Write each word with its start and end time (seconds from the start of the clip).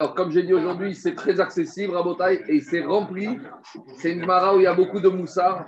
Alors, 0.00 0.14
comme 0.16 0.32
j'ai 0.32 0.42
dit 0.42 0.52
aujourd'hui, 0.52 0.94
c'est 0.94 1.14
très 1.14 1.38
accessible, 1.40 1.94
Rabotai, 1.94 2.42
et 2.48 2.60
c'est 2.60 2.82
rempli. 2.82 3.28
C'est 3.98 4.12
une 4.12 4.26
mara 4.26 4.54
où 4.54 4.58
il 4.58 4.64
y 4.64 4.66
a 4.66 4.74
beaucoup 4.74 4.98
de 4.98 5.08
moussard, 5.08 5.66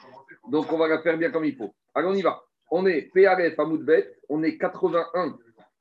donc 0.50 0.72
on 0.72 0.78
va 0.78 0.88
la 0.88 1.00
faire 1.00 1.16
bien 1.16 1.30
comme 1.30 1.44
il 1.44 1.54
faut. 1.54 1.72
Allez, 1.94 2.08
on 2.08 2.14
y 2.14 2.22
va. 2.22 2.42
On 2.70 2.86
est 2.86 3.02
PRF 3.14 3.56
à 3.58 3.64
Moudbet, 3.64 4.18
on 4.28 4.42
est 4.42 4.58
81 4.58 5.38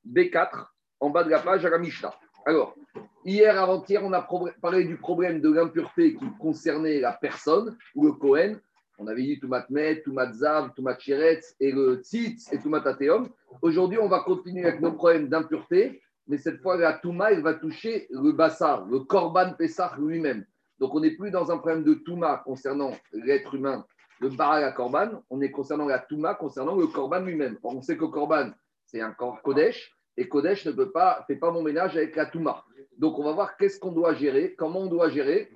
B4 0.08 0.66
en 1.00 1.10
bas 1.10 1.24
de 1.24 1.32
la 1.32 1.40
page 1.40 1.66
à 1.66 1.70
la 1.72 1.80
Mishnah. 1.80 2.14
Alors, 2.46 2.76
hier, 3.24 3.60
avant-hier, 3.60 4.04
on 4.04 4.14
a 4.14 4.28
parlé 4.62 4.86
du 4.86 4.98
problème 4.98 5.42
de 5.42 5.52
l'impureté 5.52 6.16
qui 6.16 6.26
concernait 6.40 7.00
la 7.00 7.14
personne 7.14 7.76
ou 7.96 8.06
le 8.06 8.12
Kohen. 8.12 8.60
On 9.00 9.08
avait 9.08 9.24
dit 9.24 9.40
Toumat 9.40 9.66
Met, 9.72 10.04
Toumat 10.04 10.32
Zav, 10.34 10.72
Toumat 10.76 10.96
Chiretz 10.98 11.56
et 11.60 11.72
le 11.72 12.02
Tzitz 12.04 12.54
et 12.54 12.60
Toumat 12.60 12.84
Ateum. 12.86 13.28
Aujourd'hui, 13.64 13.98
on 13.98 14.08
va 14.08 14.20
continuer 14.20 14.66
avec 14.68 14.80
nos 14.80 14.94
problèmes 14.94 15.28
d'impureté, 15.28 16.04
mais 16.28 16.38
cette 16.38 16.62
fois, 16.62 16.78
la 16.78 16.94
Touma, 16.94 17.34
va 17.36 17.54
toucher 17.54 18.08
le 18.10 18.32
Bassar, 18.32 18.86
le 18.86 19.00
Korban 19.00 19.54
Pessah 19.54 19.94
lui-même. 20.00 20.46
Donc, 20.80 20.94
on 20.96 21.00
n'est 21.00 21.16
plus 21.16 21.32
dans 21.32 21.52
un 21.52 21.58
problème 21.58 21.84
de 21.84 21.94
Touma 21.94 22.42
concernant 22.46 22.92
l'être 23.14 23.54
humain, 23.54 23.86
le 24.20 24.30
Baral 24.30 24.74
Korban, 24.74 25.24
on 25.30 25.42
est 25.42 25.52
concernant 25.52 25.88
la 25.88 26.00
Touma 26.00 26.36
concernant 26.36 26.76
le 26.76 26.88
Korban 26.88 27.20
lui-même. 27.20 27.58
On 27.64 27.82
sait 27.82 27.98
que 27.98 28.06
Korban, 28.06 28.52
c'est 28.86 29.02
un 29.02 29.12
Kodesh, 29.12 29.94
et 30.18 30.28
Kodesh 30.28 30.66
ne 30.66 30.72
peut 30.72 30.92
pas, 30.92 31.24
fait 31.28 31.36
pas 31.36 31.52
mon 31.52 31.62
ménage 31.62 31.98
avec 31.98 32.16
la 32.16 32.26
Touma. 32.26 32.64
Donc, 32.98 33.20
on 33.20 33.24
va 33.24 33.34
voir 33.34 33.58
qu'est-ce 33.58 33.80
qu'on 33.80 33.92
doit 33.92 34.14
gérer, 34.14 34.56
comment 34.58 34.82
on 34.82 34.88
doit 34.88 35.10
gérer 35.10 35.52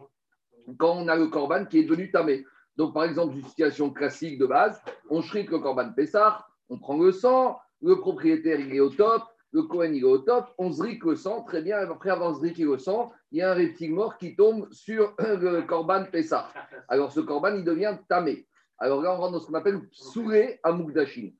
quand 0.77 0.97
on 0.97 1.07
a 1.07 1.15
le 1.15 1.27
Korban 1.27 1.65
qui 1.65 1.79
est 1.79 1.83
devenu 1.83 2.11
tamé. 2.11 2.45
Donc, 2.75 2.93
par 2.93 3.05
exemple, 3.05 3.35
une 3.35 3.45
situation 3.45 3.89
classique 3.89 4.37
de 4.37 4.45
base, 4.45 4.81
on 5.09 5.21
shrik 5.21 5.49
le 5.49 5.59
Korban 5.59 5.91
Pessah, 5.93 6.45
on 6.69 6.77
prend 6.77 6.97
le 6.97 7.11
sang, 7.11 7.57
le 7.81 7.99
propriétaire 7.99 8.59
il 8.59 8.75
est 8.75 8.79
au 8.79 8.89
top, 8.89 9.23
le 9.51 9.63
Kohen 9.63 9.95
il 9.95 10.01
est 10.01 10.05
au 10.05 10.19
top, 10.19 10.53
on 10.57 10.71
zrique 10.71 11.03
le 11.03 11.15
sang, 11.15 11.43
très 11.43 11.61
bien, 11.61 11.77
après 11.77 12.09
avoir 12.09 12.33
zriqué 12.35 12.63
le 12.63 12.77
sang, 12.77 13.11
il 13.31 13.39
y 13.39 13.41
a 13.41 13.51
un 13.51 13.53
reptile 13.55 13.93
mort 13.93 14.17
qui 14.17 14.35
tombe 14.35 14.67
sur 14.71 15.15
le 15.19 15.61
Korban 15.61 16.05
Pessah. 16.11 16.51
Alors, 16.87 17.11
ce 17.11 17.19
Korban, 17.19 17.55
il 17.55 17.63
devient 17.63 17.97
tamé. 18.07 18.47
Alors 18.77 19.01
là, 19.01 19.13
on 19.13 19.17
rentre 19.17 19.33
dans 19.33 19.39
ce 19.39 19.47
qu'on 19.47 19.55
appelle 19.55 19.81
Souré 19.91 20.59
à 20.63 20.71
Mukdashin, 20.71 21.31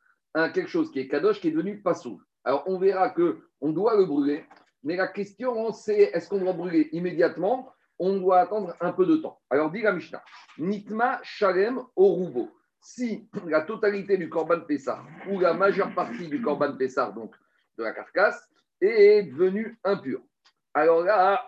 quelque 0.53 0.67
chose 0.67 0.92
qui 0.92 1.00
est 1.00 1.08
Kadosh, 1.08 1.39
qui 1.39 1.50
est 1.50 1.52
devenu 1.52 1.81
Passou. 1.81 2.22
Alors, 2.44 2.64
on 2.66 2.80
verra 2.80 3.09
qu'on 3.11 3.72
doit 3.72 3.95
le 3.95 4.06
brûler, 4.06 4.44
mais 4.83 4.95
la 4.95 5.08
question, 5.08 5.72
c'est 5.72 6.02
est-ce 6.14 6.30
qu'on 6.30 6.39
doit 6.39 6.53
brûler 6.53 6.89
immédiatement? 6.94 7.72
On 8.00 8.17
doit 8.17 8.39
attendre 8.39 8.76
un 8.80 8.94
peu 8.94 9.05
de 9.05 9.17
temps. 9.17 9.39
Alors, 9.50 9.70
dit 9.72 9.81
la 9.81 9.92
Mishnah 9.92 10.23
Nitma 10.58 11.20
Shalem 11.22 11.81
Orubo. 11.95 12.50
Si 12.81 13.30
la 13.45 13.61
totalité 13.61 14.17
du 14.17 14.30
Korban 14.30 14.61
Pessar 14.61 15.05
ou 15.30 15.39
la 15.39 15.53
majeure 15.53 15.94
partie 15.94 16.30
du 16.30 16.42
Korban 16.42 16.78
Pessar, 16.78 17.14
donc 17.14 17.36
la 17.83 17.94
carcasse, 17.94 18.49
est 18.81 19.23
devenue 19.23 19.77
impure. 19.83 20.22
Alors 20.73 21.03
là, 21.03 21.47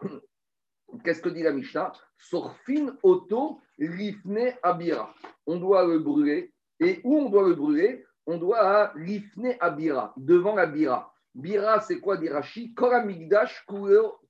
qu'est-ce 1.04 1.22
que 1.22 1.30
dit 1.30 1.44
la 1.44 1.52
Mishnah? 1.52 1.94
Sorfin 2.18 2.98
Oto 3.04 3.60
Rifne 3.80 4.54
Abira. 4.64 5.14
On 5.48 5.58
doit 5.58 5.86
le 5.86 6.00
brûler. 6.00 6.54
Et 6.80 7.00
où 7.04 7.18
on 7.18 7.30
doit 7.30 7.48
le 7.48 7.56
brûler? 7.56 8.06
On 8.28 8.38
doit 8.38 8.94
l'ifne 8.96 9.56
abira, 9.60 10.14
devant 10.16 10.56
la 10.56 10.68
bira. 10.68 11.14
Bira, 11.34 11.80
c'est 11.82 12.00
quoi 12.00 12.18
dit 12.18 12.30
Rashi 12.30 12.74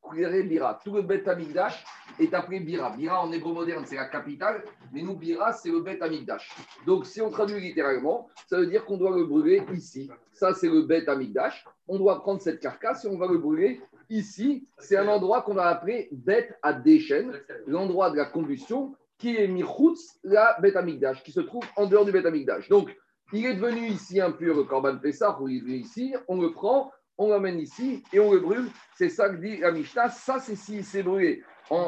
Koramigdash 0.01 0.47
bira. 0.47 0.79
Tout 0.83 0.93
le 0.93 1.01
bet 1.01 1.27
amigdash 1.29 1.83
est 2.19 2.33
appelé 2.33 2.59
bira. 2.59 2.89
Bira 2.91 3.23
en 3.23 3.31
hébreu 3.31 3.53
moderne, 3.53 3.83
c'est 3.85 3.95
la 3.95 4.05
capitale, 4.05 4.63
mais 4.91 5.01
nous, 5.01 5.15
bira, 5.15 5.53
c'est 5.53 5.69
le 5.69 5.81
bet 5.81 6.01
amigdash. 6.01 6.55
Donc, 6.85 7.05
si 7.05 7.21
on 7.21 7.29
traduit 7.29 7.61
littéralement, 7.61 8.29
ça 8.47 8.57
veut 8.57 8.67
dire 8.67 8.85
qu'on 8.85 8.97
doit 8.97 9.15
le 9.15 9.25
brûler 9.25 9.63
ici. 9.73 10.09
Ça, 10.33 10.53
c'est 10.53 10.69
le 10.69 10.81
bet 10.81 11.07
amigdash. 11.07 11.65
On 11.87 11.97
doit 11.97 12.19
prendre 12.19 12.41
cette 12.41 12.59
carcasse 12.59 13.05
et 13.05 13.07
on 13.07 13.17
va 13.17 13.27
le 13.27 13.37
brûler 13.37 13.81
ici. 14.09 14.67
C'est 14.79 14.97
un 14.97 15.07
endroit 15.07 15.41
qu'on 15.41 15.57
a 15.57 15.65
appelé 15.65 16.09
bet 16.11 16.55
adeshen, 16.61 17.33
l'endroit 17.67 18.11
de 18.11 18.17
la 18.17 18.25
combustion 18.25 18.95
qui 19.17 19.37
est 19.37 19.47
Michutz, 19.47 20.19
la 20.23 20.57
bet 20.61 20.75
amigdash, 20.75 21.23
qui 21.23 21.31
se 21.31 21.41
trouve 21.41 21.63
en 21.75 21.85
dehors 21.85 22.05
du 22.05 22.11
bet 22.11 22.25
amigdash. 22.25 22.67
Donc, 22.69 22.95
il 23.33 23.45
est 23.45 23.53
devenu 23.53 23.87
ici 23.87 24.19
impur, 24.19 24.57
le 24.57 24.63
Corban 24.63 24.97
Pessah, 24.97 25.39
où 25.39 25.47
il 25.47 25.71
est 25.71 25.77
ici, 25.77 26.13
on 26.27 26.41
le 26.41 26.51
prend, 26.51 26.91
on 27.21 27.29
l'amène 27.29 27.59
ici 27.59 28.03
et 28.11 28.19
on 28.19 28.33
le 28.33 28.39
brûle. 28.39 28.67
C'est 28.95 29.09
ça 29.09 29.29
que 29.29 29.35
dit 29.35 29.57
la 29.57 29.71
Mishnah. 29.71 30.09
Ça, 30.09 30.39
c'est 30.39 30.55
s'il 30.55 30.83
s'est 30.83 31.03
brûlé. 31.03 31.43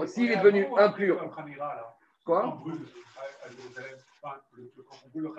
S'il 0.06 0.32
est 0.32 0.38
devenu 0.38 0.68
impur. 0.78 1.20
Quoi 2.26 2.48
On 2.48 2.56
brûle 2.56 2.80
le. 5.16 5.34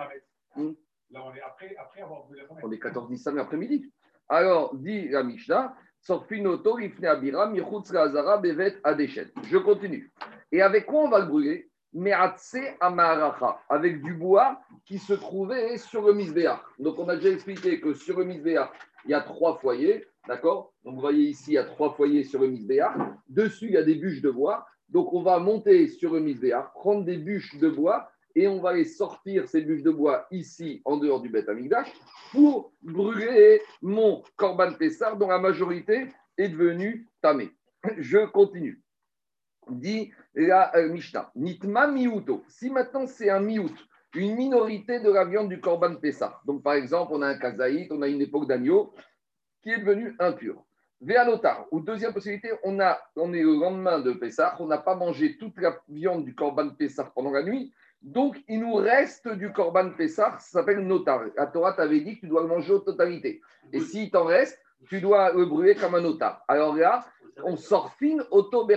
Là, 1.11 1.21
on 1.23 1.33
est 1.33 1.41
après, 1.41 1.75
après 1.77 2.01
avoir 2.01 2.23
brûlé 2.23 2.41
le 2.41 2.47
On 2.63 2.71
est 2.71 2.79
14 2.79 3.09
Nissan 3.09 3.39
après-midi. 3.39 3.91
Alors, 4.27 4.75
dit 4.75 5.07
la 5.09 5.23
Mishnah, 5.23 5.75
Je 6.07 6.13
continue. 9.57 10.11
Et 10.51 10.61
avec 10.61 10.85
quoi 10.85 11.01
on 11.01 11.09
va 11.09 11.19
le 11.19 11.25
brûler? 11.25 11.71
Avec 13.69 14.01
du 14.01 14.13
bois 14.13 14.59
qui 14.85 14.99
se 14.99 15.13
trouvait 15.13 15.77
sur 15.77 16.05
le 16.05 16.13
Misbéach. 16.13 16.59
Donc, 16.79 16.99
on 16.99 17.07
a 17.07 17.15
déjà 17.15 17.29
expliqué 17.29 17.79
que 17.79 17.93
sur 17.93 18.19
le 18.19 18.25
Misbéach, 18.25 18.69
il 19.05 19.11
y 19.11 19.13
a 19.13 19.21
trois 19.21 19.57
foyers, 19.57 20.05
d'accord? 20.27 20.73
Donc, 20.83 20.95
vous 20.95 21.01
voyez 21.01 21.29
ici, 21.29 21.51
il 21.51 21.53
y 21.53 21.57
a 21.57 21.63
trois 21.63 21.93
foyers 21.93 22.23
sur 22.23 22.41
le 22.41 22.47
Misbéach. 22.47 22.95
Dessus, 23.27 23.67
il 23.67 23.73
y 23.73 23.77
a 23.77 23.83
des 23.83 23.95
bûches 23.95 24.21
de 24.21 24.31
bois. 24.31 24.65
Donc, 24.89 25.13
on 25.13 25.21
va 25.21 25.39
monter 25.39 25.87
sur 25.87 26.13
le 26.13 26.19
Misbéach, 26.19 26.73
prendre 26.73 27.03
des 27.03 27.17
bûches 27.17 27.57
de 27.57 27.69
bois 27.69 28.09
et 28.35 28.47
on 28.47 28.59
va 28.59 28.73
les 28.73 28.85
sortir, 28.85 29.47
ces 29.47 29.61
bûches 29.61 29.83
de 29.83 29.91
bois, 29.91 30.27
ici, 30.29 30.81
en 30.83 30.97
dehors 30.97 31.21
du 31.21 31.29
Beth 31.29 31.47
Amigdash, 31.47 31.93
pour 32.31 32.73
brûler 32.81 33.61
mon 33.81 34.23
Korban 34.35 34.73
Pessar, 34.73 35.15
dont 35.15 35.29
la 35.29 35.39
majorité 35.39 36.07
est 36.37 36.49
devenue 36.49 37.07
tamé. 37.21 37.51
Je 37.97 38.25
continue 38.25 38.83
dit 39.69 40.11
la 40.33 40.75
euh, 40.75 40.89
Mishnah. 40.89 41.31
Nitma 41.35 41.87
miuto. 41.87 42.43
Si 42.47 42.69
maintenant 42.69 43.07
c'est 43.07 43.29
un 43.29 43.39
miut, 43.39 43.73
une 44.15 44.35
minorité 44.35 44.99
de 44.99 45.11
la 45.11 45.25
viande 45.25 45.49
du 45.49 45.59
Korban 45.59 45.95
Pessah. 45.95 46.39
Donc 46.45 46.63
par 46.63 46.73
exemple, 46.73 47.11
on 47.13 47.21
a 47.21 47.27
un 47.27 47.37
kazaït, 47.37 47.91
on 47.91 48.01
a 48.01 48.07
une 48.07 48.21
époque 48.21 48.47
d'agneau 48.47 48.93
qui 49.61 49.71
est 49.71 49.79
devenu 49.79 50.15
impur. 50.19 50.63
Véanotar, 51.01 51.67
ou 51.71 51.81
deuxième 51.81 52.13
possibilité, 52.13 52.51
on, 52.63 52.79
a, 52.79 52.97
on 53.17 53.33
est 53.33 53.41
le 53.41 53.59
lendemain 53.59 53.99
de 53.99 54.13
Pessah, 54.13 54.55
on 54.59 54.67
n'a 54.67 54.77
pas 54.77 54.95
mangé 54.95 55.37
toute 55.37 55.59
la 55.59 55.77
viande 55.89 56.23
du 56.23 56.33
Korban 56.33 56.69
Pessah 56.69 57.11
pendant 57.13 57.31
la 57.31 57.43
nuit, 57.43 57.73
donc 58.01 58.41
il 58.47 58.61
nous 58.61 58.75
reste 58.75 59.27
du 59.27 59.51
Korban 59.51 59.91
Pessah, 59.91 60.37
ça 60.39 60.59
s'appelle 60.59 60.79
notar. 60.79 61.21
La 61.35 61.47
Torah 61.47 61.73
t'avait 61.73 61.99
dit 61.99 62.15
que 62.15 62.21
tu 62.21 62.27
dois 62.27 62.43
le 62.43 62.47
manger 62.47 62.75
en 62.75 62.79
totalité. 62.79 63.41
Et 63.73 63.81
s'il 63.81 64.09
t'en 64.09 64.23
reste, 64.23 64.59
tu 64.87 65.01
dois 65.01 65.33
le 65.33 65.45
brûler 65.45 65.75
comme 65.75 65.95
un 65.95 66.01
notar. 66.01 66.43
Alors 66.47 66.75
là, 66.75 67.05
on 67.43 67.57
sort 67.57 67.93
fine 67.93 68.23
auto 68.31 68.67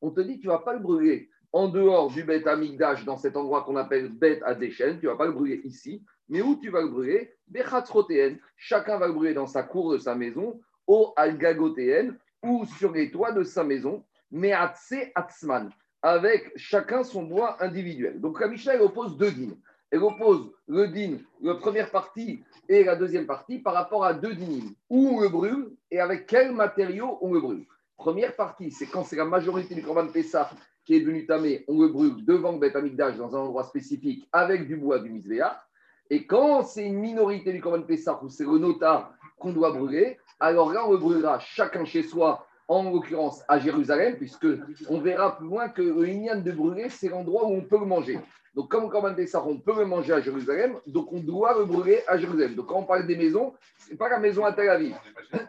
On 0.00 0.10
te 0.10 0.20
dit, 0.20 0.40
tu 0.40 0.46
ne 0.46 0.52
vas 0.52 0.58
pas 0.58 0.72
le 0.72 0.80
brûler 0.80 1.30
en 1.54 1.68
dehors 1.68 2.10
du 2.10 2.24
Bet 2.24 2.48
Amigdash, 2.48 3.04
dans 3.04 3.16
cet 3.16 3.36
endroit 3.36 3.62
qu'on 3.62 3.76
appelle 3.76 4.08
Bet 4.08 4.42
Adeshen, 4.42 4.98
tu 4.98 5.06
ne 5.06 5.12
vas 5.12 5.16
pas 5.16 5.26
le 5.26 5.32
brûler 5.32 5.60
ici, 5.62 6.04
mais 6.28 6.42
où 6.42 6.56
tu 6.60 6.68
vas 6.68 6.82
le 6.82 6.88
brûler? 6.88 7.32
Bechatzrotéen. 7.46 8.38
Chacun 8.56 8.98
va 8.98 9.06
le 9.06 9.12
brûler 9.12 9.34
dans 9.34 9.46
sa 9.46 9.62
cour 9.62 9.92
de 9.92 9.98
sa 9.98 10.16
maison, 10.16 10.60
au 10.88 11.12
Algagotéen, 11.14 12.16
ou 12.42 12.66
sur 12.66 12.90
les 12.90 13.12
toits 13.12 13.30
de 13.30 13.44
sa 13.44 13.62
maison, 13.62 14.04
mais 14.32 14.50
Atse 14.50 14.94
Atzman, 15.14 15.70
avec 16.02 16.50
chacun 16.56 17.04
son 17.04 17.22
bois 17.22 17.62
individuel. 17.62 18.20
Donc 18.20 18.40
la 18.40 18.48
Mishnah, 18.48 18.82
oppose 18.82 19.16
deux 19.16 19.30
dînes. 19.30 19.56
Elle 19.92 20.02
oppose 20.02 20.50
le 20.66 20.88
din, 20.88 21.18
la 21.40 21.54
première 21.54 21.92
partie 21.92 22.42
et 22.68 22.82
la 22.82 22.96
deuxième 22.96 23.26
partie 23.26 23.60
par 23.60 23.74
rapport 23.74 24.04
à 24.04 24.12
deux 24.12 24.34
dynimes. 24.34 24.74
Où 24.90 25.06
on 25.08 25.20
le 25.20 25.28
brûle 25.28 25.70
et 25.92 26.00
avec 26.00 26.26
quels 26.26 26.50
matériaux 26.50 27.16
on 27.20 27.32
le 27.32 27.40
brûle. 27.40 27.64
Première 27.96 28.34
partie, 28.34 28.72
c'est 28.72 28.86
quand 28.86 29.04
c'est 29.04 29.14
la 29.14 29.24
majorité 29.24 29.76
du 29.76 29.82
Corban 29.82 30.08
Pessah 30.08 30.50
qui 30.84 30.94
est 30.94 31.00
devenu 31.00 31.26
tamé, 31.26 31.64
on 31.68 31.80
le 31.80 31.88
brûle 31.88 32.24
devant 32.24 32.54
Beth 32.54 32.76
dans 32.96 33.36
un 33.36 33.40
endroit 33.40 33.64
spécifique 33.64 34.28
avec 34.32 34.66
du 34.66 34.76
bois 34.76 34.98
du 34.98 35.10
Misvéa. 35.10 35.62
Et 36.10 36.26
quand 36.26 36.62
c'est 36.62 36.86
une 36.86 36.98
minorité 36.98 37.52
du 37.52 37.60
Corban 37.60 37.82
Pessah 37.82 38.20
où 38.22 38.28
c'est 38.28 38.44
le 38.44 38.58
nota 38.58 39.10
qu'on 39.38 39.52
doit 39.52 39.72
brûler, 39.72 40.18
alors 40.38 40.72
là 40.72 40.86
on 40.86 40.92
le 40.92 40.98
brûlera 40.98 41.38
chacun 41.38 41.84
chez 41.84 42.02
soi 42.02 42.46
en 42.68 42.90
l'occurrence 42.90 43.42
à 43.48 43.58
Jérusalem, 43.58 44.16
puisque 44.16 44.46
on 44.88 45.00
verra 45.00 45.36
plus 45.36 45.46
loin 45.46 45.68
que 45.68 45.82
le 45.82 46.42
de 46.42 46.52
brûler, 46.52 46.88
c'est 46.88 47.08
l'endroit 47.08 47.46
où 47.46 47.52
on 47.52 47.62
peut 47.62 47.78
manger. 47.78 48.18
Donc, 48.54 48.70
comme 48.70 48.88
Corban 48.88 49.14
on 49.46 49.58
peut 49.58 49.76
le 49.76 49.84
manger 49.84 50.12
à 50.12 50.20
Jérusalem, 50.20 50.76
donc 50.86 51.12
on 51.12 51.18
doit 51.18 51.58
le 51.58 51.64
brûler 51.64 52.02
à 52.06 52.16
Jérusalem. 52.16 52.54
Donc, 52.54 52.66
quand 52.66 52.78
on 52.78 52.84
parle 52.84 53.06
des 53.06 53.16
maisons, 53.16 53.52
ce 53.78 53.90
n'est 53.90 53.96
pas 53.96 54.08
la 54.08 54.20
maison 54.20 54.44
à 54.44 54.52
Tel 54.52 54.68
Aviv. 54.68 54.94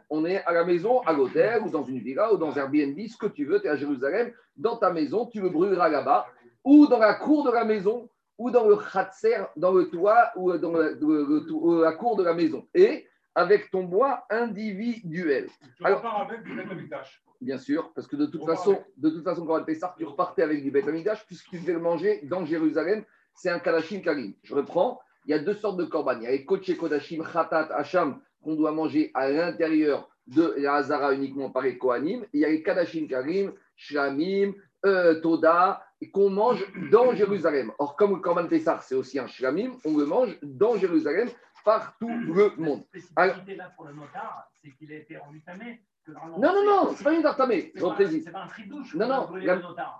On 0.10 0.26
est 0.26 0.44
à 0.44 0.54
la 0.54 0.66
maison, 0.66 1.02
à 1.02 1.14
l'hôtel, 1.14 1.62
ou 1.64 1.70
dans 1.70 1.84
une 1.84 2.00
villa, 2.00 2.34
ou 2.34 2.38
dans 2.38 2.52
Airbnb, 2.56 2.98
ce 3.08 3.18
que 3.18 3.28
tu 3.28 3.46
veux, 3.46 3.60
tu 3.60 3.68
es 3.68 3.70
à 3.70 3.76
Jérusalem, 3.76 4.32
dans 4.58 4.78
ta 4.78 4.92
maison, 4.92 5.28
tu 5.28 5.40
le 5.40 5.50
brûleras 5.50 5.90
là-bas, 5.90 6.26
ou 6.64 6.88
dans 6.88 6.98
la 6.98 7.14
cour 7.14 7.46
de 7.46 7.52
la 7.52 7.64
maison, 7.64 8.10
ou 8.40 8.50
dans 8.50 8.68
le 8.68 8.76
khatser, 8.76 9.38
dans 9.56 9.72
le 9.72 9.88
toit, 9.90 10.32
ou 10.36 10.58
dans 10.58 10.74
la 10.74 11.92
cour 11.94 12.16
de 12.16 12.24
la 12.24 12.34
maison. 12.34 12.66
Et 12.74 13.06
avec 13.36 13.70
ton 13.70 13.84
bois 13.84 14.26
individuel. 14.30 15.50
Tu 15.78 15.86
Alors, 15.86 16.00
repars 16.00 16.22
avec 16.22 16.44
du 16.44 16.56
Beth 16.56 16.68
Bien 17.42 17.58
sûr, 17.58 17.92
parce 17.94 18.08
que 18.08 18.16
de 18.16 18.26
toute 18.26 18.46
façon, 18.46 18.82
de 18.98 19.10
toute 19.10 19.24
façon, 19.24 19.46
quand 19.46 19.62
on 19.62 19.74
ça, 19.76 19.94
tu 19.98 20.06
repartais 20.06 20.42
avec 20.42 20.64
du 20.64 20.72
Beth 20.72 20.86
puisque 21.28 21.50
tu 21.50 21.60
devais 21.60 21.74
le 21.74 21.80
manger 21.80 22.22
dans 22.24 22.46
Jérusalem. 22.46 23.04
C'est 23.34 23.50
un 23.50 23.60
Kadashim 23.60 24.00
Karim. 24.00 24.34
Je 24.44 24.56
reprends. 24.56 25.02
Il 25.26 25.32
y 25.32 25.34
a 25.34 25.40
deux 25.40 25.54
sortes 25.54 25.78
de 25.78 25.84
korban. 25.84 26.18
Il 26.20 26.24
y 26.24 26.28
a 26.28 26.32
les 26.32 26.46
Kodesh 26.46 26.78
Kodashim, 26.78 27.22
Khatat, 27.24 27.68
Hacham, 27.76 28.22
qu'on 28.42 28.56
doit 28.56 28.72
manger 28.72 29.12
à 29.14 29.30
l'intérieur 29.30 30.10
de 30.28 30.56
la 30.58 30.76
Hazara 30.76 31.14
uniquement 31.14 31.50
par 31.50 31.64
les 31.64 31.78
Kohanim. 31.78 32.26
Il 32.32 32.40
y 32.40 32.46
a 32.46 32.50
les 32.50 32.64
Kadashim 32.64 33.08
Karim, 33.08 33.52
Shlamim, 33.76 34.54
euh, 34.86 35.20
Toda, 35.20 35.84
qu'on 36.14 36.30
mange 36.30 36.66
dans 36.92 37.14
Jérusalem. 37.14 37.72
Or, 37.80 37.96
comme 37.96 38.12
le 38.12 38.18
Korban 38.18 38.48
Pessah, 38.48 38.80
c'est 38.82 38.96
aussi 38.96 39.20
un 39.20 39.28
Shlamim, 39.28 39.72
on 39.84 39.98
le 39.98 40.06
mange 40.06 40.38
dans 40.42 40.78
Jérusalem 40.78 41.28
par 41.66 41.98
tout 41.98 42.08
le 42.08 42.56
monde. 42.58 42.84
Alors, 43.18 43.38
là 43.46 43.72
pour 43.76 43.86
le 43.86 43.94
notard, 43.94 44.50
c'est 44.62 44.72
qu'il 44.72 44.94
a 44.94 44.96
été 44.96 45.18
rendu 45.18 45.42
tamé. 45.42 45.82
Non, 46.08 46.54
non, 46.54 46.64
non, 46.64 46.94
c'est 46.96 47.04
pas 47.04 47.14
une. 47.14 47.24
C'est 47.24 48.32
pas 48.32 48.44
un 48.44 48.50
chidouche. 48.56 48.96
Non, 48.96 49.08
non, 49.08 49.36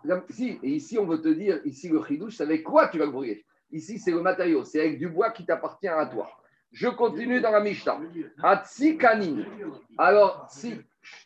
la, 0.04 0.24
si, 0.30 0.60
et 0.62 0.70
ici, 0.70 1.00
on 1.00 1.06
veut 1.06 1.20
te 1.20 1.28
dire, 1.28 1.60
ici, 1.66 1.90
le 1.90 2.02
chidouche, 2.04 2.38
c'est 2.38 2.44
avec 2.44 2.64
quoi 2.64 2.88
tu 2.90 3.00
vas 3.00 3.06
le 3.06 3.12
brûler? 3.12 3.44
Ici, 3.72 3.98
c'est 3.98 4.12
le 4.12 4.22
matériau, 4.22 4.64
c'est 4.64 4.80
avec 4.80 5.00
du 5.00 5.10
bois 5.10 5.32
qui 5.32 5.46
t'appartient 5.46 5.88
à 5.88 6.06
toi. 6.06 6.30
Je 6.72 6.88
continue 6.88 7.42
dans 7.42 7.52
la 7.52 7.60
Mishnah. 7.62 8.00
Atsikanim. 8.44 9.44
Alors, 9.98 10.46
si, 10.50 10.80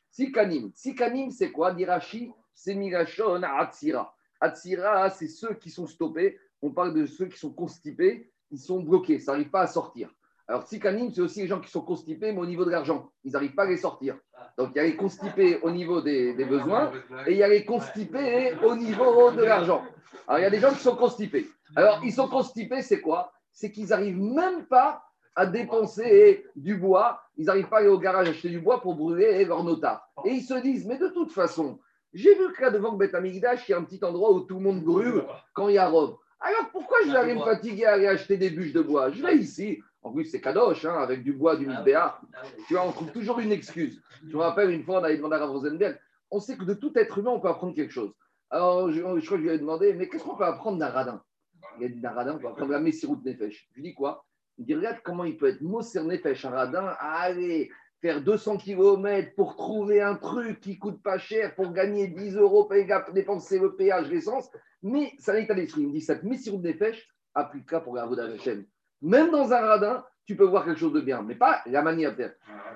Sikanim. 0.09 0.71
Sikanim, 0.73 1.31
c'est 1.31 1.51
quoi? 1.51 1.73
Dirachi, 1.73 2.31
c'est 2.53 2.75
Mirachon 2.75 3.41
Atsira. 3.43 4.15
Atsira, 4.39 5.09
c'est 5.09 5.27
ceux 5.27 5.55
qui 5.55 5.69
sont 5.69 5.87
stoppés. 5.87 6.39
On 6.61 6.71
parle 6.71 6.93
de 6.93 7.05
ceux 7.05 7.25
qui 7.25 7.37
sont 7.37 7.51
constipés, 7.51 8.31
ils 8.51 8.59
sont 8.59 8.81
bloqués, 8.81 9.19
ça 9.19 9.31
n'arrive 9.31 9.49
pas 9.49 9.61
à 9.61 9.67
sortir. 9.67 10.13
Alors, 10.49 10.65
Sikanim, 10.67 11.11
c'est 11.13 11.21
aussi 11.21 11.41
les 11.41 11.47
gens 11.47 11.59
qui 11.59 11.69
sont 11.69 11.81
constipés, 11.81 12.31
mais 12.31 12.39
au 12.39 12.45
niveau 12.47 12.65
de 12.65 12.71
l'argent. 12.71 13.11
Ils 13.23 13.31
n'arrivent 13.33 13.53
pas 13.53 13.65
à 13.65 13.67
les 13.67 13.77
sortir. 13.77 14.17
Donc, 14.57 14.71
il 14.73 14.77
y 14.77 14.79
a 14.79 14.83
les 14.83 14.95
constipés 14.95 15.59
au 15.61 15.69
niveau 15.69 16.01
des, 16.01 16.33
des 16.33 16.45
besoins 16.45 16.91
et 17.27 17.33
il 17.33 17.37
y 17.37 17.43
a 17.43 17.47
les 17.47 17.63
constipés 17.63 18.55
au 18.63 18.75
niveau 18.75 19.29
de 19.29 19.43
l'argent. 19.43 19.83
Alors, 20.27 20.39
il 20.39 20.41
y 20.41 20.45
a 20.45 20.49
des 20.49 20.59
gens 20.59 20.71
qui 20.71 20.79
sont 20.79 20.95
constipés. 20.95 21.47
Alors, 21.75 22.01
ils 22.03 22.11
sont 22.11 22.27
constipés, 22.27 22.81
c'est 22.81 22.99
quoi? 22.99 23.31
C'est 23.51 23.71
qu'ils 23.71 23.89
n'arrivent 23.89 24.19
même 24.19 24.65
pas 24.65 25.03
à 25.35 25.45
dépenser 25.45 26.43
du 26.55 26.75
bois. 26.77 27.21
Ils 27.37 27.45
n'arrivent 27.45 27.69
pas 27.69 27.77
à 27.77 27.79
aller 27.81 27.89
au 27.89 27.99
garage 27.99 28.27
acheter 28.27 28.49
du 28.49 28.59
bois 28.59 28.81
pour 28.81 28.95
brûler 28.95 29.45
leur 29.45 29.63
notard. 29.63 30.09
Et 30.25 30.31
ils 30.31 30.41
se 30.41 30.55
disent, 30.55 30.87
mais 30.87 30.97
de 30.97 31.09
toute 31.09 31.31
façon, 31.31 31.77
j'ai 32.11 32.33
vu 32.33 32.51
que 32.53 32.61
là 32.63 32.71
devant 32.71 32.93
Beth 32.93 33.13
Amigdash, 33.13 33.69
il 33.69 33.73
y 33.73 33.75
a 33.75 33.77
un 33.77 33.83
petit 33.83 34.03
endroit 34.03 34.31
où 34.31 34.39
tout 34.39 34.55
le 34.55 34.61
monde 34.61 34.83
brûle 34.83 35.25
quand 35.53 35.69
il 35.69 35.75
y 35.75 35.77
a 35.77 35.87
robe. 35.87 36.17
Alors 36.39 36.71
pourquoi 36.71 36.97
je 37.05 37.11
vais 37.11 37.17
aller 37.17 37.35
me 37.35 37.43
fatiguer 37.43 37.85
à 37.85 37.93
aller 37.93 38.07
acheter 38.07 38.37
des 38.37 38.49
bûches 38.49 38.73
de 38.73 38.81
bois? 38.81 39.11
Je 39.11 39.21
vais 39.21 39.35
ici. 39.35 39.79
En 40.01 40.11
plus, 40.11 40.25
c'est 40.25 40.41
kadosh, 40.41 40.85
hein, 40.85 40.95
avec 40.95 41.23
du 41.23 41.33
bois, 41.33 41.57
du 41.57 41.67
ah 41.69 41.75
misbéa. 41.75 42.21
Tu 42.67 42.73
vois, 42.73 42.87
on 42.87 42.91
trouve 42.91 43.11
toujours 43.11 43.39
une 43.39 43.51
excuse. 43.51 44.01
Je 44.25 44.35
me 44.35 44.41
rappelle, 44.41 44.71
une 44.71 44.83
fois, 44.83 45.01
on 45.01 45.03
avait 45.03 45.17
demandé 45.17 45.35
à 45.35 45.45
Rosenberg, 45.45 45.99
on 46.31 46.39
sait 46.39 46.57
que 46.57 46.63
de 46.63 46.73
tout 46.73 46.91
être 46.95 47.17
humain, 47.17 47.31
on 47.31 47.39
peut 47.39 47.49
apprendre 47.49 47.75
quelque 47.75 47.91
chose. 47.93 48.13
Alors, 48.49 48.91
je, 48.91 49.01
crois 49.01 49.19
que 49.19 49.21
je 49.21 49.35
lui 49.35 49.49
ai 49.49 49.59
demandé, 49.59 49.93
mais 49.93 50.07
qu'est-ce 50.07 50.23
qu'on 50.23 50.35
peut 50.35 50.45
apprendre 50.45 50.77
d'un 50.77 50.89
radin? 50.89 51.21
Il 51.79 51.85
a 51.85 51.89
dit 51.89 51.99
d'un 51.99 52.11
radin, 52.11 52.35
on 52.35 52.39
peut 52.39 52.47
apprendre 52.47 52.71
la 52.71 52.79
Messirut 52.79 53.17
Nefesh. 53.23 53.67
Je 53.71 53.75
lui 53.75 53.83
dis 53.89 53.93
quoi? 53.93 54.25
Il 54.57 54.65
dit, 54.65 54.75
regarde 54.75 54.97
comment 55.03 55.23
il 55.23 55.37
peut 55.37 55.47
être 55.47 55.61
Moser 55.61 56.03
Nefesh, 56.03 56.45
un 56.45 56.51
radin, 56.51 56.95
aller 56.99 57.69
faire 58.01 58.21
200 58.21 58.57
km 58.57 59.35
pour 59.35 59.55
trouver 59.55 60.01
un 60.01 60.15
truc 60.15 60.61
qui 60.61 60.79
coûte 60.79 61.01
pas 61.03 61.17
cher, 61.17 61.55
pour 61.55 61.71
gagner 61.73 62.07
10 62.07 62.37
euros, 62.37 62.65
pour 62.65 63.13
dépenser 63.13 63.59
le 63.59 63.75
péage, 63.75 64.09
l'essence. 64.09 64.49
Mais 64.81 65.13
ça 65.19 65.33
n'est 65.33 65.45
pas 65.45 65.53
l'esprit. 65.53 65.81
Il 65.81 65.87
me 65.89 65.93
dit, 65.93 66.01
cette 66.01 66.23
Messirut 66.23 66.59
Nefesh, 66.59 67.07
applique-la 67.35 67.81
pour 67.81 67.95
la 67.95 68.37
chaîne. 68.37 68.65
Même 69.01 69.31
dans 69.31 69.51
un 69.53 69.59
radin, 69.59 70.03
tu 70.25 70.35
peux 70.35 70.45
voir 70.45 70.65
quelque 70.65 70.79
chose 70.79 70.93
de 70.93 71.01
bien, 71.01 71.21
mais 71.21 71.35
pas 71.35 71.61
la 71.65 71.81
manière 71.81 72.11
de 72.11 72.17
faire. 72.17 72.33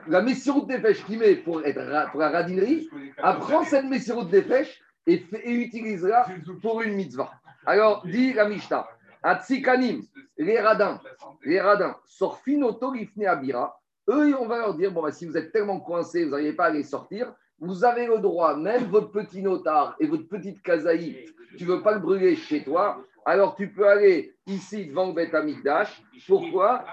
La 0.07 0.21
Messirut 0.21 0.65
Nefesh 0.67 1.05
qui 1.05 1.17
met 1.17 1.35
pour, 1.35 1.63
être, 1.65 2.11
pour 2.11 2.19
la 2.19 2.29
radinerie, 2.29 2.89
apprend 3.21 3.63
cette 3.63 3.85
Messirut 3.85 4.25
Nefesh 4.25 4.81
et, 5.05 5.23
et 5.43 5.51
utilisera 5.51 6.25
pour 6.61 6.81
une 6.81 6.95
mitzvah. 6.95 7.31
Alors, 7.65 8.05
dit 8.05 8.33
la 8.33 8.47
Mishnah. 8.47 8.87
Atsikanim, 9.21 10.03
les 10.37 10.59
radins, 10.59 10.99
les 11.45 11.61
radins, 11.61 11.95
sorfinoto 12.05 12.93
abira. 13.25 13.79
Eux, 14.09 14.35
on 14.37 14.47
va 14.47 14.57
leur 14.57 14.75
dire 14.75 14.91
bon, 14.91 15.01
bah, 15.01 15.11
si 15.11 15.25
vous 15.25 15.37
êtes 15.37 15.53
tellement 15.53 15.79
coincés, 15.79 16.25
vous 16.25 16.31
n'arrivez 16.31 16.53
pas 16.53 16.65
à 16.65 16.69
les 16.71 16.83
sortir, 16.83 17.33
vous 17.59 17.85
avez 17.85 18.05
le 18.05 18.17
droit, 18.17 18.57
même 18.57 18.83
votre 18.85 19.11
petit 19.11 19.41
notard 19.41 19.95
et 19.99 20.07
votre 20.07 20.27
petite 20.27 20.61
kazaï, 20.61 21.25
tu 21.57 21.63
ne 21.63 21.69
veux 21.69 21.81
pas 21.81 21.93
le 21.93 21.99
brûler 21.99 22.35
chez 22.35 22.63
toi, 22.63 23.01
alors 23.25 23.55
tu 23.55 23.69
peux 23.69 23.87
aller 23.87 24.35
ici 24.47 24.85
devant 24.87 25.07
le 25.07 25.13
Beth 25.13 25.33
Amikdash. 25.33 26.03
Pourquoi 26.27 26.85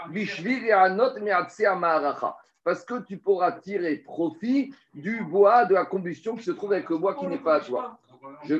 Parce 2.63 2.85
que 2.85 3.03
tu 3.03 3.17
pourras 3.17 3.53
tirer 3.53 3.97
profit 3.97 4.75
du 4.95 5.25
bois 5.25 5.65
de 5.65 5.75
la 5.75 5.85
combustion 5.85 6.37
qui 6.37 6.45
se 6.45 6.51
trouve 6.51 6.73
avec 6.73 6.89
le 6.91 6.99
bois 6.99 7.15
qui 7.15 7.27
n'est 7.27 7.39
pas 7.39 7.57
à 7.57 7.61
toi. 7.61 7.99
Je, 8.45 8.57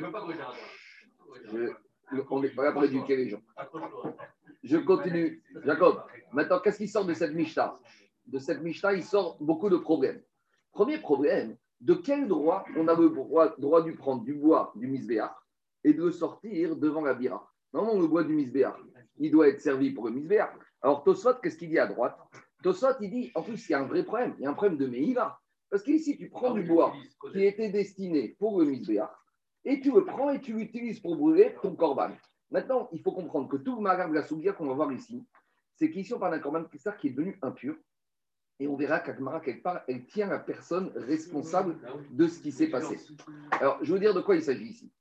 on 2.29 2.39
n'est 2.41 2.49
pas 2.49 2.63
là 2.63 2.71
pour 2.71 2.83
éduquer 2.83 3.15
les 3.15 3.29
gens. 3.29 3.41
Je 4.63 4.77
continue. 4.77 5.41
Jacob, 5.63 6.03
maintenant, 6.31 6.59
qu'est-ce 6.59 6.77
qui 6.77 6.87
sort 6.87 7.05
de 7.05 7.13
cette 7.13 7.33
Mishnah 7.33 7.77
De 8.27 8.39
cette 8.39 8.61
Mishnah, 8.61 8.93
il 8.93 9.03
sort 9.03 9.37
beaucoup 9.39 9.69
de 9.69 9.77
problèmes. 9.77 10.21
Premier 10.71 10.97
problème, 10.97 11.55
de 11.79 11.93
quel 11.93 12.27
droit 12.27 12.65
on 12.75 12.87
a 12.87 12.95
le 12.95 13.09
droit, 13.09 13.55
droit 13.57 13.81
de 13.81 13.91
prendre 13.91 14.23
du 14.23 14.33
bois 14.33 14.71
du 14.75 14.87
misbéach 14.87 15.31
et 15.83 15.93
de 15.93 16.03
le 16.03 16.11
sortir 16.11 16.75
devant 16.75 17.01
la 17.01 17.13
bira? 17.13 17.50
Normalement, 17.73 18.01
le 18.01 18.07
bois 18.07 18.23
du 18.23 18.33
misbéach, 18.33 18.75
il 19.17 19.31
doit 19.31 19.47
être 19.47 19.61
servi 19.61 19.91
pour 19.91 20.07
le 20.07 20.15
misbéach. 20.15 20.51
Alors, 20.81 21.03
Tosot, 21.03 21.35
qu'est-ce 21.41 21.57
qu'il 21.57 21.69
dit 21.69 21.79
à 21.79 21.87
droite? 21.87 22.17
Tosot, 22.63 22.99
il 23.01 23.09
dit, 23.09 23.31
en 23.35 23.43
plus, 23.43 23.69
il 23.69 23.71
y 23.71 23.75
a 23.75 23.79
un 23.79 23.85
vrai 23.85 24.03
problème. 24.03 24.35
Il 24.39 24.43
y 24.43 24.45
a 24.45 24.49
un 24.49 24.53
problème 24.53 24.77
de 24.77 24.87
Meïva. 24.87 25.39
Parce 25.69 25.83
qu'ici, 25.83 26.17
tu 26.17 26.29
prends 26.29 26.51
du 26.53 26.63
bois 26.63 26.93
qui 27.31 27.45
était 27.45 27.69
destiné 27.69 28.35
pour 28.39 28.59
le 28.59 28.65
misbéach 28.65 29.09
et 29.63 29.79
tu 29.79 29.91
le 29.91 30.03
prends 30.03 30.29
et 30.29 30.41
tu 30.41 30.53
l'utilises 30.53 30.99
pour 30.99 31.15
brûler 31.15 31.55
ton 31.61 31.75
corban. 31.75 32.09
Maintenant, 32.49 32.89
il 32.91 33.01
faut 33.01 33.13
comprendre 33.13 33.47
que 33.47 33.55
tout 33.55 33.77
le 33.77 33.81
marin 33.81 34.09
de 34.09 34.13
la 34.13 34.23
sougia 34.23 34.51
qu'on 34.51 34.67
va 34.67 34.73
voir 34.73 34.91
ici, 34.91 35.25
c'est 35.75 35.89
qu'ici 35.89 36.13
on 36.13 36.19
parle 36.19 36.33
d'un 36.33 36.39
corban 36.39 36.65
qui 36.65 37.07
est 37.07 37.11
devenu 37.11 37.39
impur. 37.41 37.75
Et 38.59 38.67
on 38.67 38.75
verra 38.75 38.99
qu'Akmara, 38.99 39.39
quelque 39.39 39.63
part, 39.63 39.81
elle 39.87 40.05
tient 40.05 40.27
la 40.27 40.39
personne 40.39 40.91
responsable 40.95 41.79
de 42.11 42.27
ce 42.27 42.39
qui 42.41 42.51
s'est 42.51 42.67
passé. 42.67 42.99
Alors, 43.51 43.79
je 43.81 43.93
veux 43.93 43.99
dire 43.99 44.13
de 44.13 44.21
quoi 44.21 44.35
il 44.35 44.43
s'agit 44.43 44.67
ici. 44.67 44.91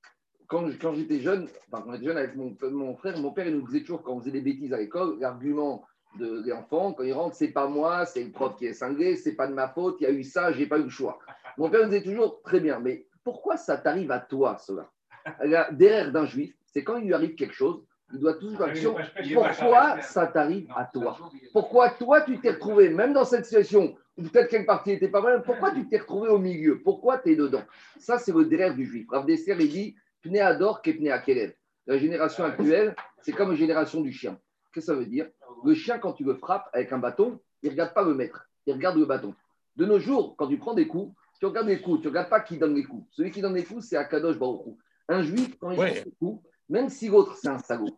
Quand, 0.51 0.67
quand 0.81 0.95
j'étais 0.95 1.21
jeune, 1.21 1.49
enfin, 1.71 1.83
quand 1.85 1.93
j'étais 1.93 2.07
jeune 2.07 2.19
avec 2.19 2.35
mon, 2.35 2.57
mon, 2.71 2.97
frère, 2.97 3.17
mon 3.19 3.31
père 3.31 3.47
il 3.47 3.55
nous 3.55 3.67
disait 3.67 3.81
toujours, 3.81 4.03
quand 4.03 4.15
on 4.15 4.21
faisait 4.21 4.33
des 4.33 4.41
bêtises 4.41 4.73
à 4.73 4.79
l'école, 4.79 5.19
l'argument 5.21 5.85
de 6.19 6.43
l'enfant, 6.51 6.93
quand 6.93 7.05
il 7.05 7.13
rentre, 7.13 7.37
c'est 7.37 7.53
pas 7.53 7.69
moi, 7.69 8.05
c'est 8.05 8.25
le 8.25 8.33
prof 8.33 8.57
qui 8.57 8.67
est 8.67 8.73
cinglé, 8.73 9.15
c'est 9.15 9.37
pas 9.37 9.47
de 9.47 9.55
ma 9.55 9.69
faute, 9.69 9.99
il 10.01 10.05
y 10.05 10.07
a 10.07 10.11
eu 10.11 10.25
ça, 10.25 10.51
j'ai 10.51 10.67
pas 10.67 10.79
eu 10.79 10.83
le 10.83 10.89
choix. 10.89 11.21
Mon 11.57 11.71
père 11.71 11.85
nous 11.85 11.91
disait 11.91 12.03
toujours, 12.03 12.43
très 12.43 12.59
bien, 12.59 12.81
mais 12.81 13.07
pourquoi 13.23 13.57
ça 13.57 13.77
t'arrive 13.77 14.11
à 14.11 14.19
toi, 14.19 14.59
cela? 14.59 14.91
Derrière 15.71 16.11
d'un 16.11 16.27
juif, 16.27 16.53
c'est 16.67 16.83
quand 16.83 16.97
il 16.97 17.05
lui 17.05 17.15
arrive 17.15 17.37
quelque 17.37 17.55
chose, 17.55 17.85
il 18.13 18.19
doit 18.19 18.35
toujours 18.35 18.63
action. 18.63 18.97
Pourquoi 19.33 20.01
ça 20.01 20.27
t'arrive 20.27 20.67
à 20.75 20.85
toi? 20.85 21.17
Pourquoi 21.53 21.91
toi, 21.91 22.23
tu 22.23 22.41
t'es 22.41 22.51
retrouvé, 22.51 22.89
même 22.89 23.13
dans 23.13 23.25
cette 23.25 23.45
situation 23.45 23.95
où 24.17 24.23
peut-être 24.25 24.49
quelque 24.49 24.67
partie 24.67 24.91
n'était 24.91 25.09
pas 25.09 25.21
mal, 25.21 25.43
pourquoi 25.45 25.71
tu 25.71 25.87
t'es 25.89 25.99
retrouvé 25.99 26.29
au 26.29 26.39
milieu? 26.39 26.81
Pourquoi 26.83 27.19
tu 27.19 27.31
es 27.31 27.37
dedans? 27.37 27.63
Ça, 27.99 28.19
c'est 28.19 28.33
le 28.33 28.47
derrière 28.47 28.75
du 28.75 28.85
juif. 28.85 29.07
Rav 29.11 29.27
Desser, 29.27 29.55
il 29.61 29.69
dit 29.69 29.97
Pnéador 30.23 30.83
Kepnea 30.83 31.23
La 31.87 31.99
génération 31.99 32.45
actuelle, 32.45 32.95
c'est 33.23 33.33
comme 33.33 33.51
la 33.51 33.57
génération 33.57 34.01
du 34.01 34.13
chien. 34.13 34.39
Qu'est-ce 34.73 34.87
que 34.87 34.93
ça 34.93 34.99
veut 34.99 35.07
dire? 35.07 35.27
Le 35.65 35.75
chien, 35.75 35.99
quand 35.99 36.13
tu 36.13 36.25
le 36.25 36.35
frappes 36.35 36.69
avec 36.73 36.93
un 36.93 36.99
bâton, 36.99 37.41
il 37.63 37.67
ne 37.67 37.73
regarde 37.73 37.95
pas 37.95 38.03
le 38.03 38.15
maître, 38.15 38.49
il 38.67 38.73
regarde 38.75 38.97
le 38.97 39.05
bâton. 39.05 39.35
De 39.77 39.85
nos 39.85 39.99
jours, 39.99 40.37
quand 40.37 40.49
tu 40.49 40.59
prends 40.59 40.75
des 40.75 40.87
coups, 40.87 41.15
tu 41.39 41.47
regardes 41.47 41.69
les 41.69 41.81
coups, 41.81 42.01
tu 42.01 42.07
ne 42.07 42.11
regardes 42.11 42.29
pas 42.29 42.41
qui 42.41 42.59
donne 42.59 42.75
les 42.75 42.85
coups. 42.85 43.07
Celui 43.13 43.31
qui 43.31 43.41
donne 43.41 43.55
les 43.55 43.65
coups, 43.65 43.85
c'est 43.85 43.97
Akadosh 43.97 44.39
Baruch 44.39 44.77
Un 45.09 45.23
juif, 45.23 45.57
quand 45.59 45.71
il 45.71 45.77
donne 45.77 45.87
les 45.87 46.13
coups, 46.19 46.43
même 46.71 46.89
si 46.89 47.09
l'autre, 47.09 47.37
c'est 47.37 47.49
un 47.49 47.59
salaud. 47.59 47.89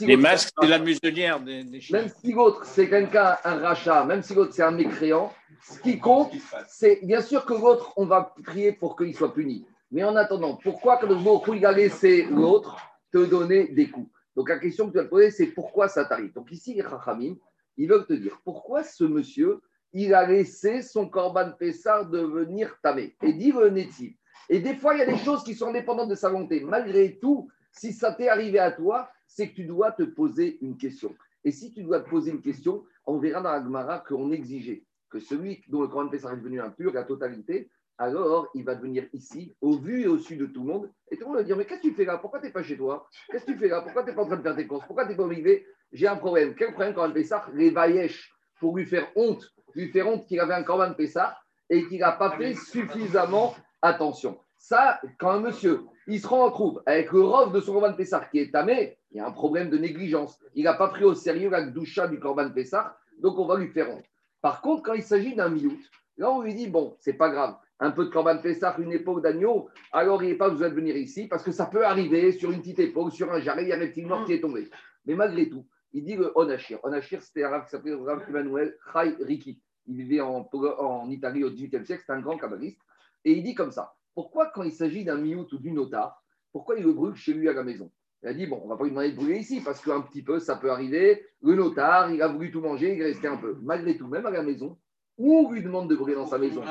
les 0.00 0.16
masques, 0.16 0.54
c'est 0.60 0.68
la 0.68 0.78
muselière 0.78 1.40
des, 1.40 1.64
des 1.64 1.80
Même 1.90 2.08
si 2.08 2.32
l'autre, 2.32 2.64
c'est 2.64 2.88
quelqu'un, 2.88 3.36
un 3.44 3.58
rachat, 3.58 4.04
même 4.04 4.22
si 4.22 4.34
l'autre, 4.34 4.52
c'est 4.54 4.62
un 4.62 4.70
mécréant, 4.70 5.32
ce 5.60 5.80
qui 5.80 5.98
compte, 5.98 6.32
c'est 6.68 7.00
bien 7.02 7.20
sûr 7.20 7.44
que 7.44 7.52
l'autre, 7.52 7.92
on 7.96 8.06
va 8.06 8.32
prier 8.44 8.72
pour 8.72 8.96
qu'il 8.96 9.14
soit 9.14 9.34
puni. 9.34 9.66
Mais 9.92 10.02
en 10.04 10.16
attendant, 10.16 10.56
pourquoi 10.56 10.96
que 10.96 11.04
le 11.04 11.16
il 11.54 11.66
a 11.66 11.72
laissé 11.72 12.24
l'autre 12.24 12.78
te 13.12 13.24
donner 13.26 13.68
des 13.68 13.90
coups? 13.90 14.10
Donc 14.34 14.48
la 14.48 14.58
question 14.58 14.86
que 14.86 14.92
tu 14.92 14.96
vas 14.96 15.04
te 15.04 15.10
poser, 15.10 15.30
c'est 15.30 15.48
pourquoi 15.48 15.86
ça 15.86 16.06
t'arrive? 16.06 16.32
Donc 16.32 16.50
ici, 16.50 16.72
les 16.72 16.82
Chachamim, 16.82 17.36
ils 17.76 17.86
veulent 17.86 18.06
te 18.06 18.14
dire 18.14 18.40
pourquoi 18.42 18.82
ce 18.82 19.04
monsieur, 19.04 19.60
il 19.92 20.14
a 20.14 20.26
laissé 20.26 20.80
son 20.80 21.10
Corban 21.10 21.52
Pessar 21.52 22.08
devenir 22.08 22.74
tamé? 22.82 23.14
Et 23.22 23.34
dit 23.34 23.52
il 23.54 24.14
Et 24.48 24.60
des 24.60 24.74
fois, 24.76 24.94
il 24.94 25.00
y 25.00 25.02
a 25.02 25.06
des 25.06 25.18
choses 25.18 25.44
qui 25.44 25.54
sont 25.54 25.68
indépendantes 25.68 26.08
de 26.08 26.14
sa 26.14 26.30
volonté. 26.30 26.60
Malgré 26.60 27.18
tout, 27.18 27.50
si 27.70 27.92
ça 27.92 28.14
t'est 28.14 28.28
arrivé 28.28 28.58
à 28.58 28.72
toi, 28.72 29.10
c'est 29.26 29.50
que 29.50 29.56
tu 29.56 29.64
dois 29.64 29.92
te 29.92 30.04
poser 30.04 30.58
une 30.62 30.78
question. 30.78 31.14
Et 31.44 31.50
si 31.50 31.70
tu 31.70 31.82
dois 31.82 32.00
te 32.00 32.08
poser 32.08 32.30
une 32.30 32.40
question, 32.40 32.84
on 33.04 33.18
verra 33.18 33.42
dans 33.42 33.52
la 33.52 33.62
Gemara 33.62 33.98
qu'on 33.98 34.32
exigeait 34.32 34.84
que 35.10 35.20
celui 35.20 35.62
dont 35.68 35.82
le 35.82 35.88
Corban 35.88 36.08
Pessar 36.08 36.32
est 36.32 36.38
devenu 36.38 36.62
impur, 36.62 36.94
la 36.94 37.04
totalité, 37.04 37.68
alors 37.98 38.48
il 38.54 38.64
va 38.64 38.74
venir 38.74 39.06
ici, 39.12 39.54
au 39.60 39.76
vu 39.76 40.02
et 40.02 40.08
au 40.08 40.18
su 40.18 40.36
de 40.36 40.46
tout 40.46 40.62
le 40.62 40.72
monde, 40.72 40.90
et 41.10 41.16
tout 41.16 41.24
le 41.24 41.28
monde 41.28 41.36
va 41.36 41.42
dire 41.42 41.56
Mais 41.56 41.64
qu'est-ce 41.64 41.82
que 41.82 41.88
tu 41.88 41.94
fais 41.94 42.04
là? 42.04 42.18
Pourquoi 42.18 42.40
tu 42.40 42.46
n'es 42.46 42.52
pas 42.52 42.62
chez 42.62 42.76
toi? 42.76 43.08
Qu'est-ce 43.30 43.44
que 43.44 43.52
tu 43.52 43.58
fais 43.58 43.68
là? 43.68 43.82
Pourquoi 43.82 44.02
tu 44.02 44.10
n'es 44.10 44.14
pas 44.14 44.22
en 44.22 44.26
train 44.26 44.36
de 44.36 44.42
faire 44.42 44.56
tes 44.56 44.66
courses? 44.66 44.86
Pourquoi 44.86 45.04
tu 45.04 45.10
n'es 45.10 45.16
pas 45.16 45.24
arrivé? 45.24 45.66
J'ai 45.92 46.06
un 46.06 46.16
problème. 46.16 46.54
Quel 46.54 46.72
problème 46.72 46.94
quand 46.94 47.10
Pessar 47.12 47.50
Les 47.54 47.70
vaillèches, 47.70 48.32
pour 48.60 48.76
lui 48.76 48.86
faire 48.86 49.08
honte 49.16 49.44
lui 49.74 49.88
faire 49.88 50.06
honte 50.06 50.26
qu'il 50.26 50.38
avait 50.38 50.54
un 50.54 50.64
Corban 50.64 50.92
Pessah 50.92 51.38
et 51.70 51.86
qu'il 51.86 52.00
n'a 52.00 52.12
pas 52.12 52.36
fait 52.36 52.54
suffisamment 52.54 53.54
attention? 53.80 54.38
Ça, 54.58 55.00
quand 55.18 55.30
un 55.30 55.40
monsieur, 55.40 55.80
il 56.06 56.20
se 56.20 56.26
rend 56.26 56.44
en 56.44 56.50
trouve 56.50 56.82
avec 56.86 57.10
le 57.12 57.22
rov 57.22 57.52
de 57.52 57.60
son 57.60 57.72
Corban 57.72 57.94
Pessah 57.94 58.26
qui 58.30 58.38
est 58.38 58.52
tamé, 58.52 58.98
il 59.10 59.18
y 59.18 59.20
a 59.20 59.26
un 59.26 59.32
problème 59.32 59.70
de 59.70 59.78
négligence. 59.78 60.38
Il 60.54 60.64
n'a 60.64 60.74
pas 60.74 60.88
pris 60.88 61.04
au 61.04 61.14
sérieux 61.14 61.50
la 61.50 61.62
doucha 61.62 62.06
du 62.08 62.18
Corban 62.18 62.50
Pessah, 62.50 62.96
donc 63.20 63.38
on 63.38 63.46
va 63.46 63.56
lui 63.56 63.68
faire 63.68 63.90
honte. 63.90 64.04
Par 64.40 64.60
contre, 64.60 64.82
quand 64.82 64.94
il 64.94 65.02
s'agit 65.02 65.34
d'un 65.34 65.48
miout, 65.48 65.78
Là, 66.18 66.30
on 66.30 66.42
lui 66.42 66.54
dit, 66.54 66.68
bon, 66.68 66.96
c'est 67.00 67.14
pas 67.14 67.30
grave, 67.30 67.56
un 67.82 67.90
peu 67.90 68.04
de 68.04 68.10
Corban 68.10 68.38
Pessah, 68.38 68.76
une 68.78 68.92
époque 68.92 69.22
d'agneau, 69.22 69.68
alors 69.92 70.22
il 70.22 70.30
n'est 70.30 70.36
pas 70.36 70.50
besoin 70.50 70.68
de 70.68 70.74
venir 70.74 70.96
ici, 70.96 71.26
parce 71.26 71.42
que 71.42 71.52
ça 71.52 71.66
peut 71.66 71.84
arriver 71.84 72.32
sur 72.32 72.50
une 72.50 72.60
petite 72.60 72.78
époque, 72.78 73.12
sur 73.12 73.32
un 73.32 73.40
jarret, 73.40 73.64
il 73.64 73.68
y 73.68 73.72
a 73.72 73.76
un 73.76 73.80
reptile 73.80 74.06
mort 74.06 74.24
qui 74.24 74.34
est 74.34 74.40
tombé. 74.40 74.68
Mais 75.04 75.14
malgré 75.14 75.48
tout, 75.48 75.66
il 75.92 76.04
dit 76.04 76.14
le 76.14 76.32
Onashir. 76.36 76.78
Onashir, 76.84 77.20
c'était 77.22 77.44
un 77.44 77.50
rave 77.50 77.64
qui 77.64 77.70
s'appelait 77.70 77.94
Rav 77.94 78.22
Emmanuel 78.28 78.76
Chai 78.92 79.16
Riki. 79.20 79.60
Il 79.86 79.96
vivait 79.96 80.20
en, 80.20 80.48
en 80.52 81.10
Italie 81.10 81.42
au 81.42 81.50
XVIIIe 81.50 81.84
siècle, 81.84 82.02
c'était 82.02 82.12
un 82.12 82.20
grand 82.20 82.38
kabbaliste. 82.38 82.80
Et 83.24 83.32
il 83.32 83.42
dit 83.42 83.54
comme 83.54 83.72
ça 83.72 83.94
pourquoi, 84.14 84.50
quand 84.54 84.62
il 84.62 84.72
s'agit 84.72 85.04
d'un 85.04 85.16
miout 85.16 85.46
ou 85.52 85.58
d'une 85.58 85.78
otar, 85.78 86.22
pourquoi 86.52 86.76
il 86.76 86.84
le 86.84 86.92
brûle 86.92 87.14
chez 87.14 87.32
lui 87.32 87.48
à 87.48 87.52
la 87.52 87.64
maison? 87.64 87.90
Il 88.22 88.28
a 88.28 88.34
dit 88.34 88.46
bon, 88.46 88.60
on 88.64 88.68
va 88.68 88.76
pas 88.76 88.84
lui 88.84 88.90
demander 88.90 89.10
de 89.10 89.16
brûler 89.16 89.38
ici, 89.38 89.60
parce 89.60 89.80
qu'un 89.80 90.02
petit 90.02 90.22
peu, 90.22 90.38
ça 90.38 90.56
peut 90.56 90.70
arriver. 90.70 91.24
Le 91.42 91.54
notar, 91.54 92.12
il 92.12 92.22
a 92.22 92.28
voulu 92.28 92.52
tout 92.52 92.60
manger, 92.60 92.94
il 92.94 93.00
est 93.00 93.06
resté 93.06 93.26
un 93.26 93.36
peu. 93.36 93.58
Malgré 93.62 93.96
tout, 93.96 94.06
même 94.06 94.26
à 94.26 94.30
la 94.30 94.42
maison, 94.42 94.78
où 95.22 95.36
on 95.36 95.52
lui 95.52 95.62
demande 95.62 95.88
de 95.88 95.94
brûler 95.94 96.16
dans 96.16 96.26
sa 96.26 96.36
maison, 96.36 96.64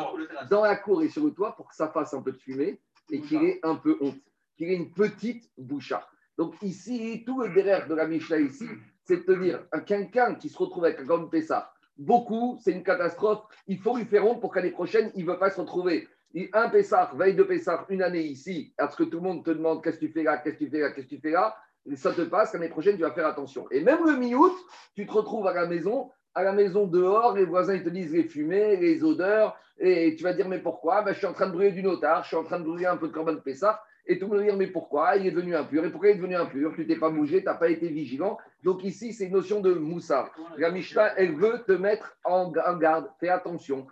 dans 0.50 0.64
la 0.64 0.76
cour 0.76 1.02
et 1.02 1.08
sur 1.08 1.24
le 1.24 1.32
toit, 1.32 1.56
pour 1.56 1.70
que 1.70 1.76
ça 1.76 1.88
fasse 1.88 2.14
un 2.14 2.22
peu 2.22 2.34
de 2.34 2.38
fumée 2.38 2.82
et 3.10 3.22
qu'il 3.22 3.42
ait 3.44 3.62
un 3.64 3.76
peu 3.76 3.98
honte, 4.02 4.20
qu'il 4.58 4.70
ait 4.70 4.76
une 4.76 4.92
petite 4.92 5.50
bouchard. 5.58 6.12
Donc 6.38 6.56
ici, 6.62 7.24
tout 7.26 7.42
le 7.42 7.54
derrière 7.54 7.88
de 7.88 7.96
la 7.96 8.06
Mishnah 8.06 8.40
ici, 8.40 8.68
c'est 9.06 9.18
de 9.18 9.22
te 9.22 9.32
dire, 9.32 9.64
quelqu'un 9.86 10.36
qui 10.36 10.50
se 10.50 10.58
retrouve 10.58 10.84
avec 10.84 11.00
un 11.00 11.06
grand 11.06 11.26
Pessah, 11.28 11.72
beaucoup, 11.98 12.60
c'est 12.62 12.74
une 12.74 12.84
catastrophe, 12.84 13.44
il 13.68 13.80
faut 13.80 13.96
lui 13.96 14.06
faire 14.06 14.26
honte 14.26 14.42
pour 14.42 14.54
qu'année 14.54 14.72
prochaine, 14.72 15.12
il 15.16 15.26
ne 15.26 15.32
veut 15.32 15.40
pas 15.40 15.50
se 15.50 15.62
retrouver. 15.62 16.10
Un 16.54 16.68
Pessah, 16.70 17.12
veille 17.16 17.36
de 17.36 17.44
Pessah, 17.44 17.86
une 17.88 18.02
année 18.02 18.24
ici, 18.24 18.74
parce 18.78 18.98
que 18.98 19.04
tout 19.04 19.18
le 19.18 19.24
monde 19.24 19.46
te 19.46 19.52
demande 19.52 19.82
qu'est-ce 19.82 19.98
que 19.98 20.06
tu 20.08 20.12
fais 20.12 20.24
là, 20.24 20.38
qu'est-ce 20.40 20.56
que 20.56 20.66
tu 20.66 20.70
fais 20.70 20.80
là, 20.80 20.92
qu'est-ce 20.92 21.08
que 21.08 21.16
tu 21.16 21.22
fais 21.22 21.32
là, 21.32 21.56
ça 21.96 22.14
te 22.14 22.22
passe, 22.22 22.54
l'année 22.54 22.70
prochaine, 22.70 22.96
tu 22.96 23.02
vas 23.02 23.12
faire 23.12 23.28
attention. 23.28 23.70
Et 23.72 23.82
même 23.82 24.06
le 24.06 24.18
mi-août, 24.18 24.54
tu 24.94 25.06
te 25.06 25.12
retrouves 25.12 25.48
à 25.48 25.54
la 25.54 25.68
maison, 25.68 26.12
à 26.34 26.44
la 26.44 26.54
maison 26.54 26.88
dehors, 26.88 27.36
les 27.36 27.46
voisins 27.46 27.76
ils 27.76 27.84
te 27.84 27.90
disent 27.90 28.14
les 28.14 28.24
fumées, 28.24 28.78
les 28.78 29.04
odeurs, 29.04 29.58
et 29.78 30.16
tu 30.16 30.24
vas 30.24 30.34
dire 30.34 30.48
mais 30.48 30.60
pourquoi? 30.60 31.02
Ben, 31.02 31.14
Je 31.14 31.18
suis 31.18 31.28
en 31.28 31.34
train 31.34 31.48
de 31.48 31.52
brûler 31.52 31.72
du 31.72 31.84
notar, 31.84 32.24
je 32.24 32.30
suis 32.30 32.38
en 32.38 32.44
train 32.44 32.60
de 32.60 32.66
brûler 32.66 32.86
un 32.86 32.98
peu 32.98 33.08
de 33.08 33.14
corban 33.14 33.34
de 33.34 33.40
Pessah, 33.40 33.82
et 34.06 34.18
tout 34.18 34.26
le 34.26 34.30
monde 34.32 34.40
va 34.40 34.44
dire 34.46 34.58
mais 34.58 34.68
pourquoi? 34.68 35.16
Il 35.18 35.28
est 35.28 35.32
devenu 35.32 35.56
impur. 35.56 35.86
Et 35.86 35.90
pourquoi 35.90 36.10
il 36.10 36.14
est 36.14 36.16
devenu 36.16 36.36
impur? 36.36 36.74
Tu 36.76 36.88
t'es 36.88 36.96
pas 36.96 37.10
bougé, 37.10 37.40
tu 37.40 37.46
n'as 37.46 37.56
pas 37.56 37.70
été 37.70 37.88
vigilant. 37.88 38.38
Donc 38.64 38.84
ici, 38.84 39.14
c'est 39.14 39.26
une 39.26 39.34
notion 39.34 39.62
de 39.62 39.74
moussa. 39.74 40.32
La 40.58 40.72
Mishnah, 40.72 41.16
elle 41.18 41.36
veut 41.36 41.64
te 41.66 41.72
mettre 41.72 42.16
en 42.24 42.52
garde, 42.52 43.10
fais 43.20 43.30
attention. 43.30 43.86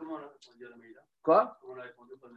Quoi? 1.21 1.57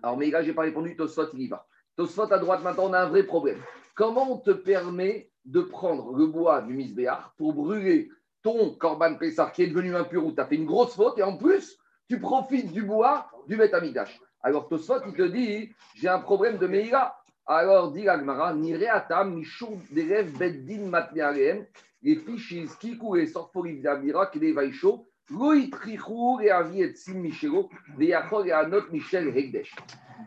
Alors, 0.02 0.16
mais 0.18 0.30
là, 0.30 0.42
je 0.42 0.49
n'ai 0.49 0.54
pas 0.54 0.62
répondu, 0.62 0.97
Tosfot, 0.97 1.28
il 1.35 1.42
y 1.42 1.49
va. 1.49 1.66
Tosfot 1.97 2.32
à 2.32 2.38
droite, 2.38 2.62
maintenant, 2.62 2.88
on 2.88 2.92
a 2.92 3.00
un 3.00 3.09
vrai 3.09 3.23
problème. 3.23 3.59
Comment 3.94 4.32
on 4.32 4.38
te 4.38 4.50
permet 4.50 5.30
de 5.44 5.61
prendre 5.61 6.16
le 6.16 6.26
bois 6.26 6.62
du 6.62 6.75
misbéar 6.75 7.35
pour 7.37 7.52
brûler 7.54 8.11
ton 8.42 8.75
Corban 8.75 9.14
Pessar 9.14 9.52
qui 9.52 9.62
est 9.62 9.68
devenu 9.68 9.94
impur 9.96 10.26
ou 10.26 10.32
tu 10.32 10.40
as 10.40 10.46
fait 10.46 10.56
une 10.56 10.66
grosse 10.66 10.94
faute 10.94 11.18
et 11.18 11.22
en 11.22 11.37
plus, 11.37 11.78
tu 12.08 12.20
profites 12.20 12.72
du 12.72 12.82
bois 12.82 13.26
du 13.46 13.56
Betamidash 13.56 14.20
Alors, 14.42 14.68
Tosfot, 14.68 15.00
il 15.06 15.14
te 15.14 15.22
dit 15.22 15.70
j'ai 15.94 16.08
un 16.08 16.18
problème 16.18 16.58
de 16.58 16.66
Meïla. 16.66 17.16
Alors, 17.46 17.90
dit 17.92 18.04
l'Agmara, 18.04 18.54
Nireatam, 18.54 19.34
Mishou, 19.34 19.80
Derev, 19.90 20.30
Beddin, 20.38 20.87
Matnearem, 20.87 21.66
les 22.02 22.16
fichiers, 22.16 22.66
Kikou 22.78 23.16
et 23.16 23.26
Sorforiv 23.26 23.82
d'Amira, 23.82 24.26
qui 24.26 24.38
les 24.38 24.52
vaïcho, 24.52 25.06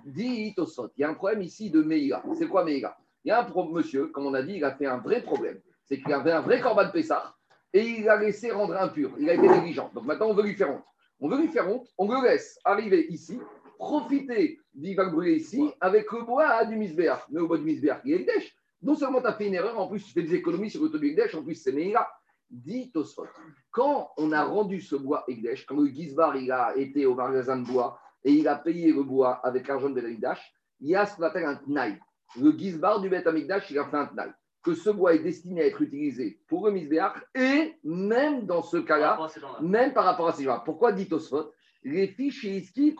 Dit 0.05 0.53
Tosot, 0.55 0.91
il 0.97 1.01
y 1.01 1.03
a 1.03 1.09
un 1.09 1.13
problème 1.13 1.41
ici 1.41 1.69
de 1.69 1.81
Meïla. 1.81 2.23
C'est 2.37 2.47
quoi 2.47 2.63
Meïla 2.63 2.97
Il 3.23 3.29
y 3.29 3.31
a 3.31 3.45
un 3.45 3.71
monsieur, 3.71 4.07
comme 4.07 4.25
on 4.25 4.33
a 4.33 4.41
dit, 4.41 4.55
il 4.55 4.63
a 4.63 4.75
fait 4.75 4.85
un 4.85 4.97
vrai 4.97 5.21
problème. 5.21 5.59
C'est 5.83 6.01
qu'il 6.01 6.13
avait 6.13 6.31
un 6.31 6.41
vrai 6.41 6.59
corban 6.59 6.89
Pessah 6.91 7.35
et 7.75 7.99
il 7.99 8.07
a 8.07 8.15
laissé 8.15 8.51
rendre 8.51 8.81
impur. 8.81 9.11
Il 9.19 9.29
a 9.29 9.33
été 9.33 9.47
négligent. 9.47 9.91
Donc 9.93 10.05
maintenant, 10.05 10.27
on 10.27 10.33
veut 10.33 10.43
lui 10.43 10.55
faire 10.55 10.71
honte. 10.71 10.85
On 11.19 11.27
veut 11.27 11.41
lui 11.41 11.49
faire 11.49 11.69
honte, 11.69 11.87
on 11.97 12.09
le 12.09 12.25
laisse 12.25 12.57
arriver 12.63 13.07
ici, 13.09 13.37
profiter 13.77 14.59
d'y 14.73 14.95
va 14.95 15.09
ici 15.27 15.71
avec 15.81 16.09
le 16.11 16.21
bois 16.21 16.63
du 16.65 16.77
misbéach. 16.77 17.23
Mais 17.29 17.41
au 17.41 17.47
bois 17.47 17.57
du 17.57 17.65
misbéach, 17.65 17.99
il 18.05 18.13
est 18.13 18.23
dèche. 18.23 18.55
Non 18.81 18.95
seulement 18.95 19.19
tu 19.19 19.27
as 19.27 19.33
fait 19.33 19.47
une 19.47 19.55
erreur, 19.55 19.77
en 19.77 19.87
plus 19.87 20.03
tu 20.05 20.11
fais 20.11 20.23
des 20.23 20.35
économies 20.35 20.69
sur 20.69 20.81
le 20.83 20.89
taux 20.89 21.37
en 21.37 21.43
plus 21.43 21.55
c'est 21.55 21.73
Meïla 21.73 22.07
dit 22.49 22.91
Tosfot. 22.91 23.27
Quand 23.71 24.11
on 24.17 24.31
a 24.31 24.43
rendu 24.43 24.79
ce 24.79 24.95
bois 24.95 25.25
Egdesh, 25.27 25.65
quand 25.65 25.75
le 25.75 25.87
Gizbar 25.87 26.37
il 26.37 26.51
a 26.51 26.77
été 26.77 27.05
au 27.05 27.15
magasin 27.15 27.57
de 27.57 27.65
bois 27.65 27.99
et 28.23 28.31
il 28.31 28.47
a 28.47 28.55
payé 28.55 28.93
le 28.93 29.03
bois 29.03 29.35
avec 29.43 29.67
l'argent 29.67 29.89
de 29.89 29.99
l'Amigdash, 29.99 30.53
il 30.79 30.89
y 30.89 30.95
a 30.95 31.05
ce 31.05 31.15
qu'on 31.15 31.23
appelle 31.23 31.45
un 31.45 31.55
Tnaï. 31.55 31.97
Le 32.39 32.51
Gizbar 32.51 33.01
du 33.01 33.09
Bet 33.09 33.23
il 33.25 33.51
a 33.51 33.59
fait 33.61 33.97
un 33.97 34.05
Tnaï. 34.05 34.31
Que 34.65 34.73
ce 34.73 34.89
bois 34.89 35.13
est 35.13 35.19
destiné 35.19 35.61
à 35.61 35.67
être 35.67 35.81
utilisé 35.81 36.39
pour 36.47 36.65
le 36.65 36.73
Misbéach 36.73 37.13
et 37.35 37.75
même 37.83 38.47
dans 38.47 38.63
ce 38.63 38.77
cas-là, 38.77 39.27
même 39.61 39.93
par 39.93 40.05
rapport 40.05 40.27
à 40.27 40.33
ces 40.33 40.43
gens. 40.43 40.59
Pourquoi 40.65 40.91
dit 40.91 41.07
Tosfot 41.07 41.51
Les 41.83 42.07
fiches 42.07 42.43
iski, 42.45 42.95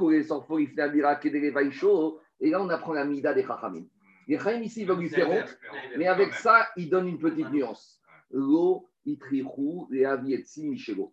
et 2.42 2.50
là 2.52 2.62
on 2.62 2.70
apprend 2.70 2.94
la 2.94 3.04
Mida 3.04 3.34
des 3.34 3.44
Chachamim. 3.44 3.86
Les 4.28 4.38
Chachamim 4.38 4.62
ici, 4.62 4.82
ils 4.82 4.88
veulent 4.88 5.00
lui 5.00 5.10
faire 5.10 5.30
honte, 5.30 5.58
mais 5.98 6.06
avec 6.08 6.34
ça, 6.34 6.68
ils 6.78 6.88
donnent 6.88 7.08
une 7.08 7.18
petite 7.20 7.50
nuance. 7.52 8.00
L'eau 8.30 8.88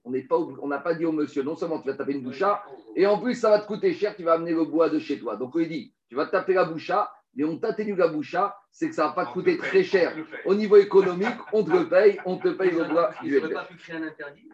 on 0.04 0.10
n'est 0.10 0.22
pas, 0.22 0.38
on 0.38 0.66
n'a 0.66 0.78
pas 0.78 0.94
dit 0.94 1.04
au 1.04 1.12
monsieur, 1.12 1.42
non 1.42 1.56
seulement 1.56 1.80
tu 1.80 1.88
vas 1.88 1.94
taper 1.94 2.12
une 2.12 2.22
boucha, 2.22 2.62
et 2.96 3.06
en 3.06 3.18
plus 3.18 3.34
ça 3.34 3.50
va 3.50 3.60
te 3.60 3.66
coûter 3.66 3.92
cher, 3.92 4.16
tu 4.16 4.22
vas 4.22 4.34
amener 4.34 4.52
le 4.52 4.64
bois 4.64 4.88
de 4.88 4.98
chez 4.98 5.18
toi. 5.18 5.36
Donc 5.36 5.52
il 5.56 5.68
dit, 5.68 5.94
tu 6.08 6.14
vas 6.14 6.26
taper 6.26 6.54
la 6.54 6.64
boucha, 6.64 7.10
mais 7.34 7.44
on 7.44 7.58
t'atténue 7.58 7.94
la 7.94 8.08
boucha, 8.08 8.56
c'est 8.70 8.88
que 8.88 8.94
ça 8.94 9.08
va 9.08 9.12
pas 9.12 9.26
te 9.26 9.32
coûter 9.32 9.56
très 9.56 9.82
cher. 9.82 10.14
Au 10.44 10.54
niveau 10.54 10.76
économique, 10.76 11.36
on 11.52 11.64
te 11.64 11.70
le 11.70 11.88
paye, 11.88 12.18
on 12.24 12.36
te 12.36 12.48
paye 12.48 12.70
le 12.70 12.84
bois. 12.84 13.14
Il 13.22 13.34
ne 13.34 13.48
pas 13.48 13.64
pu 13.64 13.76
créer 13.76 13.96
un 13.96 14.02
interdit 14.02 14.48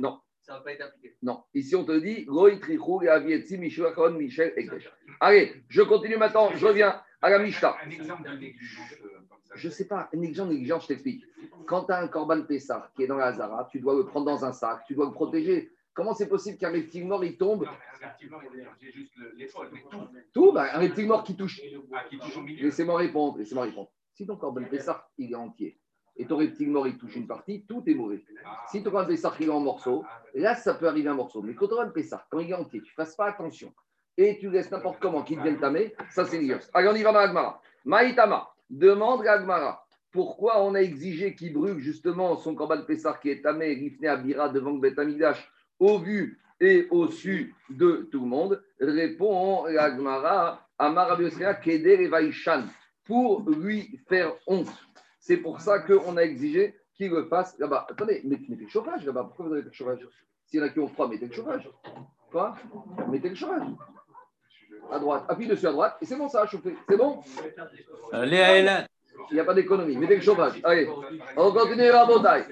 Non. 0.00 0.20
Ça 0.40 0.54
va 0.54 0.60
pas 0.60 0.72
être 0.72 0.82
appliqué. 0.82 1.16
Non. 1.22 1.42
Ici, 1.54 1.76
on 1.76 1.84
te 1.84 1.98
dit, 1.98 2.26
Allez, 5.20 5.52
je 5.68 5.82
continue 5.82 6.16
maintenant, 6.16 6.50
je 6.54 6.66
reviens 6.66 7.02
à 7.20 7.30
la 7.30 7.38
Mishnah. 7.38 7.76
Un 7.84 7.90
exemple 7.90 8.22
de 8.22 8.36
je 9.54 9.68
ne 9.68 9.72
sais 9.72 9.86
pas, 9.86 10.08
un 10.14 10.22
exemple 10.22 10.52
négligent, 10.52 10.80
je 10.80 10.88
t'explique. 10.88 11.24
Quand 11.66 11.84
tu 11.84 11.92
as 11.92 12.00
un 12.00 12.08
corban 12.08 12.42
Pessah 12.42 12.90
qui 12.94 13.02
est 13.02 13.06
dans 13.06 13.16
la 13.16 13.26
Hazara, 13.26 13.68
tu 13.70 13.80
dois 13.80 13.94
le 13.94 14.04
prendre 14.04 14.26
dans 14.26 14.44
un 14.44 14.52
sac, 14.52 14.84
tu 14.86 14.94
dois 14.94 15.06
le 15.06 15.12
protéger. 15.12 15.70
Comment 15.98 16.14
c'est 16.14 16.28
possible 16.28 16.56
qu'un 16.58 16.70
reptile 16.70 17.08
mort 17.08 17.24
il 17.24 17.36
tombe 17.36 17.64
Un 17.64 18.06
reptile 18.06 18.30
mort, 18.30 18.40
j'ai 18.80 18.92
juste 18.92 19.14
l'épaule, 19.34 19.68
mais 19.72 19.82
tout. 19.90 19.98
Tout 20.32 20.52
bah, 20.52 20.68
Un 20.74 20.78
reptile 20.78 21.08
mort 21.08 21.24
qui 21.24 21.34
touche. 21.34 21.60
Ah, 21.92 22.04
laissez-moi 22.46 22.98
répondre, 22.98 23.36
laissez-moi 23.36 23.64
répondre. 23.64 23.90
Si 24.12 24.24
ton 24.24 24.36
corban 24.36 24.62
Pessah 24.62 25.08
il 25.18 25.32
est 25.32 25.34
entier 25.34 25.80
et 26.16 26.24
ton 26.24 26.36
reptile 26.36 26.70
mort 26.70 26.86
il 26.86 26.98
touche 26.98 27.16
une 27.16 27.26
partie, 27.26 27.66
tout 27.66 27.82
est 27.88 27.94
mauvais. 27.94 28.24
Ah. 28.44 28.64
Si 28.70 28.80
ton 28.84 28.92
corban 28.92 29.08
Pessah 29.08 29.34
il 29.40 29.48
est 29.48 29.50
en 29.50 29.58
morceaux, 29.58 30.04
là 30.34 30.54
ça 30.54 30.74
peut 30.74 30.86
arriver 30.86 31.08
un 31.08 31.14
morceau. 31.14 31.42
Mais 31.42 31.56
quand 31.56 31.66
ton 31.66 31.74
corban 31.74 31.90
Pessah, 31.90 32.24
quand 32.30 32.38
il 32.38 32.50
est 32.50 32.54
entier, 32.54 32.80
tu 32.80 32.92
ne 32.92 33.04
fasses 33.04 33.16
pas 33.16 33.26
attention 33.26 33.74
et 34.16 34.38
tu 34.38 34.50
laisses 34.50 34.70
n'importe 34.70 35.00
comment 35.00 35.24
qu'il 35.24 35.42
vienne 35.42 35.58
tamer, 35.58 35.96
ça 36.10 36.24
c'est 36.24 36.38
lié. 36.38 36.58
Allez, 36.74 36.86
on 36.86 36.94
y 36.94 37.02
va, 37.02 37.10
Magmara. 37.10 37.60
Maïtama. 37.84 38.48
Demande 38.70 39.24
Gagmara, 39.24 39.84
pourquoi 40.12 40.62
on 40.62 40.76
a 40.76 40.80
exigé 40.80 41.34
qu'il 41.34 41.54
brûle 41.54 41.80
justement 41.80 42.36
son 42.36 42.54
Korban 42.54 42.82
Pessar 42.82 43.18
qui 43.18 43.30
est 43.30 43.42
tamé, 43.42 43.74
Rifne 43.74 44.06
Abira 44.06 44.48
devant 44.48 44.70
le 44.70 44.80
au 45.78 45.98
vu 45.98 46.38
et 46.60 46.86
au 46.90 47.08
su 47.08 47.54
de 47.70 48.08
tout 48.10 48.20
le 48.20 48.26
monde 48.26 48.62
Répond 48.80 49.64
Gagmara, 49.70 50.66
Amar 50.78 51.18
Keder 51.62 52.08
Vaishan, 52.08 52.64
pour 53.04 53.48
lui 53.48 54.00
faire 54.08 54.32
honte. 54.46 54.72
C'est 55.20 55.38
pour 55.38 55.60
ça 55.60 55.80
qu'on 55.80 56.16
a 56.16 56.22
exigé 56.22 56.74
qu'il 56.94 57.10
le 57.10 57.26
fasse 57.26 57.58
là-bas. 57.58 57.86
Attendez, 57.90 58.22
mettez 58.24 58.64
le 58.64 58.68
chauffage 58.68 59.04
là-bas. 59.04 59.24
Pourquoi 59.24 59.46
vous 59.46 59.52
avez 59.52 59.62
le 59.62 59.72
chauffage? 59.72 60.06
S'il 60.46 60.60
y 60.60 60.62
en 60.62 60.66
a 60.66 60.68
qui 60.70 60.80
ont 60.80 60.88
froid, 60.88 61.08
mettez 61.08 61.26
le 61.26 61.32
chauffage. 61.32 61.68
Quoi? 62.30 62.56
Mettez 63.08 63.28
le 63.28 63.34
chauffage 63.34 63.66
à 64.90 64.98
droite, 64.98 65.24
appuie 65.28 65.46
dessus 65.46 65.66
à 65.66 65.72
droite, 65.72 65.96
et 66.00 66.06
c'est 66.06 66.16
bon, 66.16 66.28
ça 66.28 66.42
a 66.42 66.46
chauffé. 66.46 66.74
C'est 66.88 66.96
bon? 66.96 67.22
Allez, 68.12 68.66
Il 69.30 69.34
n'y 69.34 69.40
a 69.40 69.44
pas 69.44 69.54
d'économie. 69.54 69.96
Mettez 69.96 70.16
le 70.16 70.22
chauffage. 70.22 70.60
Allez, 70.64 70.88
on 71.36 71.52
continue 71.52 71.88
la 71.88 72.06
bataille. 72.06 72.44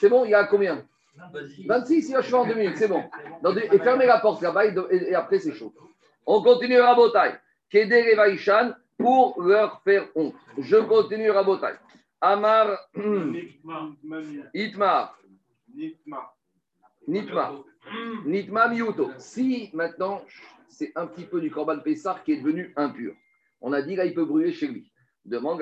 C'est 0.00 0.08
bon, 0.08 0.24
il 0.24 0.30
y 0.30 0.34
a 0.34 0.44
combien? 0.44 0.84
26, 1.66 2.08
il 2.08 2.14
va 2.14 2.22
chauffer 2.22 2.34
en 2.34 2.46
deux 2.46 2.54
minutes, 2.54 2.76
c'est 2.76 2.88
bon. 2.88 3.02
Et 3.72 3.78
fermez 3.78 4.06
la 4.06 4.20
porte 4.20 4.42
là-bas, 4.42 4.66
et, 4.66 5.14
après 5.14 5.38
c'est 5.38 5.52
chaud. 5.52 5.72
On 6.26 6.42
continue 6.42 6.76
la 6.76 6.94
bataille. 6.94 7.34
Keder 7.70 8.12
et 8.12 8.16
Vaishan 8.16 8.74
pour 8.98 9.40
leur 9.42 9.82
faire 9.82 10.08
honte. 10.14 10.34
Je 10.58 10.76
continue 10.76 11.28
la 11.28 11.42
bataille. 11.42 11.76
Amar, 12.20 12.78
Itmar, 14.54 15.18
Nitma, 17.06 17.54
Nitma 18.24 18.68
Miuto. 18.68 19.10
Si 19.18 19.70
maintenant 19.72 20.22
c'est 20.68 20.92
un 20.96 21.06
petit 21.06 21.24
peu 21.24 21.40
du 21.40 21.50
Corban 21.50 21.78
Pessar 21.78 22.22
qui 22.24 22.32
est 22.32 22.36
devenu 22.38 22.72
impur. 22.76 23.14
On 23.60 23.72
a 23.72 23.80
dit 23.82 23.96
là, 23.96 24.04
il 24.04 24.14
peut 24.14 24.24
brûler 24.24 24.52
chez 24.52 24.68
lui. 24.68 24.90
Demande 25.24 25.60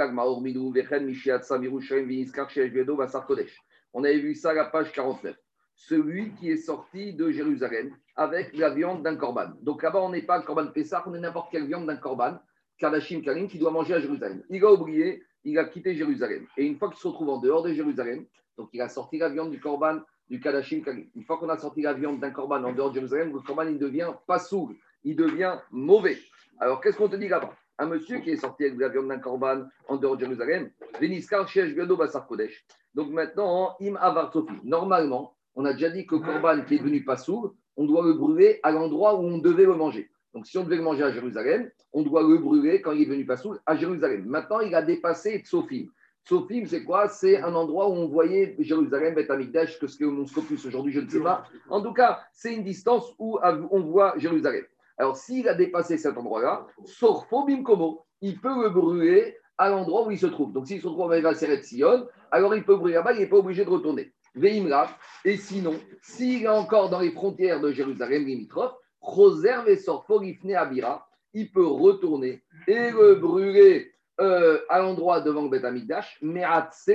On 3.94 4.02
avait 4.02 4.18
vu 4.18 4.34
ça 4.34 4.50
à 4.50 4.54
la 4.54 4.64
page 4.64 4.92
49. 4.92 5.36
Celui 5.76 6.32
qui 6.34 6.50
est 6.50 6.56
sorti 6.56 7.14
de 7.14 7.30
Jérusalem 7.30 7.94
avec 8.16 8.56
la 8.56 8.70
viande 8.70 9.04
d'un 9.04 9.14
corban. 9.14 9.52
Donc 9.62 9.84
là-bas, 9.84 10.00
on 10.02 10.10
n'est 10.10 10.22
pas 10.22 10.38
le 10.38 10.44
corban 10.44 10.66
Pessar, 10.66 11.04
on 11.06 11.14
est 11.14 11.20
n'importe 11.20 11.50
quelle 11.52 11.66
viande 11.66 11.86
d'un 11.86 11.96
corban, 11.96 12.38
Kardashim 12.78 13.22
Karim, 13.22 13.48
qui 13.48 13.58
doit 13.58 13.70
manger 13.70 13.94
à 13.94 14.00
Jérusalem. 14.00 14.42
Il 14.50 14.64
a 14.64 14.72
oublié, 14.72 15.22
il 15.44 15.58
a 15.58 15.64
quitté 15.64 15.94
Jérusalem. 15.94 16.44
Et 16.56 16.66
une 16.66 16.76
fois 16.76 16.88
qu'il 16.88 16.98
se 16.98 17.06
retrouve 17.06 17.28
en 17.28 17.38
dehors 17.38 17.62
de 17.62 17.72
Jérusalem, 17.72 18.26
donc 18.56 18.68
il 18.72 18.80
a 18.80 18.88
sorti 18.88 19.18
la 19.18 19.28
viande 19.28 19.52
du 19.52 19.60
corban 19.60 20.00
du 20.28 20.40
Kadashim 20.40 20.82
Karim. 20.82 21.08
Une 21.14 21.24
fois 21.24 21.38
qu'on 21.38 21.48
a 21.48 21.58
sorti 21.58 21.82
la 21.82 21.92
viande 21.92 22.18
d'un 22.18 22.30
korban 22.30 22.64
en 22.64 22.72
dehors 22.72 22.90
de 22.90 22.94
Jérusalem, 22.94 23.32
le 23.32 23.40
korban 23.40 23.66
il 23.68 23.78
devient 23.78 24.12
pas 24.26 24.40
sourd, 24.40 24.72
il 25.04 25.14
devient 25.14 25.58
mauvais. 25.70 26.18
Alors 26.58 26.80
qu'est-ce 26.80 26.96
qu'on 26.96 27.08
te 27.08 27.16
dit 27.16 27.28
là-bas? 27.28 27.54
Un 27.78 27.86
monsieur 27.86 28.20
qui 28.20 28.30
est 28.30 28.36
sorti 28.36 28.64
avec 28.64 28.78
la 28.78 28.88
viande 28.88 29.08
d'un 29.08 29.18
korban 29.18 29.64
en 29.88 29.96
dehors 29.96 30.16
de 30.16 30.20
Jérusalem, 30.24 30.70
Veniskar 31.00 31.46
Biado 31.52 31.96
Basar 31.96 32.26
Kodesh. 32.26 32.64
Donc 32.94 33.10
maintenant, 33.10 33.74
Im 33.80 33.96
Avar. 33.96 34.32
Normalement, 34.62 35.34
on 35.56 35.64
a 35.64 35.72
déjà 35.72 35.90
dit 35.90 36.06
que 36.06 36.14
le 36.14 36.20
korban 36.20 36.62
qui 36.62 36.76
est 36.76 36.78
devenu 36.78 37.04
pas 37.04 37.16
sourd, 37.16 37.54
on 37.76 37.84
doit 37.84 38.04
le 38.04 38.12
brûler 38.12 38.60
à 38.62 38.70
l'endroit 38.70 39.16
où 39.16 39.24
on 39.24 39.38
devait 39.38 39.64
le 39.64 39.74
manger. 39.74 40.08
Donc, 40.34 40.46
si 40.46 40.58
on 40.58 40.64
devait 40.64 40.76
le 40.76 40.82
manger 40.82 41.02
à 41.02 41.12
Jérusalem, 41.12 41.70
on 41.92 42.02
doit 42.02 42.22
le 42.22 42.38
brûler 42.38 42.80
quand 42.80 42.92
il 42.92 43.02
est 43.02 43.10
venu 43.10 43.24
pas 43.24 43.36
sourd 43.36 43.56
à 43.66 43.76
Jérusalem. 43.76 44.24
Maintenant, 44.26 44.60
il 44.60 44.74
a 44.74 44.82
dépassé 44.82 45.38
Tsofim. 45.40 45.86
Tsofim, 46.24 46.66
c'est 46.66 46.84
quoi? 46.84 47.08
C'est 47.08 47.40
un 47.40 47.54
endroit 47.54 47.88
où 47.88 47.92
on 47.92 48.08
voyait 48.08 48.56
Jérusalem, 48.58 49.14
Beth 49.14 49.30
Amikdash, 49.30 49.78
que 49.78 49.86
ce 49.86 49.98
que 49.98 50.04
mon 50.04 50.26
scopus 50.26 50.64
aujourd'hui, 50.64 50.92
je 50.92 51.00
ne 51.00 51.08
sais 51.08 51.20
pas. 51.20 51.44
En 51.68 51.82
tout 51.82 51.92
cas, 51.92 52.20
c'est 52.32 52.54
une 52.54 52.64
distance 52.64 53.14
où 53.18 53.38
on 53.42 53.80
voit 53.80 54.14
Jérusalem. 54.16 54.64
Alors, 54.98 55.16
s'il 55.16 55.48
a 55.48 55.54
dépassé 55.54 55.98
cet 55.98 56.16
endroit-là, 56.16 56.66
Sorfobim 56.84 57.62
Komo, 57.62 58.04
il 58.20 58.40
peut 58.40 58.62
le 58.62 58.70
brûler 58.70 59.36
à 59.58 59.68
l'endroit 59.68 60.06
où 60.06 60.10
il 60.10 60.18
se 60.18 60.26
trouve. 60.26 60.52
Donc, 60.52 60.66
s'il 60.66 60.80
se 60.80 60.86
trouve 60.86 61.12
à 61.12 61.34
Seret 61.34 61.62
Sion, 61.62 62.06
alors 62.30 62.54
il 62.54 62.64
peut 62.64 62.76
brûler 62.76 62.94
là-bas, 62.94 63.12
il 63.12 63.20
n'est 63.20 63.28
pas 63.28 63.36
obligé 63.36 63.64
de 63.64 63.70
retourner. 63.70 64.12
Veimra, 64.34 64.88
et 65.24 65.36
sinon, 65.36 65.74
s'il 66.02 66.42
est 66.42 66.48
encore 66.48 66.90
dans 66.90 67.00
les 67.00 67.12
frontières 67.12 67.60
de 67.60 67.70
Jérusalem 67.70 68.24
limitrophe, 68.24 68.74
Roser 69.00 69.54
et 69.66 69.76
Sorforifne 69.76 70.54
Abira, 70.54 71.06
il 71.34 71.52
peut 71.52 71.66
retourner 71.66 72.42
et 72.66 72.90
le 72.90 73.16
brûler 73.16 73.92
euh, 74.20 74.60
à 74.68 74.78
l'endroit 74.80 75.20
devant 75.20 75.42
le 75.42 75.50
Beth 75.50 75.64
Amikdash, 75.64 76.18
mais 76.22 76.42
Atse 76.42 76.90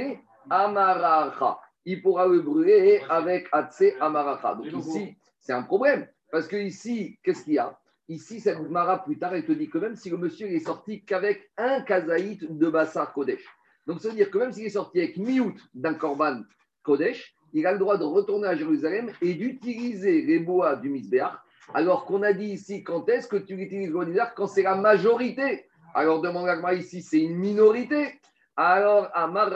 Amaracha. 0.50 1.60
Il 1.86 2.02
pourra 2.02 2.28
le 2.28 2.42
brûler 2.42 3.02
avec 3.10 3.48
Atse 3.52 3.84
Amaracha. 4.00 4.56
Donc 4.56 4.66
ici, 4.66 5.18
c'est 5.40 5.54
un 5.54 5.64
problème. 5.64 6.08
Parce 6.32 6.48
que 6.48 6.56
ici, 6.56 7.18
qu'est-ce 7.24 7.44
qu'il 7.44 7.54
y 7.54 7.60
a? 7.60 7.78
Ici, 8.10 8.40
cette 8.40 8.60
Mara, 8.72 9.04
plus 9.04 9.20
tard, 9.20 9.36
elle 9.36 9.46
te 9.46 9.52
dit 9.52 9.70
que 9.70 9.78
même 9.78 9.96
si 9.96 10.10
le 10.10 10.18
monsieur 10.18 10.48
est 10.48 10.66
sorti 10.66 11.06
qu'avec 11.06 11.52
un 11.58 11.82
kazaït 11.82 12.44
de 12.44 12.68
Bassar 12.68 13.14
Kodesh. 13.14 13.46
Donc, 13.86 14.02
ça 14.02 14.10
veut 14.10 14.16
dire 14.16 14.32
que 14.32 14.40
même 14.40 14.52
s'il 14.52 14.66
est 14.66 14.72
sorti 14.72 15.00
avec 15.00 15.18
miout 15.18 15.54
d'un 15.76 15.94
korban 15.94 16.42
Kodesh, 16.82 17.36
il 17.54 17.68
a 17.68 17.72
le 17.72 17.78
droit 17.78 18.00
de 18.00 18.04
retourner 18.04 18.48
à 18.48 18.56
Jérusalem 18.56 19.12
et 19.22 19.36
d'utiliser 19.36 20.24
les 20.24 20.40
bois 20.40 20.76
du 20.76 20.90
Misbéach. 20.90 21.38
Alors 21.76 22.06
qu'on 22.06 22.24
a 22.24 22.34
dit 22.34 22.48
ici, 22.48 22.84
quand 22.84 23.08
est-ce 23.10 23.28
que 23.28 23.38
tu 23.38 23.54
utilises 23.54 23.92
le 23.92 24.06
du 24.06 24.20
Quand 24.36 24.48
c'est 24.48 24.64
la 24.64 24.76
majorité. 24.76 25.68
Alors, 25.94 26.20
demande 26.20 26.50
à 26.50 26.74
ici, 26.74 27.04
c'est 27.04 27.20
une 27.20 27.38
minorité. 27.38 28.20
Alors, 28.56 29.08
Amar 29.14 29.52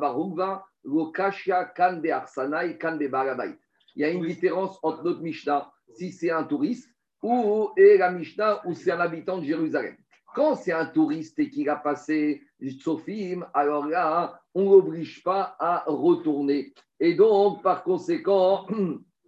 Barugva, 0.00 0.64
Lokashia 0.84 1.66
Kande 1.66 2.06
Arsanai 2.06 2.78
Kande 2.78 3.04
Barabait. 3.08 3.56
Il 3.94 4.02
y 4.02 4.04
a 4.04 4.10
une 4.10 4.26
différence 4.26 4.76
entre 4.82 5.04
notre 5.04 5.20
Mishnah, 5.20 5.70
si 5.94 6.10
c'est 6.10 6.30
un 6.30 6.42
touriste, 6.42 6.91
ou 7.22 7.70
et 7.76 7.96
la 7.98 8.10
Mishnah, 8.10 8.62
ou 8.66 8.74
c'est 8.74 8.90
un 8.90 9.00
habitant 9.00 9.38
de 9.38 9.44
Jérusalem? 9.44 9.96
Quand 10.34 10.56
c'est 10.56 10.72
un 10.72 10.86
touriste 10.86 11.38
et 11.38 11.50
qu'il 11.50 11.68
a 11.68 11.76
passé 11.76 12.42
Sofim, 12.80 13.46
alors 13.52 13.86
là, 13.86 14.40
on 14.54 14.64
ne 14.64 14.70
l'oblige 14.70 15.22
pas 15.22 15.56
à 15.58 15.84
retourner. 15.86 16.72
Et 17.00 17.14
donc, 17.14 17.62
par 17.62 17.82
conséquent, 17.82 18.66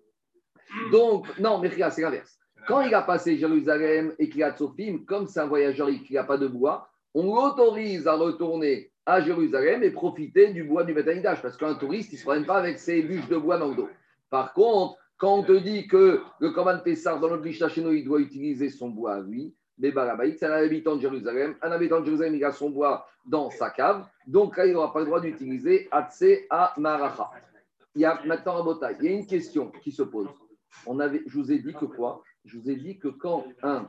donc, 0.93 1.39
non, 1.39 1.59
mais 1.59 1.71
c'est 1.71 2.03
l'inverse. 2.03 2.39
Quand 2.67 2.81
il 2.81 2.95
a 2.95 3.03
passé 3.03 3.37
Jérusalem 3.37 4.15
et 4.19 4.31
qu'il 4.31 4.43
a 4.43 4.57
Sofim, 4.57 5.05
comme 5.07 5.27
c'est 5.27 5.41
un 5.41 5.47
voyageur 5.47 5.89
et 5.91 5.99
qu'il 6.03 6.17
n'a 6.17 6.25
pas 6.25 6.39
de 6.39 6.49
bois, 6.49 6.89
on 7.13 7.35
l'autorise 7.35 8.07
à 8.07 8.15
retourner 8.15 8.91
à 9.07 9.21
Jérusalem 9.21 9.83
et 9.83 9.91
profiter 9.91 10.53
du 10.53 10.65
bois 10.65 10.85
du 10.85 10.95
Betanidash, 10.95 11.43
parce 11.43 11.59
qu'un 11.59 11.75
touriste, 11.75 12.13
il 12.13 12.15
ne 12.15 12.19
se 12.19 12.25
promène 12.25 12.47
pas 12.47 12.57
avec 12.57 12.79
ses 12.79 13.03
bûches 13.03 13.29
de 13.29 13.37
bois 13.37 13.59
dans 13.59 13.69
le 13.69 13.77
dos. 13.77 13.91
Par 14.31 14.55
contre, 14.55 14.97
quand 15.18 15.35
on 15.35 15.42
te 15.42 15.52
dit 15.52 15.87
que 15.87 16.21
le 16.40 16.50
Korban 16.50 16.80
Pessar, 16.80 17.21
dans 17.21 17.28
notre 17.28 17.44
Mishnah 17.44 17.68
il 17.76 18.04
doit 18.04 18.21
utiliser 18.21 18.68
son 18.68 18.90
bois 18.90 19.14
à 19.14 19.21
lui, 19.21 19.54
c'est 19.80 20.44
un 20.44 20.52
habitant 20.52 20.97
de 20.97 21.00
Jérusalem. 21.00 21.56
Un 21.62 21.73
habitant 21.73 22.00
de 22.00 22.04
Jérusalem, 22.04 22.35
il 22.37 22.44
a 22.44 22.52
son 22.52 22.71
bois 22.71 23.06
dans 23.26 23.50
sa 23.50 23.71
cave. 23.71 24.06
Donc 24.26 24.56
là, 24.56 24.66
il 24.66 24.73
n'aura 24.73 24.92
pas 24.92 25.00
le 25.00 25.06
droit 25.06 25.21
d'utiliser 25.21 25.88
Atse 25.90 26.25
à 26.50 26.75
Maracha. 26.76 27.30
Il 27.95 28.02
y 28.02 28.04
a 28.04 28.21
maintenant 28.25 28.60
un 28.60 28.65
botail. 28.65 28.97
Il 29.00 29.06
y 29.06 29.08
a 29.08 29.12
une 29.12 29.26
question 29.26 29.73
qui 29.82 29.93
se 29.93 30.02
pose. 30.02 30.28
On 30.86 30.99
avait, 31.00 31.23
je 31.26 31.39
vous 31.39 31.52
ai 31.52 31.58
dit 31.58 31.73
que 31.73 31.86
Je 32.45 32.58
vous 32.58 32.71
ai 32.71 32.76
dit 32.76 32.99
que 32.99 33.08
quand 33.08 33.45
un, 33.62 33.89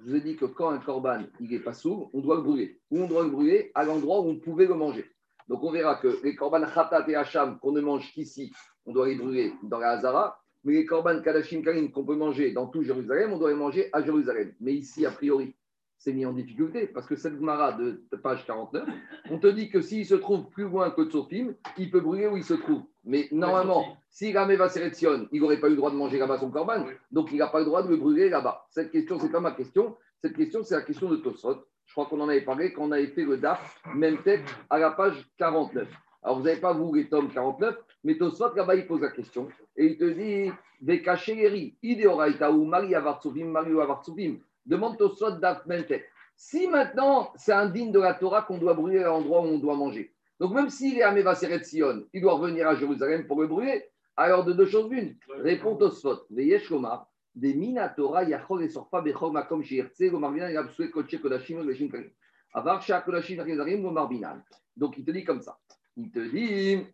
je 0.00 0.10
vous 0.10 0.16
ai 0.16 0.20
dit 0.20 0.36
que 0.36 0.44
quand 0.44 0.70
un 0.70 0.78
korban 0.78 1.24
il 1.40 1.52
est 1.54 1.60
pas 1.60 1.72
sourd, 1.72 2.10
on 2.12 2.20
doit 2.20 2.36
le 2.36 2.42
brûler. 2.42 2.80
Ou 2.90 3.00
on 3.00 3.06
doit 3.06 3.24
le 3.24 3.30
brûler 3.30 3.72
à 3.74 3.84
l'endroit 3.84 4.20
où 4.20 4.28
on 4.28 4.36
pouvait 4.36 4.66
le 4.66 4.74
manger. 4.74 5.10
Donc 5.48 5.62
on 5.62 5.70
verra 5.70 5.96
que 5.96 6.18
les 6.22 6.34
korban 6.34 6.66
khatat 6.66 7.08
et 7.08 7.14
hacham 7.14 7.58
qu'on 7.58 7.72
ne 7.72 7.80
mange 7.80 8.12
qu'ici, 8.12 8.52
on 8.84 8.92
doit 8.92 9.08
les 9.08 9.16
brûler 9.16 9.54
dans 9.62 9.78
la 9.78 9.92
Hazara. 9.92 10.38
Mais 10.66 10.72
les 10.72 10.84
korban 10.84 11.22
kadashim 11.22 11.62
karim 11.62 11.92
qu'on 11.92 12.04
peut 12.04 12.16
manger 12.16 12.50
dans 12.50 12.66
tout 12.66 12.82
Jérusalem, 12.82 13.32
on 13.32 13.38
doit 13.38 13.50
les 13.50 13.56
manger 13.56 13.88
à 13.92 14.02
Jérusalem. 14.02 14.52
Mais 14.60 14.74
ici, 14.74 15.06
a 15.06 15.12
priori, 15.12 15.54
c'est 15.96 16.12
mis 16.12 16.26
en 16.26 16.32
difficulté 16.32 16.88
parce 16.88 17.06
que 17.06 17.14
cette 17.14 17.34
Gemara 17.36 17.74
de 17.74 18.02
page 18.20 18.44
49, 18.44 18.84
on 19.30 19.38
te 19.38 19.46
dit 19.46 19.70
que 19.70 19.80
s'il 19.80 20.04
se 20.04 20.16
trouve 20.16 20.50
plus 20.50 20.64
loin 20.64 20.90
que 20.90 21.04
Tsofim, 21.04 21.54
il 21.78 21.88
peut 21.88 22.00
brûler 22.00 22.26
où 22.26 22.36
il 22.36 22.42
se 22.42 22.54
trouve. 22.54 22.82
Mais 23.04 23.28
normalement, 23.30 23.96
s'il 24.10 24.36
a 24.36 24.44
Meva 24.44 24.68
Seretsion, 24.68 25.28
il 25.30 25.40
n'aurait 25.40 25.60
pas 25.60 25.68
eu 25.68 25.70
le 25.70 25.76
droit 25.76 25.92
de 25.92 25.96
manger 25.96 26.18
là-bas 26.18 26.38
son 26.38 26.50
korban, 26.50 26.84
donc 27.12 27.30
il 27.30 27.38
n'a 27.38 27.46
pas 27.46 27.60
le 27.60 27.64
droit 27.64 27.84
de 27.84 27.88
le 27.88 27.96
brûler 27.96 28.28
là-bas. 28.28 28.66
Cette 28.70 28.90
question, 28.90 29.20
c'est 29.20 29.30
pas 29.30 29.38
ma 29.38 29.52
question. 29.52 29.96
Cette 30.20 30.34
question, 30.34 30.64
c'est 30.64 30.74
la 30.74 30.82
question 30.82 31.08
de 31.08 31.16
Tosot. 31.16 31.64
Je 31.84 31.92
crois 31.92 32.06
qu'on 32.06 32.20
en 32.20 32.28
avait 32.28 32.44
parlé 32.44 32.72
quand 32.72 32.82
on 32.82 32.90
avait 32.90 33.06
fait 33.06 33.22
le 33.22 33.36
DAF, 33.36 33.80
même 33.94 34.20
tête, 34.24 34.42
à 34.68 34.80
la 34.80 34.90
page 34.90 35.24
49. 35.38 35.88
Alors, 36.24 36.38
vous 36.40 36.44
n'avez 36.44 36.60
pas, 36.60 36.72
vous, 36.72 36.92
les 36.92 37.08
tomes 37.08 37.32
49, 37.32 37.76
mais 38.04 38.16
Tosot, 38.16 38.54
là-bas, 38.54 38.76
il 38.76 38.86
pose 38.86 39.00
la 39.00 39.10
question. 39.10 39.48
Et 39.76 39.86
il 39.86 39.98
te 39.98 40.04
dit, 40.04 40.52
Vekasheri, 40.80 41.76
Ideoraita 41.82 42.52
ou 42.52 42.64
Maria 42.64 43.00
Vartsuvim, 43.00 43.46
Mario 43.46 43.78
Vartsuvim. 43.78 44.38
Demande 44.64 44.96
Tosot 44.98 45.32
d'Af 45.32 45.66
tête. 45.88 46.04
Si 46.36 46.68
maintenant, 46.68 47.32
c'est 47.36 47.52
indigne 47.52 47.92
de 47.92 48.00
la 48.00 48.14
Torah 48.14 48.42
qu'on 48.42 48.58
doit 48.58 48.74
brûler 48.74 48.98
à 48.98 49.06
l'endroit 49.06 49.40
où 49.40 49.46
on 49.46 49.58
doit 49.58 49.74
manger. 49.74 50.12
Donc, 50.38 50.52
même 50.52 50.68
s'il 50.68 50.98
est 50.98 51.02
à 51.02 51.12
Mevaseret 51.12 51.64
Sion, 51.64 52.04
il 52.12 52.20
doit 52.20 52.34
revenir 52.34 52.68
à 52.68 52.74
Jérusalem 52.74 53.26
pour 53.26 53.40
le 53.40 53.46
brûler. 53.46 53.84
Alors, 54.16 54.44
de 54.44 54.52
deux 54.52 54.66
choses 54.66 54.90
l'une. 54.90 55.16
Répond 55.38 55.76
Tosfot. 55.76 56.26
Veyeshoma, 56.30 57.08
des 57.34 57.54
Minatora, 57.54 58.24
Yachol 58.24 58.64
et 58.64 58.68
Sorfa, 58.68 59.00
Bechol, 59.00 59.32
Makom, 59.32 59.62
Shirtse, 59.62 60.02
Gomarbinan, 60.10 60.50
Yabsue, 60.50 60.90
Koche, 60.90 61.18
Kodashim, 61.20 61.62
Veshim, 61.62 61.88
Karim. 61.88 62.10
Avar, 62.52 62.84
Kodashim, 63.04 63.42
Gomarbinan. 63.42 64.42
Donc, 64.76 64.98
il 64.98 65.04
te 65.04 65.10
dit 65.10 65.24
comme 65.24 65.40
ça. 65.40 65.58
Il 65.96 66.10
te 66.10 66.18
dit, 66.18 66.86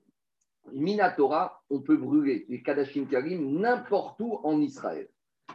Minatora, 0.72 1.62
on 1.70 1.80
peut 1.80 1.96
brûler 1.96 2.46
les 2.48 2.62
Kadashim 2.62 3.06
Karim 3.06 3.58
n'importe 3.58 4.20
où 4.20 4.38
en 4.44 4.60
Israël. 4.60 5.08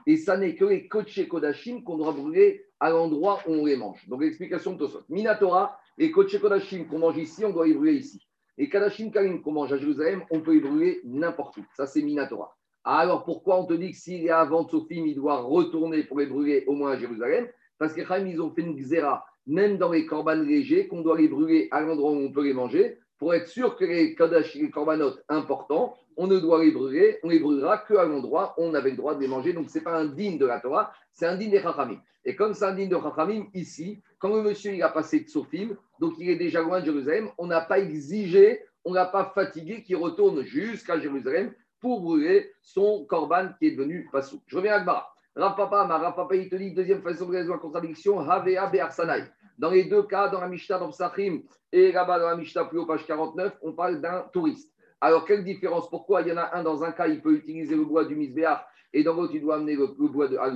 Et 0.05 0.17
ça 0.17 0.37
n'est 0.37 0.55
que 0.55 0.65
les 0.65 0.87
Koche 0.87 1.27
Kodashim 1.27 1.83
qu'on 1.83 1.97
doit 1.97 2.13
brûler 2.13 2.65
à 2.79 2.89
l'endroit 2.89 3.39
où 3.47 3.53
on 3.53 3.65
les 3.65 3.77
mange. 3.77 4.07
Donc 4.07 4.21
l'explication 4.21 4.73
de 4.73 4.79
Tosot. 4.79 5.03
Minatora, 5.09 5.79
les 5.97 6.11
Koche 6.11 6.39
Kodashim 6.39 6.85
qu'on 6.85 6.99
mange 6.99 7.17
ici, 7.17 7.43
on 7.45 7.51
doit 7.51 7.67
les 7.67 7.73
brûler 7.73 7.95
ici. 7.95 8.27
Et 8.57 8.69
Kadashim 8.69 9.11
Karim 9.11 9.41
qu'on 9.41 9.51
mange 9.51 9.73
à 9.73 9.77
Jérusalem, 9.77 10.23
on 10.31 10.41
peut 10.41 10.53
les 10.53 10.59
brûler 10.59 11.01
n'importe 11.03 11.57
où. 11.57 11.65
Ça, 11.75 11.85
c'est 11.87 12.01
Minatora. 12.01 12.55
Alors 12.83 13.25
pourquoi 13.25 13.59
on 13.59 13.65
te 13.65 13.73
dit 13.73 13.91
que 13.91 13.97
s'il 13.97 14.25
est 14.25 14.29
avant 14.29 14.67
Sophim, 14.67 15.03
il 15.05 15.15
doit 15.15 15.41
retourner 15.41 16.03
pour 16.03 16.19
les 16.19 16.25
brûler 16.25 16.63
au 16.67 16.73
moins 16.73 16.91
à 16.91 16.97
Jérusalem? 16.97 17.47
Parce 17.77 17.93
que 17.93 18.01
ils 18.25 18.41
ont 18.41 18.51
fait 18.51 18.61
une 18.61 18.75
xéra, 18.75 19.25
même 19.45 19.77
dans 19.77 19.91
les 19.91 20.05
corbanes 20.05 20.45
légers, 20.45 20.87
qu'on 20.87 21.01
doit 21.01 21.17
les 21.17 21.27
brûler 21.27 21.67
à 21.71 21.81
l'endroit 21.81 22.11
où 22.11 22.15
on 22.15 22.31
peut 22.31 22.43
les 22.43 22.53
manger 22.53 22.97
pour 23.17 23.33
être 23.33 23.47
sûr 23.47 23.75
que 23.75 23.85
les 23.85 24.15
Kadash, 24.15 24.55
les 24.55 24.69
Korbanot 24.69 25.15
importants, 25.29 25.95
on 26.17 26.27
ne 26.27 26.39
doit 26.39 26.63
les 26.63 26.71
brûler, 26.71 27.19
on 27.23 27.29
les 27.29 27.39
brûlera 27.39 27.77
qu'à 27.79 28.05
l'endroit 28.05 28.55
où 28.57 28.63
on 28.63 28.73
avait 28.73 28.91
le 28.91 28.97
droit 28.97 29.15
de 29.15 29.21
les 29.21 29.27
manger. 29.27 29.53
Donc, 29.53 29.69
ce 29.69 29.77
n'est 29.77 29.83
pas 29.83 29.95
un 29.95 30.05
digne 30.05 30.37
de 30.37 30.45
la 30.45 30.59
Torah, 30.59 30.91
c'est 31.13 31.25
un 31.25 31.35
digne 31.35 31.51
des 31.51 31.61
Chachamim. 31.61 31.99
Et 32.25 32.35
comme 32.35 32.53
c'est 32.53 32.65
un 32.65 32.73
digne 32.73 32.89
de 32.89 32.97
Chachamim, 32.99 33.45
ici, 33.53 34.01
quand 34.19 34.35
le 34.35 34.41
monsieur 34.41 34.73
il 34.73 34.83
a 34.83 34.89
passé 34.89 35.21
de 35.21 35.29
Sophim, 35.29 35.75
donc 35.99 36.13
il 36.19 36.29
est 36.29 36.35
déjà 36.35 36.61
loin 36.61 36.79
de 36.79 36.85
Jérusalem, 36.85 37.29
on 37.37 37.47
n'a 37.47 37.61
pas 37.61 37.79
exigé, 37.79 38.61
on 38.83 38.91
n'a 38.91 39.05
pas 39.05 39.31
fatigué 39.33 39.83
qu'il 39.83 39.97
retourne 39.97 40.43
jusqu'à 40.43 40.99
Jérusalem 40.99 41.53
pour 41.79 42.01
brûler 42.01 42.51
son 42.61 43.05
Korban 43.05 43.49
qui 43.59 43.67
est 43.67 43.71
devenu 43.71 44.07
Passou. 44.11 44.41
Je 44.47 44.57
reviens 44.57 44.73
à 44.73 44.79
Gmara. 44.79 45.13
Rav 45.35 45.55
Papa, 45.55 45.85
ma 45.85 45.99
Rav 45.99 46.15
Papa, 46.15 46.35
il 46.35 46.49
te 46.49 46.55
dit, 46.55 46.73
deuxième 46.73 47.03
façon 47.03 47.27
de 47.27 47.35
raison 47.35 47.53
à 47.53 47.59
contradiction, 47.59 48.19
Havea 48.19 48.65
Be'arsanai. 48.67 49.23
Dans 49.57 49.71
les 49.71 49.85
deux 49.85 50.03
cas, 50.03 50.29
dans 50.29 50.39
la 50.39 50.47
Mishnah, 50.47 50.79
dans 50.79 50.89
Psachim, 50.89 51.41
et 51.71 51.91
là-bas 51.91 52.19
dans 52.19 52.29
la 52.29 52.35
Mishnah, 52.35 52.65
plus 52.65 52.79
haut, 52.79 52.85
page 52.85 53.05
49, 53.05 53.57
on 53.61 53.73
parle 53.73 54.01
d'un 54.01 54.25
touriste. 54.31 54.71
Alors, 55.01 55.25
quelle 55.25 55.43
différence? 55.43 55.89
Pourquoi 55.89 56.21
il 56.21 56.29
y 56.29 56.31
en 56.31 56.37
a 56.37 56.55
un 56.55 56.63
dans 56.63 56.83
un 56.83 56.91
cas, 56.91 57.07
il 57.07 57.21
peut 57.21 57.33
utiliser 57.33 57.75
le 57.75 57.85
bois 57.85 58.05
du 58.05 58.15
misbéach 58.15 58.65
et 58.93 59.03
dans 59.03 59.13
l'autre, 59.13 59.33
il 59.35 59.41
doit 59.41 59.55
amener 59.55 59.75
le, 59.75 59.87
bois 59.87 60.27
de, 60.27 60.37
à 60.37 60.51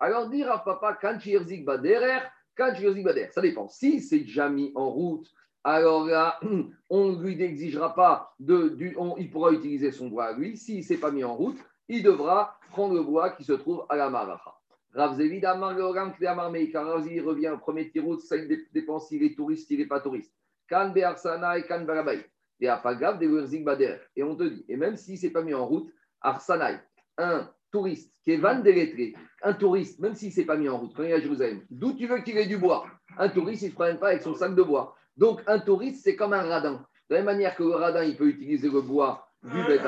Alors, 0.00 0.28
dire 0.28 0.50
à 0.50 0.64
papa, 0.64 0.98
quand 1.00 1.18
baderer, 1.64 2.18
quand 2.56 2.72
bader, 2.72 3.28
ça 3.32 3.40
dépend. 3.40 3.68
Si 3.68 4.00
c'est 4.00 4.20
déjà 4.20 4.48
mis 4.48 4.72
en 4.74 4.90
route, 4.90 5.26
alors 5.64 6.06
là, 6.06 6.38
on 6.90 7.12
ne 7.12 7.22
lui 7.22 7.40
exigera 7.42 7.94
pas, 7.94 8.34
de, 8.38 8.68
du, 8.70 8.96
il 9.18 9.30
pourra 9.30 9.52
utiliser 9.52 9.92
son 9.92 10.08
bois 10.08 10.26
à 10.26 10.32
lui. 10.32 10.56
S'il 10.56 10.78
ne 10.78 10.82
s'est 10.82 10.98
pas 10.98 11.10
mis 11.10 11.24
en 11.24 11.34
route, 11.34 11.58
il 11.88 12.02
devra 12.02 12.58
prendre 12.70 12.94
le 12.94 13.02
bois 13.02 13.30
qui 13.30 13.44
se 13.44 13.52
trouve 13.52 13.86
à 13.88 13.96
la 13.96 14.10
Maracha. 14.10 14.57
Rav 14.94 15.20
Amar 15.20 16.50
Meika. 16.50 16.84
Rav 16.84 17.06
il 17.06 17.20
revient 17.20 17.50
au 17.50 17.58
premier 17.58 17.90
tirout, 17.90 18.18
ça 18.18 18.36
dépend 18.72 18.98
s'il 18.98 19.22
est 19.22 19.36
touriste, 19.36 19.68
s'il 19.68 19.78
n'est 19.78 19.86
pas 19.86 20.00
touriste. 20.00 20.32
Kan 20.68 20.90
Be'arsana 20.90 21.58
et 21.58 21.66
Kan 21.66 21.84
Barabay. 21.84 22.24
Et 22.60 22.68
Afagav 22.68 23.18
de 23.18 23.64
Bader. 23.64 23.96
Et 24.16 24.22
on 24.22 24.34
te 24.34 24.42
dit, 24.42 24.64
et 24.68 24.76
même 24.76 24.96
si 24.96 25.16
c'est 25.16 25.30
pas 25.30 25.42
mis 25.42 25.54
en 25.54 25.66
route, 25.66 25.92
Arsanaï, 26.20 26.80
un 27.16 27.48
touriste 27.70 28.12
qui 28.24 28.32
est 28.32 28.36
van 28.36 28.60
délettré, 28.60 29.14
un 29.42 29.52
touriste, 29.52 30.00
même 30.00 30.14
s'il 30.14 30.28
ne 30.28 30.34
s'est 30.34 30.44
pas 30.44 30.56
mis 30.56 30.68
en 30.68 30.78
route, 30.78 30.92
quand 30.96 31.04
il 31.04 31.10
est 31.10 31.14
à 31.14 31.20
Jérusalem, 31.20 31.62
d'où 31.70 31.92
tu 31.92 32.06
veux 32.06 32.18
qu'il 32.18 32.36
ait 32.36 32.46
du 32.46 32.58
bois? 32.58 32.86
Un 33.16 33.28
touriste, 33.28 33.62
il 33.62 33.66
ne 33.66 33.70
se 33.70 33.74
promène 33.74 33.98
pas 33.98 34.08
avec 34.08 34.22
son 34.22 34.34
sac 34.34 34.54
de 34.54 34.62
bois. 34.62 34.96
Donc, 35.16 35.42
un 35.46 35.60
touriste, 35.60 36.02
c'est 36.02 36.16
comme 36.16 36.32
un 36.32 36.42
radin. 36.42 36.84
De 37.08 37.14
la 37.14 37.18
même 37.18 37.26
manière 37.26 37.54
que 37.54 37.62
le 37.62 37.74
radin, 37.74 38.04
il 38.04 38.16
peut 38.16 38.28
utiliser 38.28 38.68
le 38.68 38.80
bois 38.80 39.28
du 39.42 39.62
Beth 39.64 39.82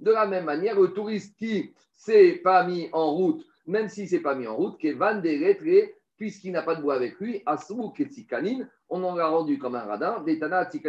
de 0.00 0.10
la 0.10 0.26
même 0.26 0.44
manière, 0.44 0.80
le 0.80 0.88
touriste 0.88 1.36
qui 1.36 1.62
ne 1.62 1.68
s'est 1.94 2.40
pas 2.42 2.64
mis 2.64 2.88
en 2.92 3.10
route, 3.10 3.44
même 3.70 3.88
s'il 3.88 4.04
ne 4.04 4.08
s'est 4.08 4.20
pas 4.20 4.34
mis 4.34 4.46
en 4.46 4.56
route, 4.56 4.78
qui 4.78 4.88
est 4.88 4.92
van 4.92 5.14
délettré, 5.14 5.94
puisqu'il 6.16 6.52
n'a 6.52 6.62
pas 6.62 6.74
de 6.74 6.82
bois 6.82 6.96
avec 6.96 7.18
lui, 7.18 7.42
Asrou 7.46 7.90
Ketzikanin, 7.90 8.68
on 8.90 9.02
en 9.04 9.16
a 9.16 9.26
rendu 9.26 9.58
comme 9.58 9.74
un 9.74 9.84
radin, 9.84 10.22
Detana 10.26 10.68
et 10.74 10.86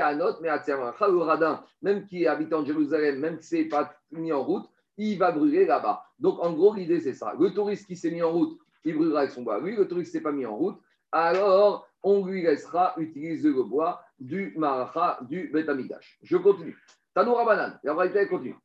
Anot, 0.00 0.42
le 0.42 1.22
radin, 1.22 1.64
même 1.80 2.04
qui 2.04 2.24
est 2.24 2.26
habitant 2.26 2.62
de 2.62 2.66
Jérusalem, 2.66 3.20
même 3.20 3.38
qui 3.38 3.54
ne 3.54 3.62
s'est 3.62 3.68
pas 3.68 3.94
mis 4.10 4.32
en 4.32 4.42
route, 4.42 4.68
il 4.98 5.18
va 5.18 5.32
brûler 5.32 5.64
là-bas. 5.64 6.04
Donc 6.18 6.42
en 6.42 6.52
gros, 6.52 6.74
l'idée 6.74 7.00
c'est 7.00 7.14
ça. 7.14 7.32
Le 7.38 7.54
touriste 7.54 7.86
qui 7.86 7.96
s'est 7.96 8.10
mis 8.10 8.22
en 8.22 8.32
route, 8.32 8.58
il 8.84 8.94
brûlera 8.94 9.20
avec 9.20 9.32
son 9.32 9.42
bois. 9.42 9.60
Lui, 9.60 9.76
le 9.76 9.88
touriste 9.88 10.14
ne 10.14 10.18
s'est 10.18 10.22
pas 10.22 10.32
mis 10.32 10.44
en 10.44 10.56
route, 10.56 10.78
alors 11.12 11.88
on 12.02 12.26
lui 12.26 12.42
laissera 12.42 12.94
utiliser 12.98 13.48
le 13.48 13.62
bois 13.62 14.02
du 14.18 14.52
Maracha, 14.56 15.20
du 15.22 15.48
Betamidash. 15.52 16.18
Je 16.22 16.36
continue. 16.36 16.76
Tanoura 17.14 17.44
Banan, 17.44 17.78
la 17.82 17.94
réalité 17.94 18.26
continue. 18.26 18.56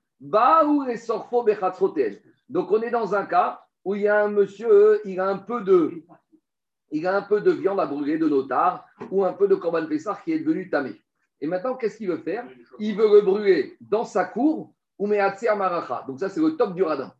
Donc 2.50 2.72
on 2.72 2.82
est 2.82 2.92
dans 2.92 3.16
un 3.16 3.26
cas 3.26 3.62
où 3.84 3.96
il 3.96 4.04
y 4.04 4.08
a 4.08 4.24
un 4.24 4.28
monsieur, 4.30 5.02
il 5.06 5.20
a 5.20 5.28
un 5.28 5.38
peu 5.40 5.62
de, 5.62 6.04
il 6.92 7.08
a 7.08 7.16
un 7.16 7.24
peu 7.24 7.42
de 7.42 7.52
viande 7.52 7.80
à 7.80 7.86
brûler 7.86 8.18
de 8.18 8.28
notar 8.28 8.86
ou 9.10 9.26
un 9.26 9.34
peu 9.34 9.48
de 9.48 9.56
corban 9.56 9.88
pessar 9.88 10.24
qui 10.24 10.34
est 10.34 10.40
devenu 10.40 10.70
tamé. 10.70 10.92
Et 11.40 11.48
maintenant, 11.48 11.76
qu'est-ce 11.76 11.98
qu'il 11.98 12.10
veut 12.10 12.18
faire? 12.18 12.46
Il 12.78 12.96
veut 12.96 13.12
le 13.12 13.22
brûler 13.22 13.78
dans 13.82 14.04
sa 14.04 14.26
cour 14.26 14.74
ou 15.00 15.12
à 15.12 15.56
maracha. 15.56 16.06
Donc 16.08 16.20
ça, 16.20 16.30
c'est 16.30 16.40
le 16.40 16.56
top 16.56 16.76
du 16.76 16.84
radin. 16.84 17.12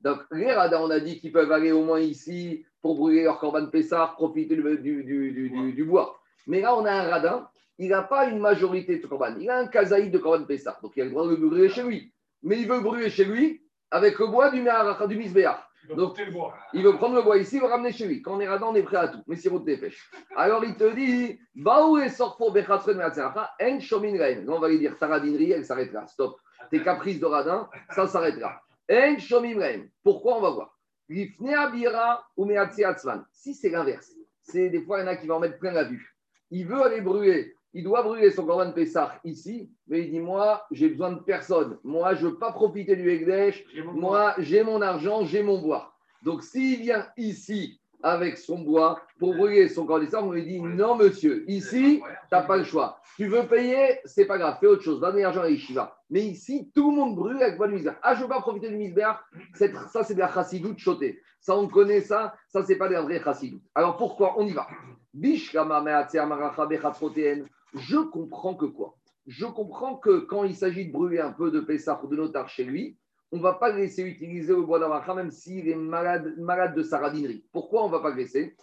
Donc 0.00 0.18
les 0.32 0.52
radins, 0.52 0.80
on 0.80 0.90
a 0.90 0.98
dit 0.98 1.20
qu'ils 1.20 1.30
peuvent 1.30 1.52
aller 1.52 1.70
au 1.70 1.84
moins 1.84 2.00
ici 2.00 2.64
pour 2.82 2.96
brûler 2.96 3.22
leur 3.24 3.38
corban 3.38 3.66
pessar, 3.66 4.14
profiter 4.14 4.56
du, 4.56 5.72
du, 5.72 5.84
bois. 5.84 6.18
Mais 6.48 6.60
là, 6.60 6.76
on 6.76 6.84
a 6.84 6.90
un 6.90 7.08
radin, 7.08 7.48
il 7.78 7.90
n'a 7.90 8.02
pas 8.02 8.26
une 8.26 8.40
majorité 8.40 8.98
de 8.98 9.06
corban. 9.06 9.36
Il 9.38 9.48
a 9.48 9.58
un 9.58 9.68
kazaï 9.68 10.10
de 10.10 10.18
corban 10.18 10.44
pessar. 10.44 10.80
Donc 10.82 10.92
il 10.96 11.02
a 11.02 11.04
le 11.04 11.10
droit 11.12 11.26
de 11.26 11.30
le 11.30 11.36
brûler 11.36 11.68
chez 11.68 11.84
lui. 11.84 12.12
Mais 12.42 12.60
il 12.60 12.68
veut 12.68 12.80
brûler 12.80 13.10
chez 13.10 13.24
lui 13.24 13.62
avec 13.90 14.18
le 14.18 14.26
bois 14.26 14.50
du, 14.50 14.60
du 14.60 15.16
misbéach. 15.16 15.68
Donc, 15.96 16.18
il 16.74 16.82
veut 16.82 16.96
prendre 16.96 17.14
le 17.14 17.22
bois 17.22 17.38
ici, 17.38 17.56
il 17.56 17.62
veut 17.62 17.68
ramener 17.68 17.92
chez 17.92 18.06
lui. 18.06 18.20
Quand 18.20 18.36
on 18.36 18.40
est 18.40 18.48
radin, 18.48 18.66
on 18.66 18.74
est 18.74 18.82
prêt 18.82 18.98
à 18.98 19.08
tout. 19.08 19.22
Mais 19.26 19.36
c'est 19.36 19.48
votre 19.48 19.64
pêche. 19.64 20.10
Alors, 20.36 20.64
il 20.64 20.76
te 20.76 20.94
dit 20.94 21.38
Baou 21.54 21.98
et 21.98 22.10
sort 22.10 22.36
pour 22.36 22.54
en 22.54 23.80
shomin 23.80 24.44
On 24.48 24.58
va 24.58 24.68
lui 24.68 24.78
dire 24.78 24.98
Taradinri, 24.98 25.52
elle 25.52 25.64
s'arrêtera. 25.64 26.06
Stop. 26.06 26.36
Tes 26.70 26.82
caprices 26.82 27.20
de 27.20 27.26
radin, 27.26 27.70
ça 27.90 28.06
s'arrêtera. 28.06 28.60
En 28.90 29.18
shomin 29.18 29.84
Pourquoi? 30.02 30.36
On 30.36 30.40
va 30.40 30.50
voir. 30.50 30.78
Si 33.32 33.54
c'est 33.54 33.70
l'inverse, 33.70 34.12
c'est 34.42 34.68
des 34.68 34.82
fois, 34.82 34.98
il 34.98 35.02
y 35.02 35.04
en 35.04 35.06
a 35.06 35.16
qui 35.16 35.26
vont 35.26 35.36
en 35.36 35.40
mettre 35.40 35.58
plein 35.58 35.72
la 35.72 35.84
vue. 35.84 36.14
Il 36.50 36.66
veut 36.66 36.82
aller 36.82 37.00
brûler 37.00 37.54
il 37.74 37.84
doit 37.84 38.02
brûler 38.02 38.30
son 38.30 38.46
Corban 38.46 38.72
Pessah 38.72 39.20
ici, 39.24 39.70
mais 39.86 40.00
il 40.00 40.10
dit 40.10 40.20
Moi, 40.20 40.64
j'ai 40.70 40.88
besoin 40.88 41.12
de 41.12 41.20
personne. 41.20 41.78
Moi, 41.84 42.14
je 42.14 42.26
ne 42.26 42.30
veux 42.30 42.38
pas 42.38 42.52
profiter 42.52 42.96
du 42.96 43.08
Egdesh. 43.10 43.64
Moi, 43.92 44.34
j'ai 44.38 44.62
mon 44.62 44.80
argent, 44.80 45.24
j'ai 45.24 45.42
mon 45.42 45.60
bois. 45.60 45.92
Donc, 46.22 46.42
s'il 46.42 46.80
vient 46.80 47.06
ici 47.16 47.80
avec 48.02 48.38
son 48.38 48.60
bois 48.60 49.00
pour 49.18 49.34
brûler 49.34 49.68
son 49.68 49.84
Corban 49.84 50.04
Pessah, 50.04 50.24
on 50.24 50.32
lui 50.32 50.44
dit 50.44 50.60
Non, 50.60 50.96
monsieur, 50.96 51.44
ici, 51.50 52.00
tu 52.02 52.08
n'as 52.32 52.42
pas 52.42 52.56
le 52.56 52.64
choix. 52.64 53.00
Tu 53.16 53.26
veux 53.26 53.46
payer, 53.46 53.98
c'est 54.04 54.26
pas 54.26 54.38
grave, 54.38 54.56
fais 54.60 54.66
autre 54.66 54.82
chose, 54.82 55.00
donne 55.00 55.18
l'argent 55.18 55.42
à 55.42 55.50
Yeshiva. 55.50 55.96
Mais 56.08 56.20
ici, 56.20 56.70
tout 56.74 56.90
le 56.90 56.96
monde 56.96 57.16
brûle 57.16 57.42
avec 57.42 57.58
bonne 57.58 57.72
misère. 57.72 57.96
Ah, 58.02 58.14
je 58.14 58.20
ne 58.20 58.24
veux 58.24 58.28
pas 58.28 58.40
profiter 58.40 58.70
du 58.70 58.76
misère. 58.76 59.22
Ça, 59.54 60.04
c'est 60.04 60.14
de 60.14 60.20
la 60.20 60.32
chassidoute 60.32 60.78
chotée. 60.78 61.20
Ça, 61.40 61.56
on 61.56 61.68
connaît 61.68 62.00
ça. 62.00 62.34
Ça, 62.48 62.64
c'est 62.64 62.76
pas 62.76 62.88
des 62.88 62.96
vrais 62.96 63.22
chassidoutes. 63.22 63.62
Alors, 63.74 63.96
pourquoi? 63.96 64.34
On 64.38 64.46
y 64.46 64.52
va. 64.52 64.66
Je 67.74 67.98
comprends 67.98 68.54
que 68.54 68.66
quoi? 68.66 68.96
Je 69.26 69.44
comprends 69.44 69.96
que 69.96 70.20
quand 70.20 70.44
il 70.44 70.54
s'agit 70.54 70.86
de 70.86 70.92
brûler 70.92 71.20
un 71.20 71.32
peu 71.32 71.50
de 71.50 71.60
Pessah 71.60 72.00
ou 72.02 72.06
de 72.08 72.16
notar 72.16 72.48
chez 72.48 72.64
lui, 72.64 72.96
on 73.30 73.36
ne 73.36 73.42
va 73.42 73.54
pas 73.54 73.70
le 73.70 73.78
laisser 73.78 74.02
utiliser 74.02 74.54
le 74.54 74.62
bois 74.62 74.78
d'Amacha 74.78 75.14
même 75.14 75.30
s'il 75.30 75.68
est 75.68 75.74
malade, 75.74 76.34
malade 76.38 76.74
de 76.74 76.82
saradinerie. 76.82 77.44
Pourquoi 77.52 77.84
on 77.84 77.88
ne 77.88 77.92
va 77.92 78.00
pas 78.00 78.10
le 78.10 78.16
laisser? 78.16 78.56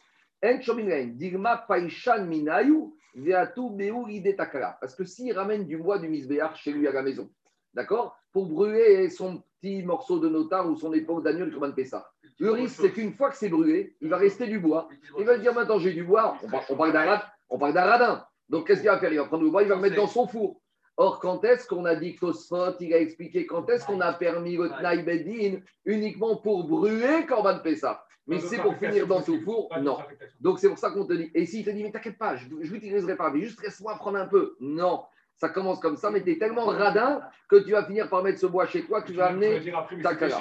Parce 4.81 4.95
que 4.95 5.05
s'il 5.05 5.33
ramène 5.33 5.65
du 5.65 5.77
bois 5.77 5.99
du 5.99 6.09
misbéar 6.09 6.55
chez 6.55 6.71
lui 6.71 6.87
à 6.87 6.91
la 6.91 7.03
maison, 7.03 7.29
d'accord? 7.73 8.17
Pour 8.33 8.47
brûler 8.47 9.09
son 9.09 9.43
petit 9.61 9.83
morceau 9.83 10.19
de 10.19 10.27
notar 10.29 10.69
ou 10.69 10.75
son 10.75 10.93
épaule 10.93 11.23
d'agneau 11.23 11.45
de 11.45 11.71
Pessah. 11.71 12.11
Le 12.39 12.51
risque, 12.51 12.81
c'est 12.81 12.91
qu'une 12.91 13.13
fois 13.13 13.29
que 13.29 13.37
c'est 13.37 13.49
brûlé, 13.49 13.95
il 14.01 14.09
va 14.09 14.17
rester 14.17 14.47
du 14.47 14.59
bois. 14.59 14.89
Il 15.17 15.25
va 15.25 15.37
dire 15.37 15.53
maintenant 15.53 15.79
j'ai 15.79 15.93
du 15.93 16.03
bois. 16.03 16.37
On 16.69 17.57
parle 17.57 17.73
d'un 17.73 17.85
radin. 17.85 18.25
Donc, 18.49 18.67
qu'est-ce 18.67 18.81
qu'il 18.81 18.89
va 18.89 18.99
faire? 18.99 19.11
Il 19.11 19.17
va 19.17 19.25
prendre 19.25 19.43
le 19.43 19.49
bois, 19.49 19.63
il 19.63 19.69
va 19.69 19.75
le 19.75 19.81
mettre 19.81 19.95
dans 19.95 20.07
son 20.07 20.27
four. 20.27 20.61
Or, 20.97 21.19
quand 21.19 21.43
est-ce 21.43 21.67
qu'on 21.67 21.83
a 21.85 21.95
dit 21.95 22.15
que 22.15 22.21
Tosfot, 22.21 22.77
il 22.79 22.93
a 22.93 22.99
expliqué 22.99 23.45
quand 23.45 23.69
est-ce 23.69 23.85
qu'on 23.85 23.99
a 23.99 24.13
permis 24.13 24.55
le 24.55 24.69
Tnaï 24.69 25.03
Bedin 25.03 25.59
uniquement 25.83 26.37
pour 26.37 26.63
brûler 26.65 27.25
Corban 27.27 27.59
Pessa 27.59 28.05
Mais 28.27 28.39
c'est 28.39 28.59
pour 28.59 28.75
finir 28.77 29.05
dans 29.05 29.21
son 29.21 29.39
four 29.41 29.69
Non. 29.81 29.97
Donc, 30.39 30.59
c'est 30.59 30.69
pour 30.69 30.77
ça 30.77 30.91
qu'on 30.91 31.05
te 31.05 31.13
dit. 31.13 31.29
Et 31.33 31.45
s'il 31.45 31.65
te 31.65 31.69
dit, 31.69 31.83
mais 31.83 31.91
t'inquiète 31.91 32.17
pas, 32.17 32.37
je 32.37 32.47
ne 32.47 32.61
l'utiliserai 32.61 33.17
pas, 33.17 33.29
mais 33.29 33.41
juste 33.41 33.61
laisse-moi 33.61 33.95
prendre 33.95 34.19
un 34.19 34.27
peu. 34.27 34.55
Non. 34.61 35.03
Ça 35.35 35.49
commence 35.49 35.81
comme 35.81 35.97
ça, 35.97 36.11
mais 36.11 36.23
tu 36.23 36.31
es 36.31 36.37
tellement 36.37 36.65
radin 36.65 37.19
que 37.49 37.57
tu 37.57 37.71
vas 37.71 37.85
finir 37.85 38.09
par 38.09 38.23
mettre 38.23 38.39
ce 38.39 38.45
bois 38.45 38.65
chez 38.67 38.85
toi, 38.85 39.01
tu 39.01 39.11
vas 39.13 39.27
amener 39.27 39.59
ta 40.01 40.15
cala. 40.15 40.39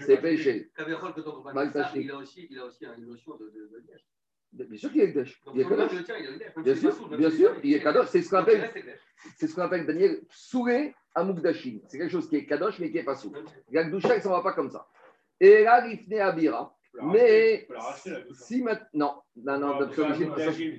C'est 0.00 0.20
péché. 0.20 0.72
Il 1.94 2.10
a 2.10 2.16
aussi 2.18 2.48
une 2.96 3.06
notion 3.06 3.36
de 3.36 3.52
Bien 4.52 4.76
sûr 4.78 4.90
qu'il 4.90 5.02
est 5.02 5.04
Ekdesh. 5.04 5.42
Il 5.54 5.60
est 5.60 5.68
Kadosh. 5.68 5.92
Bien 6.56 6.74
sûr, 6.74 7.16
bien 7.16 7.30
sûr, 7.30 7.56
il 7.62 7.74
est 7.74 7.82
Kadosh. 7.82 8.08
C'est 8.08 8.22
ce 8.22 8.30
qu'on 8.30 8.38
appelle, 8.38 8.70
c'est 9.36 9.46
ce 9.46 9.54
qu'on 9.54 9.62
appelle, 9.62 9.86
Daniel, 9.86 10.20
Souré 10.30 10.94
à 11.14 11.24
Mukdashin. 11.24 11.80
C'est 11.88 11.98
quelque 11.98 12.10
chose 12.10 12.28
qui 12.28 12.36
est 12.36 12.46
Kadosh, 12.46 12.78
mais 12.78 12.90
qui 12.90 12.96
n'est 12.96 13.04
pas 13.04 13.14
Souré. 13.14 13.40
Gagdoucha, 13.70 14.14
il 14.14 14.18
ne 14.18 14.22
s'en 14.22 14.30
va 14.30 14.42
pas 14.42 14.52
comme 14.52 14.70
ça. 14.70 14.88
Et 15.40 15.64
là, 15.64 15.80
Rifne 15.80 16.14
Abira. 16.14 16.74
Mais 17.02 17.68
si 18.32 18.62
maintenant, 18.62 19.22
non, 19.36 19.58
non, 19.58 19.78
non, 19.78 19.92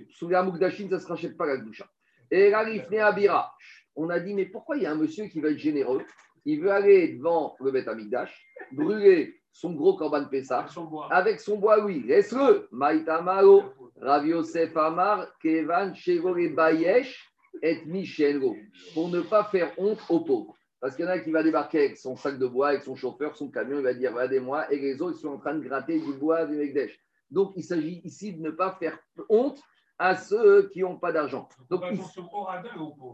Souré 0.10 0.36
à 0.36 0.44
Mukdashin, 0.44 0.90
ça 0.90 0.96
ne 0.96 1.00
se 1.00 1.08
rachète 1.08 1.38
pas 1.38 1.46
Gagdoucha. 1.46 1.88
Et 2.32 2.50
là, 2.50 2.62
Rifne 2.62 2.98
Abira. 2.98 3.54
On 3.96 4.10
a 4.10 4.20
dit, 4.20 4.34
mais 4.34 4.46
pourquoi 4.46 4.78
il 4.78 4.84
y 4.84 4.86
a 4.86 4.92
un 4.92 4.96
monsieur 4.96 5.26
qui 5.26 5.40
va 5.42 5.50
être 5.50 5.58
généreux? 5.58 6.04
Il 6.46 6.62
veut 6.62 6.72
aller 6.72 7.10
devant 7.10 7.56
le 7.60 7.72
Beth 7.72 7.88
Amigdash, 7.88 8.48
brûler 8.72 9.42
son 9.58 9.74
gros 9.74 9.96
Corban 9.96 10.26
Pessah 10.26 10.68
avec 11.10 11.40
son 11.40 11.58
bois, 11.58 11.84
oui. 11.84 12.04
Laisse-le. 12.06 12.68
Maïtamaro, 12.72 13.64
Rav 14.00 14.28
Yosef 14.28 14.78
Amar, 14.78 15.36
Kevan, 15.40 15.96
Shegore 15.96 16.54
Bayesh 16.56 17.28
et 17.64 17.84
Michelgo. 17.88 18.56
Pour 18.94 19.10
ne 19.10 19.22
pas 19.22 19.46
faire 19.46 19.72
honte 19.80 20.00
aux 20.10 20.20
pauvres. 20.20 20.56
Parce 20.80 20.96
qu'il 20.96 21.06
y 21.06 21.08
en 21.08 21.12
a 21.12 21.18
qui 21.18 21.32
va 21.32 21.42
débarquer 21.42 21.86
avec 21.86 21.98
son 21.98 22.16
sac 22.16 22.38
de 22.38 22.46
bois, 22.46 22.68
avec 22.70 22.84
son 22.84 22.96
chauffeur, 22.96 23.36
son 23.36 23.50
camion, 23.50 23.80
il 23.80 23.84
va 23.84 23.96
dire 23.96 24.14
Regardez-moi, 24.14 24.72
et 24.72 24.78
les 24.78 25.02
autres 25.02 25.18
ils 25.18 25.22
sont 25.22 25.30
en 25.30 25.40
train 25.40 25.56
de 25.56 25.64
gratter 25.64 26.00
du 26.00 26.14
bois 26.14 26.46
du 26.46 26.56
Megdesh. 26.56 26.96
Donc 27.32 27.54
il 27.56 27.64
s'agit 27.64 28.00
ici 28.04 28.34
de 28.34 28.42
ne 28.44 28.52
pas 28.52 28.78
faire 28.80 29.00
honte 29.28 29.60
à 29.98 30.14
ceux 30.14 30.70
qui 30.70 30.82
n'ont 30.82 31.00
pas 31.00 31.12
d'argent. 31.12 31.50
Donc, 31.72 31.82
ici, 31.92 32.20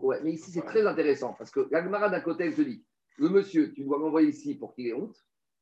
ouais, 0.02 0.20
mais 0.22 0.34
ici 0.34 0.52
c'est 0.52 0.66
très 0.66 0.86
intéressant 0.86 1.36
parce 1.38 1.52
que 1.52 1.70
l'Agmara 1.72 2.10
d'un 2.10 2.20
côté 2.20 2.44
elle 2.44 2.54
te 2.54 2.62
dit 2.62 2.84
le 3.18 3.30
monsieur, 3.30 3.72
tu 3.72 3.86
dois 3.86 3.98
m'envoyer 3.98 4.28
ici 4.28 4.56
pour 4.56 4.76
qu'il 4.76 4.88
ait 4.88 4.94
honte. 4.94 5.16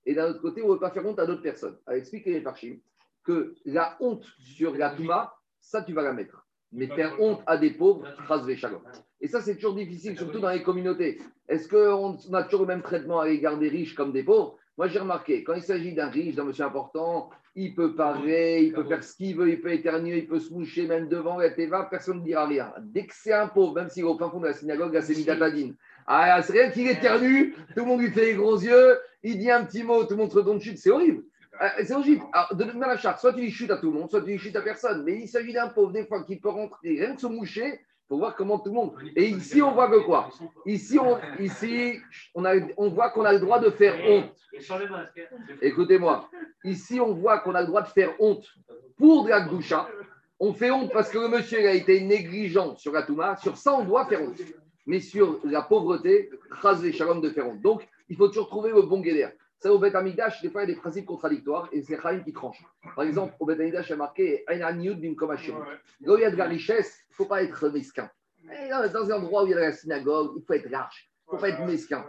Et 0.06 0.14
d'un 0.14 0.30
autre 0.30 0.42
côté, 0.42 0.62
on 0.64 0.68
ne 0.68 0.74
veut 0.74 0.80
pas 0.80 0.92
faire 0.92 1.06
honte 1.06 1.20
à 1.20 1.26
d'autres 1.26 1.42
personnes. 1.42 1.78
Alors, 1.86 2.00
expliquez 2.00 2.32
les 2.32 2.44
que 3.24 3.56
la 3.66 3.98
honte 4.00 4.26
sur 4.40 4.76
la 4.76 4.92
Touma, 4.92 5.36
ça, 5.60 5.84
tu 5.84 5.94
vas 5.94 6.02
la 6.02 6.14
mettre. 6.14 6.48
Mais 6.72 6.88
faire 6.88 7.20
honte 7.20 7.42
à 7.46 7.58
des 7.58 7.72
pauvres, 7.72 8.08
trace 8.24 8.48
Et 9.20 9.28
ça, 9.28 9.42
c'est 9.42 9.56
toujours 9.56 9.76
difficile, 9.76 10.18
surtout 10.18 10.40
dans 10.40 10.50
les 10.50 10.64
communautés. 10.64 11.20
Est-ce 11.48 11.68
qu'on 11.68 12.18
a 12.34 12.44
toujours 12.44 12.62
le 12.62 12.68
même 12.68 12.82
traitement 12.82 13.20
à 13.20 13.28
l'égard 13.28 13.60
des 13.60 13.70
riches 13.70 13.94
comme 13.94 14.12
des 14.12 14.24
pauvres? 14.24 14.58
Moi, 14.78 14.88
j'ai 14.88 15.00
remarqué, 15.00 15.44
quand 15.44 15.54
il 15.54 15.62
s'agit 15.62 15.94
d'un 15.94 16.08
riche, 16.08 16.36
d'un 16.36 16.46
monsieur 16.46 16.64
important, 16.64 17.30
il 17.56 17.76
peut 17.76 17.94
parler, 17.94 18.64
il 18.64 18.74
peut 18.74 18.86
faire 18.86 19.04
ce 19.04 19.16
qu'il 19.16 19.36
veut, 19.36 19.50
il 19.50 19.62
peut 19.62 19.74
éternuer, 19.74 20.20
il 20.20 20.28
peut 20.28 20.40
se 20.40 20.54
moucher 20.54 20.88
même 20.88 21.10
devant 21.10 21.38
la 21.38 21.50
Teva, 21.50 21.88
personne 21.92 22.20
ne 22.20 22.24
dira 22.24 22.48
rien. 22.48 22.74
Dès 22.80 23.06
que 23.06 23.14
c'est 23.14 23.34
un 23.34 23.48
pauvre, 23.48 23.76
même 23.76 23.90
s'il 23.90 24.04
est 24.04 24.08
au 24.08 24.18
fin 24.18 24.30
fond 24.30 24.40
de 24.40 24.48
la 24.48 24.54
synagogue, 24.54 24.98
c'est 25.02 25.16
Midatadine. 25.16 25.76
Ah, 26.08 26.42
c'est 26.42 26.54
rien 26.54 26.70
qu'il 26.70 26.88
éternue, 26.88 27.54
tout 27.76 27.84
le 27.84 27.86
monde 27.86 28.02
lui 28.02 28.12
fait 28.12 28.26
les 28.26 28.34
gros 28.34 28.58
yeux, 28.58 29.00
il 29.24 29.38
dit 29.38 29.52
un 29.52 29.64
petit 29.64 29.84
mot, 29.84 30.04
tout 30.04 30.12
le 30.12 30.18
monde 30.18 30.32
se 30.32 30.40
donne 30.40 30.60
chute, 30.60 30.78
c'est 30.78 30.90
horrible. 30.90 31.24
Euh, 31.62 31.68
c'est 31.84 31.94
horrible. 31.94 32.24
Alors, 32.34 32.56
de 32.56 32.80
la 32.80 32.98
charte, 32.98 33.20
soit 33.20 33.34
tu 33.34 33.42
dis 33.42 33.52
chute 33.52 33.70
à 33.70 33.78
tout 33.78 33.92
le 33.92 34.00
monde, 34.00 34.10
soit 34.10 34.22
tu 34.22 34.32
dis 34.32 34.40
chute 34.40 34.56
à 34.56 34.62
personne. 34.62 35.04
Mais 35.04 35.20
il 35.20 35.28
s'agit 35.28 35.54
d'un 35.54 35.68
pauvre, 35.68 35.92
des 35.92 36.06
fois, 36.06 36.24
qui 36.24 36.38
peut 36.38 36.50
rentrer, 36.50 36.90
rien 36.90 37.14
que 37.14 37.22
se 37.22 37.28
moucher, 37.28 37.82
pour 38.08 38.20
voir 38.20 38.36
comment 38.36 38.60
tout 38.60 38.72
le 38.72 38.76
monde. 38.76 38.94
Et 39.16 39.28
ici, 39.28 39.62
on 39.62 39.72
voit 39.72 39.90
que 39.90 40.04
quoi? 40.04 40.30
Ici, 40.66 41.00
on, 41.00 41.18
ici 41.40 41.98
on, 42.36 42.44
a, 42.44 42.56
on 42.76 42.90
voit 42.90 43.10
qu'on 43.12 43.24
a 43.24 43.32
le 43.32 43.40
droit 43.40 43.58
de 43.60 43.70
faire 43.70 43.96
honte. 44.06 44.36
Écoutez-moi. 45.62 46.30
Ici, 46.66 47.00
on 47.00 47.14
voit 47.14 47.40
qu'on 47.40 47.56
a 47.56 47.62
le 47.62 47.68
droit 47.68 47.84
de 47.84 47.88
faire 47.88 48.14
honte 48.20 48.46
pour 48.98 49.24
de 49.24 49.30
la 49.30 49.40
gdoucha. 49.40 49.88
On 50.42 50.54
fait 50.54 50.72
honte 50.72 50.92
parce 50.92 51.10
que 51.10 51.20
le 51.20 51.30
monsieur 51.30 51.66
a 51.66 51.72
été 51.72 52.02
négligent 52.02 52.76
sur 52.76 52.92
la 52.92 53.04
Touma. 53.04 53.38
Sur 53.38 53.56
ça, 53.56 53.74
on 53.76 53.86
doit 53.86 54.06
faire 54.08 54.22
honte. 54.22 54.42
Mais 54.86 55.00
sur 55.00 55.40
la 55.44 55.62
pauvreté, 55.62 56.30
rase 56.50 56.84
les 56.84 56.92
shalom 56.92 57.22
de 57.22 57.42
honte. 57.42 57.62
Donc, 57.62 57.88
il 58.10 58.18
faut 58.18 58.28
toujours 58.28 58.48
trouver 58.48 58.72
le 58.72 58.82
bon 58.82 59.00
guéder. 59.00 59.28
Ça, 59.58 59.72
au 59.72 59.78
Bet 59.78 59.96
Amidash, 59.96 60.42
des 60.42 60.50
fois, 60.50 60.64
il 60.64 60.70
y 60.70 60.72
a 60.72 60.74
des 60.74 60.80
principes 60.80 61.06
contradictoires 61.06 61.70
et 61.72 61.84
c'est 61.84 62.00
Chaim 62.02 62.22
qui 62.22 62.34
tranche. 62.34 62.64
Par 62.96 63.06
exemple, 63.06 63.36
au 63.40 63.46
Bet 63.46 63.62
Amidash, 63.62 63.88
il 63.88 63.92
y 63.92 63.94
a 63.94 63.98
marqué 63.98 64.44
Là 64.48 64.56
où 64.72 66.18
il 66.18 66.22
y 66.22 66.26
a 66.26 66.32
de 66.32 66.36
la 66.36 66.46
richesse, 66.46 66.98
il 67.10 67.12
ne 67.12 67.16
faut 67.16 67.26
pas 67.26 67.44
être 67.44 67.70
mesquin. 67.70 68.10
Dans 68.92 69.12
un 69.12 69.18
endroit 69.18 69.44
où 69.44 69.48
il 69.48 69.52
y 69.52 69.54
a 69.54 69.60
la 69.60 69.72
synagogue, 69.72 70.34
il 70.38 70.44
faut 70.44 70.54
être 70.54 70.70
large. 70.70 71.12
Il 71.28 71.36
ne 71.36 71.38
faut 71.38 71.42
pas 71.42 71.50
être 71.50 71.64
mesquin. 71.66 72.04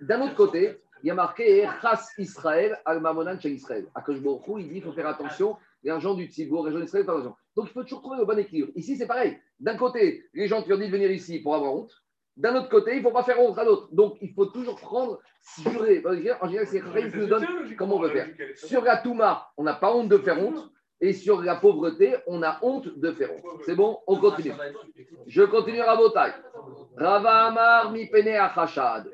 D'un 0.00 0.22
autre 0.22 0.36
côté, 0.36 0.80
il 1.02 1.08
y 1.08 1.10
a 1.10 1.14
marqué 1.14 1.68
Chas 1.82 2.08
Israël 2.18 2.78
al 2.84 3.00
Mamonan 3.00 3.40
chez 3.40 3.50
Israël. 3.50 3.86
À 3.94 4.04
il 4.08 4.68
dit 4.68 4.76
il 4.76 4.82
faut 4.82 4.92
faire 4.92 5.08
attention, 5.08 5.56
l'argent 5.82 6.14
du 6.14 6.26
Tzibour, 6.26 6.64
l'argent 6.64 6.80
d'Israël, 6.80 7.06
pas 7.06 7.14
l'argent. 7.14 7.36
Donc 7.56 7.68
il 7.68 7.72
faut 7.72 7.82
toujours 7.82 8.00
trouver 8.00 8.18
le 8.18 8.24
bon 8.24 8.38
équilibre. 8.38 8.70
Ici, 8.74 8.96
c'est 8.96 9.06
pareil. 9.06 9.38
D'un 9.58 9.76
côté, 9.76 10.24
les 10.34 10.46
gens 10.46 10.62
qui 10.62 10.72
ont 10.72 10.78
dit 10.78 10.86
de 10.86 10.92
venir 10.92 11.10
ici 11.10 11.40
pour 11.40 11.54
avoir 11.54 11.74
honte. 11.74 11.92
D'un 12.36 12.54
autre 12.56 12.68
côté, 12.68 12.92
il 12.92 12.98
ne 12.98 13.02
faut 13.02 13.10
pas 13.10 13.24
faire 13.24 13.40
honte 13.40 13.58
à 13.58 13.64
l'autre. 13.64 13.88
Donc 13.92 14.16
il 14.20 14.32
faut 14.32 14.46
toujours 14.46 14.76
prendre, 14.76 15.20
jurer. 15.62 16.02
En 16.40 16.48
général, 16.48 16.66
c'est 16.66 16.80
qui 16.80 17.16
nous 17.18 17.26
donne 17.26 17.46
comment 17.76 17.96
on 17.96 18.00
veut 18.00 18.10
faire. 18.10 18.28
Sur 18.54 18.82
la 18.82 18.96
Touma, 18.98 19.50
on 19.56 19.64
n'a 19.64 19.74
pas 19.74 19.94
honte 19.94 20.08
de 20.08 20.18
faire 20.18 20.40
honte. 20.42 20.70
Et 21.02 21.14
sur 21.14 21.40
la 21.40 21.56
pauvreté, 21.56 22.14
on 22.26 22.42
a 22.42 22.58
honte 22.62 22.98
de 22.98 23.10
faire 23.12 23.30
honte. 23.32 23.62
C'est 23.64 23.74
bon? 23.74 23.98
On 24.06 24.16
continue. 24.20 24.52
Je 25.26 25.42
continue 25.42 25.80
à 25.80 25.86
Rabotai. 25.86 26.32
Rava 26.96 27.46
Amar 27.46 27.90
mi 27.90 28.06
pene 28.06 28.36
achashad. 28.36 29.10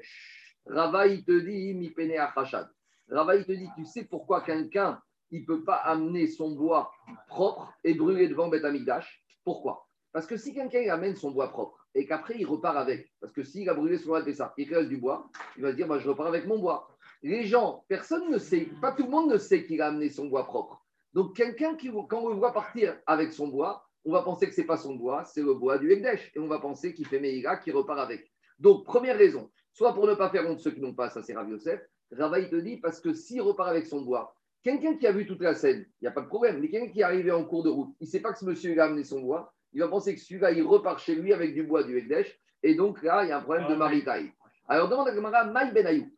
Rava, 0.66 1.06
il 1.06 1.24
te 1.24 1.38
dit 1.38 1.74
mi 1.74 1.90
pene 1.90 2.18
achashad. 2.18 2.68
Rava, 3.08 3.36
il 3.36 3.46
te 3.46 3.52
dit, 3.52 3.68
tu 3.76 3.84
sais 3.84 4.04
pourquoi 4.04 4.40
quelqu'un 4.40 5.00
il 5.30 5.42
ne 5.42 5.46
peut 5.46 5.64
pas 5.64 5.76
amener 5.76 6.26
son 6.26 6.52
bois 6.52 6.90
propre 7.28 7.72
et 7.84 7.94
brûler 7.94 8.28
devant 8.28 8.48
Beth 8.48 8.64
Amikdash. 8.64 9.22
Pourquoi? 9.44 9.86
Parce 10.12 10.26
que 10.26 10.36
si 10.36 10.54
quelqu'un 10.54 10.88
amène 10.90 11.16
son 11.16 11.30
bois 11.30 11.48
propre 11.48 11.78
et 11.94 12.06
qu'après 12.06 12.36
il 12.38 12.46
repart 12.46 12.76
avec, 12.76 13.12
parce 13.20 13.32
que 13.32 13.42
s'il 13.42 13.68
a 13.68 13.74
brûlé 13.74 13.98
son 13.98 14.08
bois 14.08 14.22
de 14.22 14.32
ça, 14.32 14.54
il 14.56 14.72
reste 14.72 14.88
du 14.88 14.96
bois, 14.96 15.28
il 15.56 15.62
va 15.62 15.72
se 15.72 15.76
dire 15.76 15.86
bah, 15.86 15.98
je 15.98 16.08
repars 16.08 16.26
avec 16.26 16.46
mon 16.46 16.58
bois. 16.58 16.88
Les 17.22 17.44
gens, 17.44 17.84
personne 17.88 18.30
ne 18.30 18.38
sait, 18.38 18.68
pas 18.80 18.92
tout 18.92 19.04
le 19.04 19.10
monde 19.10 19.30
ne 19.30 19.38
sait 19.38 19.66
qu'il 19.66 19.82
a 19.82 19.88
amené 19.88 20.10
son 20.10 20.26
bois 20.26 20.44
propre. 20.44 20.80
Donc 21.12 21.34
quelqu'un 21.34 21.74
qui, 21.76 21.90
quand 22.08 22.20
on 22.20 22.28
le 22.28 22.36
voit 22.36 22.52
partir 22.52 22.96
avec 23.06 23.32
son 23.32 23.48
bois, 23.48 23.86
on 24.04 24.12
va 24.12 24.22
penser 24.22 24.46
que 24.48 24.54
ce 24.54 24.60
n'est 24.60 24.66
pas 24.66 24.76
son 24.76 24.94
bois, 24.94 25.24
c'est 25.24 25.42
le 25.42 25.54
bois 25.54 25.78
du 25.78 25.90
Ekdesh. 25.90 26.30
Et 26.34 26.38
on 26.38 26.46
va 26.46 26.60
penser 26.60 26.94
qu'il 26.94 27.06
fait 27.06 27.18
Meïga, 27.18 27.56
qui 27.56 27.72
repart 27.72 27.98
avec. 27.98 28.30
Donc, 28.58 28.84
première 28.84 29.18
raison, 29.18 29.50
soit 29.72 29.92
pour 29.92 30.06
ne 30.06 30.14
pas 30.14 30.30
faire 30.30 30.48
honte 30.48 30.60
ceux 30.60 30.70
qui 30.70 30.80
n'ont 30.80 30.94
pas, 30.94 31.10
ça 31.10 31.22
c'est 31.22 31.34
Rav 31.34 31.48
Yosef. 31.50 31.80
Te 32.10 32.56
dit, 32.56 32.76
parce 32.76 33.00
que 33.00 33.12
s'il 33.12 33.42
repart 33.42 33.68
avec 33.68 33.86
son 33.86 34.02
bois, 34.02 34.34
Quelqu'un 34.66 34.96
qui 34.96 35.06
a 35.06 35.12
vu 35.12 35.28
toute 35.28 35.42
la 35.42 35.54
scène, 35.54 35.86
il 36.00 36.02
n'y 36.02 36.08
a 36.08 36.10
pas 36.10 36.22
de 36.22 36.26
problème. 36.26 36.58
Mais 36.58 36.68
quelqu'un 36.68 36.90
qui 36.90 36.98
est 36.98 37.04
arrivé 37.04 37.30
en 37.30 37.44
cours 37.44 37.62
de 37.62 37.68
route, 37.70 37.94
il 38.00 38.04
ne 38.04 38.10
sait 38.10 38.18
pas 38.18 38.32
que 38.32 38.38
ce 38.40 38.44
monsieur 38.44 38.76
a 38.80 38.86
amené 38.86 39.04
son 39.04 39.20
bois. 39.20 39.54
Il 39.72 39.80
va 39.80 39.86
penser 39.86 40.12
que 40.12 40.20
celui-là, 40.20 40.50
il 40.50 40.64
repart 40.64 40.98
chez 40.98 41.14
lui 41.14 41.32
avec 41.32 41.54
du 41.54 41.62
bois 41.62 41.84
du 41.84 41.96
Ekdesh. 41.96 42.36
Et 42.64 42.74
donc 42.74 43.00
là, 43.04 43.22
il 43.22 43.28
y 43.28 43.30
a 43.30 43.38
un 43.38 43.42
problème 43.42 43.68
de 43.68 43.76
maritaille. 43.76 44.32
Alors 44.66 44.88
demande 44.88 45.06
à 45.06 45.14
Gamara, 45.14 45.44
Maï 45.44 45.70
Ben 45.72 46.10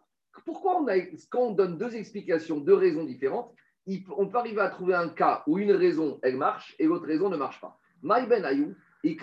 Pourquoi 0.47 0.81
on 0.81 0.87
a, 0.87 0.99
quand 1.29 1.41
on 1.43 1.51
donne 1.53 1.77
deux 1.77 1.95
explications, 1.95 2.57
deux 2.57 2.73
raisons 2.73 3.05
différentes, 3.05 3.53
on 4.17 4.29
peut 4.29 4.39
arriver 4.39 4.63
à 4.63 4.71
trouver 4.71 4.95
un 4.95 5.11
cas 5.11 5.43
où 5.47 5.59
une 5.59 5.73
raison, 5.73 6.19
elle 6.23 6.39
marche 6.39 6.75
et 6.79 6.87
l'autre 6.87 7.05
raison 7.07 7.29
ne 7.29 7.37
marche 7.37 7.61
pas. 7.61 7.79
Maï 8.01 8.27
Ben 8.27 8.47
Ayou, 8.47 8.75
et 9.05 9.15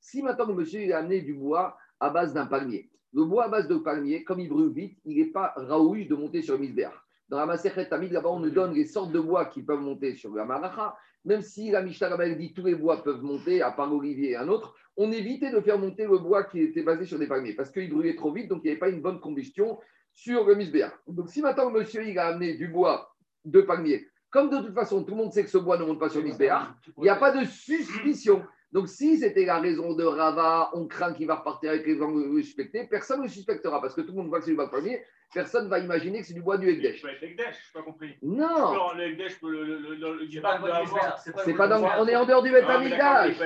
Si 0.00 0.22
maintenant 0.22 0.46
le 0.46 0.54
monsieur 0.54 0.94
a 0.94 0.98
amené 0.98 1.20
du 1.20 1.34
bois 1.34 1.76
à 2.00 2.08
base 2.08 2.32
d'un 2.32 2.46
palmier, 2.46 2.89
le 3.12 3.24
bois 3.24 3.44
à 3.44 3.48
base 3.48 3.68
de 3.68 3.76
palmier, 3.76 4.24
comme 4.24 4.40
il 4.40 4.48
brûle 4.48 4.72
vite, 4.72 4.98
il 5.04 5.16
n'est 5.16 5.30
pas 5.30 5.52
raouille 5.56 6.06
de 6.06 6.14
monter 6.14 6.42
sur 6.42 6.54
le 6.54 6.60
misbéach. 6.60 6.94
Dans 7.28 7.38
la 7.38 7.46
Maserhet 7.46 7.88
Tamid, 7.88 8.12
là-bas, 8.12 8.30
on 8.30 8.40
nous 8.40 8.50
donne 8.50 8.74
les 8.74 8.86
sortes 8.86 9.12
de 9.12 9.20
bois 9.20 9.46
qui 9.46 9.62
peuvent 9.62 9.80
monter 9.80 10.16
sur 10.16 10.34
la 10.34 10.44
Maracha. 10.44 10.96
Même 11.24 11.42
si 11.42 11.70
la 11.70 11.82
Mishnah 11.82 12.16
dit 12.34 12.52
tous 12.52 12.64
les 12.64 12.74
bois 12.74 13.02
peuvent 13.04 13.22
monter, 13.22 13.62
à 13.62 13.70
part 13.70 13.88
l'olivier 13.88 14.30
et 14.30 14.36
un 14.36 14.48
autre, 14.48 14.74
on 14.96 15.12
évitait 15.12 15.50
de 15.52 15.60
faire 15.60 15.78
monter 15.78 16.06
le 16.06 16.18
bois 16.18 16.44
qui 16.44 16.60
était 16.60 16.82
basé 16.82 17.04
sur 17.04 17.18
des 17.18 17.26
palmiers 17.26 17.54
parce 17.54 17.70
qu'il 17.70 17.90
brûlait 17.90 18.16
trop 18.16 18.32
vite, 18.32 18.48
donc 18.48 18.62
il 18.64 18.66
n'y 18.66 18.70
avait 18.70 18.80
pas 18.80 18.88
une 18.88 19.02
bonne 19.02 19.20
combustion 19.20 19.78
sur 20.12 20.44
le 20.46 20.54
misbéach. 20.54 20.92
Donc 21.06 21.28
si 21.28 21.40
maintenant 21.40 21.70
le 21.70 21.78
monsieur 21.78 22.06
il 22.06 22.18
a 22.18 22.28
amené 22.28 22.54
du 22.54 22.68
bois 22.68 23.14
de 23.44 23.60
palmier, 23.60 24.08
comme 24.30 24.50
de 24.50 24.58
toute 24.58 24.74
façon 24.74 25.04
tout 25.04 25.12
le 25.12 25.18
monde 25.18 25.32
sait 25.32 25.44
que 25.44 25.50
ce 25.50 25.58
bois 25.58 25.78
ne 25.78 25.84
monte 25.84 26.00
pas 26.00 26.08
sur 26.08 26.22
le 26.22 26.28
il 26.28 27.02
n'y 27.02 27.08
a 27.08 27.16
pas 27.16 27.32
de 27.32 27.44
suspicion. 27.44 28.42
Donc, 28.72 28.88
si 28.88 29.18
c'était 29.18 29.44
la 29.44 29.58
raison 29.58 29.94
de 29.94 30.04
Rava, 30.04 30.70
on 30.74 30.86
craint 30.86 31.12
qu'il 31.12 31.26
va 31.26 31.36
repartir 31.36 31.70
avec 31.70 31.84
les 31.86 31.98
gens 31.98 32.12
suspectés, 32.40 32.86
personne 32.88 33.18
ne 33.18 33.24
le 33.24 33.28
suspectera 33.28 33.80
parce 33.80 33.94
que 33.94 34.00
tout 34.00 34.12
le 34.12 34.18
monde 34.18 34.28
voit 34.28 34.38
que 34.38 34.44
c'est 34.44 34.52
du 34.52 34.56
bois 34.56 34.70
premier. 34.70 35.02
Personne 35.32 35.64
ne 35.64 35.70
va 35.70 35.78
imaginer 35.78 36.20
que 36.20 36.26
c'est 36.26 36.34
du 36.34 36.42
bois 36.42 36.58
du 36.58 36.68
Ekdesh, 36.68 37.02
je 37.02 37.06
n'ai 37.06 37.36
pas 37.72 37.82
compris. 37.82 38.16
Non. 38.22 38.92
Le 38.94 39.12
Ekdesh, 39.12 39.40
le, 39.42 39.64
le, 39.64 39.94
le, 39.94 40.28
C'est 41.44 41.54
pas 41.54 41.68
dans. 41.68 41.82
On 42.00 42.06
est 42.06 42.16
en 42.16 42.26
dehors 42.26 42.42
du 42.42 42.50
Betamidash. 42.50 43.38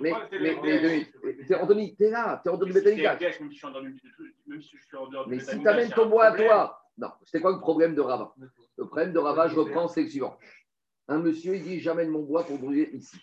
Mais, 0.00 0.12
mais, 0.40 0.56
mais, 0.62 1.54
Anthony, 1.56 1.96
t'es 1.96 2.10
là, 2.10 2.40
t'es 2.42 2.50
en 2.50 2.56
dehors 2.56 2.66
du 2.66 2.72
Betamidash. 2.72 3.40
Mais 5.26 5.40
si 5.40 5.62
t'amènes 5.62 5.90
ton 5.90 6.06
bois 6.06 6.26
à 6.26 6.36
toi. 6.36 6.76
Non, 6.98 7.08
c'était 7.24 7.40
quoi 7.40 7.52
le 7.52 7.60
problème 7.60 7.94
de 7.94 8.00
Rava? 8.02 8.34
Le 8.76 8.84
problème 8.86 9.12
de 9.12 9.18
Rava, 9.18 9.48
je 9.48 9.56
reprends, 9.56 9.88
c'est 9.88 10.02
le 10.02 10.08
suivant. 10.08 10.36
Un 11.08 11.18
monsieur, 11.18 11.54
il 11.56 11.62
dit 11.62 11.80
J'amène 11.80 12.10
mon 12.10 12.22
bois 12.22 12.44
pour 12.44 12.58
brûler 12.58 12.90
ici. 12.92 13.18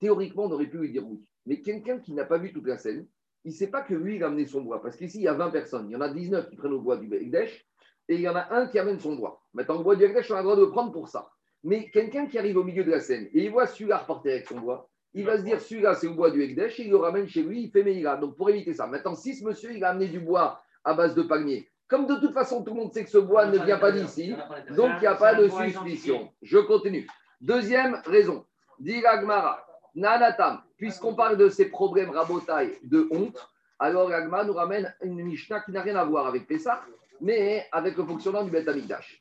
Théoriquement, 0.00 0.44
on 0.44 0.50
aurait 0.52 0.66
pu 0.66 0.78
lui 0.78 0.90
dire 0.90 1.06
oui. 1.06 1.22
Mais 1.46 1.60
quelqu'un 1.60 1.98
qui 1.98 2.12
n'a 2.12 2.24
pas 2.24 2.38
vu 2.38 2.52
toute 2.52 2.66
la 2.66 2.78
scène, 2.78 3.06
il 3.44 3.52
ne 3.52 3.56
sait 3.56 3.68
pas 3.68 3.82
que 3.82 3.94
lui, 3.94 4.16
il 4.16 4.24
a 4.24 4.26
amené 4.26 4.46
son 4.46 4.62
bois. 4.62 4.82
Parce 4.82 4.96
qu'ici, 4.96 5.18
il 5.18 5.24
y 5.24 5.28
a 5.28 5.34
20 5.34 5.50
personnes. 5.50 5.88
Il 5.88 5.92
y 5.92 5.96
en 5.96 6.00
a 6.00 6.08
19 6.08 6.48
qui 6.50 6.56
prennent 6.56 6.72
le 6.72 6.78
bois 6.78 6.96
du 6.96 7.12
Ekdesh 7.14 7.66
et 8.08 8.14
il 8.14 8.20
y 8.20 8.28
en 8.28 8.36
a 8.36 8.52
un 8.54 8.66
qui 8.66 8.78
amène 8.78 9.00
son 9.00 9.16
bois. 9.16 9.42
Maintenant, 9.54 9.78
le 9.78 9.84
bois 9.84 9.96
du 9.96 10.04
Ekdesh, 10.04 10.30
on 10.30 10.34
a 10.34 10.38
le 10.38 10.44
droit 10.44 10.56
de 10.56 10.62
le 10.62 10.70
prendre 10.70 10.92
pour 10.92 11.08
ça. 11.08 11.30
Mais 11.64 11.90
quelqu'un 11.90 12.26
qui 12.26 12.38
arrive 12.38 12.56
au 12.56 12.64
milieu 12.64 12.84
de 12.84 12.90
la 12.90 13.00
scène 13.00 13.28
et 13.32 13.44
il 13.44 13.50
voit 13.50 13.66
celui-là 13.66 13.98
repartir 13.98 14.32
avec 14.32 14.46
son 14.46 14.60
bois, 14.60 14.88
il 15.14 15.24
va 15.24 15.38
se 15.38 15.42
dire 15.42 15.60
celui-là, 15.60 15.94
c'est 15.94 16.06
le 16.06 16.12
bois 16.12 16.30
du 16.30 16.42
Ekdesh, 16.42 16.78
et 16.80 16.84
il 16.84 16.90
le 16.90 16.96
ramène 16.96 17.26
chez 17.26 17.42
lui, 17.42 17.62
il 17.62 17.70
fait 17.70 17.82
Meïla. 17.82 18.16
Donc, 18.16 18.36
pour 18.36 18.50
éviter 18.50 18.74
ça. 18.74 18.86
Maintenant, 18.86 19.14
si 19.14 19.34
ce 19.34 19.44
monsieur, 19.44 19.74
il 19.74 19.82
a 19.82 19.90
amené 19.90 20.08
du 20.08 20.20
bois 20.20 20.62
à 20.84 20.94
base 20.94 21.14
de 21.14 21.22
palmier, 21.22 21.68
comme 21.88 22.06
de 22.06 22.16
toute 22.16 22.34
façon, 22.34 22.62
tout 22.62 22.74
le 22.74 22.80
monde 22.80 22.92
sait 22.92 23.04
que 23.04 23.10
ce 23.10 23.18
bois 23.18 23.46
ne 23.46 23.58
vient 23.58 23.78
pas 23.78 23.90
d'ici, 23.90 24.34
donc 24.76 24.90
il 24.96 25.00
n'y 25.00 25.06
a 25.06 25.14
pas 25.14 25.34
de 25.34 25.48
suspicion. 25.48 26.30
Je 26.42 26.58
continue. 26.58 27.06
Deuxième 27.40 28.00
raison. 28.04 28.44
Dit 28.78 29.00
Gmara, 29.00 29.66
Nanatam, 29.98 30.62
puisqu'on 30.76 31.14
parle 31.14 31.36
de 31.36 31.48
ces 31.48 31.68
problèmes 31.70 32.10
rabotailles 32.10 32.78
de 32.84 33.08
honte, 33.10 33.50
alors 33.80 34.12
Agma 34.12 34.44
nous 34.44 34.52
ramène 34.52 34.94
une 35.02 35.20
Mishnah 35.24 35.60
qui 35.60 35.72
n'a 35.72 35.82
rien 35.82 35.96
à 35.96 36.04
voir 36.04 36.28
avec 36.28 36.46
Pessah, 36.46 36.84
mais 37.20 37.66
avec 37.72 37.96
le 37.96 38.04
fonctionnement 38.04 38.44
du 38.44 38.50
Beth 38.52 38.68
Amikdash. 38.68 39.20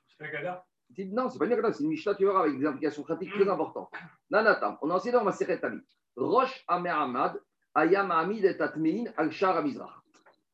Non, 1.00 1.30
c'est 1.30 1.40
pas 1.40 1.46
une 1.46 1.74
c'est 1.74 1.84
une 1.84 1.90
Mishnah, 1.90 2.14
tu 2.14 2.26
verras, 2.26 2.42
avec 2.42 2.60
des 2.60 2.66
implications 2.66 3.02
pratiques 3.02 3.34
très 3.34 3.50
importantes. 3.50 3.90
Nanatam, 4.30 4.78
on 4.84 4.92
a 4.92 4.96
enseigné 4.96 5.14
dans 5.14 5.24
ma 5.24 5.32
Seret 5.32 5.60
Tamid. 5.60 5.82
Roche 6.16 6.64
Amehamad, 6.68 7.42
Ayam 7.74 8.12
Hamid 8.12 8.46
et 8.46 8.56
Tatmein, 8.56 9.06
Al-Shar 9.18 9.64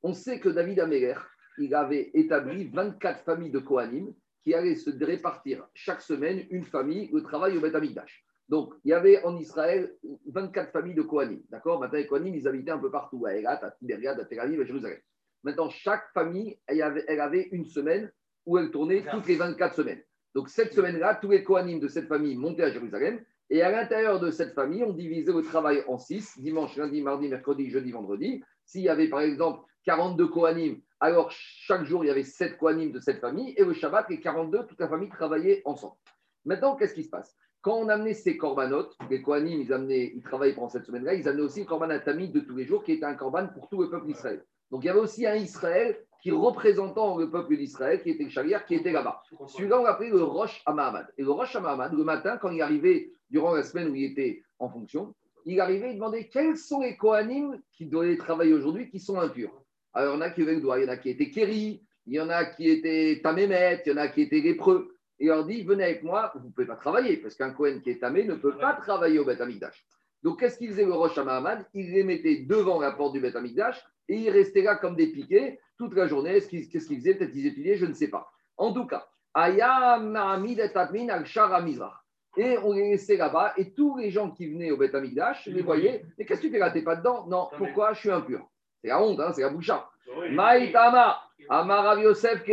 On 0.04 0.14
sait 0.14 0.40
que 0.40 0.50
David 0.50 0.80
Améler, 0.80 1.16
il 1.58 1.76
avait 1.76 2.12
établi 2.14 2.70
24 2.70 3.26
familles 3.26 3.52
de 3.52 3.60
Kohanim 3.60 4.14
qui 4.42 4.54
allaient 4.54 4.76
se 4.76 4.90
répartir 5.04 5.68
chaque 5.74 6.02
semaine 6.02 6.46
une 6.50 6.64
famille 6.64 7.10
au 7.12 7.20
travail 7.20 7.58
au 7.58 7.62
Beth 7.62 7.76
Amikdash. 7.76 8.26
Donc, 8.54 8.76
il 8.86 8.90
y 8.90 8.94
avait 8.94 9.20
en 9.24 9.36
Israël 9.36 9.96
24 10.28 10.72
familles 10.72 10.94
de 10.94 11.02
Kohanim. 11.02 11.42
D'accord? 11.50 11.80
Maintenant, 11.80 11.98
les 11.98 12.06
Kohanim, 12.06 12.36
ils 12.36 12.48
habitaient 12.48 12.70
un 12.70 12.78
peu 12.78 12.92
partout, 12.92 13.26
à 13.26 13.34
Elat, 13.34 13.60
à 13.66 13.72
Tibériade, 13.72 14.20
à 14.20 14.26
Tel 14.26 14.40
Aviv, 14.40 14.62
à 14.62 14.64
Jérusalem. 14.64 15.00
Maintenant, 15.44 15.72
chaque 15.72 16.04
famille, 16.14 16.60
elle 16.68 16.84
avait, 16.84 17.48
une 17.52 17.66
semaine 17.66 18.12
où 18.46 18.60
elle 18.60 18.70
tournait 18.70 19.04
toutes 19.10 19.26
les 19.26 19.38
24 19.38 19.74
semaines. 19.74 20.04
Donc, 20.36 20.50
cette 20.50 20.72
semaine-là, 20.72 21.16
tous 21.16 21.32
les 21.32 21.44
Kohanim 21.44 21.80
de 21.80 21.88
cette 21.88 22.08
famille 22.08 22.36
montaient 22.36 22.62
à 22.62 22.70
Jérusalem. 22.70 23.26
Et 23.50 23.64
à 23.64 23.72
l'intérieur 23.72 24.20
de 24.20 24.30
cette 24.30 24.54
famille, 24.54 24.84
on 24.84 24.94
divisait 24.94 25.34
le 25.34 25.42
travail 25.42 25.84
en 25.88 25.98
six, 25.98 26.40
dimanche, 26.40 26.78
lundi, 26.78 27.02
mardi, 27.02 27.30
mercredi, 27.30 27.72
jeudi, 27.72 27.92
vendredi. 27.92 28.44
S'il 28.66 28.84
y 28.84 28.90
avait 28.90 29.10
par 29.10 29.22
exemple 29.22 29.62
42 29.86 30.28
Kohanim, 30.28 30.80
alors 31.00 31.32
chaque 31.32 31.86
jour, 31.86 32.06
il 32.06 32.08
y 32.10 32.12
avait 32.12 32.22
7 32.22 32.60
Kohanim 32.60 32.92
de 32.92 33.00
cette 33.00 33.20
famille. 33.20 33.56
Et 33.58 33.66
le 33.66 33.74
Shabbat, 33.74 34.08
les 34.12 34.20
42, 34.20 34.68
toute 34.68 34.80
la 34.80 34.90
famille 34.90 35.10
travaillait 35.10 35.64
ensemble. 35.66 35.96
Maintenant, 36.46 36.76
qu'est-ce 36.76 36.94
qui 36.94 37.04
se 37.04 37.10
passe? 37.10 37.36
Quand 37.64 37.78
on 37.78 37.88
amenait 37.88 38.14
ces 38.14 38.36
corbanotes, 38.36 38.94
les 39.10 39.22
Kohanim, 39.22 39.62
ils, 39.62 39.72
amenaient, 39.72 40.12
ils 40.14 40.22
travaillaient 40.22 40.54
pendant 40.54 40.68
cette 40.68 40.86
semaine-là, 40.86 41.14
ils 41.14 41.28
amenaient 41.30 41.44
aussi 41.44 41.62
le 41.62 41.66
korban 41.66 41.88
de 41.88 42.40
tous 42.42 42.56
les 42.58 42.66
jours, 42.66 42.84
qui 42.84 42.92
était 42.92 43.06
un 43.06 43.16
korban 43.16 43.48
pour 43.48 43.70
tout 43.70 43.82
le 43.82 43.90
peuple 43.90 44.06
d'Israël. 44.06 44.44
Donc 44.70 44.84
il 44.84 44.88
y 44.88 44.90
avait 44.90 45.00
aussi 45.00 45.26
un 45.26 45.36
Israël 45.36 45.98
qui 46.22 46.32
représentant 46.32 47.18
le 47.18 47.32
peuple 47.32 47.56
d'Israël, 47.56 48.02
qui 48.04 48.10
était 48.10 48.26
le 48.26 48.30
Shaliar, 48.30 48.66
qui 48.66 48.76
était 48.76 48.92
là-bas. 48.92 49.22
Celui-là, 49.48 49.80
on 49.80 49.84
l'appelait 49.84 50.10
le 50.10 50.24
Rosh 50.24 50.62
Amahamad. 50.66 51.08
Et 51.18 51.24
le 51.24 51.32
Rosh 51.32 51.56
Amahamad, 51.56 51.94
le 51.94 52.04
matin, 52.04 52.38
quand 52.38 52.50
il 52.50 52.62
arrivait, 52.62 53.12
durant 53.30 53.56
la 53.56 53.64
semaine 53.64 53.90
où 53.90 53.96
il 53.96 54.12
était 54.12 54.44
en 54.60 54.70
fonction, 54.70 55.16
il 55.46 55.60
arrivait, 55.62 55.92
il 55.92 55.96
demandait 55.96 56.28
quels 56.28 56.58
sont 56.58 56.82
les 56.82 56.98
Kohanim 56.98 57.62
qui 57.72 57.86
doivent 57.86 58.18
travailler 58.18 58.54
aujourd'hui, 58.54 58.90
qui 58.90 59.00
sont 59.00 59.20
impurs? 59.20 59.54
Alors 59.94 60.16
il 60.16 60.18
y 60.18 60.20
en 60.20 60.22
a 60.22 60.30
qui 60.32 60.42
avaient 60.42 60.56
le 60.56 60.62
doigt, 60.62 60.80
il 60.80 60.84
y 60.84 60.86
en 60.86 60.92
a 60.92 60.98
qui 60.98 61.10
étaient 61.10 61.30
Kéri, 61.30 61.82
il 62.08 62.14
y 62.14 62.20
en 62.20 62.30
a 62.30 62.44
qui 62.44 62.70
étaient 62.70 63.22
Tamémet, 63.24 63.84
il 63.86 63.90
y 63.90 63.94
en 63.94 63.98
a 63.98 64.08
qui 64.10 64.22
étaient 64.22 64.42
lépreux 64.42 64.93
et 65.24 65.28
leur 65.28 65.46
dit 65.46 65.64
Venez 65.64 65.86
avec 65.86 66.04
moi, 66.04 66.34
vous 66.36 66.48
ne 66.48 66.52
pouvez 66.52 66.68
pas 66.68 66.76
travailler, 66.76 67.16
parce 67.18 67.36
qu'un 67.36 67.52
Cohen 67.52 67.80
qui 67.82 67.92
est 67.92 68.00
tamé 68.00 68.26
ne 68.26 68.36
peut 68.36 68.58
pas 68.58 68.74
travailler 68.74 69.20
au 69.20 69.26
Beth 69.26 69.40
Amikdash. 69.40 69.86
Donc, 70.22 70.40
qu'est-ce 70.40 70.58
qu'il 70.58 70.70
faisait 70.70 70.86
le 70.86 70.94
Rosh 70.94 71.18
Mahamad 71.18 71.66
Il 71.74 71.92
les 71.94 72.04
mettait 72.04 72.44
devant 72.46 72.80
la 72.82 72.92
porte 72.92 73.14
du 73.14 73.22
Beth 73.22 73.36
Amikdash 73.36 73.82
et 74.10 74.18
ils 74.18 74.30
restaient 74.30 74.62
là 74.62 74.76
comme 74.76 74.98
des 74.98 75.08
piquets 75.08 75.62
toute 75.78 75.96
la 75.96 76.08
journée. 76.08 76.42
Qu'est-ce 76.42 76.88
qu'ils 76.88 76.98
faisaient? 76.98 77.16
Peut-être 77.16 77.32
qu'ils 77.32 77.48
étudiaient, 77.48 77.78
je 77.78 77.86
ne 77.86 77.94
sais 77.94 78.10
pas. 78.10 78.30
En 78.58 78.74
tout 78.74 78.86
cas. 78.86 79.08
Et 82.36 82.58
on 82.58 82.74
les 82.74 82.90
laissait 82.92 83.18
là-bas, 83.18 83.54
et 83.58 83.74
tous 83.74 83.98
les 83.98 84.12
gens 84.12 84.30
qui 84.32 84.52
venaient 84.52 84.72
au 84.72 84.78
Beth 84.78 84.94
Amikdash 84.94 85.46
les 85.46 85.62
voyaient. 85.62 86.04
Mais 86.18 86.26
qu'est-ce 86.26 86.42
que 86.42 86.48
tu 86.48 86.52
fais 86.52 86.60
là? 86.60 86.72
T'es 86.72 86.82
pas 86.82 86.98
dedans? 86.98 87.28
Non, 87.28 87.48
pourquoi? 87.58 87.94
Je 87.94 88.00
suis 88.00 88.12
impur. 88.12 88.46
C'est 88.82 88.90
la 88.90 89.02
honte, 89.02 89.20
hein, 89.22 89.32
c'est 89.34 89.42
la 89.42 89.50
boucha. 89.50 89.90
Maïtama, 90.32 91.18
Amarav 91.50 92.02
Yosef 92.02 92.44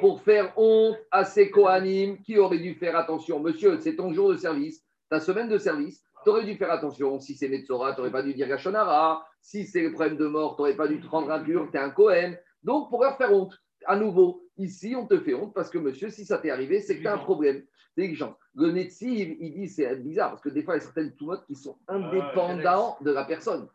pour 0.00 0.22
faire 0.22 0.52
honte 0.56 0.96
à 1.10 1.24
ces 1.24 1.50
Kohanim 1.50 2.18
qui 2.22 2.38
auraient 2.38 2.58
dû 2.58 2.74
faire 2.74 2.96
attention. 2.96 3.40
Monsieur, 3.40 3.78
c'est 3.80 3.96
ton 3.96 4.12
jour 4.12 4.30
de 4.30 4.36
service, 4.36 4.82
ta 5.10 5.20
semaine 5.20 5.48
de 5.48 5.58
service, 5.58 6.02
tu 6.24 6.30
aurais 6.30 6.44
dû 6.44 6.56
faire 6.56 6.70
attention. 6.70 7.20
Si 7.20 7.34
c'est 7.34 7.48
Metzora, 7.48 7.92
tu 7.92 8.00
n'aurais 8.00 8.10
pas 8.10 8.22
dû 8.22 8.34
dire 8.34 8.48
Gachonara. 8.48 9.24
Si 9.40 9.64
c'est 9.64 9.82
le 9.82 9.92
problème 9.92 10.16
de 10.16 10.26
mort, 10.26 10.56
tu 10.56 10.62
n'aurais 10.62 10.76
pas 10.76 10.88
dû 10.88 11.00
te 11.00 11.06
rendre 11.06 11.30
impur, 11.30 11.68
tu 11.70 11.76
es 11.76 11.80
un 11.80 11.90
Kohen. 11.90 12.36
Donc, 12.64 12.90
pour 12.90 13.02
leur 13.02 13.16
faire 13.16 13.32
honte, 13.32 13.56
à 13.86 13.96
nouveau, 13.96 14.42
ici, 14.56 14.96
on 14.96 15.06
te 15.06 15.20
fait 15.20 15.34
honte 15.34 15.54
parce 15.54 15.70
que, 15.70 15.78
monsieur, 15.78 16.10
si 16.10 16.24
ça 16.24 16.38
t'est 16.38 16.50
arrivé, 16.50 16.80
c'est 16.80 16.96
que 16.96 17.02
tu 17.02 17.08
as 17.08 17.14
un 17.14 17.18
problème. 17.18 17.62
Le 17.96 18.72
Netziv, 18.72 19.36
il 19.40 19.54
dit, 19.54 19.68
c'est 19.68 19.94
bizarre 19.96 20.30
parce 20.30 20.42
que 20.42 20.48
des 20.50 20.62
fois, 20.62 20.74
il 20.74 20.78
y 20.78 20.80
a 20.80 20.84
certaines 20.84 21.14
toumotes 21.14 21.46
qui 21.46 21.54
sont 21.54 21.78
indépendants 21.88 22.98
de 23.00 23.10
la 23.10 23.24
personne. 23.24 23.68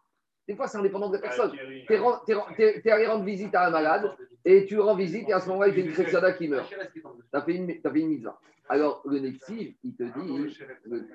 Des 0.47 0.55
fois, 0.55 0.67
c'est 0.67 0.77
indépendant 0.77 1.09
de 1.09 1.15
la 1.15 1.21
personne. 1.21 1.51
Tu 1.51 1.93
es, 1.93 2.91
allé 2.91 3.07
rendre 3.07 3.23
visite 3.23 3.53
à 3.55 3.67
un 3.67 3.69
malade 3.69 4.11
et 4.43 4.65
tu 4.65 4.79
rends 4.79 4.95
visite 4.95 5.29
et 5.29 5.33
à 5.33 5.39
ce 5.39 5.47
moment-là, 5.49 5.67
il 5.69 5.73
fait 5.73 5.81
une 5.81 5.93
krexada 5.93 6.33
qui 6.33 6.47
meurt. 6.47 6.67
Tu 6.69 6.75
as 7.33 7.41
fait 7.41 7.53
une, 7.53 7.71
as 7.83 7.91
fait 7.91 7.99
une 7.99 8.09
mise 8.09 8.29
Alors, 8.67 9.01
le 9.05 9.19
Netziv, 9.19 9.75
il 9.83 9.95
te 9.95 10.03
dit, 10.03 10.53
le, 10.85 11.07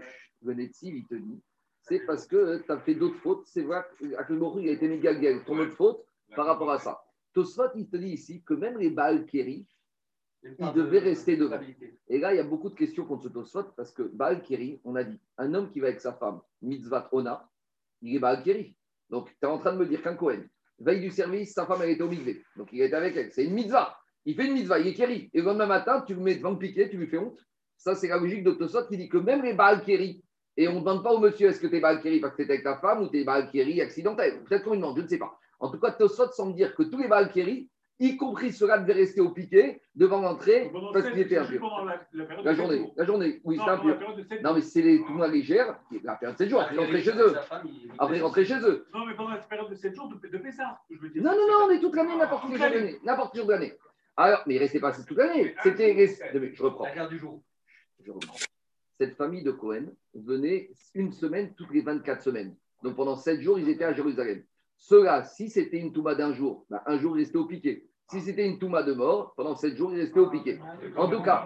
le 0.43 0.63
il 0.83 1.07
te 1.07 1.15
dit, 1.15 1.43
c'est 1.81 2.01
parce 2.01 2.27
que 2.27 2.59
tu 2.59 2.73
as 2.73 2.79
fait 2.79 2.95
d'autres 2.95 3.19
fautes. 3.19 3.47
C'est 3.47 3.63
vrai 3.63 3.83
que 3.99 4.05
le 4.05 4.63
il 4.63 4.69
a 4.69 4.73
été 4.73 4.89
méga 4.89 5.15
ton 5.45 5.59
autre 5.59 5.77
faute 5.77 6.05
par 6.35 6.47
rapport 6.47 6.71
à 6.71 6.79
ça. 6.79 7.03
Tosfot, 7.33 7.69
il 7.75 7.89
te 7.89 7.97
dit 7.97 8.09
ici 8.09 8.43
que 8.43 8.55
même 8.55 8.79
les 8.79 8.91
Baal 8.91 9.27
Keri, 9.27 9.67
ils 10.43 10.73
devaient 10.73 11.01
rester 11.01 11.37
devant. 11.37 11.61
Et 12.09 12.19
là, 12.19 12.33
il 12.33 12.37
y 12.37 12.41
a 12.41 12.45
beaucoup 12.45 12.71
de 12.71 12.75
questions 12.75 13.05
contre 13.05 13.25
ce 13.25 13.29
Tosfot 13.29 13.65
parce 13.77 13.93
que 13.93 14.03
Baal 14.03 14.43
Keri, 14.43 14.81
on 14.85 14.97
a 14.97 15.05
dit, 15.05 15.19
un 15.39 15.53
homme 15.55 15.71
qui 15.71 15.81
va 15.81 15.89
avec 15.89 16.01
sa 16.01 16.15
femme, 16.15 16.41
mitzvah 16.63 17.09
ona, 17.13 17.49
il 18.03 18.17
est 18.17 18.19
Baal 18.19 18.43
Keri. 18.43 18.75
Donc, 19.11 19.29
tu 19.29 19.37
es 19.43 19.47
en 19.47 19.59
train 19.59 19.73
de 19.73 19.79
me 19.79 19.87
dire 19.87 20.03
qu'un 20.03 20.15
Cohen, 20.15 20.43
veille 20.79 21.01
du 21.01 21.11
service, 21.11 21.53
sa 21.53 21.67
femme, 21.67 21.81
elle 21.83 21.91
était 21.91 22.03
au. 22.03 22.11
Donc, 22.57 22.69
il 22.73 22.81
est 22.81 22.93
avec 22.93 23.17
elle. 23.17 23.33
C'est 23.33 23.45
une 23.45 23.55
mitzvah. 23.55 23.97
Il 24.25 24.35
fait 24.35 24.47
une 24.47 24.55
mitzvah, 24.55 24.79
il 24.79 24.89
est 24.89 24.95
Keri. 24.95 25.31
Et 25.33 25.39
le 25.39 25.45
lendemain 25.45 25.67
matin, 25.67 26.03
tu 26.07 26.15
le 26.15 26.21
mets 26.21 26.37
devant 26.37 26.51
le 26.51 26.59
piquet, 26.59 26.89
tu 26.89 26.97
lui 26.97 27.07
fais 27.07 27.19
honte. 27.19 27.39
Ça, 27.77 27.95
c'est 27.95 28.09
la 28.09 28.19
logique 28.19 28.43
de 28.43 28.53
Tosfot 28.53 28.87
qui 28.87 28.97
dit 28.97 29.09
que 29.09 29.19
même 29.19 29.43
les 29.43 29.53
Baal 29.53 29.83
et 30.57 30.69
on 30.69 30.75
ne 30.75 30.81
demande 30.81 31.03
pas 31.03 31.13
au 31.13 31.19
monsieur 31.19 31.49
est-ce 31.49 31.61
que 31.61 31.67
tu 31.67 31.77
es 31.77 31.81
Baal 31.81 32.01
parce 32.21 32.35
que 32.35 32.43
tu 32.43 32.49
es 32.49 32.53
avec 32.53 32.65
ta 32.65 32.79
femme 32.79 33.03
ou 33.03 33.09
tu 33.09 33.21
es 33.21 33.25
Baal 33.25 33.51
accidentel? 33.81 34.43
Peut-être 34.45 34.65
qu'on 34.65 34.73
lui 34.73 34.79
demande, 34.79 34.97
je 34.97 35.03
ne 35.03 35.09
sais 35.09 35.19
pas. 35.19 35.39
En 35.61 35.71
tout 35.71 35.79
cas, 35.79 35.93
Tosot 35.93 36.33
semble 36.33 36.55
dire 36.55 36.75
que 36.75 36.83
tous 36.83 36.99
les 36.99 37.09
Valkyries, 37.09 37.71
y 37.99 38.17
compris 38.17 38.53
ceux-là, 38.53 38.79
devaient 38.79 38.93
rester 38.93 39.21
au 39.21 39.31
piquet 39.31 39.81
devant 39.95 40.21
l'entrée 40.21 40.71
parce 40.93 41.09
qu'il 41.09 41.19
était 41.21 41.39
impur. 41.39 41.63
La, 42.13 42.25
la, 42.43 42.55
journée, 42.55 42.93
la 42.97 43.05
journée, 43.05 43.41
oui, 43.45 43.59
c'est 43.63 43.71
impur. 43.71 43.99
Non, 44.43 44.55
mais 44.55 44.61
c'est 44.61 44.83
les 44.83 44.99
tournois 44.99 45.29
légères, 45.29 45.79
la 46.03 46.17
période 46.17 46.37
de 46.37 46.45
7 46.45 46.51
jours, 46.51 46.61
après 46.61 46.77
rentrer 46.77 47.03
chez 47.03 47.17
eux. 47.17 47.35
Après 47.99 48.21
rentrer 48.21 48.45
chez 48.45 48.59
eux. 48.61 48.87
Non, 48.95 49.07
mais 49.07 49.15
pendant 49.15 49.31
la 49.31 49.39
période 49.39 49.71
de 49.71 49.75
7 49.75 49.95
jours, 49.95 50.09
de, 50.09 50.29
de 50.29 50.51
ça. 50.51 50.81
Je 50.91 50.99
veux 50.99 51.09
dire. 51.09 51.23
Non, 51.23 51.33
non, 51.33 51.47
non, 51.49 51.67
on 51.67 51.71
est 51.71 51.81
toute 51.81 51.97
l'année, 51.97 52.17
n'importe 52.17 52.51
quelle 52.51 52.63
année. 52.63 52.99
N'importe 53.05 53.35
quelle 53.35 53.53
année. 53.53 53.75
Alors, 54.17 54.43
mais 54.47 54.55
il 54.55 54.57
ne 54.57 54.63
restait 54.63 54.81
pas 54.81 54.93
toute 54.93 55.17
l'année. 55.17 55.55
C'était. 55.63 56.07
Je 56.55 56.63
reprends. 56.63 56.85
La 56.85 56.95
guerre 56.95 57.09
du 57.09 57.19
jour. 57.19 57.43
Je 58.05 58.11
reprends. 58.11 58.37
Cette 58.99 59.15
famille 59.17 59.43
de 59.43 59.51
Cohen 59.51 59.93
venait 60.15 60.71
une 60.95 61.13
semaine 61.13 61.55
toutes 61.55 61.71
les 61.73 61.83
24 61.83 62.23
semaines. 62.23 62.57
Donc 62.83 62.97
pendant 62.97 63.17
7 63.17 63.41
jours, 63.41 63.59
ils 63.59 63.69
étaient 63.69 63.85
à 63.85 63.93
Jérusalem. 63.93 64.43
Cela, 64.79 65.25
si 65.25 65.49
c'était 65.49 65.79
une 65.79 65.93
touma 65.93 66.15
d'un 66.15 66.33
jour, 66.33 66.65
ben, 66.71 66.81
un 66.87 66.99
jour, 66.99 67.17
il 67.17 67.23
restait 67.23 67.39
au 67.39 67.47
piquet. 67.47 67.89
Si 68.09 68.21
c'était 68.21 68.47
une 68.47 68.59
touma 68.59 68.85
de 68.85 68.93
mort, 68.93 69.35
pendant 69.37 69.57
sept 69.57 69.77
jours, 69.77 69.93
il 69.93 70.01
restait 70.01 70.21
au 70.21 70.31
piquet. 70.31 70.61
En 70.97 71.09
tout 71.09 71.23
cas, 71.23 71.45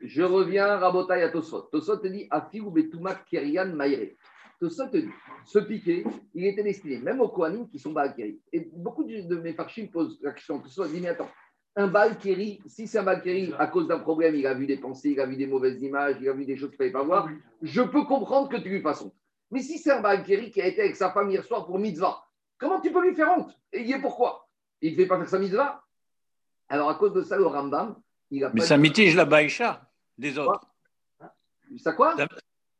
je 0.00 0.22
reviens, 0.22 0.76
Rabotai 0.76 1.22
à 1.22 1.30
Tosot. 1.30 1.62
Tosot 1.72 1.96
te 1.96 2.06
dit 2.06 2.28
Afilou 2.30 2.70
Betouma 2.70 3.14
Kerian 3.14 3.74
Maïre. 3.74 4.12
Tosot 4.60 4.88
te 4.88 4.98
dit 4.98 5.10
ce 5.44 5.58
piquet, 5.58 6.04
il 6.34 6.46
était 6.46 6.62
destiné 6.62 6.98
même 6.98 7.20
aux 7.20 7.28
Kohanim 7.28 7.68
qui 7.68 7.80
sont 7.80 7.90
Balkiri. 7.90 8.40
Et 8.52 8.70
beaucoup 8.72 9.02
de 9.02 9.36
mes 9.36 9.52
farchim 9.54 9.88
posent 9.92 10.20
la 10.22 10.30
question 10.30 10.60
Tosot 10.60 10.86
dit 10.86 11.00
Mais 11.00 11.08
attends, 11.08 11.30
un 11.74 11.88
Balkiri, 11.88 12.60
si 12.66 12.86
c'est 12.86 12.98
un 12.98 13.02
Balkiri, 13.02 13.52
à 13.58 13.66
cause 13.66 13.88
d'un 13.88 13.98
problème, 13.98 14.36
il 14.36 14.46
a 14.46 14.54
vu 14.54 14.66
des 14.66 14.76
pensées, 14.76 15.10
il 15.10 15.20
a 15.20 15.26
vu 15.26 15.36
des 15.36 15.48
mauvaises 15.48 15.82
images, 15.82 16.16
il 16.20 16.28
a 16.28 16.32
vu 16.34 16.44
des 16.44 16.56
choses 16.56 16.68
qu'il 16.70 16.74
ne 16.74 16.90
fallait 16.90 16.92
pas 16.92 17.02
voir, 17.02 17.28
je 17.62 17.82
peux 17.82 18.04
comprendre 18.04 18.48
que 18.48 18.58
tu 18.58 18.68
lui 18.68 18.80
fasses 18.80 19.02
honte. 19.02 19.14
Mais 19.52 19.60
si 19.60 19.78
c'est 19.78 19.92
un 19.92 20.00
Balkiri 20.00 20.50
qui 20.50 20.62
a 20.62 20.66
été 20.66 20.80
avec 20.80 20.96
sa 20.96 21.10
femme 21.10 21.30
hier 21.30 21.44
soir 21.44 21.66
pour 21.66 21.78
mitzvah, 21.78 22.24
comment 22.58 22.80
tu 22.80 22.90
peux 22.90 23.06
lui 23.06 23.14
faire 23.14 23.30
honte? 23.36 23.54
Et 23.70 23.82
il 23.82 23.92
est 23.92 24.00
pourquoi? 24.00 24.48
Il 24.80 24.92
ne 24.92 24.96
fait 24.96 25.06
pas 25.06 25.18
faire 25.18 25.28
sa 25.28 25.38
mitzvah 25.38 25.84
Alors 26.70 26.88
à 26.88 26.94
cause 26.94 27.12
de 27.12 27.22
ça, 27.22 27.36
le 27.36 27.46
Rambam, 27.46 27.96
il 28.30 28.42
a 28.44 28.50
Mais 28.54 28.62
ça 28.62 28.78
mitige 28.78 29.14
la 29.14 29.26
baïcha 29.26 29.82
des 30.16 30.38
autres. 30.38 30.66
Ça 31.78 31.92
quoi? 31.92 32.16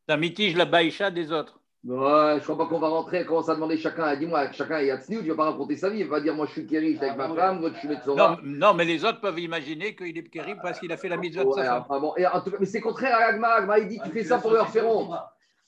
Ça, 0.09 0.17
mitige 0.17 0.57
la 0.57 0.65
baïcha 0.65 1.11
des 1.11 1.31
autres. 1.31 1.61
Ouais, 1.85 2.35
je 2.35 2.37
ne 2.37 2.41
crois 2.41 2.59
pas 2.59 2.67
qu'on 2.67 2.79
va 2.79 2.89
rentrer, 2.89 3.27
commence 3.27 3.49
à 3.49 3.55
demander 3.55 3.77
chacun, 3.77 4.15
dis-moi, 4.15 4.53
chacun 4.53 4.79
est 4.79 4.87
Yatsniou, 4.87 5.21
tu 5.21 5.29
ne 5.29 5.33
vas 5.33 5.37
pas 5.37 5.51
raconter 5.51 5.77
sa 5.77 5.91
vie, 5.91 6.01
il 6.01 6.07
va 6.07 6.21
dire 6.21 6.33
moi 6.33 6.47
je 6.47 6.53
suis 6.53 6.67
Kéri, 6.67 6.95
je 6.95 7.01
avec 7.01 7.17
ma 7.17 7.35
femme, 7.35 7.59
moi 7.59 7.71
je 7.75 7.79
suis 7.81 7.89
Metzora. 7.89 8.17
Non, 8.17 8.39
non, 8.45 8.75
mais 8.75 8.85
les 8.85 9.05
autres 9.05 9.21
peuvent 9.21 9.41
imaginer 9.41 9.97
qu'il 9.97 10.17
est 10.17 10.31
Kéri 10.31 10.55
parce 10.63 10.79
qu'il 10.79 10.93
a 10.93 10.97
fait 10.97 11.09
la 11.09 11.17
mitzvah 11.17 11.45
de 11.45 11.53
sa 11.53 11.83
femme. 11.83 12.01
bon, 12.01 12.15
et 12.17 12.25
en 12.25 12.41
tout 12.41 12.53
cas, 12.53 12.57
mais 12.61 12.67
c'est 12.67 12.81
contraire 12.81 13.17
à 13.17 13.25
Agma, 13.25 13.49
Agma 13.49 13.81
il 13.81 13.89
dit 13.89 14.01
tu 14.05 14.11
fais 14.11 14.23
ça 14.23 14.39
pour 14.39 14.53
leur 14.53 14.69
faire 14.69 14.89
honte. 14.89 15.13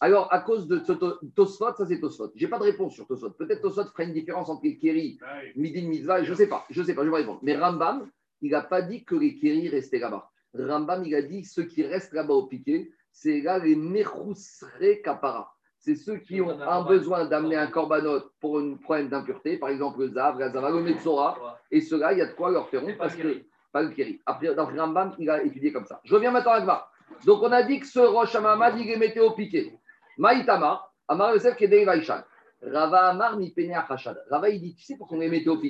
Alors, 0.00 0.32
à 0.32 0.40
cause 0.40 0.66
de 0.66 0.78
Tosfot, 1.34 1.74
ça 1.76 1.86
c'est 1.86 2.00
Tosfot. 2.00 2.32
Je 2.34 2.44
n'ai 2.44 2.50
pas 2.50 2.58
de 2.58 2.64
réponse 2.64 2.94
sur 2.94 3.06
Tosfot. 3.06 3.30
Peut-être 3.30 3.62
Tosfot 3.62 3.84
ferait 3.84 4.04
une 4.04 4.12
différence 4.12 4.48
entre 4.48 4.64
les 4.64 4.76
Kéri, 4.76 5.18
Midin, 5.56 5.88
Mitzvah, 5.88 6.22
je 6.22 6.30
ne 6.30 6.36
sais 6.36 6.48
pas. 6.48 6.64
Je 6.68 6.80
ne 6.80 6.86
sais 6.86 6.94
pas, 6.94 7.04
je 7.04 7.10
vais 7.10 7.16
répondre. 7.16 7.38
Mais 7.42 7.56
Rambam, 7.56 8.08
il 8.42 8.50
n'a 8.50 8.62
pas 8.62 8.82
dit 8.82 9.04
que 9.04 9.14
les 9.14 9.36
Kéri 9.36 9.68
restaient 9.68 9.98
là-bas. 9.98 10.30
Rambam, 10.58 11.04
il 11.04 11.14
a 11.14 11.22
dit 11.22 11.44
ceux 11.44 11.64
qui 11.64 11.82
restent 11.84 12.12
là-bas 12.12 12.34
au 12.34 12.46
piquet, 12.46 12.90
c'est 13.12 13.40
là 13.40 13.58
les 13.58 13.76
Mechousre 13.76 14.66
Kapara. 15.02 15.50
C'est 15.78 15.94
ceux 15.94 16.16
qui 16.16 16.40
ont 16.40 16.58
un 16.60 16.82
besoin 16.84 17.26
d'amener 17.26 17.56
un 17.56 17.66
korbanot 17.66 18.20
pour 18.40 18.58
un 18.58 18.74
problème 18.76 19.08
d'impureté, 19.08 19.58
par 19.58 19.68
exemple 19.68 20.00
le 20.00 20.08
Zav, 20.08 20.38
la 20.38 20.50
Zava, 20.50 20.70
le 20.70 20.80
Metzora. 20.80 21.60
Et 21.70 21.80
ceux-là, 21.80 22.12
il 22.12 22.18
y 22.18 22.22
a 22.22 22.26
de 22.26 22.32
quoi 22.32 22.50
leur 22.50 22.68
faire 22.68 22.84
honte 22.84 22.96
parce 22.96 23.14
que 23.14 23.42
pas 23.72 23.82
le 23.82 23.90
Kéri. 23.90 24.20
Après, 24.26 24.54
dans 24.54 24.66
Rambam, 24.66 25.14
il 25.18 25.28
a 25.30 25.42
étudié 25.42 25.72
comme 25.72 25.84
ça. 25.84 26.00
Je 26.04 26.14
reviens 26.14 26.30
maintenant 26.30 26.52
à 26.52 26.60
Gvar. 26.60 26.90
Donc, 27.26 27.42
on 27.42 27.52
a 27.52 27.62
dit 27.62 27.80
que 27.80 27.86
ce 27.86 27.98
Rosh 27.98 28.34
Hamamad, 28.34 28.78
il 28.78 28.86
les 28.86 28.96
mettait 28.96 29.20
au 29.20 29.32
piquet. 29.32 29.78
Maïtama, 30.18 30.90
Amar 31.08 31.34
Yosef 31.34 31.56
Kedei 31.56 31.84
Vaishan. 31.84 32.22
Rava 32.62 33.10
Amar 33.10 33.36
mi. 33.36 33.52
Rava, 34.30 34.48
il 34.48 34.60
dit, 34.60 34.74
tu 34.74 34.84
sais 34.84 34.96
pourquoi 34.96 35.16
on 35.16 35.20
les 35.20 35.28
mettait 35.28 35.48
au 35.48 35.60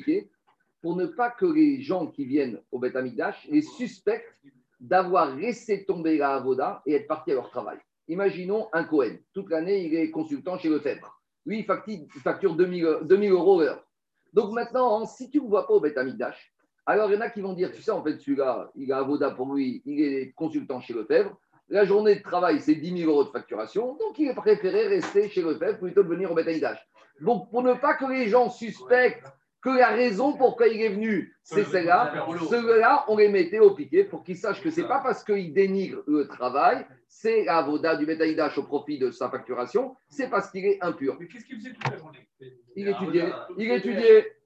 Pour 0.80 0.96
ne 0.96 1.06
pas 1.06 1.30
que 1.30 1.46
les 1.46 1.80
gens 1.80 2.06
qui 2.06 2.24
viennent 2.24 2.60
au 2.70 2.78
Beth 2.78 2.96
Amikdash 2.96 3.46
les 3.50 3.62
suspectent 3.62 4.34
d'avoir 4.80 5.34
laissé 5.34 5.84
tomber 5.84 6.18
la 6.18 6.34
Avoda 6.34 6.82
et 6.86 6.94
être 6.94 7.06
partis 7.06 7.32
à 7.32 7.34
leur 7.34 7.50
travail. 7.50 7.78
Imaginons 8.08 8.68
un 8.72 8.84
Cohen. 8.84 9.16
Toute 9.32 9.50
l'année, 9.50 9.84
il 9.84 9.94
est 9.94 10.10
consultant 10.10 10.58
chez 10.58 10.68
Lefebvre. 10.68 11.20
Lui, 11.46 11.60
il 11.60 11.64
facture, 11.64 11.94
il 12.14 12.20
facture 12.20 12.54
2000, 12.54 12.98
2000 13.02 13.30
euros 13.30 13.60
l'heure. 13.60 13.84
Donc 14.32 14.52
maintenant, 14.52 15.06
si 15.06 15.30
tu 15.30 15.40
ne 15.40 15.48
vois 15.48 15.66
pas 15.66 15.72
au 15.72 15.80
Beth 15.80 15.96
Amikdash, 15.96 16.52
alors 16.86 17.10
il 17.10 17.14
y 17.14 17.16
en 17.16 17.22
a 17.22 17.30
qui 17.30 17.40
vont 17.40 17.54
dire, 17.54 17.72
tu 17.72 17.80
sais, 17.80 17.90
en 17.90 18.02
fait, 18.02 18.18
celui-là, 18.18 18.70
il 18.74 18.92
a 18.92 18.98
Avoda 18.98 19.30
pour 19.30 19.54
lui, 19.54 19.82
il 19.86 20.00
est 20.02 20.32
consultant 20.32 20.80
chez 20.80 20.92
Lefebvre. 20.92 21.38
La 21.74 21.84
journée 21.84 22.14
de 22.14 22.22
travail, 22.22 22.60
c'est 22.60 22.76
10 22.76 22.98
000 22.98 23.10
euros 23.10 23.24
de 23.24 23.30
facturation. 23.30 23.96
Donc, 23.96 24.16
il 24.20 24.32
préféré 24.32 24.86
rester 24.86 25.28
chez 25.28 25.42
le 25.42 25.56
FEF 25.56 25.80
plutôt 25.80 26.04
que 26.04 26.08
venir 26.08 26.30
au 26.30 26.34
bétaillage. 26.36 26.78
Donc, 27.20 27.50
pour 27.50 27.64
ne 27.64 27.74
pas 27.74 27.94
que 27.94 28.04
les 28.04 28.28
gens 28.28 28.48
suspectent 28.48 29.26
que 29.60 29.70
la 29.70 29.88
raison 29.88 30.34
pourquoi 30.34 30.68
il 30.68 30.80
est 30.80 30.90
venu, 30.90 31.34
c'est 31.42 31.64
celle-là, 31.64 32.28
ceux-là, 32.48 33.04
on 33.08 33.16
les 33.16 33.28
mettait 33.28 33.58
au 33.58 33.74
piquet 33.74 34.04
pour 34.04 34.22
qu'ils 34.22 34.36
sachent 34.36 34.62
que 34.62 34.70
ce 34.70 34.82
n'est 34.82 34.86
pas 34.86 35.00
parce 35.00 35.24
qu'ils 35.24 35.52
dénigrent 35.52 36.04
le 36.06 36.28
travail, 36.28 36.86
c'est 37.08 37.42
la 37.42 37.60
voda 37.62 37.96
du 37.96 38.06
bétaillage 38.06 38.56
au 38.56 38.62
profit 38.62 39.00
de 39.00 39.10
sa 39.10 39.28
facturation, 39.28 39.96
c'est 40.08 40.30
parce 40.30 40.52
qu'il 40.52 40.64
est 40.64 40.78
impur. 40.80 41.16
Mais 41.18 41.26
qu'est-ce 41.26 41.44
qu'il 41.44 41.56
faisait 41.56 41.72
toute 41.72 41.90
la 41.90 41.98
journée? 41.98 42.28
Il 42.76 42.86
étudiait. 42.86 43.32
Il 43.58 43.72
étudiait. 43.72 44.36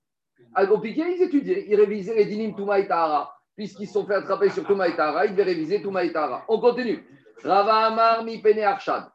Au 0.70 0.78
piquet, 0.78 1.14
ils 1.14 1.22
étudiaient. 1.24 1.66
Ils 1.68 1.76
révisaient 1.76 2.14
les 2.14 2.24
dinim 2.24 2.54
Touma 2.56 2.78
et 2.78 2.88
Tahara 2.88 3.37
puisqu'ils 3.58 3.88
sont 3.88 4.06
fait 4.06 4.14
attraper 4.14 4.50
sur 4.50 4.64
Touma 4.64 4.86
ils 4.86 4.94
devaient 5.32 5.42
réviser 5.42 5.82
Touma. 5.82 6.02
On 6.46 6.60
continue. 6.60 7.04
Rava 7.42 7.86
Amar 7.86 8.22
mi 8.22 8.40
Pene 8.40 8.60
Arshad. 8.60 9.10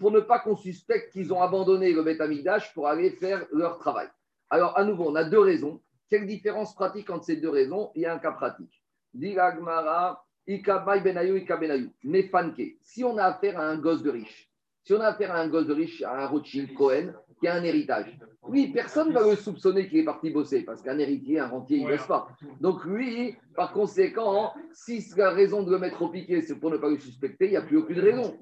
Pour 0.00 0.10
ne 0.10 0.20
pas 0.20 0.38
qu'on 0.38 0.56
suspecte 0.56 1.12
qu'ils 1.12 1.30
ont 1.30 1.42
abandonné 1.42 1.92
le 1.92 2.02
Betamigdash 2.02 2.72
pour 2.72 2.88
aller 2.88 3.10
faire 3.10 3.44
leur 3.52 3.76
travail. 3.76 4.08
Alors, 4.48 4.78
à 4.78 4.84
nouveau, 4.84 5.10
on 5.10 5.14
a 5.14 5.24
deux 5.24 5.40
raisons. 5.40 5.82
Quelle 6.08 6.26
différence 6.26 6.74
pratique 6.74 7.10
entre 7.10 7.26
ces 7.26 7.36
deux 7.36 7.50
raisons? 7.50 7.90
Il 7.94 8.00
y 8.00 8.06
a 8.06 8.14
un 8.14 8.18
cas 8.18 8.32
pratique. 8.32 8.82
Diragmara, 9.12 10.24
Ikabay 10.48 11.00
Benayu, 11.00 11.36
Ikabenayu. 11.40 11.90
Mefanke. 12.02 12.78
Si 12.82 13.04
on 13.04 13.18
a 13.18 13.24
affaire 13.24 13.60
à 13.60 13.64
un 13.64 13.76
gosse 13.76 14.02
de 14.02 14.10
riche, 14.10 14.50
si 14.84 14.92
on 14.94 15.00
a 15.00 15.06
affaire 15.06 15.32
à 15.32 15.40
un 15.40 15.48
gosse 15.48 15.66
de 15.66 15.74
riche, 15.74 16.02
à 16.02 16.24
un 16.24 16.26
Rothschild 16.26 16.74
Cohen, 16.74 17.12
qui 17.40 17.48
a 17.48 17.54
un 17.54 17.62
héritage, 17.62 18.18
oui, 18.42 18.72
personne 18.72 19.08
ne 19.08 19.14
va 19.14 19.28
le 19.28 19.36
soupçonner 19.36 19.88
qu'il 19.88 19.98
est 19.98 20.04
parti 20.04 20.30
bosser, 20.30 20.62
parce 20.62 20.82
qu'un 20.82 20.98
héritier, 20.98 21.38
un 21.38 21.48
rentier, 21.48 21.78
il 21.78 21.84
ne 21.84 21.90
bosse 21.90 22.06
pas. 22.06 22.28
Donc 22.60 22.84
lui, 22.84 23.36
par 23.54 23.72
conséquent, 23.72 24.52
si 24.72 25.04
la 25.16 25.30
raison 25.30 25.62
de 25.62 25.70
le 25.70 25.78
mettre 25.78 26.02
au 26.02 26.08
piquet, 26.08 26.42
c'est 26.42 26.58
pour 26.58 26.70
ne 26.70 26.76
pas 26.76 26.88
le 26.88 26.98
suspecter, 26.98 27.46
il 27.46 27.50
n'y 27.50 27.56
a 27.56 27.62
plus 27.62 27.78
aucune 27.78 28.00
raison. 28.00 28.36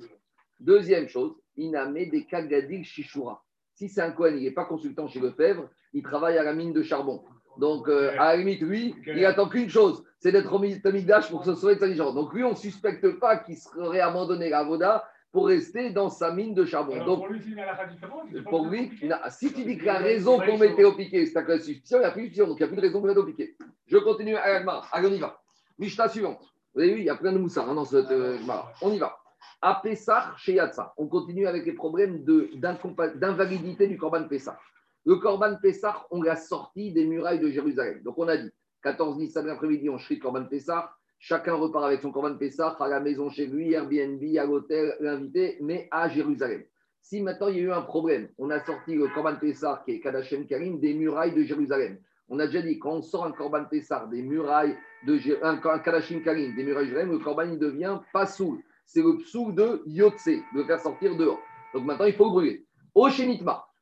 Deuxième 0.59 1.09
chose, 1.09 1.35
Iname 1.57 1.95
des 1.95 2.27
Kagadik 2.27 2.85
Shishura. 2.85 3.43
Si 3.75 3.89
c'est 3.89 4.03
un 4.03 4.11
Cohen, 4.11 4.35
il 4.37 4.43
n'est 4.43 4.51
pas 4.51 4.67
consultant 4.67 5.09
chez 5.09 5.21
Lefebvre, 5.21 5.69
il 5.93 6.03
travaille 6.03 6.37
à 6.37 6.43
la 6.43 6.55
mine 6.55 6.73
de 6.73 6.83
charbon. 6.83 7.23
Donc, 7.59 7.89
euh, 7.89 8.13
à 8.19 8.33
la 8.33 8.37
limite, 8.37 8.61
lui, 8.61 8.95
il 9.07 9.25
attend 9.25 9.49
qu'une 9.49 9.69
chose, 9.69 10.05
c'est 10.19 10.33
d'être 10.33 10.53
au 10.53 10.59
pour 10.59 11.45
se 11.45 11.55
sauver 11.55 11.77
de 11.77 11.81
sa. 11.81 12.13
Donc, 12.13 12.33
lui, 12.33 12.45
on 12.45 12.51
ne 12.51 12.57
suspecte 12.57 13.19
pas 13.19 13.39
qu'il 13.39 13.57
serait 13.57 14.01
abandonné 14.01 14.51
la 14.51 14.65
Voda 14.65 15.05
pour 15.33 15.47
rester 15.47 15.91
dans 15.91 16.09
sa 16.11 16.33
mine 16.33 16.55
de 16.55 16.65
charbon. 16.65 16.95
Alors, 16.95 17.07
Donc, 17.07 17.19
pour 17.19 17.29
lui, 17.29 17.41
une 17.45 18.45
pour 18.45 18.67
na- 19.09 19.31
si 19.31 19.53
tu 19.53 19.65
dis 19.65 19.79
que 19.79 19.85
la 19.85 19.99
raison 19.99 20.39
qu'on 20.39 20.59
mettait 20.59 20.85
au 20.85 20.93
piqué, 20.95 21.25
c'est 21.27 21.43
de 21.43 21.49
la 21.49 21.59
suspicion, 21.61 21.99
il 21.99 22.01
n'y 22.01 22.07
a 22.07 22.11
plus 22.11 22.23
de 22.23 22.27
suspicion, 22.27 22.47
donc 22.49 22.59
il 22.59 22.63
n'y 22.63 22.65
a 22.65 22.69
plus 22.69 22.77
de 22.77 22.81
raison 22.83 23.01
qu'on 23.01 23.07
mette 23.07 23.17
au 23.17 23.25
piqué. 23.25 23.57
Je 23.87 23.99
continue 23.99 24.35
à 24.37 24.43
Agmar. 24.57 24.89
Allez, 24.93 25.09
on 25.09 25.13
y 25.13 25.19
va. 25.21 25.41
Mishnah 25.79 26.09
suivante. 26.09 26.41
Vous 26.75 26.81
avez 26.81 26.95
vu, 26.95 27.01
il 27.01 27.05
y 27.05 27.11
a 27.11 27.17
plein 27.17 27.33
de 27.33 27.39
moussards 27.39 27.69
hein, 27.69 27.75
dans 27.75 27.85
cette 27.85 28.11
euh. 28.11 28.39
On 28.83 28.93
y 28.93 28.99
va. 28.99 29.17
À 29.63 29.81
Pessah, 29.83 30.33
chez 30.37 30.55
Yatsa, 30.55 30.95
on 30.97 31.07
continue 31.07 31.47
avec 31.47 31.67
les 31.67 31.73
problèmes 31.75 32.25
d'invalidité 32.25 33.87
du 33.87 33.99
Corban 33.99 34.27
Pessah. 34.27 34.59
Le 35.05 35.17
Corban 35.17 35.57
Pessah, 35.61 36.07
on 36.11 36.23
l'a 36.23 36.37
sorti 36.37 36.93
des 36.93 37.07
murailles 37.07 37.41
de 37.41 37.51
Jérusalem. 37.51 38.03
Donc 38.03 38.19
on 38.19 38.29
a 38.29 38.37
dit, 38.37 38.51
14 38.83 39.19
Nissan 39.19 39.47
l'après-midi, 39.47 39.89
on 39.91 39.97
crie 39.97 40.19
Corban 40.19 40.45
Pessah. 40.45 40.91
Chacun 41.23 41.55
repart 41.55 41.85
avec 41.85 42.01
son 42.01 42.13
Corban 42.13 42.35
Pessah 42.39 42.77
à 42.81 42.89
la 42.89 42.99
maison 42.99 43.29
chez 43.29 43.47
lui, 43.47 43.75
Airbnb, 43.75 44.23
à 44.39 44.47
l'hôtel, 44.47 44.97
l'invité, 45.01 45.59
mais 45.61 45.87
à 45.91 46.09
Jérusalem. 46.09 46.65
Si 47.03 47.21
maintenant 47.21 47.49
il 47.49 47.57
y 47.57 47.59
a 47.61 47.63
eu 47.63 47.73
un 47.73 47.83
problème, 47.83 48.31
on 48.39 48.49
a 48.49 48.59
sorti 48.65 48.95
le 48.95 49.07
Corban 49.09 49.37
Pessah, 49.37 49.83
qui 49.85 49.93
est 49.93 50.01
Kadashem 50.01 50.47
Karim, 50.47 50.81
des 50.81 50.95
murailles 50.95 51.35
de 51.35 51.43
Jérusalem. 51.43 51.99
On 52.31 52.39
a 52.39 52.47
déjà 52.47 52.63
dit, 52.63 52.79
quand 52.79 52.93
on 52.93 53.03
sort 53.03 53.27
un 53.27 53.33
Corban 53.33 53.67
Pessah 53.67 54.09
des 54.11 54.23
murailles 54.23 54.75
de 55.07 55.19
Jé- 55.19 55.39
un, 55.43 55.59
Karim, 55.59 56.55
des 56.57 56.65
murailles 56.65 56.87
de 56.87 56.91
Jérusalem, 56.91 57.13
le 57.13 57.19
Corban 57.19 57.51
il 57.51 57.59
devient 57.59 57.99
pas 58.15 58.25
soul. 58.25 58.59
C'est 58.87 59.03
le 59.03 59.19
psoul 59.19 59.55
de 59.55 59.83
Yotse, 59.87 60.25
de 60.25 60.59
le 60.59 60.65
faire 60.65 60.81
sortir 60.81 61.15
dehors. 61.17 61.41
Donc 61.75 61.85
maintenant, 61.85 62.07
il 62.07 62.15
faut 62.15 62.25
le 62.25 62.31
brûler. 62.31 62.67
Au 62.95 63.09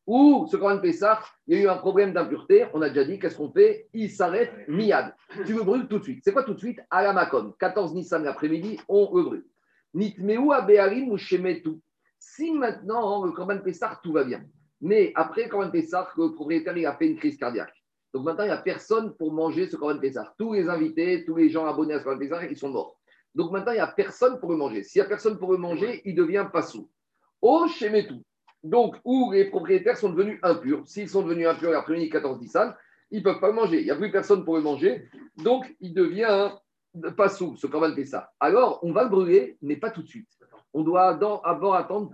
où 0.08 0.46
ce 0.50 0.56
Corban 0.56 0.80
Pessah, 0.80 1.20
il 1.46 1.58
y 1.58 1.60
a 1.60 1.64
eu 1.64 1.68
un 1.68 1.76
problème 1.76 2.14
d'impureté, 2.14 2.64
on 2.72 2.80
a 2.80 2.88
déjà 2.88 3.04
dit, 3.04 3.18
qu'est-ce 3.18 3.36
qu'on 3.36 3.52
fait? 3.52 3.88
Il 3.92 4.10
s'arrête 4.10 4.66
miad. 4.66 5.14
Tu 5.44 5.52
le 5.52 5.62
brûles 5.62 5.86
tout 5.86 5.98
de 5.98 6.02
suite. 6.02 6.22
C'est 6.24 6.32
quoi 6.32 6.44
tout 6.44 6.54
de 6.54 6.58
suite? 6.58 6.80
À 6.88 7.02
la 7.02 7.12
Macon, 7.12 7.54
14 7.60 7.94
Nissan 7.94 8.24
l'après-midi, 8.24 8.80
on 8.88 9.14
le 9.14 9.22
brûle. 9.22 9.44
Nitmeu 9.92 10.50
Abearim 10.50 11.10
ou 11.10 11.18
Shemetu. 11.18 11.78
Si 12.18 12.50
maintenant, 12.50 13.22
le 13.26 13.32
Corban 13.32 13.58
Pessah, 13.58 14.00
tout 14.02 14.12
va 14.12 14.24
bien. 14.24 14.42
Mais 14.80 15.12
après 15.14 15.44
le 15.44 15.50
Corban 15.50 15.70
Pessah, 15.70 16.08
le 16.16 16.32
propriétaire, 16.32 16.78
il 16.78 16.86
a 16.86 16.94
fait 16.94 17.08
une 17.08 17.16
crise 17.16 17.36
cardiaque. 17.36 17.74
Donc 18.14 18.24
maintenant, 18.24 18.44
il 18.44 18.48
n'y 18.48 18.54
a 18.54 18.62
personne 18.62 19.14
pour 19.14 19.30
manger 19.30 19.68
ce 19.68 19.76
Corban 19.76 20.00
Pessah. 20.00 20.32
Tous 20.38 20.54
les 20.54 20.70
invités, 20.70 21.26
tous 21.26 21.36
les 21.36 21.50
gens 21.50 21.66
abonnés 21.66 21.92
à 21.92 21.98
ce 21.98 22.04
Corban 22.04 22.18
Pessah, 22.18 22.46
ils 22.46 22.56
sont 22.56 22.70
morts. 22.70 22.98
Donc 23.34 23.52
maintenant, 23.52 23.72
il 23.72 23.76
n'y 23.76 23.80
a 23.80 23.88
personne 23.88 24.40
pour 24.40 24.52
le 24.52 24.56
manger. 24.56 24.84
S'il 24.84 25.02
n'y 25.02 25.06
a 25.06 25.08
personne 25.08 25.38
pour 25.38 25.52
le 25.52 25.58
manger, 25.58 26.00
il 26.06 26.14
devient 26.14 26.46
pas 26.50 26.62
sous. 26.62 26.88
Au 27.42 27.68
Shemetu. 27.68 28.14
Donc, 28.64 28.96
où 29.04 29.32
les 29.32 29.44
propriétaires 29.46 29.96
sont 29.96 30.10
devenus 30.10 30.38
impurs. 30.42 30.82
S'ils 30.86 31.08
sont 31.08 31.22
devenus 31.22 31.46
impurs 31.46 31.70
l'après-midi 31.70 32.10
14 32.10 32.40
Nissan, 32.40 32.74
ils 33.10 33.18
ne 33.18 33.24
peuvent 33.24 33.40
pas 33.40 33.48
le 33.48 33.54
manger. 33.54 33.80
Il 33.80 33.84
n'y 33.84 33.90
a 33.90 33.96
plus 33.96 34.10
personne 34.10 34.44
pour 34.44 34.56
le 34.56 34.62
manger. 34.62 35.08
Donc, 35.36 35.74
il 35.80 35.94
devient 35.94 36.50
pas 37.16 37.28
sous, 37.28 37.56
ce 37.56 37.66
Corban 37.66 37.94
Pessah. 37.94 38.32
Alors, 38.40 38.80
on 38.82 38.92
va 38.92 39.04
le 39.04 39.10
brûler, 39.10 39.56
mais 39.62 39.76
pas 39.76 39.90
tout 39.90 40.02
de 40.02 40.08
suite. 40.08 40.28
On 40.74 40.82
doit 40.82 41.14
d'abord 41.14 41.74
attendre 41.74 42.12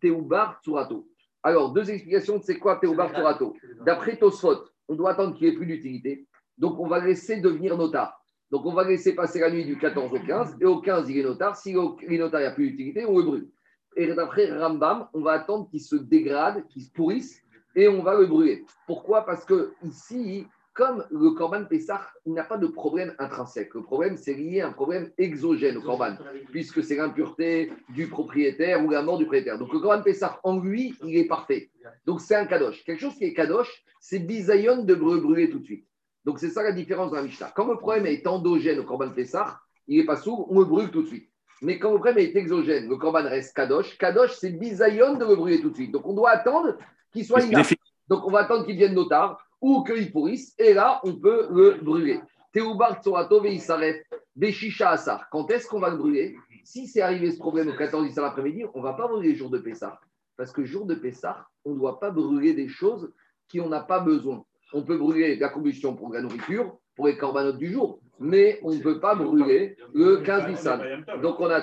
Théoubar 0.00 0.60
Tsurato. 0.62 1.08
Alors, 1.42 1.72
deux 1.72 1.90
explications 1.90 2.38
de 2.38 2.42
c'est 2.42 2.58
quoi 2.58 2.76
Théoubar 2.76 3.12
Tsurato. 3.12 3.56
D'après 3.84 4.16
Tosfot, 4.16 4.64
on 4.88 4.94
doit 4.94 5.12
attendre 5.12 5.36
qu'il 5.36 5.48
n'y 5.48 5.54
ait 5.54 5.56
plus 5.56 5.66
d'utilité. 5.66 6.26
Donc, 6.58 6.78
on 6.78 6.86
va 6.86 7.04
laisser 7.04 7.40
devenir 7.40 7.76
notard. 7.76 8.22
Donc, 8.50 8.66
on 8.66 8.72
va 8.72 8.84
laisser 8.84 9.14
passer 9.14 9.40
la 9.40 9.50
nuit 9.50 9.64
du 9.64 9.78
14 9.78 10.12
au 10.12 10.18
15. 10.18 10.56
Et 10.60 10.64
au 10.64 10.80
15, 10.80 11.08
il 11.10 11.18
est 11.18 11.22
notard. 11.22 11.56
Si 11.56 11.72
il 11.72 11.78
est 11.78 12.16
il 12.16 12.18
n'y 12.18 12.22
a 12.22 12.50
plus 12.50 12.70
d'utilité, 12.70 13.06
on 13.06 13.18
le 13.18 13.24
brûle. 13.24 13.48
Et 13.96 14.06
d'après 14.06 14.50
Rambam, 14.56 15.08
on 15.14 15.20
va 15.20 15.32
attendre 15.32 15.68
qu'il 15.68 15.80
se 15.80 15.96
dégrade, 15.96 16.66
qu'il 16.68 16.82
se 16.82 16.90
pourrisse, 16.90 17.42
et 17.74 17.88
on 17.88 18.02
va 18.02 18.16
le 18.16 18.26
brûler. 18.26 18.64
Pourquoi? 18.86 19.24
Parce 19.24 19.44
que 19.44 19.72
ici, 19.84 20.46
comme 20.72 21.04
le 21.10 21.30
Corban 21.32 21.64
Pessah, 21.64 22.00
il 22.24 22.32
n'a 22.32 22.44
pas 22.44 22.56
de 22.56 22.66
problème 22.66 23.14
intrinsèque. 23.18 23.74
Le 23.74 23.82
problème, 23.82 24.16
c'est 24.16 24.34
lié 24.34 24.60
à 24.60 24.68
un 24.68 24.72
problème 24.72 25.10
exogène 25.18 25.76
au 25.76 25.82
Corban, 25.82 26.16
puisque 26.50 26.82
c'est 26.82 26.96
l'impureté 26.96 27.72
du 27.90 28.06
propriétaire 28.06 28.84
ou 28.84 28.90
la 28.90 29.02
mort 29.02 29.18
du 29.18 29.24
propriétaire. 29.24 29.58
Donc 29.58 29.72
le 29.72 29.80
Corban 29.80 30.02
Pessah, 30.02 30.40
en 30.44 30.58
lui, 30.58 30.94
il 31.04 31.16
est 31.16 31.26
parfait. 31.26 31.70
Donc 32.06 32.20
c'est 32.20 32.36
un 32.36 32.46
kadosh. 32.46 32.84
Quelque 32.84 33.00
chose 33.00 33.14
qui 33.14 33.24
est 33.24 33.34
kadosh, 33.34 33.84
c'est 34.00 34.20
bisayon 34.20 34.84
de 34.84 34.94
le 34.94 35.20
brûler 35.20 35.50
tout 35.50 35.58
de 35.58 35.64
suite. 35.64 35.86
Donc 36.24 36.38
c'est 36.38 36.50
ça 36.50 36.62
la 36.62 36.72
différence 36.72 37.10
dans 37.10 37.16
la 37.16 37.22
Mishnah. 37.22 37.52
Quand 37.54 37.66
le 37.66 37.76
problème 37.76 38.06
est 38.06 38.26
endogène 38.26 38.78
au 38.78 38.84
Corban 38.84 39.10
Pessah, 39.10 39.60
il 39.88 39.98
n'est 39.98 40.06
pas 40.06 40.16
sourd, 40.16 40.46
on 40.50 40.60
le 40.60 40.66
brûle 40.66 40.90
tout 40.90 41.02
de 41.02 41.08
suite. 41.08 41.29
Mais 41.62 41.78
quand 41.78 41.92
le 41.92 41.98
problème 41.98 42.18
est 42.18 42.36
exogène, 42.36 42.88
le 42.88 42.96
Corban 42.96 43.22
reste 43.22 43.54
kadosh. 43.54 43.98
Kadosh, 43.98 44.32
c'est 44.32 44.50
bisayon 44.50 45.14
de 45.14 45.24
le 45.24 45.36
brûler 45.36 45.60
tout 45.60 45.70
de 45.70 45.74
suite. 45.74 45.92
Donc 45.92 46.06
on 46.06 46.14
doit 46.14 46.30
attendre 46.30 46.76
qu'il 47.12 47.24
soit 47.24 47.42
inapte. 47.42 47.74
Donc, 48.08 48.26
on 48.26 48.30
va 48.30 48.40
attendre 48.40 48.66
qu'il 48.66 48.76
vienne 48.76 48.94
notard 48.94 49.40
ou 49.60 49.84
qu'il 49.84 50.10
pourrisse, 50.10 50.54
et 50.58 50.74
là, 50.74 51.00
on 51.04 51.14
peut 51.14 51.48
le 51.52 51.78
brûler. 51.80 52.20
Théoubar 52.52 53.00
Tsorato 53.00 53.40
Veisaref, 53.40 54.02
Beshisha 54.34 54.90
Asar. 54.90 55.28
Quand 55.30 55.48
est-ce 55.50 55.68
qu'on 55.68 55.78
va 55.78 55.90
le 55.90 55.96
brûler? 55.96 56.36
Si 56.64 56.88
c'est 56.88 57.02
arrivé 57.02 57.30
ce 57.30 57.38
problème 57.38 57.68
au 57.68 57.76
14 57.76 58.08
Issar 58.08 58.24
l'après-midi, 58.24 58.64
on 58.74 58.78
ne 58.78 58.82
va 58.82 58.94
pas 58.94 59.06
brûler 59.06 59.30
le 59.30 59.36
jour 59.36 59.48
de 59.48 59.58
Pessah. 59.58 60.00
Parce 60.36 60.50
que 60.50 60.64
jour 60.64 60.86
de 60.86 60.94
Pessah, 60.94 61.46
on 61.64 61.74
ne 61.74 61.78
doit 61.78 62.00
pas 62.00 62.10
brûler 62.10 62.52
des 62.52 62.68
choses 62.68 63.12
qui 63.48 63.60
on 63.60 63.68
n'a 63.68 63.80
pas 63.80 64.00
besoin. 64.00 64.44
On 64.72 64.82
peut 64.82 64.98
brûler 64.98 65.36
la 65.36 65.48
combustion 65.48 65.94
pour 65.94 66.12
la 66.12 66.22
nourriture, 66.22 66.76
pour 66.96 67.06
les 67.06 67.16
corbanotes 67.16 67.58
du 67.58 67.70
jour, 67.72 68.00
mais 68.20 68.60
on 68.62 68.72
ne 68.72 68.78
peut 68.80 69.00
pas 69.00 69.14
brûler 69.14 69.76
le 69.94 70.18
15 70.18 70.48
Nissan. 70.48 71.04
Donc, 71.22 71.40
on 71.40 71.50
a 71.50 71.62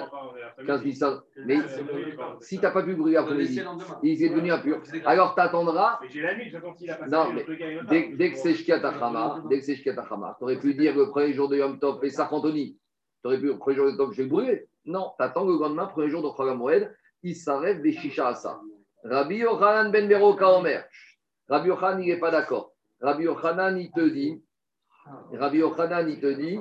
15 0.66 0.84
Nissan. 0.84 1.22
Mais 1.46 1.58
si 2.42 2.58
tu 2.58 2.64
n'as 2.64 2.72
pas 2.72 2.82
pu 2.82 2.96
brûler 2.96 3.14
l'après-midi, 3.14 3.62
il 4.02 4.24
est 4.24 4.30
devenu 4.30 4.52
impur. 4.52 4.82
Alors, 5.06 5.36
tu 5.36 5.42
attendras 5.42 6.00
Mais 6.02 6.10
j'ai 6.10 6.22
la 6.22 6.36
nuit, 6.36 6.50
j'attends 6.50 6.74
qu'il 6.74 6.90
a 6.90 6.96
passé 6.96 7.12
Non, 7.12 7.32
mais 7.32 7.44
à 7.44 7.84
Dès, 8.16 8.32
que 8.32 8.38
c'est 8.38 8.56
Shkiatachama, 8.56 9.44
dès 9.50 9.60
que 9.60 9.66
c'est 9.66 9.76
Shkiatachama, 9.76 10.36
tu 10.40 10.44
aurais 10.46 10.60
pu 10.60 10.74
dire 10.74 10.96
le 10.96 11.10
premier 11.10 11.32
jour 11.34 11.48
de 11.48 11.58
Yom 11.58 11.80
Tov, 11.80 12.04
et 12.04 12.10
ça 12.10 12.28
Anthony, 12.32 12.78
tu 13.22 13.28
aurais 13.28 13.40
pu 13.40 13.46
le 13.46 13.58
premier 13.58 13.76
jour 13.76 13.86
de 13.86 13.92
Yom 13.92 13.98
Tov, 13.98 14.12
je 14.14 14.18
vais 14.18 14.24
le 14.24 14.30
brûler. 14.30 14.68
Non, 14.86 15.12
tu 15.18 15.24
attends 15.24 15.46
le 15.46 15.54
lendemain, 15.60 15.86
premier 15.86 16.10
jour 16.10 16.24
de 16.24 16.36
Chol 16.36 16.56
Moed, 16.58 16.92
il 17.22 17.36
s'arrête 17.36 17.84
des 17.84 17.92
Shisha 17.92 18.30
Asa. 18.30 18.60
Rabbi 19.04 19.38
Yochanan 19.38 19.92
ben 19.92 20.08
Bero 20.08 20.34
Kaomer. 20.36 20.82
Rabbi 21.50 21.68
Yochanan, 21.68 22.02
il 22.02 22.08
n'est 22.08 22.20
pas 22.20 22.32
d'accord. 22.32 22.74
Rabbi 23.00 23.26
Yochanan, 23.26 23.78
il 23.78 23.92
te 23.92 24.02
dit, 24.02 24.42
Rabbi 25.34 25.60
Yochanan, 25.60 26.10
il 26.10 26.20
te 26.20 26.34
dit, 26.34 26.58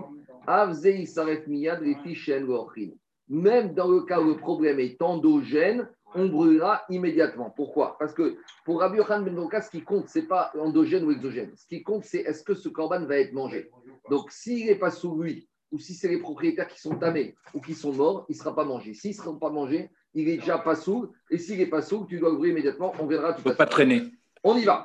Même 3.28 3.74
dans 3.74 3.88
le 3.88 4.01
cas 4.03 4.20
où 4.20 4.28
le 4.28 4.36
problème 4.36 4.80
est 4.80 5.01
endogène, 5.03 5.88
on 6.14 6.26
brûlera 6.26 6.82
immédiatement. 6.88 7.51
Pourquoi? 7.51 7.97
Parce 7.99 8.14
que 8.14 8.36
pour 8.64 8.80
Rabbi 8.80 8.99
Yochanan 8.99 9.24
ben 9.24 9.34
Doka, 9.34 9.61
ce 9.61 9.70
qui 9.70 9.82
compte, 9.82 10.09
ce 10.09 10.20
n'est 10.20 10.26
pas 10.26 10.53
endogène 10.59 11.05
ou 11.05 11.11
exogène. 11.11 11.53
Ce 11.57 11.66
qui 11.66 11.82
compte, 11.82 12.05
c'est 12.05 12.18
est-ce 12.18 12.42
que 12.42 12.55
ce 12.55 12.68
corban 12.68 13.05
va 13.05 13.18
être 13.18 13.32
mangé. 13.32 13.70
Donc, 14.11 14.30
s'il 14.30 14.66
n'est 14.66 14.76
pas 14.76 14.90
sous 14.90 15.20
lui, 15.20 15.49
ou 15.72 15.78
si 15.78 15.94
c'est 15.94 16.09
les 16.09 16.18
propriétaires 16.18 16.68
qui 16.68 16.80
sont 16.80 16.97
tamés 16.97 17.34
ou 17.53 17.61
qui 17.61 17.74
sont 17.74 17.92
morts, 17.92 18.24
il 18.28 18.32
ne 18.32 18.38
sera 18.38 18.55
pas 18.55 18.64
mangé. 18.64 18.94
S'il 18.94 19.11
ne 19.11 19.16
sera 19.16 19.38
pas 19.38 19.51
mangé, 19.51 19.90
il 20.14 20.28
est 20.28 20.36
déjà 20.38 20.59
pas 20.59 20.76
sous. 20.76 21.12
Et 21.30 21.38
s'il 21.38 21.59
n'est 21.59 21.66
pas 21.66 21.82
sous, 21.82 22.07
tu 22.09 22.18
dois 22.18 22.32
brûler 22.32 22.53
immédiatement. 22.53 22.92
On 23.01 23.07
verra 23.07 23.32
tout 23.32 23.42
Il 23.44 23.49
ne 23.49 23.53
faut 23.53 23.59
pas 23.59 23.66
traîner. 23.66 24.03
On 24.44 24.57
y 24.57 24.64
va. 24.64 24.84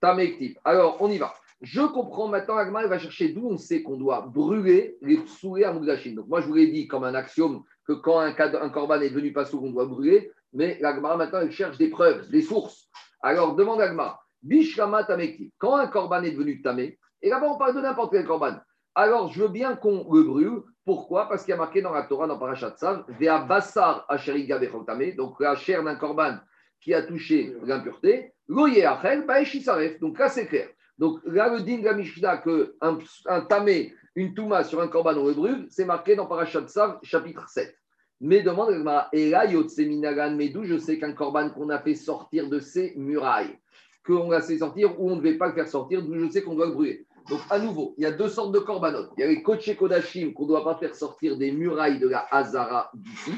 Tamektiv. 0.00 0.58
Alors, 0.64 0.96
on 1.00 1.10
y 1.10 1.18
va. 1.18 1.34
Je 1.62 1.80
comprends 1.80 2.26
maintenant, 2.26 2.56
Agma, 2.56 2.82
il 2.82 2.88
va 2.88 2.98
chercher 2.98 3.28
d'où 3.28 3.48
on 3.48 3.56
sait 3.56 3.84
qu'on 3.84 3.96
doit 3.96 4.22
brûler 4.22 4.98
les 5.00 5.18
psoulés 5.18 5.62
à 5.62 5.72
Moudachine. 5.72 6.16
Donc, 6.16 6.26
moi, 6.26 6.40
je 6.40 6.48
vous 6.48 6.54
l'ai 6.54 6.66
dit 6.66 6.88
comme 6.88 7.04
un 7.04 7.14
axiome 7.14 7.62
que 7.86 7.92
quand 7.92 8.18
un, 8.18 8.34
un 8.36 8.68
corban 8.70 9.00
est 9.00 9.10
devenu 9.10 9.32
pas 9.32 9.44
sourd, 9.44 9.62
on 9.62 9.70
doit 9.70 9.86
brûler. 9.86 10.32
Mais 10.52 10.76
l'Agma, 10.80 11.16
maintenant, 11.16 11.40
il 11.40 11.52
cherche 11.52 11.78
des 11.78 11.88
preuves, 11.88 12.28
des 12.30 12.42
sources. 12.42 12.88
Alors, 13.22 13.54
demande 13.54 13.80
Agma. 13.80 14.18
Bishlama 14.42 15.04
Tamektiv. 15.04 15.50
Quand 15.58 15.76
un 15.76 15.86
corban 15.86 16.22
est 16.24 16.32
devenu 16.32 16.60
tamé, 16.62 16.98
et 17.22 17.30
là-bas, 17.30 17.52
on 17.54 17.58
parle 17.58 17.76
de 17.76 17.80
n'importe 17.80 18.12
quel 18.12 18.26
corban. 18.26 18.56
Alors, 18.96 19.32
je 19.32 19.42
veux 19.42 19.48
bien 19.48 19.76
qu'on 19.76 20.12
le 20.12 20.24
brûle. 20.24 20.62
Pourquoi? 20.84 21.28
Parce 21.28 21.44
qu'il 21.44 21.52
y 21.52 21.54
a 21.54 21.58
marqué 21.58 21.80
dans 21.80 21.92
la 21.92 22.02
Torah, 22.02 22.26
dans 22.26 22.40
Parashat 22.40 22.72
Tzav, 22.72 23.04
Vea 23.20 23.38
Bassar 23.38 24.04
Asheriga 24.08 24.58
Bechotame, 24.58 25.12
donc 25.12 25.38
la 25.38 25.54
chair 25.54 25.84
d'un 25.84 25.94
corban 25.94 26.38
qui 26.80 26.92
a 26.92 27.02
touché 27.02 27.54
l'impureté, 27.62 28.34
Loye 28.48 28.84
Achel, 28.84 29.24
Baeshisaref. 29.24 30.00
Donc 30.00 30.18
là, 30.18 30.28
c'est 30.28 30.46
clair. 30.46 30.68
Donc 30.98 31.20
là, 31.24 31.48
le 31.48 31.62
din 31.62 31.78
de 31.78 31.84
la 31.84 31.94
Mishnah 31.94 32.38
que 32.38 32.74
un, 32.80 32.98
tamé, 33.42 33.94
une 34.14 34.34
touma 34.34 34.64
sur 34.64 34.80
un 34.80 34.88
corban, 34.88 35.16
on 35.16 35.26
le 35.26 35.34
brûle, 35.34 35.66
c'est 35.70 35.84
marqué 35.84 36.14
dans 36.14 36.26
Parashat 36.26 36.62
Tzav, 36.62 36.98
chapitre 37.02 37.48
7. 37.48 37.74
Mais 38.20 38.42
demande, 38.42 38.70
et 39.12 39.30
là, 39.30 39.46
Minagan, 39.78 40.36
mais 40.36 40.48
d'où 40.48 40.64
je 40.64 40.78
sais 40.78 40.98
qu'un 40.98 41.12
corban 41.12 41.50
qu'on 41.50 41.70
a 41.70 41.80
fait 41.80 41.96
sortir 41.96 42.48
de 42.48 42.60
ses 42.60 42.94
murailles, 42.96 43.58
qu'on 44.06 44.30
l'a 44.30 44.40
fait 44.40 44.58
sortir 44.58 45.00
ou 45.00 45.10
on 45.10 45.16
ne 45.16 45.20
devait 45.20 45.38
pas 45.38 45.48
le 45.48 45.54
faire 45.54 45.68
sortir, 45.68 46.02
d'où 46.02 46.14
je 46.14 46.30
sais 46.30 46.42
qu'on 46.42 46.54
doit 46.54 46.66
le 46.66 46.72
brûler. 46.72 47.06
Donc, 47.28 47.40
à 47.50 47.58
nouveau, 47.58 47.94
il 47.98 48.02
y 48.02 48.06
a 48.06 48.12
deux 48.12 48.28
sortes 48.28 48.52
de 48.52 48.58
korbanot. 48.58 49.06
Il 49.16 49.20
y 49.20 49.24
a 49.24 49.26
les 49.28 49.42
koché 49.42 49.76
kodashim 49.76 50.32
qu'on 50.32 50.44
ne 50.44 50.48
doit 50.48 50.64
pas 50.64 50.76
faire 50.76 50.94
sortir 50.94 51.36
des 51.36 51.52
murailles 51.52 51.98
de 51.98 52.08
la 52.08 52.26
Hazara 52.30 52.90
d'ici. 52.94 53.32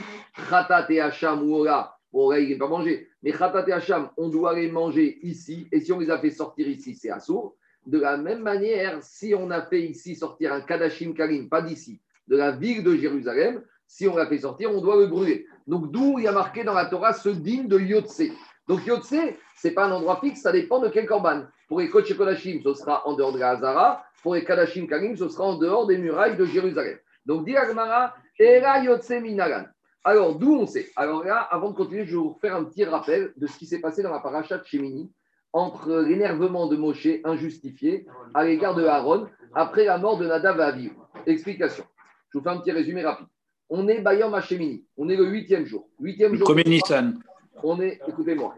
Khatat 0.48 0.86
et 0.90 1.00
Hacham 1.00 1.42
ou 1.42 1.66
bon, 2.14 2.30
là, 2.30 2.38
il 2.38 2.56
pas 2.56 2.68
mangé. 2.68 3.08
Mais 3.22 3.32
Khatat 3.32 3.68
et 3.68 3.72
Hacham, 3.72 4.08
on 4.16 4.28
doit 4.28 4.54
les 4.54 4.70
manger 4.70 5.18
ici. 5.22 5.66
Et 5.72 5.80
si 5.80 5.92
on 5.92 5.98
les 5.98 6.10
a 6.10 6.18
fait 6.18 6.30
sortir 6.30 6.68
ici, 6.68 6.94
c'est 6.94 7.10
assourd. 7.10 7.56
De 7.86 7.98
la 7.98 8.16
même 8.16 8.40
manière, 8.40 9.02
si 9.02 9.34
on 9.36 9.50
a 9.50 9.60
fait 9.62 9.82
ici 9.82 10.14
sortir 10.14 10.52
un 10.52 10.60
Kadashim 10.60 11.12
Karim, 11.12 11.48
pas 11.48 11.60
d'ici, 11.60 12.00
de 12.28 12.36
la 12.36 12.52
ville 12.52 12.84
de 12.84 12.94
Jérusalem, 12.96 13.62
si 13.86 14.06
on 14.08 14.16
l'a 14.16 14.26
fait 14.26 14.38
sortir, 14.38 14.72
on 14.72 14.80
doit 14.80 14.96
le 14.96 15.08
brûler. 15.08 15.46
Donc, 15.66 15.90
d'où 15.90 16.18
il 16.18 16.24
y 16.24 16.28
a 16.28 16.32
marqué 16.32 16.64
dans 16.64 16.72
la 16.72 16.86
Torah 16.86 17.12
ce 17.12 17.28
digne 17.28 17.68
de 17.68 17.78
Yotse. 17.78 18.22
Donc 18.68 18.86
Yotse, 18.86 19.14
ce 19.56 19.68
n'est 19.68 19.74
pas 19.74 19.86
un 19.86 19.92
endroit 19.92 20.20
fixe, 20.20 20.40
ça 20.40 20.52
dépend 20.52 20.80
de 20.80 20.88
quel 20.88 21.06
korban. 21.06 21.42
Pour 21.68 21.80
les 21.80 21.90
Kodesh 21.90 22.16
Kodashim, 22.16 22.62
ce 22.62 22.74
sera 22.74 23.06
en 23.06 23.14
dehors 23.14 23.32
de 23.32 23.38
la 23.38 23.50
Hazara. 23.50 24.04
Pour 24.22 24.36
les 24.36 24.44
Kadashim 24.44 24.86
Karim, 24.86 25.16
ce 25.16 25.28
sera 25.28 25.44
en 25.44 25.58
dehors 25.58 25.86
des 25.86 25.98
murailles 25.98 26.36
de 26.36 26.46
Jérusalem. 26.46 26.96
Donc, 27.26 27.44
dit 27.44 27.56
Agmara, 27.56 28.14
Era 28.38 28.82
Yotse 28.82 29.10
Minagan. 29.10 29.64
Alors, 30.04 30.38
d'où 30.38 30.54
on 30.54 30.66
sait 30.66 30.90
Alors 30.96 31.24
là, 31.24 31.38
avant 31.38 31.70
de 31.70 31.74
continuer, 31.76 32.04
je 32.04 32.10
vais 32.12 32.22
vous 32.22 32.36
faire 32.40 32.54
un 32.56 32.64
petit 32.64 32.84
rappel 32.84 33.32
de 33.36 33.46
ce 33.46 33.58
qui 33.58 33.66
s'est 33.66 33.80
passé 33.80 34.02
dans 34.02 34.12
la 34.12 34.20
paracha 34.20 34.58
de 34.58 34.64
Shemini 34.64 35.10
entre 35.54 36.00
l'énervement 36.00 36.66
de 36.66 36.76
Moshe 36.76 37.08
injustifié 37.24 38.06
à 38.34 38.44
l'égard 38.44 38.74
de 38.74 38.84
Aaron 38.84 39.28
après 39.54 39.84
la 39.84 39.96
mort 39.98 40.18
de 40.18 40.26
Nadav 40.26 40.58
et 40.58 40.62
Avihu. 40.62 40.92
Explication. 41.26 41.84
Je 42.30 42.38
vous 42.38 42.44
fais 42.44 42.50
un 42.50 42.58
petit 42.58 42.72
résumé 42.72 43.02
rapide. 43.02 43.28
On 43.70 43.88
est 43.88 44.00
Bayam 44.02 44.34
Hashemini. 44.34 44.84
On 44.98 45.08
est 45.08 45.16
le 45.16 45.26
huitième 45.26 45.64
jour. 45.64 45.88
Huitième 45.98 46.32
Le 46.32 46.38
jour. 46.38 46.48
premier 46.48 46.64
Nissan. 46.64 47.18
On 47.62 47.80
est, 47.80 47.98
écoutez-moi, 48.06 48.54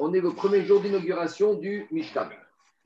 on 0.00 0.12
est 0.12 0.20
le 0.20 0.30
premier 0.32 0.64
jour 0.64 0.80
d'inauguration 0.80 1.54
du 1.54 1.86
Mishkan. 1.92 2.28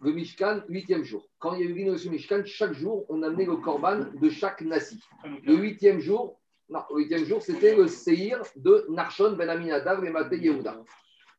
Le 0.02 0.12
Mishkan, 0.12 0.60
huitième 0.68 1.04
jour. 1.04 1.26
Quand 1.38 1.54
il 1.54 1.60
y 1.60 1.62
a 1.62 1.70
eu 1.70 1.72
l'inauguration 1.72 2.10
du 2.10 2.16
Mishkan, 2.16 2.42
chaque 2.44 2.74
jour, 2.74 3.06
on 3.08 3.22
amenait 3.22 3.46
le 3.46 3.56
korban 3.56 4.00
de 4.20 4.28
chaque 4.28 4.60
nasi. 4.60 5.00
Le 5.46 5.54
huitième 5.54 6.00
jour, 6.00 6.38
non, 6.68 6.80
le 6.90 6.96
huitième 7.02 7.24
jour, 7.24 7.42
c'était 7.42 7.74
le 7.76 7.86
Seir 7.86 8.42
de 8.56 8.86
Narshon 8.88 9.32
Ben 9.36 9.48
Aminadav 9.48 10.04
et 10.04 10.10
Maté 10.10 10.38
Yehuda. 10.38 10.76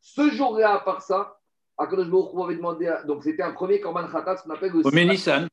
Ce 0.02 0.30
jour-là, 0.30 0.76
à 0.76 0.80
part 0.80 1.02
ça, 1.02 1.38
Akadosh 1.78 2.10
Baruch 2.10 2.34
Hu 2.34 2.44
avait 2.44 2.56
demandé, 2.56 2.88
à- 2.88 3.04
donc 3.04 3.24
c'était 3.24 3.44
un 3.44 3.52
premier 3.52 3.80
korban 3.82 4.08
khatat, 4.08 4.38
ce 4.38 4.44
qu'on 4.44 4.52
appelle 4.52 4.72
le 4.72 4.82
Premier 4.82 5.06
Nissan. 5.06 5.48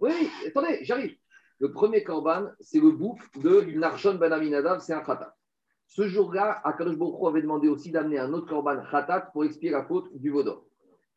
oui, 0.00 0.30
attendez, 0.46 0.78
j'arrive. 0.82 1.16
Le 1.58 1.72
premier 1.72 2.02
korban, 2.04 2.46
c'est 2.60 2.78
le 2.80 2.90
bouc 2.90 3.18
de 3.36 3.62
Narshon 3.76 4.14
Ben 4.14 4.32
Aminadav, 4.32 4.80
c'est 4.80 4.92
un 4.94 5.00
khatat. 5.00 5.34
Ce 5.86 6.06
jour-là, 6.06 6.60
Akadosh 6.64 6.96
Baruch 6.96 7.20
Hu 7.20 7.26
avait 7.26 7.42
demandé 7.42 7.68
aussi 7.68 7.90
d'amener 7.90 8.18
un 8.18 8.32
autre 8.32 8.46
korban 8.48 8.80
khatat 8.90 9.30
pour 9.32 9.44
expier 9.44 9.70
la 9.70 9.82
faute 9.84 10.06
du 10.14 10.30
vaudor. 10.30 10.64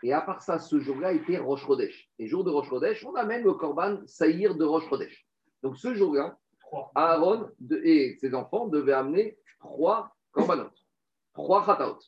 Et 0.02 0.12
à 0.12 0.20
part 0.22 0.42
ça, 0.42 0.58
ce 0.60 0.80
jour-là 0.80 1.14
était 1.14 1.38
Rosh 1.38 1.66
Chodesh. 1.66 2.10
Et 2.20 2.28
jour 2.28 2.44
de 2.44 2.50
Rosh 2.50 2.68
Chodesh, 2.70 3.06
on 3.06 3.16
amène 3.16 3.44
le 3.44 3.54
korban 3.54 4.00
Saïr 4.06 4.56
de 4.56 4.66
Rosh 4.66 4.88
Chodesh. 4.90 5.26
Donc 5.62 5.78
ce 5.78 5.94
jour-là, 5.94 6.38
Aaron 6.96 7.50
et 7.84 8.18
ses 8.20 8.34
enfants 8.34 8.68
devaient 8.68 8.94
amener 8.94 9.38
trois 9.60 10.16
korbanot, 10.32 10.70
trois 11.34 11.66
khataot. 11.66 12.00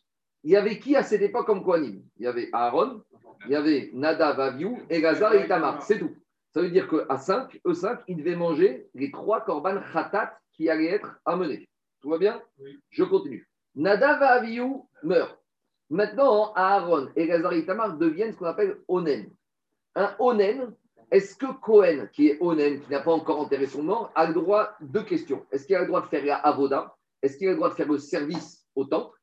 Il 0.43 0.51
y 0.51 0.55
avait 0.55 0.79
qui 0.79 0.95
à 0.95 1.03
cette 1.03 1.21
époque 1.21 1.47
comme 1.47 1.63
Kohanim? 1.63 2.03
Il 2.17 2.23
y 2.23 2.27
avait 2.27 2.49
Aaron, 2.53 3.01
il 3.45 3.51
y 3.51 3.55
avait 3.55 3.89
Nadav, 3.93 4.39
Aviou, 4.39 4.77
Elazar 4.89 5.33
et 5.33 5.45
Itamar. 5.45 5.81
C'est 5.81 5.99
tout. 5.99 6.15
Ça 6.53 6.61
veut 6.61 6.69
dire 6.69 6.87
qu'à 6.87 7.17
5, 7.17 7.59
eux 7.65 7.73
5, 7.73 8.01
ils 8.07 8.17
devaient 8.17 8.35
manger 8.35 8.87
les 8.93 9.11
trois 9.11 9.41
korban 9.41 9.81
khatat 9.91 10.37
qui 10.53 10.69
allaient 10.69 10.91
être 10.91 11.19
amenés. 11.25 11.67
Tout 12.01 12.09
va 12.09 12.17
bien? 12.17 12.41
Je 12.89 13.03
continue. 13.03 13.49
Nadav 13.75 14.21
Aviou 14.21 14.87
meurent. 15.03 15.37
Maintenant, 15.89 16.53
Aaron 16.53 17.09
et 17.15 17.23
Elazar 17.23 17.53
et 17.53 17.59
Itamar 17.59 17.97
deviennent 17.97 18.33
ce 18.33 18.37
qu'on 18.37 18.45
appelle 18.45 18.77
Onen. 18.87 19.29
Un 19.95 20.15
Onen, 20.19 20.75
est-ce 21.11 21.35
que 21.35 21.51
Cohen, 21.61 22.07
qui 22.11 22.27
est 22.27 22.37
Onen, 22.39 22.81
qui 22.81 22.91
n'a 22.91 22.99
pas 22.99 23.11
encore 23.11 23.39
enterré 23.39 23.67
son 23.67 23.83
mort, 23.83 24.11
a 24.15 24.27
le 24.27 24.33
droit 24.33 24.75
Deux 24.81 25.03
questions. 25.03 25.45
Est-ce 25.51 25.65
qu'il 25.65 25.75
a 25.75 25.81
le 25.81 25.87
droit 25.87 26.01
de 26.01 26.07
faire 26.07 26.25
la 26.25 26.35
Avoda? 26.35 26.95
Est-ce 27.21 27.37
qu'il 27.37 27.47
a 27.47 27.51
le 27.51 27.57
droit 27.57 27.69
de 27.69 27.75
faire 27.75 27.87
le 27.87 27.97
service 27.97 28.65
au 28.75 28.85
temple? 28.85 29.17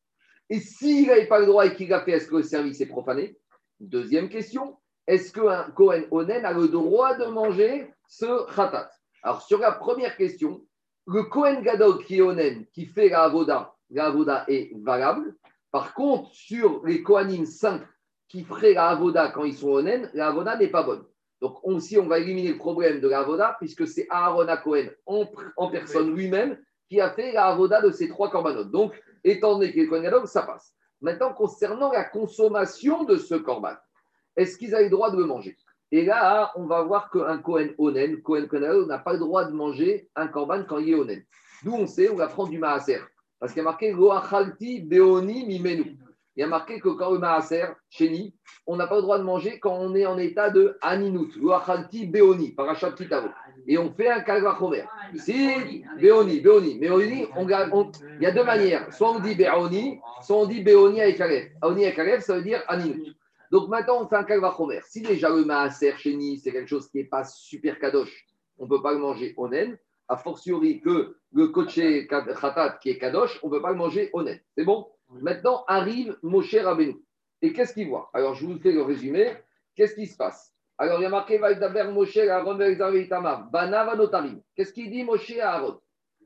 Et 0.48 0.60
s'il 0.60 1.06
n'avait 1.06 1.26
pas 1.26 1.40
le 1.40 1.46
droit 1.46 1.66
et 1.66 1.74
qu'il 1.74 1.88
l'a 1.88 2.00
fait, 2.00 2.12
est-ce 2.12 2.28
que 2.28 2.36
le 2.36 2.42
service 2.42 2.80
est 2.80 2.86
profané? 2.86 3.36
Deuxième 3.80 4.28
question. 4.28 4.76
Est-ce 5.06 5.32
qu'un 5.32 5.70
Cohen 5.74 6.04
Onen 6.10 6.44
a 6.44 6.52
le 6.52 6.68
droit 6.68 7.16
de 7.16 7.26
manger 7.26 7.92
ce 8.06 8.46
khatat? 8.54 8.90
Alors, 9.22 9.42
sur 9.42 9.58
la 9.58 9.72
première 9.72 10.16
question, 10.16 10.64
le 11.06 11.24
Cohen 11.24 11.62
Gadol 11.62 12.04
qui 12.04 12.18
est 12.18 12.20
Onen, 12.20 12.66
qui 12.72 12.86
fait 12.86 13.08
la 13.08 13.24
Avoda, 13.24 13.74
la 13.90 14.06
Avoda 14.06 14.44
est 14.48 14.72
valable. 14.82 15.34
Par 15.70 15.94
contre, 15.94 16.30
sur 16.32 16.84
les 16.84 17.02
Kohanim 17.02 17.46
5 17.46 17.82
qui 18.28 18.44
feraient 18.44 18.74
la 18.74 18.88
Avoda 18.88 19.28
quand 19.28 19.44
ils 19.44 19.56
sont 19.56 19.70
Onen, 19.70 20.10
la 20.14 20.28
Avoda 20.28 20.56
n'est 20.56 20.68
pas 20.68 20.82
bonne. 20.82 21.04
Donc, 21.42 21.58
on, 21.64 21.80
si 21.80 21.98
on 21.98 22.06
va 22.06 22.20
éliminer 22.20 22.52
le 22.52 22.56
problème 22.56 23.00
de 23.00 23.08
la 23.08 23.18
Avoda, 23.18 23.56
puisque 23.58 23.88
c'est 23.88 24.06
Aaron 24.08 24.46
à 24.46 24.56
Cohen 24.56 24.86
en, 25.06 25.26
en 25.56 25.70
personne 25.70 26.14
lui-même 26.14 26.56
qui 26.88 27.00
a 27.00 27.10
fait 27.10 27.32
la 27.32 27.46
Avoda 27.46 27.82
de 27.82 27.90
ces 27.90 28.08
trois 28.08 28.30
corbanotes. 28.30 28.70
Donc, 28.70 28.92
étant 29.24 29.54
donné 29.54 29.72
qu'il 29.72 29.82
est 29.82 30.02
Gadol, 30.02 30.28
ça 30.28 30.42
passe. 30.42 30.72
Maintenant, 31.00 31.34
concernant 31.34 31.90
la 31.90 32.04
consommation 32.04 33.02
de 33.02 33.16
ce 33.16 33.34
corban, 33.34 33.74
est-ce 34.36 34.56
qu'ils 34.56 34.72
avaient 34.72 34.84
le 34.84 34.90
droit 34.90 35.10
de 35.10 35.16
le 35.16 35.24
manger? 35.24 35.56
Et 35.90 36.04
là, 36.04 36.52
on 36.54 36.66
va 36.66 36.82
voir 36.82 37.10
qu'un 37.10 37.38
Kohen 37.38 37.74
Onen, 37.76 38.22
Kohen 38.22 38.46
Gadol, 38.46 38.86
n'a 38.86 39.00
pas 39.00 39.14
le 39.14 39.18
droit 39.18 39.44
de 39.44 39.52
manger 39.52 40.08
un 40.14 40.28
corban 40.28 40.62
quand 40.62 40.78
il 40.78 40.90
est 40.90 40.94
Onen. 40.94 41.24
D'où 41.64 41.74
on 41.74 41.88
sait, 41.88 42.08
on 42.08 42.20
apprend 42.20 42.46
du 42.46 42.58
Maaser. 42.58 43.00
Parce 43.40 43.52
qu'il 43.52 43.58
y 43.58 43.66
a 43.66 43.68
marqué 43.68 43.90
Loachalti 43.90 44.80
Beoni 44.80 45.44
Mimenu. 45.44 45.98
Il 46.36 46.40
y 46.40 46.42
a 46.42 46.46
marqué 46.46 46.80
que 46.80 46.88
quand 46.88 47.10
le 47.10 47.18
Maaser, 47.18 47.64
Chéni, 47.90 48.34
on 48.66 48.76
n'a 48.76 48.86
pas 48.86 48.96
le 48.96 49.02
droit 49.02 49.18
de 49.18 49.22
manger 49.22 49.58
quand 49.60 49.74
on 49.74 49.94
est 49.94 50.06
en 50.06 50.16
état 50.16 50.48
de 50.48 50.78
Aninut. 50.80 51.36
Loachalti 51.36 52.06
Beoni, 52.06 52.52
parachat 52.52 52.92
Kitavo. 52.92 53.28
Et 53.66 53.76
on 53.76 53.92
fait 53.92 54.08
un 54.08 54.20
Kalvachomer. 54.20 54.84
Ici, 55.12 55.84
Beoni, 56.00 56.40
Beoni. 56.40 56.78
Mais 56.80 56.88
on, 56.90 56.94
on- 56.96 57.92
il 58.18 58.22
y 58.22 58.26
a 58.26 58.30
deux 58.32 58.44
manières. 58.44 58.92
Soit 58.94 59.10
on 59.10 59.20
dit 59.20 59.34
Beoni, 59.34 60.00
soit 60.22 60.36
on 60.36 60.46
dit 60.46 60.62
Beoni 60.62 61.02
avec 61.02 61.20
Aleph. 61.20 61.52
Beoni 61.60 61.84
avec 61.84 61.98
Aleph, 61.98 62.22
ça 62.24 62.36
veut 62.36 62.42
dire 62.42 62.62
Aninut. 62.66 63.14
Donc 63.50 63.68
maintenant, 63.68 64.02
on 64.02 64.08
fait 64.08 64.16
un 64.16 64.24
Kalvachomer. 64.24 64.80
Si 64.88 65.02
déjà 65.02 65.28
le 65.28 65.44
Maaser, 65.44 65.92
Chéni, 65.98 66.38
c'est 66.38 66.50
quelque 66.52 66.68
chose 66.68 66.88
qui 66.88 66.96
n'est 66.98 67.04
pas 67.04 67.24
super 67.24 67.78
kadosh, 67.78 68.26
on 68.58 68.64
ne 68.64 68.70
peut 68.70 68.80
pas 68.82 68.92
le 68.92 68.98
manger 68.98 69.34
onen. 69.36 69.76
A 70.08 70.16
fortiori 70.16 70.80
que 70.80 71.16
le 71.32 71.48
coché 71.48 72.06
khatat 72.06 72.78
qui 72.82 72.90
est 72.90 72.98
kadosh, 72.98 73.38
on 73.42 73.48
ne 73.48 73.52
peut 73.52 73.62
pas 73.62 73.70
le 73.70 73.76
manger 73.76 74.10
honnête. 74.14 74.42
C'est 74.56 74.64
bon? 74.64 74.86
Maintenant 75.20 75.64
arrive 75.66 76.16
Moshe 76.22 76.54
Rabbeinu. 76.54 76.96
Et 77.42 77.52
qu'est-ce 77.52 77.74
qu'il 77.74 77.88
voit? 77.88 78.08
Alors 78.14 78.34
je 78.34 78.46
vous 78.46 78.58
fais 78.58 78.72
le 78.72 78.82
résumé. 78.82 79.36
Qu'est-ce 79.74 79.94
qui 79.94 80.06
se 80.06 80.16
passe? 80.16 80.54
Alors 80.78 81.00
il 81.00 81.02
y 81.02 81.06
a 81.06 81.10
marqué 81.10 81.36
Vaïdaber 81.38 81.84
Moshe 81.92 82.16
Aaron 82.16 82.58
Itamar. 82.60 83.50
Banav 83.50 83.90
Anotarim. 83.90 84.40
Qu'est-ce 84.54 84.72
qu'il 84.72 84.90
dit 84.90 85.04
Moshe 85.04 85.36
à 85.38 85.54
Aaron 85.54 85.78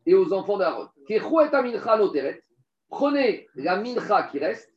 et 0.05 0.15
aux 0.15 0.33
enfants 0.33 0.59
d'Aaron? 0.59 0.89
Prenez 2.89 3.49
la 3.57 3.77
mincha 3.77 4.29
qui 4.31 4.39
reste, 4.39 4.73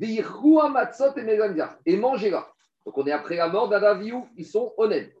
amatzot 0.00 1.16
et 1.16 1.40
et 1.86 1.96
mangez-la. 1.96 2.48
Donc 2.84 2.98
on 2.98 3.06
est 3.06 3.12
après 3.12 3.36
la 3.36 3.48
mort 3.48 3.68
d'Adaviou, 3.68 4.26
ils 4.36 4.46
sont 4.46 4.74
honnêtes. 4.76 5.14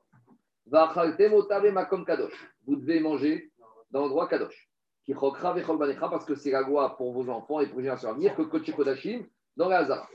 Vous 0.66 0.76
devez 2.76 3.00
manger 3.00 3.52
dans 3.90 4.00
l'endroit 4.00 4.26
kadosh. 4.26 4.68
Parce 5.06 6.24
que 6.24 6.34
c'est 6.34 6.52
la 6.52 6.60
loi 6.62 6.96
pour 6.96 7.12
vos 7.12 7.28
enfants 7.28 7.60
et 7.60 7.66
pour 7.66 7.78
les 7.78 7.84
générations 7.84 8.10
à 8.10 8.12
venir, 8.14 8.36
que 8.36 8.42
Kodesh 8.42 8.74
Kodashim 8.74 9.24
dans 9.56 9.68
la 9.68 9.78
Hazara. 9.78 10.08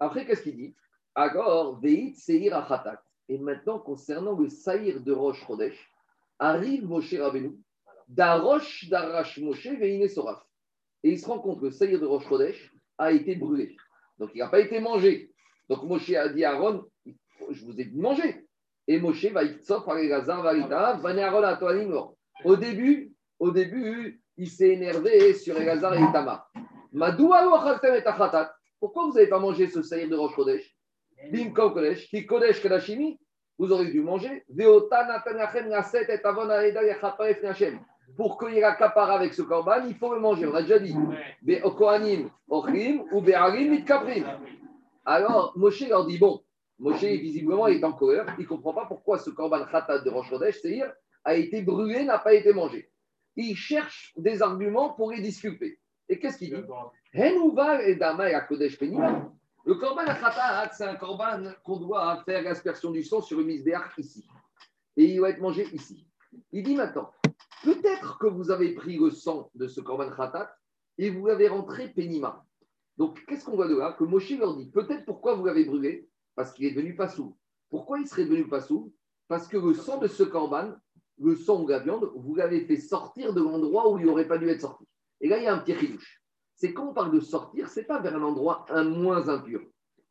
Après, 0.00 0.24
qu'est-ce 0.26 0.42
qu'il 0.42 0.56
dit? 0.56 0.74
Veit 1.14 2.14
seir. 2.14 3.02
Et 3.28 3.38
maintenant, 3.38 3.78
concernant 3.78 4.34
le 4.38 4.48
saïr 4.48 5.00
de 5.00 5.12
Rosh 5.12 5.44
Chodesh, 5.46 5.92
arrive 6.38 6.86
Moshe 6.86 7.14
Rabbeinu, 7.14 7.56
d'Arosh 8.08 8.88
d'Arash 8.88 9.38
Moshe 9.38 9.66
veine 9.66 10.08
soraf. 10.08 10.42
Et 11.02 11.10
il 11.10 11.18
se 11.18 11.26
rend 11.26 11.38
compte 11.38 11.60
que 11.60 11.66
le 11.66 11.70
saïr 11.70 12.00
de 12.00 12.06
Rosh 12.06 12.26
Chodesh 12.26 12.72
a 12.98 13.12
été 13.12 13.36
brûlé. 13.36 13.76
Donc, 14.18 14.30
il 14.34 14.38
n'a 14.38 14.48
pas 14.48 14.60
été 14.60 14.80
mangé. 14.80 15.30
Donc, 15.68 15.84
Moshe 15.84 16.10
a 16.14 16.28
dit 16.28 16.44
à 16.44 16.52
Aaron, 16.52 16.84
je 17.06 17.64
vous 17.64 17.78
ai 17.78 17.84
dit 17.84 17.92
de 17.92 18.00
manger. 18.00 18.46
Et 18.88 18.98
Moshe 18.98 19.26
va 19.26 19.44
Yitzhak, 19.44 19.86
Aregazar, 19.86 20.42
Varita, 20.42 20.94
Vane 20.94 21.18
Aaron 21.18 21.42
à. 21.42 21.60
Au 22.44 22.56
début, 22.56 23.11
au 23.42 23.50
début, 23.50 24.22
il 24.36 24.48
s'est 24.48 24.68
énervé 24.68 25.34
sur 25.34 25.60
Elazar 25.60 25.94
et 25.94 26.00
Itamar. 26.00 26.48
Pourquoi 28.78 29.06
vous 29.06 29.14
n'avez 29.14 29.26
pas 29.26 29.40
mangé 29.40 29.66
ce 29.66 29.82
saïr 29.82 30.08
de 30.08 30.14
Rosh 30.14 30.36
Chodesh 30.36 30.76
Bim 31.32 31.50
Kodesh, 31.50 32.08
qui 32.08 32.24
Kodesh 32.24 32.62
Kadashimi, 32.62 33.18
vous 33.58 33.72
aurez 33.72 33.90
dû 33.90 34.00
manger. 34.00 34.44
Pour 38.16 38.38
qu'il 38.38 38.54
y 38.54 38.58
ait 38.58 38.60
la 38.60 38.76
capara 38.76 39.14
avec 39.14 39.34
ce 39.34 39.42
corban, 39.42 39.86
il 39.88 39.96
faut 39.96 40.14
le 40.14 40.20
manger. 40.20 40.46
On 40.46 40.54
a 40.54 40.62
déjà 40.62 40.78
dit. 40.78 40.94
Alors, 45.04 45.52
Moshe 45.56 45.88
leur 45.88 46.06
dit 46.06 46.18
bon, 46.18 46.44
Moshe, 46.78 47.02
visiblement, 47.02 47.66
est 47.66 47.82
en 47.82 47.92
colère. 47.92 48.36
Il 48.38 48.42
ne 48.42 48.48
comprend 48.48 48.72
pas 48.72 48.86
pourquoi 48.86 49.18
ce 49.18 49.30
korban 49.30 49.64
khatat 49.64 49.98
de 49.98 50.10
Rosh 50.10 50.30
Chodesh, 50.30 50.60
c'est-à-dire, 50.60 50.92
a 51.24 51.34
été 51.34 51.62
brûlé, 51.62 52.04
n'a 52.04 52.20
pas 52.20 52.34
été 52.34 52.52
mangé. 52.52 52.91
Il 53.36 53.56
cherche 53.56 54.12
des 54.16 54.42
arguments 54.42 54.92
pour 54.92 55.10
les 55.12 55.20
disculper. 55.20 55.78
Et 56.08 56.18
qu'est-ce 56.18 56.38
qu'il 56.38 56.50
dit. 56.50 56.62
Le 59.64 59.74
korban 59.74 60.04
khatat, 60.04 60.72
c'est 60.72 60.84
un 60.84 60.96
korban 60.96 61.52
qu'on 61.62 61.78
doit 61.78 62.22
faire 62.24 62.42
l'aspersion 62.42 62.90
du 62.90 63.04
sang 63.04 63.20
sur 63.20 63.38
le 63.38 63.44
misbéach 63.44 63.96
ici. 63.98 64.28
Et 64.96 65.04
il 65.04 65.20
va 65.20 65.30
être 65.30 65.40
mangé 65.40 65.68
ici. 65.72 66.06
Il 66.50 66.64
dit 66.64 66.74
maintenant, 66.74 67.10
peut-être 67.62 68.18
que 68.18 68.26
vous 68.26 68.50
avez 68.50 68.74
pris 68.74 68.98
le 68.98 69.10
sang 69.10 69.50
de 69.54 69.68
ce 69.68 69.80
korban 69.80 70.10
khatat 70.10 70.54
et 70.98 71.10
vous 71.10 71.26
l'avez 71.26 71.48
rentré 71.48 71.88
Penima. 71.88 72.44
Donc, 72.96 73.24
qu'est-ce 73.26 73.44
qu'on 73.44 73.56
voit 73.56 73.68
de 73.68 73.76
là 73.76 73.94
Que 73.98 74.04
Moshe 74.04 74.30
leur 74.30 74.56
dit 74.56 74.70
peut-être 74.70 75.04
pourquoi 75.04 75.34
vous 75.34 75.44
l'avez 75.44 75.64
brûlé 75.64 76.08
Parce 76.34 76.52
qu'il 76.52 76.66
est 76.66 76.72
devenu 76.72 76.94
pas 76.94 77.08
sous. 77.08 77.36
Pourquoi 77.70 77.98
il 78.00 78.06
serait 78.06 78.24
devenu 78.24 78.48
pas 78.48 78.60
sous 78.60 78.92
Parce 79.28 79.48
que 79.48 79.56
le 79.56 79.74
sang 79.74 79.98
de 79.98 80.08
ce 80.08 80.24
corban, 80.24 80.74
le 81.18 81.36
sang 81.36 81.62
ou 81.62 81.68
la 81.68 81.78
viande, 81.78 82.10
vous 82.14 82.34
l'avez 82.34 82.64
fait 82.64 82.76
sortir 82.76 83.32
de 83.32 83.42
l'endroit 83.42 83.90
où 83.90 83.98
il 83.98 84.06
n'aurait 84.06 84.28
pas 84.28 84.38
dû 84.38 84.48
être 84.48 84.60
sorti. 84.60 84.84
Et 85.20 85.28
là, 85.28 85.38
il 85.38 85.44
y 85.44 85.46
a 85.46 85.54
un 85.54 85.58
petit 85.58 85.72
ridouche. 85.72 86.22
c'est 86.54 86.72
quand 86.72 86.88
on 86.88 86.94
parle 86.94 87.12
de 87.12 87.20
sortir, 87.20 87.68
c'est 87.68 87.84
pas 87.84 88.00
vers 88.00 88.16
un 88.16 88.22
endroit 88.22 88.66
un 88.70 88.84
moins 88.84 89.28
impur. 89.28 89.60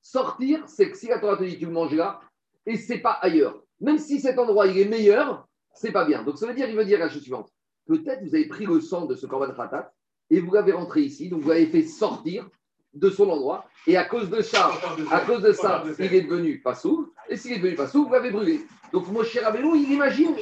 Sortir, 0.02 0.68
c'est 0.68 0.89
que 0.89 0.97
si 0.97 1.08
la 1.08 1.20
Torah 1.20 1.38
te 1.38 1.43
dit 1.43 1.58
tu 1.58 1.66
le 1.66 1.72
manges 1.72 1.93
là, 1.93 2.22
et 2.66 2.78
c'est 2.78 2.99
pas 2.99 3.14
ailleurs. 3.22 3.64
Même 3.80 3.97
si 3.97 4.20
cet 4.20 4.39
endroit 4.39 4.68
il 4.68 4.78
est 4.78 4.86
meilleur, 4.86 5.47
c'est 5.74 5.91
pas 5.91 6.06
bien. 6.06 6.24
Donc 6.24 6.38
ça 6.38 6.47
veut 6.47 6.54
dire, 6.54 6.70
il 6.70 6.76
veut 6.76 6.86
dire 6.86 6.99
la 6.99 7.10
chose 7.10 7.22
suivante. 7.22 7.52
Peut-être 7.86 8.24
vous 8.24 8.36
avez 8.36 8.47
pris 8.47 8.66
le 8.66 8.80
sang 8.80 9.06
de 9.06 9.16
ce 9.16 9.26
korban 9.26 9.54
khatat 9.54 9.91
et 10.30 10.39
vous 10.39 10.54
l'avez 10.54 10.72
rentré 10.72 11.02
ici, 11.02 11.30
donc 11.30 11.41
vous 11.41 11.49
l'avez 11.49 11.68
fait 11.68 11.84
sortir 11.84 12.49
de 12.93 13.09
son 13.09 13.29
endroit, 13.29 13.65
et 13.87 13.97
à 13.97 14.03
cause 14.03 14.29
de 14.29 14.41
ça, 14.41 14.71
à 15.11 15.21
cause 15.21 15.41
de 15.41 15.53
ça, 15.53 15.83
il 15.97 16.13
est 16.13 16.21
devenu 16.21 16.59
pas 16.61 16.75
sourd, 16.75 17.05
et 17.29 17.37
s'il 17.37 17.53
est 17.53 17.59
devenu 17.59 17.75
pas 17.75 17.87
sourd, 17.87 18.07
vous 18.07 18.13
l'avez 18.13 18.31
brûlé. 18.31 18.61
Donc 18.91 19.07
mon 19.07 19.23
cher 19.23 19.43
Rabbeinu, 19.43 19.77
il 19.77 19.93
imagine, 19.93 20.35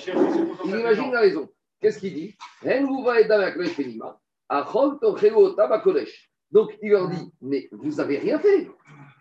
il 0.65 0.75
imagine 0.75 1.11
la 1.11 1.19
raison. 1.19 1.47
Qu'est-ce 1.79 1.99
qu'il 1.99 2.13
dit? 2.13 2.35
Donc 6.51 6.69
il 6.81 6.89
leur 6.89 7.07
dit, 7.09 7.31
mais 7.41 7.69
vous 7.71 7.91
n'avez 7.97 8.17
rien 8.17 8.39
fait. 8.39 8.67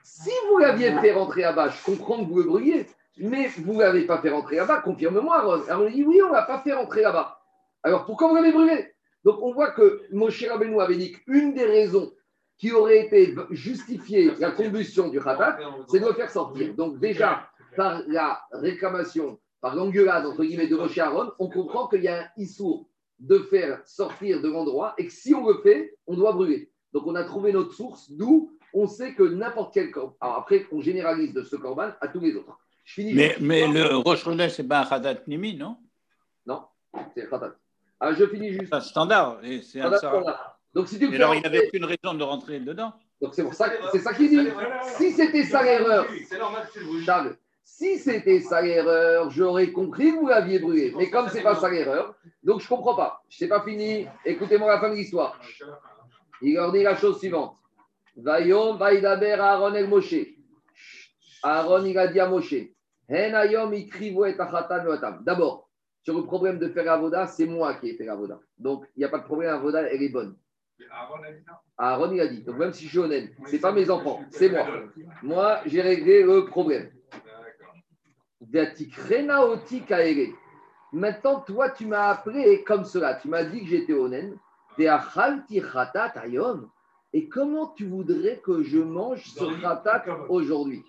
Si 0.02 0.30
vous 0.48 0.58
l'aviez 0.58 0.90
fait 1.00 1.12
rentrer 1.12 1.42
là-bas, 1.42 1.68
je 1.68 1.84
comprends 1.84 2.24
que 2.24 2.30
vous 2.30 2.38
le 2.38 2.44
brûliez, 2.44 2.86
mais 3.18 3.48
vous 3.58 3.74
ne 3.74 3.80
l'avez 3.80 4.06
pas 4.06 4.18
fait 4.22 4.30
rentrer 4.30 4.56
là-bas, 4.56 4.80
confirme-moi, 4.80 5.36
Aaron. 5.36 5.62
Alors 5.68 5.88
il 5.88 5.94
dit, 5.94 6.04
oui, 6.04 6.22
on 6.22 6.28
ne 6.28 6.32
l'a 6.32 6.42
pas 6.42 6.60
fait 6.60 6.72
rentrer 6.72 7.02
là-bas. 7.02 7.38
Alors 7.82 8.06
pourquoi 8.06 8.28
vous 8.28 8.36
l'avez 8.36 8.52
brûlé? 8.52 8.94
Donc 9.24 9.42
on 9.42 9.52
voit 9.52 9.72
que 9.72 10.02
Moshe 10.10 10.42
Rabbeinu 10.48 10.80
avait 10.80 10.96
dit 10.96 11.12
qu'une 11.12 11.52
des 11.52 11.66
raisons 11.66 12.10
qui 12.58 12.72
aurait 12.72 13.06
été 13.06 13.34
justifiée 13.50 14.32
la 14.38 14.50
combustion 14.50 15.08
du 15.08 15.20
khatat, 15.20 15.58
c'est 15.88 16.00
de 16.00 16.06
le 16.06 16.12
faire 16.12 16.30
sortir. 16.30 16.74
Donc 16.74 16.98
déjà, 16.98 17.48
par 17.76 18.02
la 18.08 18.42
réclamation, 18.52 19.38
par 19.60 19.76
l'engueulade 19.76 20.26
entre 20.26 20.44
guillemets 20.44 20.66
de 20.66 20.76
Moshe 20.76 20.98
Aaron, 20.98 21.32
on 21.38 21.48
comprend 21.48 21.86
qu'il 21.86 22.02
y 22.02 22.08
a 22.08 22.22
un 22.22 22.26
issour 22.36 22.88
de 23.20 23.38
faire 23.38 23.80
sortir 23.84 24.42
de 24.42 24.48
l'endroit 24.48 24.94
et 24.98 25.06
que 25.06 25.12
si 25.12 25.34
on 25.34 25.46
le 25.46 25.60
fait, 25.62 25.96
on 26.06 26.16
doit 26.16 26.32
brûler. 26.32 26.70
Donc 26.92 27.06
on 27.06 27.14
a 27.14 27.24
trouvé 27.24 27.52
notre 27.52 27.72
source, 27.72 28.10
d'où 28.10 28.52
on 28.74 28.86
sait 28.86 29.14
que 29.14 29.22
n'importe 29.22 29.74
quel 29.74 29.90
corban. 29.90 30.16
Alors 30.20 30.38
après, 30.38 30.66
on 30.72 30.80
généralise 30.80 31.32
de 31.32 31.42
ce 31.42 31.56
corban 31.56 31.90
à 32.00 32.08
tous 32.08 32.20
les 32.20 32.34
autres. 32.34 32.58
Je 32.84 32.94
finis 32.94 33.14
mais, 33.14 33.36
mais 33.40 33.66
le 33.68 33.96
Rosh 33.96 34.24
ce 34.24 34.48
c'est 34.48 34.66
pas 34.66 34.80
un 34.80 34.84
Khatat 34.84 35.22
Nimi, 35.26 35.56
non? 35.56 35.76
Non, 36.46 36.62
c'est 37.14 37.24
un 37.24 37.26
Khatat. 37.26 37.54
Alors 38.00 38.14
je 38.16 38.26
finis 38.26 38.52
juste. 38.52 38.66
C'est 38.68 38.74
un 38.74 38.80
standard. 38.80 39.40
C'est 39.62 39.80
un 39.80 39.96
standard. 39.96 40.57
Donc 40.74 40.88
si 40.88 40.98
tu 40.98 41.14
alors 41.14 41.34
il 41.34 41.42
n'avait 41.42 41.66
aucune 41.66 41.84
raison 41.84 42.14
de 42.14 42.22
rentrer 42.22 42.60
dedans. 42.60 42.92
Donc 43.20 43.34
c'est 43.34 43.42
pour 43.42 43.54
ça, 43.54 43.70
c'est 43.92 43.98
ça 43.98 44.14
qu'il 44.14 44.30
dit. 44.30 44.48
Si 44.96 45.12
c'était 45.12 45.44
ça 45.44 45.62
l'erreur, 45.62 46.06
Charles, 47.04 47.36
si 47.64 47.98
c'était 47.98 48.40
ça 48.40 48.62
l'erreur, 48.62 49.30
j'aurais 49.30 49.72
compris 49.72 50.12
que 50.12 50.20
vous 50.20 50.28
l'aviez 50.28 50.58
brûlé. 50.58 50.94
Mais 50.96 51.10
comme 51.10 51.28
c'est 51.28 51.42
pas 51.42 51.56
ça 51.56 51.68
l'erreur, 51.68 52.14
donc 52.42 52.60
je 52.60 52.68
comprends 52.68 52.94
pas. 52.94 53.22
Je 53.28 53.38
sais 53.38 53.48
pas 53.48 53.62
fini. 53.62 54.06
Écoutez-moi 54.24 54.68
la 54.68 54.80
fin 54.80 54.90
de 54.90 54.94
l'histoire. 54.94 55.40
Il 56.42 56.54
leur 56.54 56.70
dit 56.72 56.82
la 56.82 56.96
chose 56.96 57.18
suivante. 57.18 57.56
Vayom 58.16 58.76
Vaidaber 58.76 59.32
Aaron 59.32 59.74
el 59.74 59.88
Moshe. 59.88 60.14
Aaron 61.42 61.84
il 61.84 61.98
a 61.98 62.06
dit 62.08 62.20
à 62.20 62.28
Moshe. 62.28 62.54
D'abord, 65.22 65.70
sur 66.02 66.14
le 66.14 66.24
problème 66.24 66.58
de 66.58 66.68
faire 66.68 66.92
Avoda, 66.92 67.26
c'est 67.26 67.46
moi 67.46 67.72
qui 67.74 67.88
ai 67.88 67.94
fait 67.94 68.06
Avoda. 68.06 68.38
Donc, 68.58 68.84
il 68.96 68.98
n'y 68.98 69.04
a 69.06 69.08
pas 69.08 69.18
de 69.18 69.24
problème, 69.24 69.54
Avoda, 69.54 69.80
elle 69.82 70.02
est 70.02 70.10
bonne. 70.10 70.36
Aaron, 71.76 72.12
il 72.12 72.20
a 72.20 72.26
dit. 72.26 72.42
Donc, 72.42 72.56
même 72.56 72.72
si 72.72 72.84
je 72.84 72.90
suis 72.90 72.98
honnête, 72.98 73.32
ce 73.46 73.52
n'est 73.52 73.58
pas 73.58 73.72
mes 73.72 73.90
enfants, 73.90 74.20
c'est 74.30 74.48
moi. 74.48 74.66
Moi, 75.22 75.60
j'ai 75.66 75.80
réglé 75.80 76.22
le 76.22 76.44
problème. 76.44 76.90
Maintenant, 80.92 81.40
toi, 81.40 81.70
tu 81.70 81.86
m'as 81.86 82.08
appelé 82.08 82.64
comme 82.64 82.84
cela. 82.84 83.14
Tu 83.14 83.28
m'as 83.28 83.44
dit 83.44 83.60
que 83.60 83.66
j'étais 83.66 83.92
honnête. 83.92 84.32
Et 87.12 87.28
comment 87.28 87.68
tu 87.68 87.86
voudrais 87.86 88.38
que 88.38 88.62
je 88.62 88.78
mange 88.78 89.24
ce 89.24 89.60
khatat 89.60 90.04
aujourd'hui? 90.28 90.84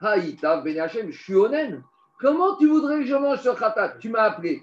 Haïta, 0.00 0.60
Ben 0.60 0.88
je 0.88 1.10
suis 1.10 1.34
honnête. 1.34 1.80
Comment 2.18 2.56
tu 2.56 2.68
voudrais 2.68 2.98
que 2.98 3.06
je 3.06 3.14
mange 3.14 3.40
ce 3.40 3.48
khatat? 3.58 3.96
Tu 3.98 4.10
m'as 4.10 4.22
appelé. 4.24 4.62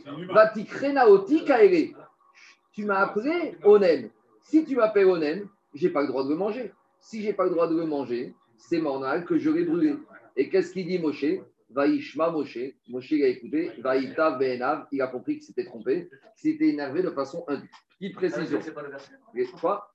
Tu 2.71 2.86
m'as 2.86 2.99
appelé 2.99 3.57
Onen. 3.63 4.11
Si 4.50 4.64
tu 4.64 4.78
m'appelles 4.78 5.08
Onen, 5.08 5.45
je 5.74 5.88
n'ai 5.88 5.93
pas 5.93 6.02
le 6.02 6.08
droit 6.08 6.24
de 6.24 6.30
le 6.30 6.36
manger. 6.38 6.72
Si 7.00 7.22
je 7.22 7.28
n'ai 7.28 7.34
pas 7.34 7.43
le 7.43 7.50
droit 7.50 7.68
de 7.68 7.76
le 7.76 7.86
manger, 7.86 8.34
c'est 8.58 8.80
normal 8.80 9.26
que 9.26 9.38
je 9.38 9.50
l'ai 9.50 9.66
brûlé. 9.66 9.95
Et 10.38 10.50
qu'est-ce 10.50 10.72
qu'il 10.72 10.88
dit 10.88 11.00
Moshe? 11.00 11.26
Vaishma 11.70 12.30
Moshe. 12.30 12.60
Moshe 12.88 13.12
a 13.12 13.28
écouté. 13.28 13.72
Vaïta 13.80 14.32
Benav. 14.32 14.88
Il 14.93 15.02
a 15.02 15.08
compris 15.08 15.34
qu'il 15.34 15.43
s'était 15.43 15.66
trompé, 15.66 16.10
qu'il 16.38 16.52
s'était 16.54 16.70
énervé 16.70 17.04
de 17.04 17.10
façon 17.10 17.43
indue. 17.50 17.70
Petite 18.00 18.16
précision. 18.16 18.60
C'est 18.62 18.74
pas 18.74 18.84
le 18.84 18.89
verset. 18.89 19.12
Quoi 19.60 19.93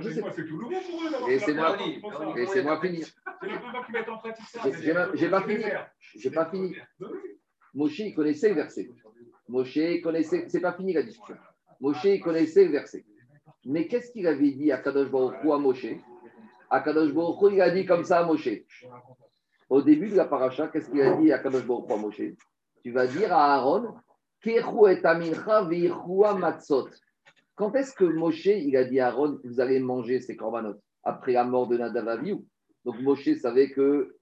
C'est 0.00 0.46
tout 0.46 0.56
nouveau 0.56 0.70
pour 0.70 1.02
eux. 1.02 2.36
Laissez-moi 2.36 2.80
finir. 2.80 3.06
J'ai 5.14 5.28
pas 5.28 5.42
fini. 5.42 5.64
J'ai 6.16 6.30
pas 6.30 6.46
fini. 6.50 6.76
Moshe, 7.74 7.98
il 7.98 8.14
connaissait 8.14 8.48
le 8.48 8.54
verset. 8.54 8.88
Moshe, 9.48 9.76
il 9.76 10.00
connaissait. 10.00 10.46
C'est 10.48 10.60
pas 10.60 10.72
fini 10.72 10.94
la 10.94 11.02
discussion. 11.02 11.36
Moshe, 11.78 12.04
il 12.04 12.20
connaissait 12.20 12.64
le 12.64 12.70
verset. 12.70 13.04
Mais 13.66 13.86
qu'est-ce 13.88 14.12
qu'il 14.12 14.26
avait 14.26 14.52
dit 14.52 14.72
à 14.72 14.78
Kadosh 14.78 15.10
Baruch 15.10 15.36
à 15.44 15.58
Moshe 15.58 15.86
À 16.70 16.80
Kadosh 16.80 17.12
Baruch 17.12 17.52
il 17.52 17.60
a 17.60 17.70
dit 17.70 17.86
comme 17.86 18.04
ça 18.04 18.20
à 18.20 18.24
Moshe. 18.24 18.48
Au 19.68 19.82
début 19.82 20.08
de 20.08 20.16
la 20.16 20.24
paracha, 20.24 20.68
qu'est-ce 20.68 20.90
qu'il 20.90 21.02
a 21.02 21.14
dit 21.16 21.32
à 21.32 21.38
Kadosh 21.38 21.66
Baruch 21.66 21.90
à 21.90 21.96
Moshe 21.96 22.22
Tu 22.82 22.90
vas 22.92 23.06
dire 23.06 23.32
à 23.32 23.54
Aaron 23.54 23.94
quand 27.54 27.74
est-ce 27.74 27.92
que 27.92 28.04
Moshe, 28.04 28.46
il 28.46 28.76
a 28.76 28.84
dit 28.84 29.00
à 29.00 29.08
Aaron, 29.08 29.38
vous 29.44 29.60
allez 29.60 29.80
manger 29.80 30.20
ces 30.20 30.34
corbanotes 30.34 30.80
Après 31.04 31.32
la 31.32 31.44
mort 31.44 31.68
de 31.68 31.76
Nadav 31.76 32.24
Donc 32.84 33.00
Moshe 33.02 33.34
savait 33.34 33.70
que 33.70 34.16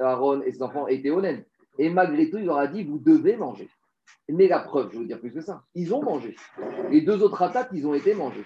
Aaron 0.00 0.42
et 0.42 0.52
ses 0.52 0.62
enfants 0.62 0.88
étaient 0.88 1.10
honnêtes. 1.10 1.46
Et 1.78 1.88
malgré 1.88 2.28
tout, 2.28 2.36
il 2.36 2.44
leur 2.44 2.58
a 2.58 2.66
dit, 2.66 2.84
vous 2.84 2.98
devez 2.98 3.36
manger. 3.36 3.70
Mais 4.28 4.46
la 4.46 4.60
preuve, 4.60 4.90
je 4.92 4.98
veux 4.98 5.06
dire 5.06 5.20
plus 5.20 5.32
que 5.32 5.40
ça, 5.40 5.64
ils 5.74 5.94
ont 5.94 6.02
mangé. 6.02 6.36
Les 6.90 7.00
deux 7.00 7.22
autres 7.22 7.40
attaques, 7.40 7.70
ils 7.72 7.86
ont 7.86 7.94
été 7.94 8.14
mangés. 8.14 8.44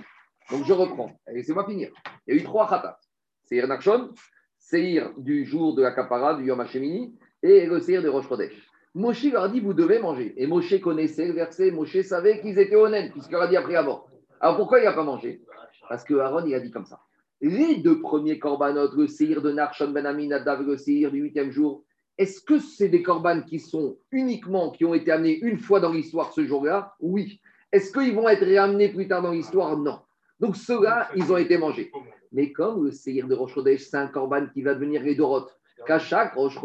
Donc 0.51 0.64
je 0.64 0.72
reprends. 0.72 1.11
Laissez-moi 1.32 1.66
finir. 1.66 1.90
Il 2.26 2.34
y 2.34 2.38
a 2.38 2.40
eu 2.40 2.44
trois 2.44 2.68
khatat. 2.68 2.99
Seir 3.44 3.66
Nakshon, 3.68 4.11
Seir 4.59 5.12
du 5.16 5.44
jour 5.44 5.74
de 5.74 5.82
la 5.82 5.92
Kapara, 5.92 6.34
du 6.34 6.44
Yom 6.47 6.61
Hashemini, 6.61 7.16
et 7.42 7.66
le 7.66 7.80
Seir 7.80 8.03
de 8.03 8.09
Rosh 8.09 8.28
Chodesh. 8.28 8.66
Moshe 8.94 9.24
leur 9.24 9.44
a 9.44 9.49
dit, 9.49 9.61
vous 9.61 9.74
devez 9.74 9.99
manger. 9.99 10.34
Et 10.36 10.47
Moshe 10.47 10.80
connaissait 10.80 11.26
le 11.26 11.34
verset, 11.34 11.70
Moshe 11.70 12.01
savait 12.01 12.40
qu'ils 12.40 12.59
étaient 12.59 12.76
honnêtes, 12.76 13.12
puisqu'il 13.12 13.32
leur 13.32 13.42
a 13.42 13.49
dit 13.49 13.57
après 13.57 13.82
mort. 13.84 14.09
Alors 14.40 14.57
pourquoi 14.57 14.80
il 14.80 14.84
n'a 14.84 14.92
pas 14.92 15.05
mangé? 15.05 15.42
Parce 15.88 16.03
que 16.03 16.14
Aaron, 16.14 16.44
il 16.47 16.55
a 16.55 16.61
dit 16.61 16.70
comme 16.70 16.86
ça. 16.86 17.01
Les 17.40 17.76
deux 17.76 18.01
premiers 18.01 18.38
corbanotes, 18.38 18.94
le 18.94 19.07
Seir 19.07 19.42
de 19.42 19.53
Narshon 19.53 19.90
Ben 19.90 20.07
Aminadav, 20.07 20.62
le 20.62 20.76
Seir 20.76 21.11
du 21.11 21.20
huitième 21.20 21.51
jour, 21.51 21.84
est-ce 22.18 22.40
que 22.40 22.59
c'est 22.59 22.88
des 22.88 23.03
corbanes 23.03 23.44
qui 23.44 23.59
sont 23.59 23.99
uniquement, 24.11 24.70
qui 24.70 24.84
ont 24.86 24.94
été 24.94 25.12
amenés 25.12 25.38
une 25.40 25.59
fois 25.59 25.80
dans 25.80 25.92
l'histoire 25.92 26.32
ce 26.32 26.44
jour-là? 26.47 26.94
Oui. 26.99 27.40
Est-ce 27.72 27.92
qu'ils 27.92 28.14
vont 28.14 28.28
être 28.28 28.44
réamenés 28.44 28.88
plus 28.88 29.07
tard 29.07 29.22
dans 29.22 29.32
l'histoire? 29.32 29.76
Non. 29.76 30.01
Donc 30.41 30.57
ceux-là, 30.57 31.09
ils 31.14 31.32
ont 31.32 31.37
été 31.37 31.57
mangés. 31.57 31.91
Mais 32.32 32.53
comme 32.53 32.84
le 32.84 32.91
Seir 32.91 33.26
de 33.26 33.34
Rosh 33.34 33.55
c'est 33.78 33.97
un 33.97 34.09
corban 34.09 34.47
qui 34.53 34.62
va 34.62 34.74
devenir 34.74 35.03
les 35.03 35.14
Doroth, 35.14 35.57
qu'à 35.87 35.99
chaque 35.99 36.34
Rosh 36.34 36.59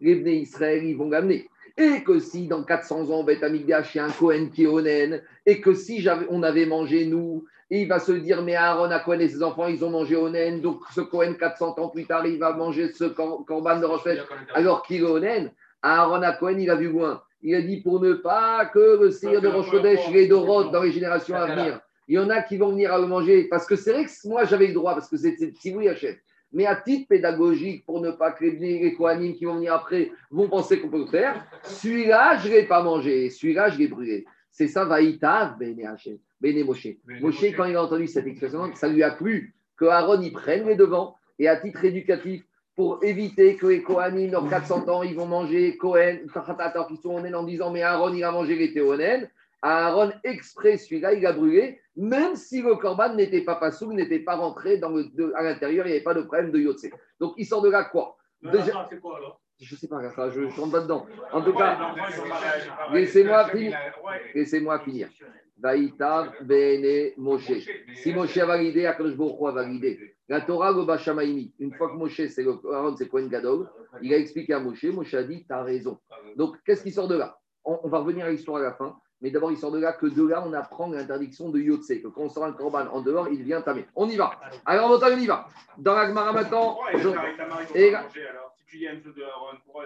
les 0.00 0.14
Bnei 0.14 0.40
Israël, 0.40 0.84
ils 0.84 0.96
vont 0.96 1.10
l'amener. 1.10 1.48
Et 1.76 2.02
que 2.02 2.18
si 2.18 2.48
dans 2.48 2.64
400 2.64 3.10
ans, 3.10 3.22
Beth 3.22 3.42
Amigdash, 3.42 3.94
il 3.94 3.98
y 3.98 4.00
a 4.00 4.06
un 4.06 4.10
Cohen 4.10 4.48
qui 4.52 4.64
est 4.64 4.66
Onen, 4.66 5.22
et 5.46 5.60
que 5.60 5.72
si 5.74 6.06
on 6.28 6.42
avait 6.42 6.66
mangé 6.66 7.06
nous, 7.06 7.44
il 7.70 7.86
va 7.86 8.00
se 8.00 8.10
dire, 8.12 8.42
mais 8.42 8.56
Aaron 8.56 8.90
Cohen 9.04 9.20
et 9.20 9.28
ses 9.28 9.42
enfants, 9.42 9.68
ils 9.68 9.84
ont 9.84 9.90
mangé 9.90 10.16
Onen, 10.16 10.60
donc 10.60 10.80
ce 10.92 11.00
Cohen, 11.00 11.34
400 11.38 11.78
ans 11.78 11.88
plus 11.88 12.04
tard, 12.06 12.26
il 12.26 12.38
va 12.38 12.52
manger 12.52 12.90
ce 12.92 13.04
corban 13.04 13.78
de 13.78 13.86
Rosh 13.86 14.02
alors 14.54 14.82
qu'il 14.82 15.02
est 15.02 15.06
Onen. 15.06 15.52
Aaron 15.82 16.22
Cohen, 16.38 16.58
il 16.58 16.68
a 16.68 16.74
vu 16.74 16.88
loin. 16.88 17.22
Il 17.42 17.54
a 17.54 17.62
dit 17.62 17.80
pour 17.80 18.00
ne 18.00 18.14
pas 18.14 18.66
que 18.66 19.00
le 19.00 19.10
sire 19.10 19.40
de 19.40 19.48
Rosh 19.48 19.72
les 20.12 20.26
Dorot 20.26 20.64
dans 20.64 20.82
les 20.82 20.92
générations 20.92 21.36
à 21.36 21.46
venir. 21.46 21.80
Il 22.10 22.14
y 22.14 22.18
en 22.18 22.28
a 22.28 22.42
qui 22.42 22.56
vont 22.56 22.70
venir 22.70 22.92
à 22.92 22.98
le 22.98 23.06
manger. 23.06 23.44
Parce 23.44 23.64
que 23.64 23.76
c'est 23.76 23.92
vrai 23.92 24.04
que 24.04 24.10
moi, 24.28 24.44
j'avais 24.44 24.66
le 24.66 24.74
droit, 24.74 24.94
parce 24.94 25.08
que 25.08 25.16
c'est 25.16 25.36
si 25.60 25.70
vous. 25.70 25.80
Mais 26.52 26.66
à 26.66 26.74
titre 26.74 27.06
pédagogique, 27.08 27.86
pour 27.86 28.00
ne 28.00 28.10
pas 28.10 28.32
que 28.32 28.44
les 28.44 28.92
Kohanim 28.94 29.32
qui 29.32 29.44
vont 29.44 29.54
venir 29.54 29.74
après 29.74 30.10
vont 30.28 30.48
penser 30.48 30.80
qu'on 30.80 30.88
peut 30.88 30.98
le 30.98 31.06
faire, 31.06 31.46
celui-là, 31.62 32.36
je 32.38 32.48
ne 32.48 32.54
l'ai 32.54 32.62
pas 32.64 32.82
mangé. 32.82 33.30
Celui-là, 33.30 33.68
je 33.68 33.78
l'ai 33.78 33.86
brûlé. 33.86 34.24
C'est 34.50 34.66
ça, 34.66 34.84
Vaïta, 34.84 35.56
Bene 35.60 36.64
Moshe. 36.64 36.88
Moshe, 37.20 37.44
quand 37.56 37.66
il 37.66 37.76
a 37.76 37.84
entendu 37.84 38.08
cette 38.08 38.26
expression, 38.26 38.74
ça 38.74 38.88
lui 38.88 39.04
a 39.04 39.12
plu 39.12 39.54
que 39.76 39.84
Aaron 39.84 40.20
y 40.20 40.32
prenne 40.32 40.66
les 40.66 40.74
devants. 40.74 41.14
Et 41.38 41.46
à 41.46 41.58
titre 41.58 41.84
éducatif, 41.84 42.42
pour 42.74 43.04
éviter 43.04 43.54
que 43.54 43.68
les 43.68 43.82
Kohanim, 43.82 44.32
dans 44.32 44.48
400 44.48 44.88
ans, 44.88 45.04
ils 45.04 45.14
vont 45.14 45.26
manger 45.26 45.76
Kohen, 45.76 46.26
qui 46.26 46.96
sont 46.96 47.10
en 47.10 47.44
disant 47.44 47.70
Mais 47.70 47.82
Aaron, 47.82 48.12
il 48.12 48.24
a 48.24 48.32
mangé 48.32 48.56
les 48.56 48.72
Théonen. 48.72 49.30
Aaron, 49.62 50.10
exprès, 50.24 50.78
celui-là, 50.78 51.12
il 51.12 51.26
a 51.26 51.32
brûlé, 51.32 51.80
même 51.96 52.34
si 52.34 52.62
le 52.62 52.76
corban 52.76 53.14
n'était 53.14 53.42
pas 53.42 53.56
passou, 53.56 53.92
n'était 53.92 54.20
pas 54.20 54.36
rentré 54.36 54.78
dans 54.78 54.90
le, 54.90 55.36
à 55.36 55.42
l'intérieur, 55.42 55.86
il 55.86 55.90
n'y 55.90 55.96
avait 55.96 56.04
pas 56.04 56.14
de 56.14 56.22
problème 56.22 56.50
de 56.50 56.58
yotse. 56.58 56.86
Donc, 57.18 57.34
il 57.36 57.44
sort 57.44 57.62
de 57.62 57.70
là 57.70 57.84
quoi? 57.84 58.16
Déjà, 58.42 58.88
c'est 58.88 59.00
quoi 59.00 59.18
alors? 59.18 59.40
Je 59.60 59.74
ne 59.74 59.78
sais 59.78 59.88
pas, 59.88 60.00
je 60.30 60.40
ne 60.40 60.46
rentre 60.46 60.72
pas 60.72 60.80
dedans. 60.80 61.06
En 61.32 61.42
tout 61.42 61.52
cas, 61.52 61.94
laissez-moi 62.92 63.48
finir. 63.50 63.78
Laissez-moi 64.34 64.78
finir. 64.80 65.10
Vaïtav 65.58 66.32
Bene 66.42 67.10
Moshe. 67.18 67.68
Si 67.96 68.14
Moshe 68.14 68.38
a 68.38 68.46
validé, 68.46 68.86
Akadosh 68.86 69.14
Baruch 69.14 69.48
a 69.48 69.50
validé. 69.50 70.16
La 70.30 70.40
Torah, 70.40 70.72
le 70.72 71.62
une 71.62 71.74
fois 71.74 71.90
que 71.90 71.96
Moshe, 71.96 72.26
c'est 72.28 72.42
le 72.42 72.52
Aaron, 72.72 72.96
c'est 72.96 73.08
Kohen 73.08 73.28
Gadol, 73.28 73.68
il 74.00 74.14
a 74.14 74.16
expliqué 74.16 74.54
à 74.54 74.60
Moshe, 74.60 74.84
Moshe 74.84 75.12
a 75.12 75.24
dit, 75.24 75.44
tu 75.44 75.52
as 75.52 75.62
raison. 75.62 75.98
Donc, 76.36 76.56
qu'est-ce 76.64 76.82
qui 76.82 76.92
sort 76.92 77.08
de 77.08 77.18
là? 77.18 77.36
On, 77.62 77.80
on 77.82 77.88
va 77.90 77.98
revenir 77.98 78.24
à 78.24 78.30
l'histoire 78.30 78.62
à 78.62 78.62
la 78.62 78.72
fin, 78.72 78.96
mais 79.20 79.30
d'abord, 79.30 79.50
il 79.52 79.58
sort 79.58 79.70
de 79.72 79.78
là 79.78 79.92
que 79.92 80.06
de 80.06 80.26
là, 80.26 80.42
on 80.46 80.52
apprend 80.52 80.88
l'interdiction 80.90 81.50
de 81.50 81.60
Yotse, 81.60 81.88
que 82.02 82.08
quand 82.08 82.22
on 82.22 82.28
sort 82.28 82.44
un 82.44 82.52
korban 82.52 82.86
en 82.92 83.02
dehors, 83.02 83.28
il 83.28 83.42
vient 83.42 83.60
tamer. 83.60 83.86
On 83.94 84.08
y 84.08 84.16
va. 84.16 84.32
Alors, 84.64 84.90
on 85.02 85.18
y 85.18 85.26
va. 85.26 85.46
Dans 85.78 85.94
la 85.94 86.08
Gemara 86.08 86.32
maintenant, 86.32 86.78
et 87.74 87.92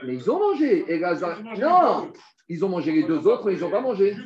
mais 0.07 0.15
ils 0.15 0.31
ont 0.31 0.39
mangé. 0.39 0.85
Et 0.93 0.99
Lazare- 0.99 1.43
Non, 1.59 2.13
ils 2.49 2.65
ont 2.65 2.69
mangé 2.69 2.93
les 2.93 3.03
deux 3.05 3.27
autres, 3.27 3.47
mais 3.47 3.55
ils 3.55 3.61
n'ont 3.61 3.71
pas 3.71 3.81
mangé. 3.81 4.15
Je, 4.15 4.23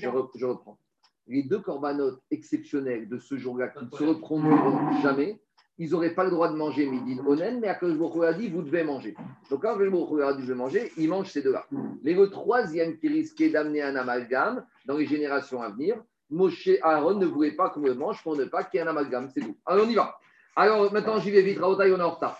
bien. 0.00 0.10
re- 0.12 0.30
je 0.34 0.46
reprends. 0.46 0.78
Les 1.26 1.42
deux 1.42 1.60
corbanotes 1.60 2.20
exceptionnels 2.30 3.08
de 3.08 3.18
ce 3.18 3.36
jour-là 3.36 3.68
qui 3.68 3.84
ne 3.84 3.90
se 3.90 4.04
reproduiront 4.04 5.00
jamais, 5.02 5.40
ils 5.78 5.90
n'auraient 5.90 6.14
pas 6.14 6.24
le 6.24 6.30
droit 6.30 6.48
de 6.48 6.56
manger 6.56 6.86
midi 6.86 7.20
onen, 7.26 7.58
mais 7.60 7.68
à 7.68 7.74
cause 7.74 7.98
a 8.22 8.32
dit, 8.32 8.48
vous 8.48 8.62
devez 8.62 8.84
manger. 8.84 9.14
Donc 9.50 9.62
quand 9.62 9.76
Baruch 9.76 10.22
a 10.22 10.32
dit, 10.32 10.40
vous 10.40 10.46
devez 10.46 10.54
manger, 10.54 10.92
ils 10.96 11.08
mangent 11.08 11.30
ces 11.30 11.42
deux-là. 11.42 11.66
Mais 12.02 12.14
le 12.14 12.30
troisième 12.30 12.96
qui 12.96 13.08
risquait 13.08 13.50
d'amener 13.50 13.82
un 13.82 13.96
amalgame 13.96 14.64
dans 14.86 14.96
les 14.96 15.06
générations 15.06 15.62
à 15.62 15.70
venir, 15.70 15.96
Moshe 16.30 16.68
Aaron 16.82 17.14
ne 17.14 17.26
voulait 17.26 17.52
pas 17.52 17.70
qu'on 17.70 17.80
le 17.80 17.94
mange 17.94 18.22
pour 18.22 18.36
ne 18.36 18.44
pas 18.44 18.64
qu'il 18.64 18.78
y 18.78 18.82
ait 18.82 18.86
un 18.86 18.90
amalgame, 18.90 19.28
c'est 19.32 19.40
tout. 19.40 19.56
Alors 19.66 19.86
on 19.86 19.90
y 19.90 19.94
va. 19.94 20.16
Alors 20.56 20.92
maintenant, 20.92 21.18
j'y 21.18 21.30
vais 21.30 21.42
vite, 21.42 21.58
Raotaï, 21.58 21.92
on 21.92 21.98
est 21.98 22.02
en 22.02 22.10
retard. 22.10 22.38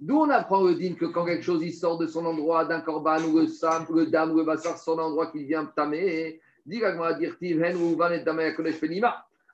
D'où 0.00 0.16
on 0.16 0.30
apprend 0.30 0.62
le 0.62 0.74
que 0.94 1.06
quand 1.06 1.24
quelque 1.24 1.42
chose 1.42 1.62
il 1.62 1.72
sort 1.72 1.98
de 1.98 2.06
son 2.06 2.24
endroit, 2.24 2.64
d'un 2.64 2.80
korban 2.80 3.20
ou 3.22 3.38
le 3.38 3.46
sam, 3.48 3.84
le 3.92 4.06
dam 4.06 4.30
ou 4.32 4.38
le 4.38 4.44
bassar 4.44 4.76
d'un 4.76 5.02
endroit 5.02 5.26
qu'il 5.28 5.44
vient 5.44 5.64
tamer, 5.64 6.40
dit 6.66 6.78
dire 6.78 7.76
ou 7.80 7.96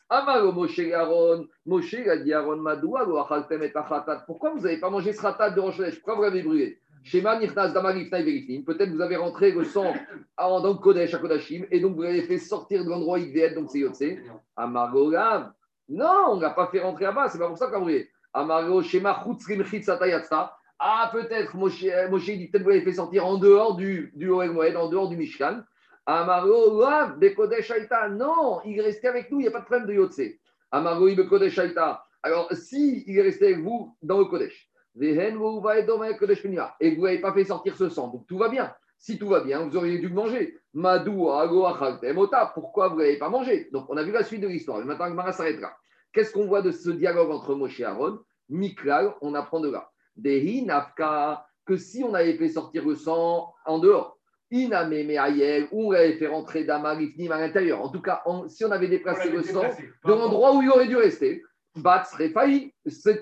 Amaro 0.09 0.53
Moshe 0.53 0.93
Aaron, 0.93 1.47
Moshe 1.67 1.95
a 1.95 2.17
dit 2.19 2.33
Aaron 2.33 2.57
Madoua, 2.57 3.05
et. 3.05 4.25
Pourquoi 4.27 4.51
vous 4.51 4.61
n'avez 4.61 4.79
pas 4.79 4.91
mangé 4.91 5.13
ce 5.13 5.23
ratat 5.23 5.51
de 5.51 5.61
Rosh 5.61 5.81
Pourquoi 5.97 6.17
vous 6.17 6.23
l'avez 6.23 6.43
brûlé? 6.43 6.79
Shema 7.03 7.39
Verifnim. 7.39 8.63
Peut-être 8.65 8.91
vous 8.91 9.01
avez 9.01 9.17
rentré 9.17 9.53
le 9.53 9.65
sang 9.65 9.93
dans 10.39 10.69
le 10.69 10.75
Kodesh 10.75 11.15
à 11.15 11.19
Kodashim 11.19 11.65
et 11.71 11.81
donc 11.81 11.97
vous 11.97 12.03
l'avez 12.03 12.23
fait 12.23 12.39
sortir 12.39 12.85
de 12.85 12.91
l'endroit 12.91 13.19
être, 13.19 13.55
donc 13.55 13.71
c'est 13.71 13.81
Yotse. 13.81 14.05
Amaro. 14.57 15.13
Non, 15.89 16.25
on 16.31 16.37
ne 16.37 16.43
l'a 16.43 16.51
pas 16.51 16.69
fait 16.69 16.81
rentrer 16.81 17.05
là-bas, 17.05 17.29
c'est 17.29 17.39
pas 17.39 17.49
pour 17.49 17.59
ça 17.59 17.67
qu'on 17.67 17.77
a 17.77 17.81
brûlé. 17.81 18.09
Amaro 18.33 18.83
Shema 18.83 19.23
Chutzrim 19.23 19.65
Chitzatayatsa. 19.65 20.57
Ah, 20.79 21.11
peut-être, 21.13 21.55
Moshe, 21.57 21.85
Moshe 22.11 22.27
dit 22.27 22.49
peut-être 22.49 22.63
vous 22.63 22.71
l'avez 22.71 22.83
fait 22.83 22.93
sortir 22.93 23.27
en 23.27 23.37
dehors 23.37 23.77
du, 23.77 24.13
du 24.17 24.29
Moed, 24.29 24.77
en 24.77 24.89
dehors 24.89 25.09
du 25.09 25.17
Mishkan. 25.17 25.63
Amaro 26.07 26.81
Lav, 26.81 27.19
Bekodesh 27.19 27.71
Haïta. 27.71 28.09
Non, 28.09 28.61
il 28.65 28.79
est 28.79 28.83
resté 28.83 29.09
avec 29.09 29.31
nous, 29.31 29.41
il 29.41 29.43
n'y 29.43 29.49
a 29.49 29.53
pas 29.53 29.61
de 29.61 29.65
problème 29.65 29.87
de 29.87 29.95
Yotse. 29.95 30.21
Amaro 30.71 31.07
Bekodesh 31.07 31.59
Haïta. 31.59 32.05
Alors, 32.23 32.51
si 32.53 33.05
il 33.07 33.19
est 33.19 33.23
resté 33.23 33.47
avec 33.53 33.61
vous 33.61 33.95
dans 34.03 34.19
le 34.19 34.25
Kodesh, 34.25 34.71
et 34.97 36.95
vous 36.95 37.03
n'avez 37.03 37.21
pas 37.21 37.35
fait 37.35 37.45
sortir 37.45 37.77
ce 37.77 37.89
sang, 37.89 38.09
donc 38.09 38.27
tout 38.27 38.39
va 38.39 38.49
bien. 38.49 38.73
Si 38.97 39.19
tout 39.19 39.29
va 39.29 39.41
bien, 39.41 39.67
vous 39.67 39.77
auriez 39.77 39.99
dû 39.99 40.09
le 40.09 40.15
manger. 40.15 40.57
Madou, 40.73 41.29
Ago, 41.31 41.67
Achaltem, 41.67 42.17
Ota, 42.17 42.51
pourquoi 42.55 42.89
vous 42.89 42.97
ne 42.97 43.03
l'avez 43.03 43.19
pas 43.19 43.29
mangé? 43.29 43.69
Donc, 43.73 43.87
on 43.91 43.97
a 43.99 44.03
vu 44.03 44.13
la 44.13 44.23
suite 44.23 44.41
de 44.41 44.49
l'histoire. 44.49 44.81
Et 44.81 44.85
maintenant, 44.85 45.11
Gmara 45.11 45.33
s'arrêtera. 45.33 45.77
Qu'est-ce 46.13 46.33
qu'on 46.33 46.47
voit 46.47 46.63
de 46.63 46.71
ce 46.71 46.89
dialogue 46.91 47.31
entre 47.31 47.55
Moshe 47.55 47.81
et 47.81 47.85
Aaron? 47.85 48.21
Miklal, 48.49 49.15
on 49.21 49.35
apprend 49.35 49.61
de 49.61 49.71
là. 49.71 49.91
Dehi 50.17 50.65
Nafka, 50.65 51.45
que 51.67 51.77
si 51.77 52.03
on 52.05 52.15
avait 52.15 52.39
fait 52.39 52.49
sortir 52.49 52.87
le 52.87 52.95
sang 52.95 53.53
en 53.67 53.79
dehors, 53.81 54.14
Iname 54.55 54.91
Meayel, 54.91 55.67
ou 55.73 55.89
on 55.89 55.91
l'avait 55.91 56.17
fait 56.17 56.29
rentrer 56.29 56.63
d'Amarifnim 56.65 57.33
à 57.33 57.41
l'intérieur. 57.41 57.83
En 57.83 57.89
tout 57.89 58.01
cas, 58.01 58.23
on- 58.25 58.47
si 58.49 58.65
on 58.65 58.71
avait 58.71 58.87
déplacé 58.89 59.29
le 59.29 59.43
sang 59.43 59.65
de 60.05 60.13
l'endroit 60.13 60.55
où 60.55 60.63
il 60.63 60.71
aurait 60.71 60.87
dû 60.87 60.97
rester, 60.97 61.43
Bat 61.77 62.05
serait 62.05 62.29
failli. 62.29 62.73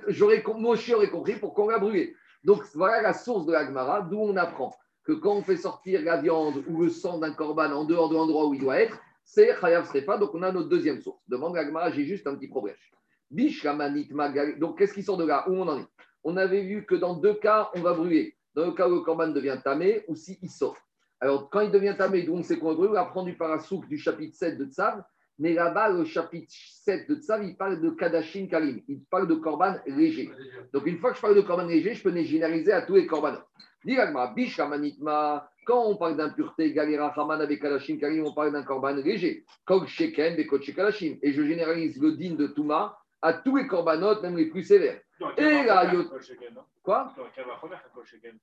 J'aurais, 0.09 0.43
Moshe 0.59 0.91
aurait 0.91 1.09
compris 1.09 1.37
pour 1.37 1.55
qu'on 1.55 1.69
l'a 1.69 1.79
brûlé. 1.79 2.15
Donc 2.45 2.63
voilà 2.75 3.01
la 3.01 3.15
source 3.15 3.47
de 3.47 3.53
la 3.53 3.65
Gemara, 3.65 4.03
d'où 4.03 4.19
on 4.19 4.37
apprend 4.37 4.75
que 5.05 5.13
quand 5.13 5.37
on 5.37 5.43
fait 5.43 5.57
sortir 5.57 6.03
la 6.03 6.21
viande 6.21 6.63
ou 6.69 6.83
le 6.83 6.91
sang 6.91 7.19
d'un 7.19 7.33
corban 7.33 7.73
en 7.73 7.85
dehors 7.85 8.11
de 8.11 8.15
l'endroit 8.15 8.47
où 8.47 8.53
il 8.55 8.61
doit 8.61 8.79
être, 8.79 8.99
c'est 9.25 9.57
Chayav 9.59 9.87
Srefa. 9.87 10.19
Donc 10.19 10.35
on 10.35 10.43
a 10.43 10.53
notre 10.53 10.69
deuxième 10.69 11.01
source. 11.01 11.23
Demande 11.29 11.55
la 11.55 11.65
Gemara, 11.65 11.91
j'ai 11.91 12.05
juste 12.05 12.27
un 12.27 12.35
petit 12.35 12.49
problème. 12.49 12.77
Bish 13.31 13.63
Ramanit 13.65 14.09
Magal. 14.13 14.59
Donc 14.59 14.77
qu'est-ce 14.79 14.93
qui 14.93 15.03
sort 15.03 15.17
de 15.17 15.25
là? 15.25 15.49
Où 15.49 15.55
on 15.55 15.67
en 15.67 15.79
est? 15.79 15.87
On 16.23 16.37
avait 16.37 16.63
vu 16.63 16.85
que 16.85 16.95
dans 16.95 17.15
deux 17.15 17.35
cas, 17.35 17.71
on 17.75 17.81
va 17.81 17.95
brûler. 17.95 18.37
Dans 18.55 18.67
le 18.67 18.73
cas 18.73 18.87
où 18.87 18.97
le 18.97 19.01
corban 19.01 19.29
devient 19.29 19.59
tamé 19.65 20.05
ou 20.09 20.15
s'il 20.15 20.51
sort. 20.51 20.77
Alors 21.23 21.49
quand 21.51 21.61
il 21.61 21.71
devient 21.71 21.95
tamé, 21.97 22.25
donc 22.25 22.45
c'est 22.45 22.57
brûler, 22.57 22.91
on 22.91 22.97
apprend 22.97 23.23
du 23.23 23.35
parasouk 23.35 23.87
du 23.89 23.97
chapitre 23.97 24.37
7 24.37 24.59
de 24.59 24.65
Tzav. 24.65 25.05
Mais 25.39 25.55
là-bas, 25.55 25.91
le 25.91 26.05
chapitre 26.05 26.53
7 26.85 27.09
de 27.09 27.15
Tzav, 27.15 27.45
il 27.45 27.57
parle 27.57 27.81
de 27.81 27.91
Kadashin 27.91 28.49
Karim. 28.49 28.83
Il 28.89 29.05
parle 29.05 29.29
de 29.29 29.37
korban 29.37 29.77
léger. 29.87 30.33
Donc, 30.73 30.85
une 30.87 30.99
fois 30.99 31.11
que 31.11 31.17
je 31.17 31.23
parle 31.23 31.37
de 31.37 31.41
korban 31.41 31.65
léger, 31.67 31.95
je 31.95 32.03
peux 32.03 32.11
les 32.11 32.25
généraliser 32.25 32.73
à 32.73 32.83
tous 32.83 32.97
les 32.97 33.07
korbanot. 33.07 33.39
Quand 35.65 35.85
on 35.87 35.97
parle 35.97 36.17
d'impureté, 36.17 36.73
galera 36.73 37.11
raman 37.11 37.41
avec 37.41 37.63
kalashim 37.63 37.99
karim, 37.99 38.25
on 38.27 38.35
parle 38.35 38.51
d'un 38.53 38.65
korban 38.65 38.95
léger. 38.95 39.45
Kog 39.65 39.87
sheken, 39.87 40.35
bekot. 40.37 40.59
Et 40.59 41.33
je 41.33 41.43
généralise 41.45 42.03
le 42.03 42.17
din 42.17 42.35
de 42.35 42.49
Touma 42.49 42.99
à 43.23 43.33
tous 43.35 43.57
les 43.57 43.67
korbanot, 43.67 44.21
même 44.21 44.37
les 44.37 44.47
plus 44.47 44.65
sévères. 44.65 45.01
Et 45.39 45.65
yo- 45.93 46.03
Quoi 46.83 47.13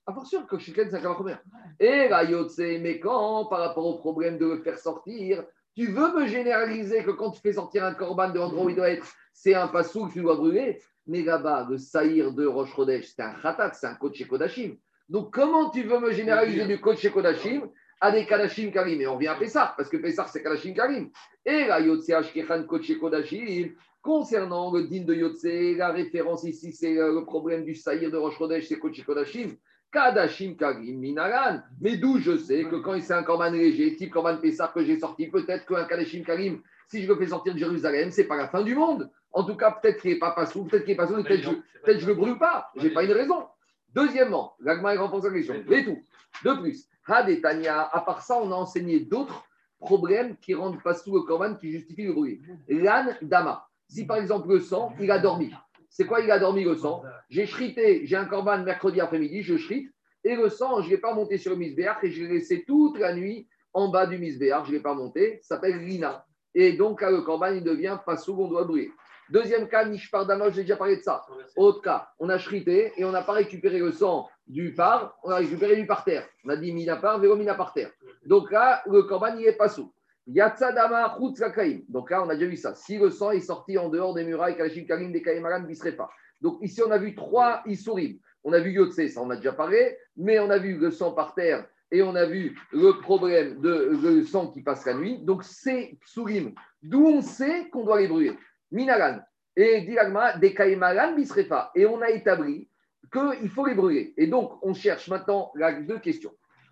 Ah, 0.08 0.14
pour 0.14 0.26
sûr, 0.26 0.46
c'est 0.50 0.80
un 0.80 1.02
kavachomer. 1.02 1.36
Et 1.80 2.08
là, 2.08 2.24
yotse, 2.24 2.58
mais 2.60 3.00
quand, 3.00 3.46
par 3.46 3.60
rapport 3.60 3.86
au 3.86 3.98
problème 3.98 4.38
de 4.38 4.46
le 4.46 4.62
faire 4.62 4.78
sortir, 4.80 5.44
tu 5.76 5.88
veux 5.88 6.14
me 6.18 6.26
généraliser 6.28 7.04
que 7.04 7.12
quand 7.12 7.32
tu 7.32 7.42
fais 7.42 7.54
sortir 7.54 7.84
un 7.84 7.94
korban 7.94 8.30
de 8.30 8.38
l'endroit 8.40 8.64
où 8.66 8.70
il 8.70 8.76
doit 8.76 8.90
être, 8.90 9.06
c'est 9.34 9.54
un 9.54 9.68
passou 9.68 10.08
que 10.08 10.14
tu 10.14 10.22
dois 10.22 10.36
brûler? 10.36 10.82
Mais 11.08 11.22
là-bas, 11.24 11.68
le 11.70 11.78
saïr 11.78 12.32
de 12.34 12.46
Rosh 12.46 12.74
Chodesh, 12.76 13.08
c'est 13.16 13.22
un 13.22 13.34
khatat, 13.34 13.74
c'est 13.74 13.88
un 13.88 13.96
coach 13.96 14.26
Kodashim. 14.28 14.78
Donc, 15.10 15.34
comment 15.34 15.70
tu 15.70 15.84
veux 15.84 16.00
me 16.00 16.12
généraliser 16.12 16.66
du 16.66 16.80
coach 16.80 17.08
Kodashim 17.10 17.70
à 18.00 18.12
des 18.12 18.26
Kadashim 18.26 18.72
Karim? 18.72 19.02
Et 19.02 19.08
on 19.08 19.18
vient 19.18 19.34
à 19.34 19.36
Pessah, 19.36 19.74
parce 19.76 19.90
que 19.90 19.98
Pessah, 19.98 20.28
c'est 20.28 20.44
Kadashim 20.44 20.74
Karim. 20.74 21.10
Et 21.46 21.66
la 21.66 21.80
Yotse 21.82 22.10
Ashkechan 22.12 22.64
coach 22.64 22.92
Kodashim, 23.00 23.74
concernant 24.10 24.72
le 24.72 24.88
din 24.88 25.04
de 25.04 25.14
Yotse, 25.14 25.78
la 25.78 25.92
référence 25.92 26.44
ici, 26.44 26.72
c'est 26.72 26.98
euh, 26.98 27.14
le 27.14 27.26
problème 27.26 27.64
du 27.64 27.76
saïr 27.76 28.10
de 28.10 28.18
Rosh 28.18 28.40
Chodesh, 28.40 28.68
c'est 28.68 28.80
coach 28.80 29.04
Kodashim. 29.06 29.52
Kadashim 29.92 30.56
Karim 30.56 30.98
Minaran. 30.98 31.60
Mais 31.80 31.98
d'où 31.98 32.18
je 32.18 32.36
sais 32.36 32.64
que 32.64 32.78
quand 32.78 33.00
c'est 33.02 33.14
un 33.14 33.22
Korban 33.22 33.52
léger, 33.52 33.96
type 33.96 34.12
Korban 34.12 34.38
Pessah 34.38 34.72
que 34.74 34.84
j'ai 34.84 35.00
sorti, 35.00 35.28
peut-être 35.28 35.64
qu'un 35.68 35.84
Kadashim 35.86 36.24
Karim, 36.24 36.60
si 36.88 37.04
je 37.04 37.08
le 37.08 37.16
fais 37.18 37.28
sortir 37.28 37.54
de 37.54 37.60
Jérusalem, 37.60 38.10
c'est 38.10 38.24
pas 38.24 38.36
la 38.36 38.48
fin 38.48 38.64
du 38.64 38.74
monde. 38.74 39.12
En 39.32 39.44
tout 39.44 39.56
cas, 39.56 39.78
peut-être 39.80 40.02
qu'il 40.02 40.12
n'est 40.12 40.20
pas 40.20 40.32
passou, 40.32 40.66
peut-être 40.66 40.86
qu'il 40.86 40.94
est 40.94 40.98
passou, 40.98 41.14
peut-être 41.14 41.44
que 41.44 41.94
je 41.94 42.00
je 42.00 42.08
le 42.08 42.16
brûle 42.16 42.40
pas. 42.40 42.72
Je 42.78 42.88
n'ai 42.88 42.90
pas 42.90 43.04
une 43.04 43.12
raison. 43.12 43.46
Deuxièmement, 43.94 44.56
l'agma 44.60 44.96
renforce 44.96 45.26
la 45.26 45.34
question. 45.34 45.54
Et 45.70 45.86
tout. 45.86 46.00
De 46.44 46.54
plus, 46.60 46.88
Hadetania, 47.06 47.90
à 47.92 48.02
part 48.02 48.24
ça, 48.24 48.40
on 48.42 48.52
a 48.52 48.56
enseigné 48.56 49.02
d'autres 49.02 49.44
problèmes 49.80 50.36
qui 50.38 50.56
rendent 50.56 50.82
pas 50.82 50.96
sous 50.96 51.14
le 51.14 51.22
corban 51.22 51.54
qui 51.54 51.72
justifient 51.72 52.08
le 52.08 52.14
brûler. 52.14 52.42
L'âne 52.68 53.16
dama. 53.22 53.69
Si 53.90 54.06
par 54.06 54.18
exemple 54.18 54.48
le 54.48 54.60
sang, 54.60 54.94
il 55.00 55.12
a 55.12 55.20
dormi. 55.20 55.52
C'est 55.90 56.06
quoi 56.06 56.22
il 56.22 56.32
a 56.32 56.40
dormi 56.40 56.64
le 56.64 56.76
sang 56.76 57.04
J'ai 57.30 57.46
shrité, 57.46 58.06
j'ai 58.06 58.16
un 58.16 58.26
corban 58.26 58.64
mercredi 58.64 59.02
après-midi, 59.02 59.42
je 59.42 59.58
shrite, 59.58 59.92
et 60.24 60.36
le 60.36 60.50
sang, 60.50 60.82
je 60.82 60.86
ne 60.86 60.92
l'ai 60.92 60.98
pas 60.98 61.14
monté 61.14 61.38
sur 61.38 61.52
le 61.52 61.58
misbéar 61.58 61.98
et 62.04 62.12
je 62.12 62.24
l'ai 62.24 62.34
laissé 62.34 62.64
toute 62.66 63.00
la 63.00 63.14
nuit 63.14 63.48
en 63.74 63.90
bas 63.90 64.06
du 64.06 64.18
misbéar, 64.18 64.64
je 64.66 64.72
ne 64.72 64.78
l'ai 64.78 64.82
pas 64.82 64.94
monté, 64.94 65.40
ça 65.42 65.56
s'appelle 65.56 65.78
Rina. 65.78 66.26
Et 66.54 66.74
donc 66.74 67.02
là, 67.02 67.10
le 67.12 67.22
corban, 67.22 67.48
il 67.48 67.64
devient 67.64 67.98
pas 68.06 68.16
on 68.28 68.48
doit 68.48 68.64
brûler. 68.64 68.92
Deuxième 69.30 69.68
cas, 69.68 69.86
Nishpar 69.86 70.28
j'ai 70.52 70.62
déjà 70.64 70.76
parlé 70.76 70.98
de 70.98 71.02
ça. 71.02 71.24
Autre 71.56 71.82
cas, 71.82 72.10
on 72.18 72.30
a 72.30 72.38
shrité 72.40 72.94
et 72.98 73.06
on 73.06 73.12
n'a 73.12 73.22
pas 73.22 73.34
récupéré 73.34 73.78
le 73.78 73.92
sang 73.92 74.28
du 74.48 74.74
par, 74.74 75.18
on 75.24 75.30
a 75.30 75.36
récupéré 75.36 75.76
du 75.76 75.86
parterre. 75.86 76.28
On 76.46 76.50
a 76.50 76.56
dit 76.56 76.74
mina 76.74 76.96
par, 76.96 77.20
véro 77.20 77.36
mina 77.36 77.54
parterre. 77.54 77.92
Donc 78.26 78.52
là, 78.52 78.82
le 78.88 79.04
corban, 79.04 79.36
il 79.38 79.46
est 79.46 79.54
pas 79.54 79.70
sous. 79.70 79.94
Yatsadama 80.32 81.18
Chutzakaim. 81.18 81.82
Donc 81.90 82.12
là, 82.12 82.24
on 82.24 82.30
a 82.30 82.36
déjà 82.36 82.48
vu 82.48 82.56
ça. 82.56 82.76
Si 82.76 82.98
le 82.98 83.10
sang 83.10 83.32
est 83.32 83.42
sorti 83.42 83.78
en 83.78 83.90
dehors 83.90 84.14
des 84.14 84.24
murailles, 84.24 84.56
Kalashim 84.56 84.86
Karim, 84.86 85.12
des 85.12 85.22
Kaimaran, 85.22 85.66
pas. 85.98 86.10
Donc 86.42 86.60
ici, 86.62 86.82
on 86.86 86.92
a 86.92 86.98
vu 86.98 87.16
trois 87.16 87.62
Issourim. 87.66 88.18
On 88.44 88.54
a 88.54 88.60
vu 88.60 88.72
Yotse, 88.72 89.08
ça 89.08 89.22
on 89.22 89.30
a 89.32 89.36
déjà 89.36 89.52
parlé, 89.52 89.98
mais 90.16 90.40
on 90.40 90.50
a 90.50 90.58
vu 90.58 90.78
le 90.78 90.92
sang 90.92 91.12
par 91.12 91.36
terre 91.36 91.68
et 91.92 92.02
on 92.02 92.16
a 92.16 92.26
vu 92.26 92.58
le 92.72 93.02
problème 93.02 93.60
de 93.60 94.00
le 94.02 94.24
sang 94.24 94.48
qui 94.52 94.62
passe 94.62 94.86
la 94.86 94.94
nuit. 94.94 95.20
Donc 95.20 95.44
c'est 95.44 95.98
Psurim, 96.02 96.54
d'où 96.82 97.06
on 97.06 97.22
sait 97.22 97.70
qu'on 97.70 97.84
doit 97.84 98.00
les 98.00 98.08
brûler. 98.08 98.34
Minaran. 98.72 99.20
Et 99.56 99.82
Dilagma, 99.82 100.38
des 100.38 100.54
Kaimaran, 100.54 101.16
Bisrefa. 101.16 101.72
Et 101.76 101.86
on 101.86 102.02
a 102.02 102.10
établi 102.12 102.70
qu'il 103.12 103.50
faut 103.50 103.66
les 103.66 103.74
brûler. 103.74 104.14
Et 104.16 104.28
donc, 104.28 104.60
on 104.62 104.74
cherche 104.74 105.10
maintenant 105.10 105.52
là, 105.56 105.74
deux 105.74 106.00
questions. 106.00 106.32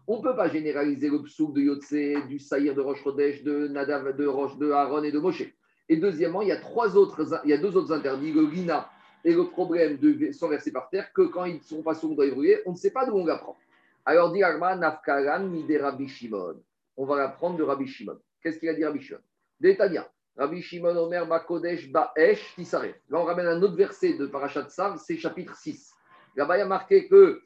On 0.09 0.17
ne 0.17 0.21
peut 0.21 0.35
pas 0.35 0.47
généraliser 0.47 1.09
le 1.09 1.21
psouk 1.21 1.53
de 1.53 1.61
Yotse, 1.61 2.27
du 2.27 2.39
Saïr 2.39 2.73
de 2.73 2.79
Roche 2.79 3.03
de 3.03 3.67
Nadav, 3.67 4.15
de 4.15 4.25
Roche, 4.25 4.57
de 4.57 4.71
Aaron 4.71 5.03
et 5.03 5.11
de 5.11 5.19
Moshe. 5.19 5.43
Et 5.89 5.97
deuxièmement, 5.97 6.41
il 6.41 6.47
y 6.47 6.51
a, 6.53 7.57
deux 7.57 7.77
autres 7.77 7.91
interdits, 7.91 8.31
le 8.31 8.45
Lina 8.45 8.89
et 9.25 9.33
le 9.33 9.49
problème 9.49 9.97
de 9.97 10.31
sont 10.31 10.47
versés 10.47 10.71
par 10.71 10.89
terre, 10.89 11.11
que 11.11 11.23
quand 11.23 11.43
ils 11.43 11.55
ne 11.55 11.61
sont 11.61 11.83
pas 11.83 11.93
sous, 11.93 12.15
les 12.19 12.31
brûler. 12.31 12.61
On 12.65 12.71
ne 12.71 12.77
sait 12.77 12.91
pas 12.91 13.05
d'où 13.05 13.15
on 13.15 13.25
l'apprend. 13.25 13.57
Alors, 14.05 14.31
dit 14.31 14.39
Nafkaran, 14.39 15.43
Midera 15.47 15.91
Bishimon. 15.91 16.55
on 16.95 17.05
va 17.05 17.17
la 17.17 17.27
prendre 17.27 17.57
de 17.57 17.63
Rabbi 17.63 17.85
Shimon. 17.85 18.17
Qu'est-ce 18.41 18.59
qu'il 18.59 18.69
a 18.69 18.73
dit 18.73 18.85
Rabbi 18.85 19.01
Shimon? 19.01 19.19
Détania. 19.59 20.09
Rabbi 20.37 20.61
Shimon 20.61 20.95
Omer 20.95 21.27
Bakodesh 21.27 21.91
Ba'esh 21.91 22.55
Tisaref. 22.55 22.95
Là, 23.09 23.19
on 23.19 23.25
ramène 23.25 23.47
un 23.47 23.61
autre 23.61 23.75
verset 23.75 24.13
de 24.13 24.27
Parashat 24.27 24.69
Sav, 24.69 24.97
c'est 25.05 25.17
chapitre 25.17 25.57
6. 25.57 25.91
Là-bas, 26.37 26.55
il 26.55 26.59
y 26.59 26.63
a 26.63 26.67
marqué 26.67 27.09
que 27.09 27.41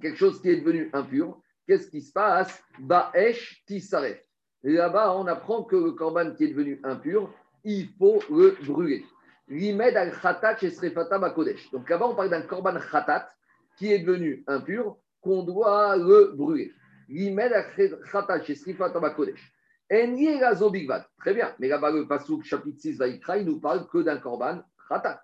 quelque 0.00 0.16
chose 0.16 0.40
qui 0.40 0.48
est 0.48 0.60
devenu 0.60 0.88
impur, 0.94 1.38
qu'est-ce 1.68 1.88
qui 1.88 2.00
se 2.00 2.12
passe 2.12 2.60
Ba'esh 2.80 3.62
Tisaref. 3.66 4.18
Là-bas, 4.62 5.14
on 5.14 5.26
apprend 5.26 5.62
que 5.62 5.76
le 5.76 5.92
korban 5.92 6.32
qui 6.34 6.44
est 6.44 6.48
devenu 6.48 6.80
impur, 6.82 7.30
il 7.62 7.88
faut 7.98 8.20
le 8.30 8.56
brûler. 8.66 9.04
Rimed 9.48 9.96
al 9.96 10.12
khatat 10.20 10.56
srefata 10.68 11.18
bakodesh. 11.18 11.70
Donc 11.70 11.88
là-bas, 11.88 12.08
on 12.08 12.14
parle 12.14 12.30
d'un 12.30 12.42
korban 12.42 12.78
khatat 12.80 13.28
qui 13.76 13.92
est 13.92 14.00
devenu 14.00 14.42
impur, 14.46 14.96
qu'on 15.20 15.42
doit 15.42 15.96
le 15.96 16.32
brûler. 16.34 16.72
Rimed 17.08 17.52
al 17.52 17.66
khatat 18.10 18.42
srefata 18.54 18.98
bakodesh. 18.98 19.52
Enye 19.90 20.38
gazo 20.38 20.70
bigvad. 20.70 21.04
Très 21.18 21.34
bien. 21.34 21.54
Mais 21.58 21.68
là-bas, 21.68 21.90
le 21.90 22.08
pasouk 22.08 22.44
chapitre 22.44 22.80
6 22.80 22.98
Vaikra, 22.98 23.38
il 23.38 23.46
nous 23.46 23.60
parle 23.60 23.86
que 23.88 23.98
d'un 23.98 24.18
korban 24.18 24.62
khatat. 24.88 25.22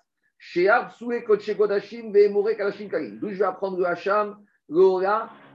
D'où 0.54 0.60
je 3.30 3.38
vais 3.38 3.44
apprendre 3.44 3.78
le 3.78 3.86
hacham, 3.86 4.36
le 4.68 4.82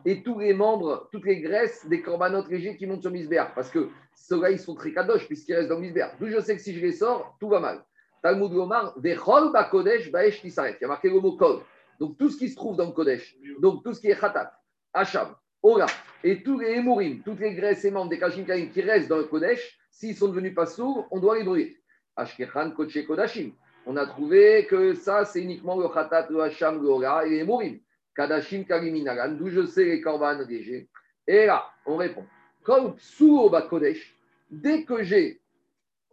et 0.06 0.24
tous 0.24 0.40
les 0.40 0.54
membres, 0.54 1.10
toutes 1.12 1.26
les 1.26 1.42
graisses 1.42 1.86
des 1.88 2.02
corbanotes 2.02 2.50
légers 2.50 2.76
qui 2.78 2.86
montent 2.86 3.02
sur 3.02 3.12
Misbéar. 3.12 3.54
Parce 3.54 3.70
que 3.70 3.90
ceux-là, 4.16 4.52
ils 4.52 4.60
sont 4.60 4.76
très 4.76 4.94
kadosh 4.94 5.28
puisqu'ils 5.28 5.56
restent 5.56 5.70
dans 5.70 5.80
Misbéar. 5.80 6.12
D'où 6.20 6.28
je 6.28 6.40
sais 6.40 6.56
que 6.56 6.62
si 6.62 6.74
je 6.74 6.80
les 6.80 6.92
sors, 6.92 7.36
tout 7.40 7.50
va 7.50 7.60
mal. 7.60 7.84
Talmud 8.22 8.52
Gomar, 8.52 8.94
Vechol 8.98 9.52
Bakodesh 9.52 10.12
Baesh 10.12 10.42
Tisaret. 10.42 10.78
Il 10.80 10.84
y 10.84 10.86
a 10.86 10.88
marqué 10.90 11.10
le 11.10 11.20
mot 11.20 11.38
Kol. 11.38 11.62
Donc 12.00 12.18
tout 12.18 12.30
ce 12.30 12.38
qui 12.38 12.50
se 12.50 12.56
trouve 12.56 12.78
dans 12.78 12.86
le 12.86 12.92
Kodesh, 12.92 13.36
donc 13.60 13.84
tout 13.84 13.94
ce 13.94 14.00
qui 14.00 14.08
est 14.08 14.20
Khatat, 14.20 14.54
Hacham, 14.94 15.36
Ora, 15.62 15.86
et 16.24 16.42
tous 16.42 16.58
les 16.58 16.78
Emourim, 16.78 17.22
toutes 17.24 17.42
les 17.42 17.54
graisses 17.54 17.84
et 17.84 17.92
membres 17.92 18.10
des 18.10 18.18
Kashim 18.18 18.46
Karim 18.46 18.72
qui 18.72 18.82
restent 18.82 19.10
dans 19.10 19.18
le 19.18 19.26
Kodesh, 19.26 19.78
s'ils 19.92 20.16
sont 20.16 20.30
devenus 20.30 20.56
pas 20.56 20.66
sourds, 20.66 21.08
on 21.12 21.20
doit 21.20 21.38
les 21.38 21.44
brûler. 21.44 21.78
Ashkechan 22.16 22.72
Kodashim. 22.72 23.52
On 23.86 23.98
a 23.98 24.06
trouvé 24.06 24.66
que 24.70 24.94
ça, 24.94 25.26
c'est 25.26 25.42
uniquement 25.42 25.78
le 25.78 25.90
Khatat, 25.90 26.28
le 26.30 26.42
Hacham, 26.42 26.82
le 26.82 26.88
Ora 26.88 27.26
et 27.26 27.32
les 27.32 27.38
Emourim. 27.40 27.80
Kadashim 28.20 28.66
Kariminagan, 28.66 29.38
d'où 29.38 29.48
je 29.48 29.66
sais 29.66 29.86
les 29.86 30.02
korban 30.02 30.40
légers. 30.40 30.90
Et 31.26 31.46
là, 31.46 31.64
on 31.86 31.96
répond. 31.96 32.26
Comme 32.64 32.96
sous 32.98 33.50
Bakodesh, 33.50 34.14
dès 34.52 34.84
que 34.84 35.04
j'ai 35.04 35.40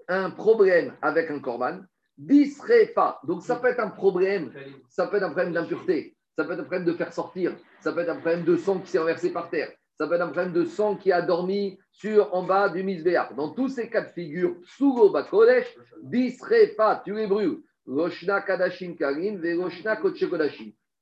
un 0.07 0.31
problème 0.31 0.95
avec 1.03 1.33
un 1.33 1.41
korban, 1.41 1.81
Bisrefa. 2.17 3.19
Donc 3.25 3.43
ça 3.43 3.57
peut 3.57 3.67
être 3.67 3.81
un 3.81 3.91
problème, 3.91 4.53
ça 4.89 5.09
peut 5.09 5.17
être 5.17 5.25
un 5.25 5.31
problème 5.31 5.53
d'impureté, 5.53 6.15
ça 6.37 6.45
peut 6.45 6.53
être 6.53 6.61
un 6.61 6.65
problème 6.71 6.85
de 6.85 6.93
faire 6.93 7.13
sortir, 7.13 7.57
ça 7.81 7.93
peut 7.93 8.03
être 8.03 8.11
un 8.11 8.21
problème 8.21 8.45
de 8.45 8.57
sang 8.57 8.79
qui 8.79 8.91
s'est 8.93 9.01
renversé 9.01 9.33
par 9.33 9.51
terre, 9.51 9.73
ça 9.99 10.07
peut 10.07 10.15
être 10.15 10.21
un 10.21 10.29
problème 10.29 10.53
de 10.53 10.65
sang 10.65 10.95
qui 10.95 11.11
a 11.11 11.23
dormi 11.23 11.77
sur 11.91 12.33
en 12.33 12.45
bas 12.45 12.69
du 12.69 12.85
misbéar. 12.85 13.35
Dans 13.35 13.51
tous 13.51 13.69
ces 13.69 13.91
cas 13.91 14.03
de 14.03 14.13
figure, 14.13 14.55
Sugo 14.63 15.11
Bakodesh, 15.11 15.77
Bisrefa, 16.05 17.03
tu 17.05 17.15
les 17.17 17.27
brûles. 17.27 17.63
Karim. 18.97 19.41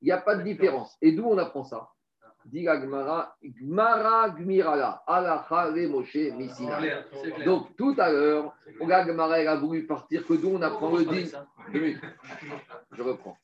Il 0.05 0.09
n'y 0.09 0.13
a 0.13 0.19
pas 0.19 0.37
de 0.37 0.43
différence. 0.43 0.99
Et 1.01 1.13
d'où 1.13 1.25
on 1.25 1.39
apprend 1.39 1.65
ça? 1.65 1.89
Donc 7.47 7.75
tout 7.79 7.95
à 7.97 8.13
l'heure, 8.13 8.55
la 8.87 9.03
Gmara 9.03 9.41
elle 9.41 9.49
a 9.49 9.57
voulu 9.57 9.87
partir 9.87 10.27
que 10.27 10.35
d'où 10.35 10.51
on 10.51 10.61
apprend 10.61 10.95
le 10.95 11.07
minutes. 11.07 11.35
Je 12.93 13.03
reprends. 13.03 13.39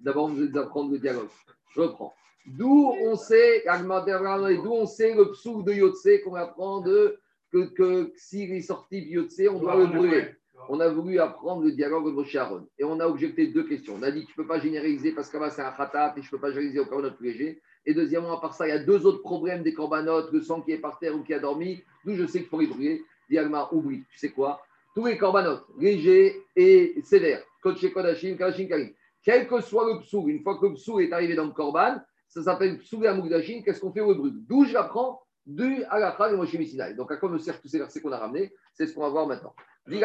D'abord, 0.00 0.28
vous 0.28 0.40
allez 0.40 0.56
apprendre 0.56 0.90
le 0.90 0.98
dialogue. 0.98 1.28
Je 1.74 1.82
reprends. 1.82 2.14
D'où 2.46 2.94
on 3.02 3.14
sait, 3.16 3.62
d'où 3.66 4.72
on 4.72 4.86
sait 4.86 5.14
le 5.14 5.32
psou 5.32 5.62
de 5.64 5.74
Yotse 5.74 6.08
qu'on 6.24 6.36
apprend 6.36 6.80
de 6.80 7.20
que, 7.52 7.66
que 7.74 8.10
s'il 8.16 8.54
est 8.54 8.62
sorti 8.62 9.02
de 9.02 9.08
Yotse, 9.08 9.42
on 9.50 9.58
doit 9.58 9.76
le 9.76 9.86
brûler 9.86 10.34
on 10.68 10.80
a 10.80 10.88
voulu 10.88 11.18
apprendre 11.18 11.62
le 11.62 11.72
dialogue 11.72 12.06
de 12.06 12.10
Moshe 12.10 12.34
Aaron. 12.36 12.66
Et 12.78 12.84
on 12.84 13.00
a 13.00 13.06
objecté 13.06 13.46
deux 13.48 13.64
questions. 13.64 13.94
On 13.98 14.02
a 14.02 14.10
dit 14.10 14.24
tu 14.24 14.32
ne 14.32 14.42
peux 14.42 14.46
pas 14.46 14.58
généraliser 14.58 15.12
parce 15.12 15.28
que 15.28 15.38
là, 15.38 15.50
c'est 15.50 15.62
un 15.62 15.72
khatat 15.72 16.14
et 16.16 16.22
je 16.22 16.26
ne 16.26 16.30
peux 16.30 16.40
pas 16.40 16.48
généraliser 16.48 16.80
au 16.80 16.86
korbanot 16.86 17.14
plus 17.14 17.32
léger. 17.32 17.60
Et 17.84 17.94
deuxièmement, 17.94 18.36
à 18.36 18.40
part 18.40 18.54
ça, 18.54 18.66
il 18.66 18.70
y 18.70 18.72
a 18.72 18.78
deux 18.78 19.06
autres 19.06 19.22
problèmes 19.22 19.62
des 19.62 19.72
corbanotes, 19.72 20.32
le 20.32 20.40
sang 20.40 20.60
qui 20.62 20.72
est 20.72 20.78
par 20.78 20.98
terre 20.98 21.14
ou 21.14 21.22
qui 21.22 21.34
a 21.34 21.38
dormi. 21.38 21.82
D'où 22.04 22.14
je 22.14 22.26
sais 22.26 22.40
qu'il 22.40 22.48
faut 22.48 22.60
les 22.60 22.66
brûler. 22.66 23.04
Diagma, 23.28 23.68
oublie. 23.72 24.04
Tu 24.10 24.18
sais 24.18 24.30
quoi? 24.30 24.60
Tous 24.94 25.04
les 25.04 25.18
corbanotes, 25.18 25.66
légers 25.78 26.42
et 26.54 26.94
sévères, 27.04 27.42
Koche 27.62 27.92
Kodashim, 27.92 28.36
Karim. 28.36 28.90
Quel 29.22 29.46
que 29.48 29.60
soit 29.60 29.92
le 29.92 30.00
psou, 30.00 30.28
une 30.28 30.42
fois 30.42 30.56
que 30.56 30.66
le 30.66 30.74
psou 30.74 31.00
est 31.00 31.12
arrivé 31.12 31.34
dans 31.34 31.44
le 31.44 31.50
korban, 31.50 31.96
ça 32.28 32.42
s'appelle 32.42 32.78
psou 32.78 33.02
et 33.04 33.62
qu'est-ce 33.62 33.80
qu'on 33.80 33.92
fait 33.92 34.00
au 34.00 34.14
brûle? 34.14 34.34
D'où 34.48 34.64
je 34.64 34.72
l'apprends? 34.72 35.20
Du 35.46 35.84
Alakha 35.84 36.30
et 36.32 36.36
Moshe 36.36 36.54
Missinai. 36.54 36.94
Donc, 36.94 37.10
à 37.12 37.16
quoi 37.16 37.28
me 37.30 37.38
servent 37.38 37.60
tous 37.60 37.68
ces 37.68 37.78
versets 37.78 38.00
qu'on 38.00 38.12
a 38.12 38.18
ramenés? 38.18 38.52
C'est 38.72 38.86
ce 38.86 38.94
qu'on 38.94 39.02
va 39.02 39.08
voir 39.10 39.26
maintenant. 39.26 39.54
Oui. 39.86 40.00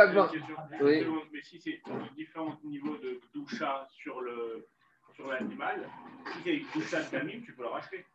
Mais 1.34 1.42
si 1.42 1.60
c'est 1.60 1.82
différents 2.16 2.58
niveaux 2.64 2.98
de 2.98 3.20
doucha 3.34 3.88
sur 3.92 4.22
le 4.22 4.68
sur 5.16 5.28
l'animal, 5.28 5.88
si 6.32 6.38
c'est 6.44 6.56
une 6.56 6.66
doucha 6.74 7.02
de 7.02 7.12
gamine, 7.12 7.42
tu 7.44 7.54
peux 7.54 7.64
le 7.64 7.70
racheter. 7.70 8.06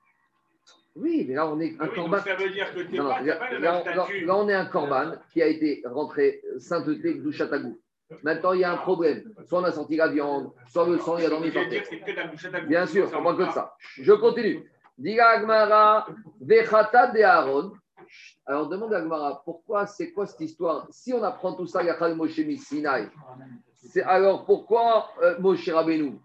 Oui, 0.94 1.26
mais 1.28 1.34
là, 1.34 1.46
on 1.46 1.60
est 1.60 1.72
un 1.72 1.76
Ah 1.80 1.86
oui, 1.90 1.94
corban. 1.94 2.18
ça 2.20 2.34
veut 2.36 2.48
dire 2.48 2.72
que 2.72 2.80
tu 2.80 2.94
Non, 2.94 3.08
pas, 3.10 3.20
là, 3.20 3.82
pas 3.84 4.34
on 4.34 4.48
est 4.48 4.54
un 4.54 4.64
corban 4.66 5.12
qui 5.30 5.42
a 5.42 5.46
été 5.46 5.82
rentré 5.84 6.40
sainteté 6.58 7.16
Gdushatagou. 7.18 7.78
Maintenant, 8.22 8.52
il 8.52 8.60
y 8.60 8.64
a 8.64 8.72
un 8.72 8.76
problème. 8.78 9.34
Soit 9.46 9.60
on 9.60 9.64
a 9.64 9.72
sorti 9.72 9.96
la 9.96 10.08
viande, 10.08 10.52
soit 10.68 10.88
le 10.88 10.98
sang, 10.98 11.18
il 11.18 11.26
a 11.26 11.28
dormi 11.28 11.50
par 11.50 11.68
terre. 11.68 11.82
de. 11.82 12.66
Bien 12.66 12.86
sûr, 12.86 13.10
on 13.14 13.22
parle 13.22 13.36
que 13.38 13.42
de 13.42 13.50
ça. 13.50 13.74
Je 14.00 14.12
continue. 14.12 14.64
Agmara, 14.98 16.06
de 16.40 17.22
Aaron. 17.22 17.72
Alors 18.46 18.68
demande 18.68 18.94
à 18.94 18.98
Agmara, 18.98 19.42
pourquoi, 19.44 19.86
c'est 19.86 20.12
quoi 20.12 20.26
cette 20.26 20.40
histoire? 20.40 20.86
Si 20.90 21.12
on 21.12 21.22
apprend 21.22 21.54
tout 21.54 21.66
ça, 21.66 21.82
Yachal 21.82 22.14
Moshe 22.14 22.40
Sinai, 22.58 23.08
alors 24.04 24.44
pourquoi 24.44 25.10
euh, 25.22 25.38
Moshe 25.40 25.68
Rabbeinu? 25.68 26.18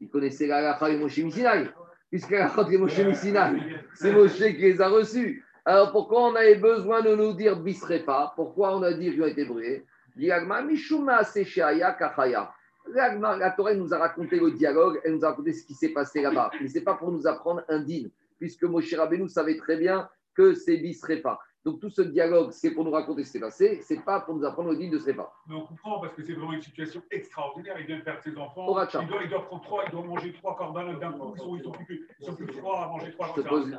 Il 0.00 0.08
connaissait 0.08 0.46
Yachal 0.46 0.92
et 0.92 0.98
Moshe 0.98 1.14
Sinai, 1.14 1.68
puisque 2.10 2.30
Yachal 2.30 2.72
et 2.72 2.78
Moshe 2.78 3.12
Sinai, 3.14 3.80
c'est 3.94 4.12
Moshe 4.12 4.38
qui 4.38 4.62
les 4.62 4.80
a 4.80 4.88
reçus. 4.88 5.44
Alors 5.64 5.92
pourquoi 5.92 6.28
on 6.28 6.34
avait 6.34 6.56
besoin 6.56 7.02
de 7.02 7.14
nous 7.14 7.32
dire 7.32 7.56
Bisrepa 7.56 8.32
Pourquoi 8.36 8.76
on 8.76 8.82
a 8.82 8.92
dit 8.92 9.10
qu'ils 9.10 9.22
ont 9.22 9.26
été 9.26 9.44
brûlés 9.44 9.84
Mishuma 10.16 11.22
Kachaya. 11.24 12.54
La 12.94 13.50
Torah 13.50 13.74
nous 13.74 13.92
a 13.92 13.98
raconté 13.98 14.38
le 14.38 14.50
dialogue, 14.52 15.00
elle 15.04 15.14
nous 15.14 15.24
a 15.24 15.30
raconté 15.30 15.52
ce 15.52 15.64
qui 15.66 15.74
s'est 15.74 15.90
passé 15.92 16.22
là-bas. 16.22 16.50
Mais 16.60 16.68
ce 16.68 16.78
n'est 16.78 16.84
pas 16.84 16.94
pour 16.94 17.10
nous 17.12 17.26
apprendre 17.26 17.62
un 17.68 17.80
din, 17.80 18.08
puisque 18.38 18.64
Moshe 18.64 18.94
Rabbeinu 18.94 19.28
savait 19.28 19.56
très 19.56 19.76
bien 19.76 20.08
que 20.34 20.54
c'est 20.54 20.76
Bisrepa. 20.78 21.38
Donc 21.64 21.80
tout 21.80 21.90
ce 21.90 22.00
dialogue, 22.02 22.52
c'est 22.52 22.70
pour 22.70 22.84
nous 22.84 22.92
raconter 22.92 23.24
ce 23.24 23.26
qui 23.26 23.32
s'est 23.32 23.40
passé, 23.40 23.80
c'est 23.82 24.04
pas 24.04 24.20
pour 24.20 24.36
nous 24.36 24.44
apprendre 24.44 24.70
le 24.70 24.76
din 24.76 24.88
de 24.88 24.98
Srepa. 24.98 25.28
Mais 25.48 25.56
on 25.56 25.66
comprend 25.66 25.98
parce 26.00 26.14
que 26.14 26.22
c'est 26.22 26.34
vraiment 26.34 26.52
une 26.52 26.62
situation 26.62 27.02
extraordinaire. 27.10 27.74
Il 27.80 27.86
vient 27.86 27.98
de 27.98 28.02
perdre 28.04 28.22
ses 28.22 28.36
enfants. 28.38 28.66
Il 29.02 29.08
doit, 29.08 29.18
il 29.24 29.28
doit 29.30 29.44
prendre 29.46 29.62
trois, 29.64 29.82
il 29.84 29.90
doit 29.90 30.04
manger 30.04 30.32
trois 30.34 30.54
corbanotes 30.56 31.00
d'un 31.00 31.10
coup. 31.10 31.32
Ils 31.34 31.40
sont, 31.40 31.56
ils 31.56 31.62
sont 31.64 31.72
plus, 31.72 32.06
ils 32.20 32.24
sont 32.26 32.34
plus 32.36 32.46
trois 32.58 32.84
à 32.84 32.86
manger 32.86 33.10
trois. 33.10 33.32
Je 33.36 33.42
te 33.42 33.48
pose- 33.48 33.76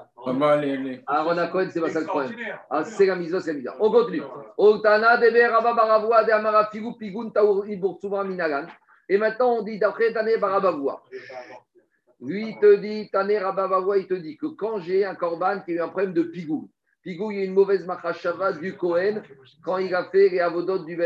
Aaron 1.08 1.38
à 1.38 1.47
Cohen, 1.47 1.68
c'est 1.72 1.80
pas 1.80 1.89
ça 1.89 2.01
le 2.01 2.05
problème. 2.08 2.34
Ah, 2.70 2.84
c'est 2.84 3.05
la 3.05 3.16
mise, 3.16 3.39
c'est 3.39 3.53
la 3.53 3.58
mise. 3.58 3.70
On 3.80 3.89
continue. 3.89 4.22
Otana 4.58 5.16
debe 5.16 5.49
Rabba 5.49 5.74
Baravua 5.74 6.26
de 6.26 6.32
Amara 6.32 6.66
Figu 6.70 6.91
Pigun 6.97 7.30
Taur 7.30 7.66
Iburtsuma 7.70 8.26
Minagan. 8.26 8.68
Et 9.10 9.18
maintenant, 9.18 9.58
on 9.58 9.62
dit 9.62 9.80
d'après 9.80 10.12
Tane 10.14 10.39
Baravavoua. 10.39 11.03
Lui, 12.20 12.49
il 12.49 12.60
te 12.60 12.76
dit, 12.76 13.10
Tane 13.12 13.38
Rabavavoua, 13.38 13.99
il 13.99 14.08
te 14.08 14.16
dit 14.16 14.38
que 14.38 14.47
quand 14.47 14.80
j'ai 14.80 15.05
un 15.05 15.16
corban 15.16 15.62
qui 15.62 15.72
a 15.72 15.76
eu 15.76 15.82
un 15.82 15.89
problème 15.89 16.14
de 16.14 16.24
pigou, 16.24 16.70
pigou, 17.03 17.32
il 17.32 17.38
y 17.38 17.41
a 17.41 17.45
une 17.45 17.53
mauvaise 17.53 17.86
machashava 17.86 18.53
du 18.53 18.76
Cohen 18.76 19.22
quand 19.64 19.78
il 19.78 19.93
a 19.93 20.05
fait 20.05 20.30
les 20.30 20.39
avodotes 20.39 20.86
du, 20.86 20.97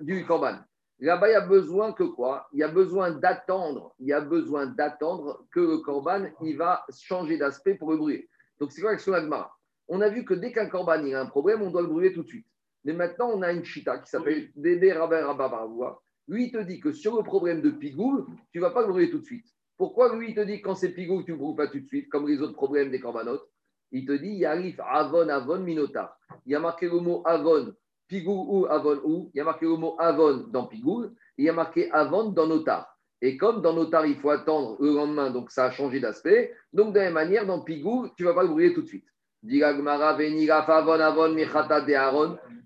du 0.00 0.24
corban. 0.24 0.56
Là-bas, 1.00 1.28
il 1.28 1.32
y 1.32 1.34
a 1.34 1.40
besoin 1.42 1.92
que 1.92 2.04
quoi? 2.04 2.48
Il 2.52 2.60
y 2.60 2.62
a 2.62 2.68
besoin 2.68 3.10
d'attendre, 3.10 3.94
il 3.98 4.06
y 4.06 4.12
a 4.12 4.20
besoin 4.20 4.66
d'attendre 4.66 5.44
que 5.52 5.60
le 5.60 5.78
corban, 5.78 6.28
il 6.40 6.56
va 6.56 6.84
changer 6.90 7.36
d'aspect 7.36 7.74
pour 7.74 7.90
le 7.90 7.98
brûler. 7.98 8.28
Donc, 8.58 8.72
c'est 8.72 8.80
quoi 8.80 8.92
l'action 8.92 9.12
d'Agmara 9.12 9.54
On 9.88 10.00
a 10.00 10.08
vu 10.08 10.24
que 10.24 10.32
dès 10.32 10.52
qu'un 10.52 10.68
corban 10.68 11.04
il 11.04 11.14
a 11.14 11.20
un 11.20 11.26
problème, 11.26 11.60
on 11.62 11.70
doit 11.70 11.82
le 11.82 11.88
brûler 11.88 12.12
tout 12.14 12.22
de 12.22 12.28
suite. 12.28 12.46
Mais 12.84 12.94
maintenant, 12.94 13.30
on 13.34 13.42
a 13.42 13.52
une 13.52 13.64
chita 13.64 13.98
qui 13.98 14.08
s'appelle 14.08 14.50
Dede 14.54 14.96
Rabba 14.96 15.26
Rabba. 15.26 16.00
Lui, 16.28 16.46
il 16.46 16.52
te 16.52 16.58
dit 16.58 16.80
que 16.80 16.92
sur 16.92 17.16
le 17.16 17.22
problème 17.22 17.60
de 17.60 17.70
pigou, 17.70 18.26
tu 18.50 18.58
ne 18.58 18.62
vas 18.62 18.70
pas 18.70 18.82
le 18.82 18.88
brûler 18.88 19.10
tout 19.10 19.18
de 19.18 19.24
suite. 19.24 19.46
Pourquoi 19.76 20.16
lui, 20.16 20.30
il 20.30 20.34
te 20.34 20.40
dit 20.40 20.60
que 20.60 20.64
quand 20.64 20.74
c'est 20.74 20.92
pigou, 20.92 21.22
tu 21.22 21.32
ne 21.32 21.36
brûles 21.36 21.56
pas 21.56 21.66
tout 21.66 21.80
de 21.80 21.86
suite, 21.86 22.08
comme 22.08 22.28
les 22.28 22.40
autres 22.40 22.54
problèmes 22.54 22.90
des 22.90 23.00
corbanotes 23.00 23.46
Il 23.92 24.06
te 24.06 24.12
dit, 24.12 24.44
arrive 24.44 24.80
Avon, 24.86 25.28
Avon, 25.28 25.60
Minotar. 25.60 26.16
Il 26.46 26.52
y 26.52 26.54
a 26.54 26.60
marqué 26.60 26.86
le 26.86 27.00
mot 27.00 27.22
Avon, 27.26 27.74
pigou 28.08 28.46
ou 28.48 28.66
Avon 28.66 29.00
ou. 29.04 29.30
Il 29.34 29.38
y 29.38 29.40
a 29.40 29.44
marqué 29.44 29.66
le 29.66 29.76
mot 29.76 29.96
Avon 29.98 30.46
dans 30.48 30.66
pigou. 30.66 31.06
Il 31.36 31.44
y 31.44 31.48
a 31.48 31.52
marqué 31.52 31.90
Avon 31.90 32.30
dans 32.30 32.46
Notar. 32.46 32.96
Et 33.20 33.36
comme 33.36 33.62
dans 33.62 33.72
Notar, 33.72 34.06
il 34.06 34.16
faut 34.16 34.30
attendre 34.30 34.76
le 34.80 34.94
lendemain, 34.94 35.30
donc 35.30 35.50
ça 35.50 35.64
a 35.64 35.70
changé 35.70 35.98
d'aspect. 35.98 36.54
Donc, 36.72 36.92
de 36.92 36.98
la 36.98 37.06
même 37.06 37.14
manière, 37.14 37.46
dans 37.46 37.60
pigou, 37.60 38.08
tu 38.16 38.22
ne 38.22 38.28
vas 38.28 38.34
pas 38.34 38.42
le 38.42 38.48
brûler 38.48 38.74
tout 38.74 38.82
de 38.82 38.86
suite. 38.86 39.06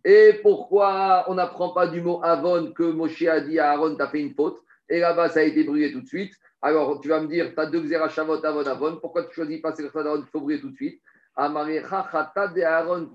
Et 0.05 0.41
pourquoi 0.43 1.25
on 1.29 1.35
n'apprend 1.35 1.71
pas 1.71 1.87
du 1.89 2.01
mot 2.01 2.21
Avon 2.23 2.73
que 2.73 2.85
Moshe 2.85 3.23
a 3.23 3.41
dit 3.41 3.59
à 3.59 3.73
Aaron, 3.73 3.97
tu 3.97 4.03
as 4.03 4.09
fait 4.09 4.21
une 4.21 4.35
faute 4.35 4.59
Et 4.89 5.01
là-bas, 5.01 5.29
ça 5.29 5.41
a 5.41 5.43
été 5.43 5.65
brûlé 5.65 5.93
tout 5.93 6.01
de 6.01 6.07
suite. 6.07 6.33
Alors, 6.63 7.01
tu 7.01 7.09
vas 7.09 7.21
me 7.21 7.27
dire, 7.29 7.53
tu 7.55 7.61
as 7.61 7.67
deux 7.67 7.83
Xerashavot, 7.83 8.45
Avon, 8.45 8.67
Avon. 8.67 8.97
Pourquoi 9.01 9.25
tu 9.25 9.35
choisis 9.35 9.61
pas 9.61 9.75
ces 9.75 9.87
Avon? 9.87 10.17
Qu'il 10.19 10.31
faut 10.31 10.41
brûler 10.41 10.61
tout 10.61 10.71
de 10.71 10.77
suite 10.77 11.01
de 11.39 12.63
Aaron 12.63 13.11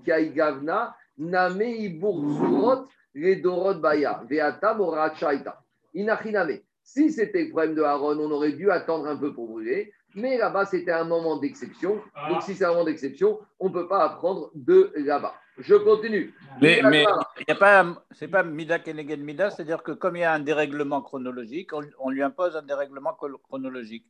shaita. 5.14 5.62
Inachiname. 5.94 6.58
Si 6.82 7.12
c'était 7.12 7.44
le 7.44 7.50
problème 7.50 7.74
de 7.74 7.82
Aaron, 7.82 8.18
on 8.18 8.30
aurait 8.30 8.52
dû 8.52 8.70
attendre 8.70 9.06
un 9.06 9.16
peu 9.16 9.32
pour 9.34 9.48
brûler. 9.48 9.92
Mais 10.14 10.38
là-bas, 10.38 10.64
c'était 10.66 10.92
un 10.92 11.04
moment 11.04 11.36
d'exception. 11.36 12.00
Ah. 12.14 12.28
Donc, 12.30 12.42
si 12.42 12.54
c'est 12.54 12.64
un 12.64 12.68
moment 12.70 12.84
d'exception, 12.84 13.40
on 13.58 13.68
ne 13.68 13.72
peut 13.74 13.88
pas 13.88 14.04
apprendre 14.04 14.50
de 14.54 14.92
là-bas. 14.96 15.34
Je 15.58 15.74
continue. 15.76 16.34
Mais, 16.60 16.80
mais 16.88 17.04
il 17.46 17.50
a 17.52 17.54
pas, 17.54 17.86
c'est 18.12 18.26
pas 18.28 18.42
Mida 18.42 18.78
Kenegen 18.80 19.22
Mida, 19.22 19.50
c'est-à-dire 19.50 19.82
que 19.82 19.92
comme 19.92 20.16
il 20.16 20.20
y 20.20 20.24
a 20.24 20.32
un 20.32 20.40
dérèglement 20.40 21.00
chronologique, 21.02 21.72
on, 21.72 21.82
on 22.00 22.10
lui 22.10 22.22
impose 22.22 22.56
un 22.56 22.62
dérèglement 22.62 23.12
chro- 23.12 23.40
chronologique. 23.40 24.04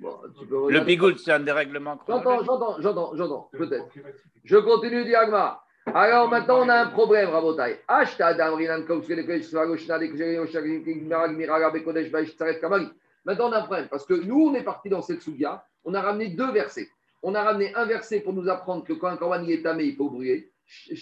Bon, 0.00 0.16
tu 0.38 0.46
peux 0.46 0.70
Le 0.72 0.80
bigoud, 0.80 1.16
c'est 1.18 1.30
un 1.32 1.38
dérèglement 1.40 1.96
J'entends, 2.08 2.20
chronologique. 2.22 2.46
j'entends, 2.46 2.76
j'entends, 2.80 3.12
j'entends, 3.14 3.48
peut-être. 3.52 3.86
Je 4.42 4.56
continue, 4.56 5.04
Diagma. 5.04 5.60
Alors 5.94 6.28
maintenant, 6.28 6.62
on 6.64 6.68
a 6.68 6.74
un 6.82 6.86
problème, 6.88 7.28
Rabotai. 7.30 7.80
Ashta 7.86 8.34
Kodesh, 8.34 9.44
Svagoshna, 9.44 9.98
Kamari. 12.60 12.88
Maintenant, 13.24 13.48
on 13.48 13.52
a 13.52 13.58
un 13.58 13.62
problème 13.62 13.88
parce 13.88 14.04
que 14.04 14.14
nous, 14.14 14.48
on 14.48 14.54
est 14.54 14.62
parti 14.62 14.88
dans 14.88 15.02
cette 15.02 15.22
souga. 15.22 15.66
On 15.84 15.94
a 15.94 16.00
ramené 16.00 16.28
deux 16.28 16.50
versets. 16.52 16.88
On 17.22 17.34
a 17.34 17.42
ramené 17.42 17.74
un 17.74 17.86
verset 17.86 18.20
pour 18.20 18.34
nous 18.34 18.48
apprendre 18.48 18.84
que 18.84 18.92
quand 18.92 19.08
un 19.08 19.16
korban 19.16 19.42
il 19.42 19.50
est 19.52 19.62
tamé, 19.62 19.84
il 19.84 19.96
faut 19.96 20.10
brûler. 20.10 20.50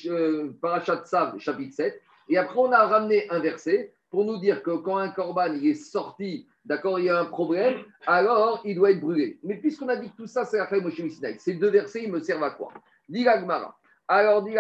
Euh, 0.07 0.53
Parashat 0.61 1.05
Sav, 1.05 1.39
chapitre 1.39 1.75
7. 1.75 2.01
Et 2.29 2.39
après, 2.39 2.59
on 2.59 2.71
a 2.73 2.87
ramené 2.87 3.29
un 3.31 3.41
verset 3.41 3.93
pour 4.11 4.25
nous 4.25 4.39
dire 4.39 4.63
que 4.63 4.71
quand 4.71 4.99
un 4.99 5.09
korban 5.09 5.53
il 5.55 5.67
est 5.67 5.75
sorti, 5.75 6.47
d'accord, 6.65 6.99
il 6.99 7.07
y 7.07 7.11
a 7.11 7.19
un 7.19 7.25
problème, 7.25 7.83
alors 8.07 8.61
il 8.65 8.77
doit 8.77 8.91
être 8.93 9.01
brûlé. 9.01 9.39
Mais 9.43 9.57
puisqu'on 9.57 9.89
a 9.89 9.97
dit 9.97 10.11
que 10.11 10.17
tout 10.17 10.27
ça, 10.27 10.45
c'est 10.45 10.59
la 10.59 10.69
Moshe 10.81 11.01
Missinaï, 11.01 11.37
ces 11.39 11.55
deux 11.55 11.71
versets, 11.71 12.05
ils 12.05 12.13
me 12.13 12.21
servent 12.21 12.45
à 12.45 12.51
quoi? 12.51 12.73
Dit. 13.09 13.27
Alors, 14.09 14.43
dit 14.43 14.55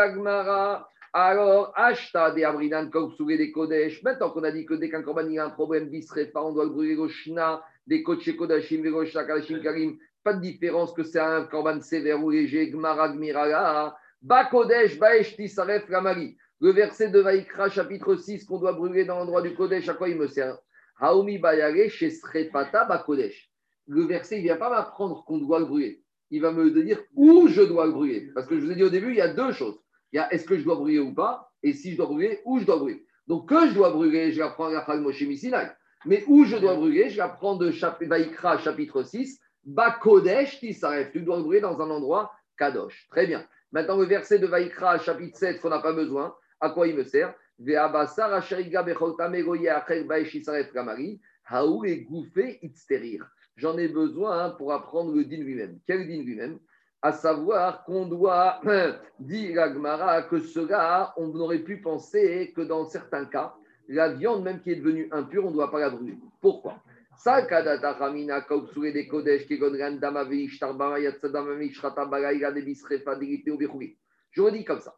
alors, 1.15 1.75
Ashta 1.77 2.31
de 2.31 2.43
Abrinan 2.43 2.91
des 3.27 3.53
Kodesh. 3.53 4.03
Maintenant 4.03 4.31
qu'on 4.31 4.45
a 4.45 4.51
dit 4.51 4.65
que 4.65 4.73
dès 4.73 4.89
qu'un 4.89 5.03
korban 5.03 5.29
il 5.29 5.39
a 5.39 5.45
un 5.45 5.51
problème, 5.51 5.91
Bisrefa, 5.91 6.43
on 6.43 6.53
doit 6.53 6.65
le 6.65 6.71
brûler 6.71 6.97
au 6.97 7.07
Shna, 7.07 7.63
des 7.87 8.03
Kodesh 8.03 8.35
Kodashim, 8.35 8.83
Veroshna, 8.83 9.25
Kalashim, 9.25 9.61
Karim. 9.61 9.99
Pas 10.25 10.33
de 10.33 10.41
différence 10.41 10.95
que 10.95 11.03
c'est 11.03 11.21
un 11.21 11.45
korban 11.45 11.81
sévère 11.83 12.25
ou 12.25 12.31
léger, 12.31 12.71
Gmara, 12.71 13.11
Gmirala. 13.11 13.95
Ba 14.23 14.47
Kodesh, 14.47 14.99
Baesh, 14.99 15.37
Tisaref, 15.37 15.87
Ramari. 15.91 16.39
Le 16.61 16.71
verset 16.71 17.11
de 17.11 17.21
Vaïkra, 17.21 17.69
chapitre 17.69 18.17
6, 18.17 18.47
qu'on 18.47 18.59
doit 18.59 18.73
brûler 18.73 19.05
dans 19.05 19.19
l'endroit 19.19 19.43
du 19.43 19.55
Kodesh, 19.55 19.91
à 19.91 19.95
quoi 19.95 20.09
il 20.09 20.17
me 20.17 20.29
sert? 20.29 20.57
Haomi 20.99 21.39
Bayare, 21.39 21.91
chez 21.91 22.09
Srepata, 22.09 22.87
Ba 22.87 22.99
Kodesh. 23.05 23.51
Le 23.87 24.05
verset, 24.05 24.37
il 24.37 24.43
ne 24.43 24.45
vient 24.45 24.57
pas 24.57 24.71
m'apprendre 24.71 25.25
qu'on 25.27 25.37
doit 25.39 25.59
le 25.59 25.67
brûler. 25.67 26.03
Il 26.31 26.41
va 26.41 26.53
me 26.53 26.71
dire 26.71 27.03
où 27.15 27.49
je 27.49 27.61
dois 27.61 27.85
le 27.85 27.93
brûler. 27.93 28.31
Parce 28.35 28.47
que 28.47 28.59
je 28.59 28.65
vous 28.65 28.71
ai 28.71 28.77
dit 28.77 28.85
au 28.85 28.89
début, 28.89 29.11
il 29.11 29.17
y 29.17 29.21
a 29.21 29.35
deux 29.35 29.53
choses. 29.53 29.82
Est-ce 30.13 30.45
que 30.45 30.59
je 30.59 30.65
dois 30.65 30.77
brûler 30.77 30.99
ou 30.99 31.15
pas? 31.15 31.51
Et 31.63 31.73
si 31.73 31.93
je 31.93 31.97
dois 31.97 32.07
brûler, 32.07 32.41
où 32.45 32.59
je 32.59 32.65
dois 32.65 32.77
brûler? 32.79 33.05
Donc, 33.27 33.49
que 33.49 33.69
je 33.69 33.75
dois 33.75 33.91
brûler, 33.91 34.33
je 34.33 34.41
l'apprends 34.41 34.67
à 34.67 34.85
la 34.87 34.97
Moshe 34.97 35.23
Missinai. 35.23 35.69
Mais 36.05 36.25
où 36.27 36.45
je 36.45 36.57
dois 36.57 36.75
brûler, 36.75 37.09
je 37.09 37.19
l'apprends 37.19 37.57
de 37.57 37.71
chap- 37.71 38.03
Vaïkra, 38.03 38.59
chapitre 38.59 39.05
6, 39.05 39.41
Bakodesh, 39.65 40.59
Tisaref. 40.59 41.13
Tu 41.13 41.21
dois 41.21 41.37
le 41.37 41.45
brûler 41.45 41.61
dans 41.61 41.81
un 41.81 41.89
endroit 41.91 42.33
Kadosh. 42.59 43.07
Très 43.11 43.27
bien. 43.27 43.47
Maintenant, 43.71 43.97
le 43.97 44.05
verset 44.07 44.39
de 44.39 44.47
Vaïkra, 44.47 44.99
chapitre 44.99 45.39
7, 45.39 45.61
qu'on 45.61 45.71
n'a 45.71 45.79
pas 45.79 45.93
besoin, 45.93 46.35
à 46.61 46.71
quoi 46.71 46.89
il 46.89 46.97
me 46.97 47.05
sert? 47.05 47.35
J'en 53.57 53.79
ai 53.79 53.89
besoin 53.89 54.45
hein, 54.45 54.51
pour 54.51 54.73
apprendre 54.73 55.15
le 55.15 55.25
din 55.25 55.37
lui-même. 55.39 55.79
Quel 55.87 56.09
din 56.09 56.23
lui-même? 56.23 56.59
À 57.03 57.13
savoir 57.13 57.85
qu'on 57.85 58.07
doit, 58.07 58.61
dit 59.19 59.53
Gagmara, 59.53 60.23
que 60.23 60.39
cela, 60.39 61.13
on 61.17 61.35
aurait 61.35 61.59
pu 61.59 61.79
penser 61.79 62.53
que 62.55 62.61
dans 62.63 62.87
certains 62.87 63.25
cas, 63.25 63.55
la 63.89 64.13
viande 64.13 64.45
même 64.45 64.61
qui 64.61 64.71
est 64.71 64.77
devenue 64.77 65.09
impure, 65.11 65.45
on 65.47 65.51
ne 65.51 65.55
doit 65.55 65.71
pas 65.71 65.81
la 65.81 65.91
brûler. 65.91 66.17
Pourquoi? 66.41 66.81
Je 74.31 74.41
redis 74.41 74.65
comme 74.65 74.81
ça. 74.81 74.97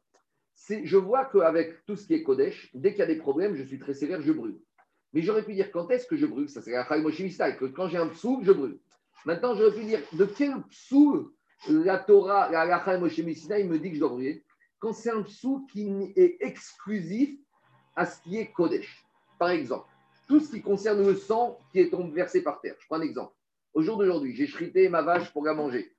Je 0.69 0.97
vois 0.97 1.25
qu'avec 1.25 1.85
tout 1.87 1.97
ce 1.97 2.07
qui 2.07 2.15
est 2.15 2.23
Kodesh, 2.23 2.71
dès 2.75 2.91
qu'il 2.91 3.01
y 3.01 3.03
a 3.03 3.07
des 3.07 3.17
problèmes, 3.17 3.57
je 3.57 3.65
suis 3.65 3.79
très 3.79 3.95
sévère, 3.95 4.23
je 4.23 4.33
brûle. 4.33 4.59
Mais 5.13 5.23
j'aurais 5.23 5.43
pi 5.43 5.55
dire 5.55 5.73
quand 5.73 5.91
est-ce 5.91 6.07
que 6.07 6.17
je 6.17 6.27
brûle? 6.27 6.49
Ça, 6.49 6.63
c'est 6.63 6.73
la 6.73 6.87
Chaïmoshimista, 6.87 7.53
que 7.53 7.65
quand 7.65 7.89
j'ai 7.89 7.99
un 7.99 8.09
psoul, 8.09 8.45
je 8.45 8.53
brûle. 8.53 8.79
Maintenant, 9.25 9.55
j'aurais 9.55 9.75
pu 9.75 9.85
dire 9.85 10.01
de 10.13 10.25
quel 10.25 10.63
psoul 10.71 11.31
la 11.69 11.99
Torah, 11.99 12.51
la 12.51 12.95
et 12.95 12.99
Moshe 12.99 13.19
Messina, 13.19 13.59
il 13.59 13.69
me 13.69 13.79
dit 13.79 13.91
que 13.91 13.95
je 13.95 14.01
dois 14.01 14.11
brûler 14.11 14.43
quand 14.85 14.93
c'est 14.93 15.11
un 15.11 15.23
psou 15.23 15.67
qui 15.73 16.13
est 16.15 16.37
exclusif 16.41 17.39
à 17.97 18.05
ce 18.05 18.21
qui 18.23 18.37
est 18.37 18.53
Kodesh. 18.53 19.07
Par 19.39 19.49
exemple, 19.49 19.89
tout 20.29 20.41
ce 20.41 20.51
qui 20.51 20.61
concerne 20.61 21.07
le 21.07 21.15
sang 21.15 21.59
qui 21.73 21.81
est 21.81 21.91
tombé 21.91 22.13
versé 22.13 22.43
par 22.43 22.61
terre. 22.61 22.75
Je 22.79 22.87
prends 22.87 22.97
un 22.97 23.01
exemple. 23.01 23.33
Au 23.73 23.81
jour 23.81 23.97
d'aujourd'hui, 23.97 24.37
j'ai 24.37 24.47
chrité 24.47 24.89
ma 24.91 25.01
vache 25.01 25.33
pour 25.33 25.45
la 25.45 25.55
manger 25.55 25.91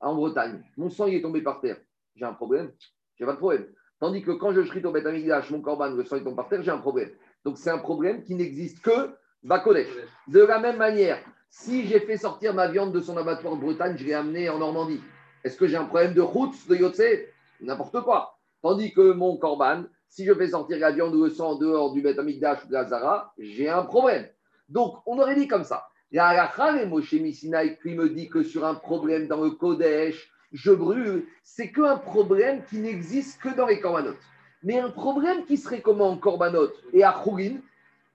en 0.00 0.14
Bretagne. 0.14 0.62
Mon 0.78 0.88
sang 0.88 1.06
il 1.06 1.16
est 1.16 1.20
tombé 1.20 1.42
par 1.42 1.60
terre. 1.60 1.76
J'ai 2.16 2.24
un 2.24 2.32
problème 2.32 2.72
J'ai 3.18 3.26
pas 3.26 3.32
de 3.32 3.38
problème. 3.38 3.66
Tandis 3.98 4.22
que 4.22 4.30
quand 4.30 4.52
je 4.52 4.62
chrite 4.62 4.86
au 4.86 4.92
Beth 4.92 5.04
Amikdash, 5.04 5.50
mon 5.50 5.60
corban, 5.60 5.90
le 5.90 6.04
sang 6.04 6.16
il 6.16 6.24
tombe 6.24 6.36
par 6.36 6.48
terre, 6.48 6.62
j'ai 6.62 6.70
un 6.70 6.78
problème. 6.78 7.10
Donc 7.44 7.58
c'est 7.58 7.70
un 7.70 7.78
problème 7.78 8.22
qui 8.24 8.34
n'existe 8.34 8.80
que 8.80 9.10
Bakodesh. 9.42 9.88
De 10.28 10.40
la 10.40 10.58
même 10.58 10.78
manière, 10.78 11.22
si 11.50 11.86
j'ai 11.86 12.00
fait 12.00 12.16
sortir 12.16 12.54
ma 12.54 12.68
viande 12.68 12.92
de 12.92 13.00
son 13.00 13.16
abattoir 13.16 13.56
de 13.56 13.60
Bretagne, 13.60 13.96
je 13.98 14.04
l'ai 14.04 14.14
amenée 14.14 14.48
en 14.48 14.58
Normandie. 14.58 15.00
Est-ce 15.44 15.56
que 15.56 15.66
j'ai 15.66 15.76
un 15.76 15.84
problème 15.84 16.14
de 16.14 16.20
route 16.20 16.54
de 16.68 16.76
Yotze? 16.76 17.26
N'importe 17.60 18.00
quoi. 18.02 18.38
Tandis 18.62 18.92
que 18.92 19.12
mon 19.12 19.36
corban, 19.36 19.84
si 20.08 20.24
je 20.24 20.32
fais 20.32 20.48
sortir 20.48 20.78
la 20.78 20.92
viande 20.92 21.14
ou 21.14 21.24
le 21.24 21.30
sang 21.30 21.50
en 21.50 21.54
dehors 21.56 21.92
du 21.92 22.02
Beth 22.02 22.18
Amikdash 22.18 22.64
ou 22.64 22.68
de 22.68 22.72
la 22.72 22.86
Zara, 22.86 23.32
j'ai 23.38 23.68
un 23.68 23.82
problème. 23.82 24.26
Donc, 24.68 24.98
on 25.06 25.18
aurait 25.18 25.34
dit 25.34 25.48
comme 25.48 25.64
ça. 25.64 25.86
La 26.12 26.28
halakha, 26.28 26.86
Moshe 26.86 27.12
Missinaï, 27.12 27.78
qui 27.82 27.94
me 27.94 28.08
dit 28.08 28.28
que 28.28 28.42
sur 28.42 28.64
un 28.64 28.74
problème 28.74 29.26
dans 29.26 29.42
le 29.42 29.50
Kodesh, 29.50 30.30
je 30.52 30.72
brûle, 30.72 31.26
c'est 31.42 31.70
qu'un 31.70 31.96
problème 31.96 32.62
qui 32.68 32.78
n'existe 32.78 33.40
que 33.40 33.54
dans 33.54 33.66
les 33.66 33.80
corbanotes. 33.80 34.18
Mais 34.62 34.78
un 34.78 34.90
problème 34.90 35.44
qui 35.46 35.56
serait 35.56 35.80
comment 35.80 36.10
en 36.10 36.16
korbanot 36.16 36.70
et 36.92 37.02
à 37.02 37.12
Khourin, 37.12 37.56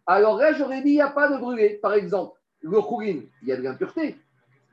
alors 0.06 0.38
là, 0.38 0.54
j'aurais 0.54 0.82
dit, 0.82 0.92
il 0.92 0.96
n'y 0.96 1.02
a 1.02 1.10
pas 1.10 1.30
de 1.30 1.38
brûler. 1.38 1.80
Par 1.82 1.94
exemple, 1.94 2.38
le 2.66 2.82
Khourin, 2.82 3.20
il 3.44 3.48
y 3.48 3.52
a 3.52 3.58
de 3.58 3.62
l'impureté. 3.62 4.16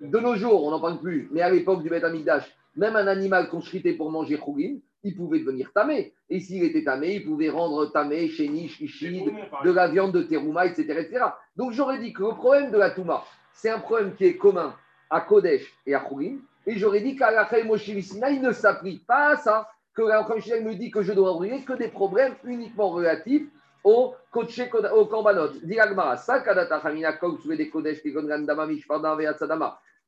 De 0.01 0.19
nos 0.19 0.35
jours, 0.35 0.65
on 0.65 0.71
n'en 0.71 0.81
parle 0.81 0.99
plus, 0.99 1.29
mais 1.31 1.43
à 1.43 1.51
l'époque 1.51 1.83
du 1.83 1.91
Beth 1.91 2.05
Amikdash, 2.05 2.51
même 2.75 2.97
un 2.97 3.07
animal 3.07 3.49
qu'on 3.49 3.61
shritait 3.61 3.93
pour 3.93 4.11
manger 4.11 4.39
Khourin, 4.39 4.77
il 5.05 5.15
pouvait 5.15 5.41
devenir 5.41 5.73
tamé. 5.73 6.15
Et 6.31 6.41
s'il 6.41 6.65
était 6.65 6.85
tamé, 6.85 7.17
il 7.17 7.25
pouvait 7.25 7.51
rendre 7.51 7.87
tamé, 7.87 8.29
chéniche, 8.29 8.81
ishid, 8.81 9.31
de 9.65 9.71
la 9.71 9.89
viande 9.89 10.13
de 10.13 10.23
terouma, 10.23 10.67
etc. 10.67 10.83
etc. 11.01 11.25
Donc 11.57 11.73
j'aurais 11.73 11.99
dit 11.99 12.13
que 12.13 12.23
le 12.23 12.31
problème 12.31 12.71
de 12.71 12.79
la 12.79 12.91
touma, 12.91 13.25
c'est 13.53 13.69
un 13.69 13.81
problème 13.81 14.15
qui 14.15 14.25
est 14.25 14.37
commun 14.37 14.75
à 15.11 15.21
Kodesh 15.21 15.71
et 15.87 15.95
à 15.95 16.01
Khourin. 16.01 16.37
Et 16.67 16.79
j'aurais 16.79 17.01
dit 17.01 17.15
qu'à 17.15 17.31
la 17.31 17.49
il 17.53 18.43
ne 18.43 18.53
s'applique 18.53 19.07
pas 19.07 19.33
à 19.33 19.37
ça. 19.37 19.69
Que 19.95 20.03
la 20.03 20.23
me 20.23 20.75
dit 20.75 20.91
que 20.91 21.03
je 21.03 21.13
dois 21.13 21.35
brûler 21.35 21.63
que 21.65 21.75
des 21.75 21.89
problèmes 21.89 22.35
uniquement 22.45 22.89
relatifs 22.89 23.47
au 23.85 24.15
Kodesh, 24.31 24.71
au 24.95 25.07
Korbanot. 25.07 25.51
Agmara, 25.79 26.17
Sakadata 26.17 26.77
Hamina 26.79 27.13
Kog, 27.15 27.39
des 27.47 27.69
Kodesh. 27.71 28.03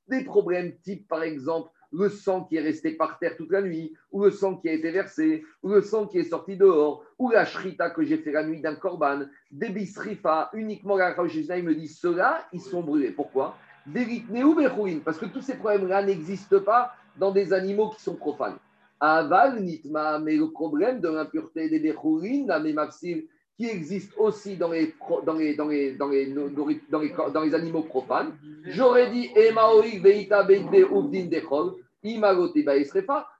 Des 0.06 0.24
problèmes 0.24 0.76
type, 0.82 1.08
par 1.08 1.22
exemple, 1.22 1.70
le 1.94 2.08
sang 2.08 2.44
qui 2.44 2.56
est 2.56 2.60
resté 2.60 2.92
par 2.92 3.18
terre 3.18 3.36
toute 3.36 3.50
la 3.52 3.62
nuit, 3.62 3.94
ou 4.10 4.24
le 4.24 4.30
sang 4.30 4.56
qui 4.56 4.68
a 4.68 4.72
été 4.72 4.90
versé, 4.90 5.44
ou 5.62 5.70
le 5.70 5.80
sang 5.80 6.06
qui 6.06 6.18
est 6.18 6.24
sorti 6.24 6.56
dehors, 6.56 7.04
ou 7.18 7.30
la 7.30 7.44
shrita 7.44 7.90
que 7.90 8.02
j'ai 8.02 8.18
fait 8.18 8.32
la 8.32 8.44
nuit 8.44 8.60
d'un 8.60 8.74
korban, 8.74 9.22
des 9.50 9.68
bisrifa, 9.68 10.50
uniquement 10.54 10.96
la 10.96 11.14
il 11.16 11.62
me 11.62 11.74
dit 11.74 11.88
ceux-là, 11.88 12.46
ils 12.52 12.60
sont 12.60 12.82
brûlés. 12.82 13.12
Pourquoi? 13.12 13.56
Déritneu 13.86 14.54
bechouin, 14.54 14.98
parce 15.04 15.18
que 15.18 15.26
tous 15.26 15.42
ces 15.42 15.56
problèmes-là 15.56 16.02
n'existent 16.02 16.60
pas 16.60 16.92
dans 17.16 17.30
des 17.30 17.52
animaux 17.52 17.90
qui 17.90 18.02
sont 18.02 18.16
profanes. 18.16 18.56
Aval 18.98 19.62
nitma, 19.62 20.18
mais 20.18 20.36
le 20.36 20.50
problème 20.50 21.00
de 21.00 21.08
l'impureté 21.08 21.68
des 21.68 21.78
bechouin, 21.78 22.46
la 22.46 22.58
mémapsil, 22.58 23.28
qui 23.56 23.68
existe 23.68 24.12
aussi 24.18 24.56
dans 24.56 24.70
les, 24.70 24.94
dans 25.24 25.34
les, 25.34 25.54
dans 25.54 25.68
les, 25.68 25.92
dans 25.92 26.08
les, 26.08 26.26
dans 27.30 27.40
les, 27.42 27.54
animaux 27.54 27.82
profanes. 27.82 28.32
J'aurais 28.64 29.10
dit. 29.10 29.30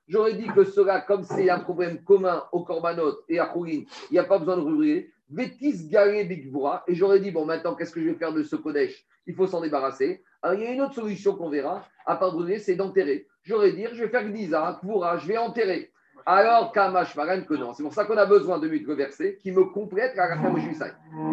J'aurais 0.06 0.34
dit 0.34 0.46
que 0.54 0.64
cela, 0.64 1.00
comme 1.00 1.24
c'est 1.24 1.50
un 1.50 1.60
problème 1.60 2.02
commun 2.02 2.44
au 2.52 2.62
Korbanot 2.62 3.20
et 3.28 3.38
à 3.38 3.46
Khourin, 3.46 3.82
il 4.10 4.12
n'y 4.12 4.18
a 4.18 4.24
pas 4.24 4.38
besoin 4.38 4.56
de 4.56 4.62
brûler. 4.62 5.10
Vétis 5.30 5.88
Garé 5.88 6.24
Bigvura. 6.24 6.84
Et 6.86 6.94
j'aurais 6.94 7.20
dit, 7.20 7.30
bon, 7.30 7.46
maintenant, 7.46 7.74
qu'est-ce 7.74 7.92
que 7.92 8.00
je 8.00 8.08
vais 8.08 8.14
faire 8.14 8.32
de 8.32 8.42
ce 8.42 8.56
Kodesh? 8.56 9.04
Il 9.26 9.34
faut 9.34 9.46
s'en 9.46 9.62
débarrasser. 9.62 10.22
Alors, 10.42 10.58
il 10.58 10.64
y 10.64 10.66
a 10.66 10.72
une 10.72 10.82
autre 10.82 10.94
solution 10.94 11.34
qu'on 11.34 11.48
verra, 11.48 11.86
à 12.04 12.16
part 12.16 12.32
brûler, 12.32 12.58
c'est 12.58 12.76
d'enterrer. 12.76 13.26
J'aurais 13.42 13.72
dit, 13.72 13.86
je 13.92 14.04
vais 14.04 14.10
faire 14.10 14.28
Gniza, 14.28 14.78
Kvura, 14.80 15.16
je 15.18 15.26
vais 15.26 15.38
enterrer. 15.38 15.90
Alors, 16.26 16.72
Kamash 16.72 17.14
Maran, 17.16 17.42
que 17.42 17.54
non. 17.54 17.74
C'est 17.74 17.82
pour 17.82 17.92
ça 17.92 18.04
qu'on 18.04 18.16
a 18.16 18.26
besoin 18.26 18.58
de 18.58 18.68
mutues 18.68 18.94
versets 18.94 19.36
qui 19.36 19.52
me 19.52 19.64
complètent 19.64 20.16
la 20.16 20.28
Racha 20.28 20.48
Moshe 20.48 20.62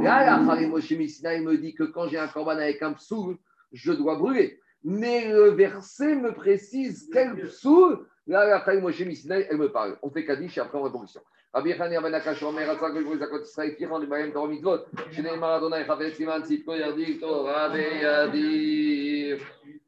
la 0.04 0.36
Racha 0.38 0.68
Moshe 0.68 0.92
Missai 0.92 1.40
me 1.40 1.58
dit 1.58 1.74
que 1.74 1.84
quand 1.84 2.08
j'ai 2.08 2.18
un 2.18 2.28
korban 2.28 2.58
avec 2.58 2.82
un 2.82 2.94
psoul, 2.94 3.38
je 3.72 3.94
dois 3.94 4.18
brûler. 4.18 4.60
Mais 4.84 5.32
le 5.32 5.52
verset 5.52 6.16
me 6.16 6.34
précise 6.34 7.10
quel 7.14 7.36
psoul 7.48 8.06
la 8.28 8.64
Chaim 8.66 8.82
Moshe 8.82 9.02
elle 9.02 9.58
me 9.58 9.72
parle. 9.72 9.98
On 10.02 10.10
fait 10.10 10.26
Kaddish 10.26 10.58
et 10.58 10.62
après 10.62 10.78
on 10.78 10.84
répond. 10.84 11.04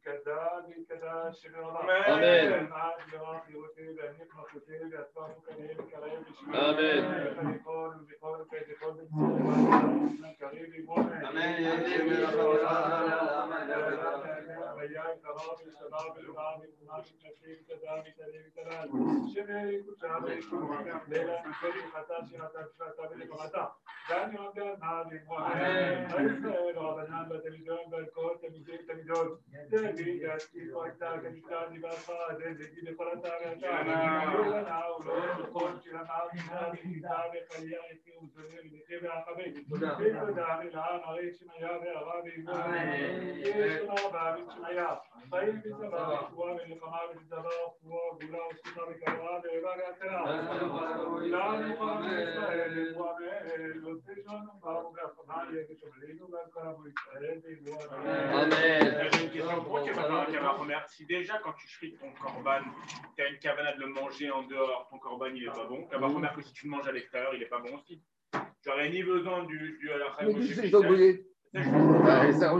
كذاب 0.05 0.65
كذاب 0.89 1.33
شكرا 1.33 1.69
الله 1.69 1.81
آمين. 2.13 2.69
معاذ 2.69 2.99
يراقي 3.13 3.55
وسيلة 3.55 4.03
نقمة 4.11 4.43
وسيلة 4.55 5.01
اسباب 5.01 5.31
كريم 5.47 5.77
كريم 5.91 6.21
آمين. 6.55 7.03
بقول 7.65 7.93
بقول 8.09 8.11
بقول 8.11 8.41
كريم 10.39 10.91
آمين. 10.91 11.63
يا 11.63 12.29
رب 12.29 12.59
يا 13.69 13.77
رب 13.79 14.79
بياك 14.79 15.17
تراب 15.23 15.57
الشباب 15.67 16.13
الغالي 16.19 16.67
مناسب 16.81 17.15
كثير 17.23 17.57
كذاب 17.69 18.03
كريم 18.17 18.45
كلام 18.55 18.87
شمي 19.35 19.81
كنت 19.83 20.03
هذا 20.05 20.33
يكون 20.33 20.77
ليلة 21.07 21.37
كريم 21.61 21.87
حتى 21.95 22.15
شيء 22.29 22.39
حتى 22.41 22.59
شيء 22.77 22.87
حتى 22.87 23.03
بلي 23.15 23.25
قمتا 23.25 23.65
داني 24.09 24.37
رب 24.37 24.57
يا 24.57 24.63
نادي 24.63 25.19
آمين. 25.29 26.11
رب 26.77 26.97
يا 26.99 27.03
نادي 27.09 27.37
تلفزيون 27.39 27.89
بالكور 27.91 28.35
تلفزيون 28.35 28.77
تلفزيون 28.87 29.29
Yashti 30.01 30.73
Pata 30.73 31.21
Gita 31.21 31.69
Nivasa 31.69 32.17
Devide 32.39 32.95
Paratara 32.97 33.53
Yoga 59.33 59.82
Si 60.87 61.05
déjà, 61.05 61.39
quand 61.43 61.53
tu 61.53 61.67
frites 61.67 61.99
ton 61.99 62.11
corban, 62.21 62.61
tu 63.15 63.23
as 63.23 63.29
une 63.29 63.39
cavana 63.39 63.73
de 63.73 63.81
le 63.81 63.87
manger 63.87 64.31
en 64.31 64.43
dehors, 64.43 64.87
ton 64.89 64.97
corban, 64.97 65.25
il 65.33 65.43
n'est 65.43 65.51
pas 65.51 65.65
bon. 65.65 65.85
Kavachromer, 65.87 66.29
que 66.35 66.41
si 66.41 66.53
tu 66.53 66.65
le 66.65 66.71
manges 66.71 66.87
à 66.87 66.91
l'extérieur, 66.91 67.33
il 67.33 67.39
n'est 67.39 67.47
pas 67.47 67.59
bon 67.59 67.75
aussi. 67.75 68.01
Tu 68.31 68.69
n'aurais 68.69 68.89
ni 68.89 69.03
besoin 69.03 69.43
du, 69.43 69.77
du 69.79 69.91
à 69.91 69.97
la 69.97 70.05
Mais 70.25 70.33
d'où 70.33 70.41
je 70.41 70.53
sais 70.53 70.61
que 70.61 70.67
je 70.67 70.71
dois 70.71 70.81
brûler 70.81 71.25
D'où 71.53 71.61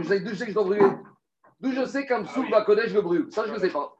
je 0.02 0.06
sais 0.06 0.20
que 0.20 0.50
je 0.50 0.54
dois 0.54 0.64
brûler 0.64 0.86
D'où 1.60 1.72
je 1.72 1.84
sais 1.86 2.06
qu'un 2.06 2.22
psouk 2.24 2.50
va 2.50 2.62
connaître, 2.62 2.88
je 2.88 2.94
le 2.94 3.02
brûle. 3.02 3.26
Ça, 3.30 3.44
je 3.46 3.52
ne 3.52 3.58
sais 3.58 3.70
pas. 3.70 3.94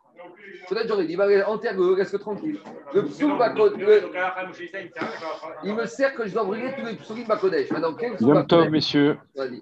Peut-être 0.68 0.89
j'aurais 0.89 1.07
dit, 1.07 1.16
bah, 1.16 1.27
enterre-le, 1.49 1.93
reste 1.93 2.18
tranquille. 2.18 2.61
Le 2.95 3.05
psouk 3.05 3.39
va 3.39 3.51
connaître. 3.51 3.77
Il 5.64 5.75
me 5.75 5.87
sert 5.87 6.14
que 6.14 6.27
je 6.27 6.33
dois 6.33 6.45
brûler 6.45 6.75
tous 6.77 6.85
les 6.85 6.97
psoukim 6.97 7.25
Bakodesh. 7.27 7.70
Maintenant, 7.70 7.95
quel 7.95 8.12
Yom 8.20 8.47
Tov, 8.47 8.47
connaître 8.47 8.70
messieurs. 8.70 9.18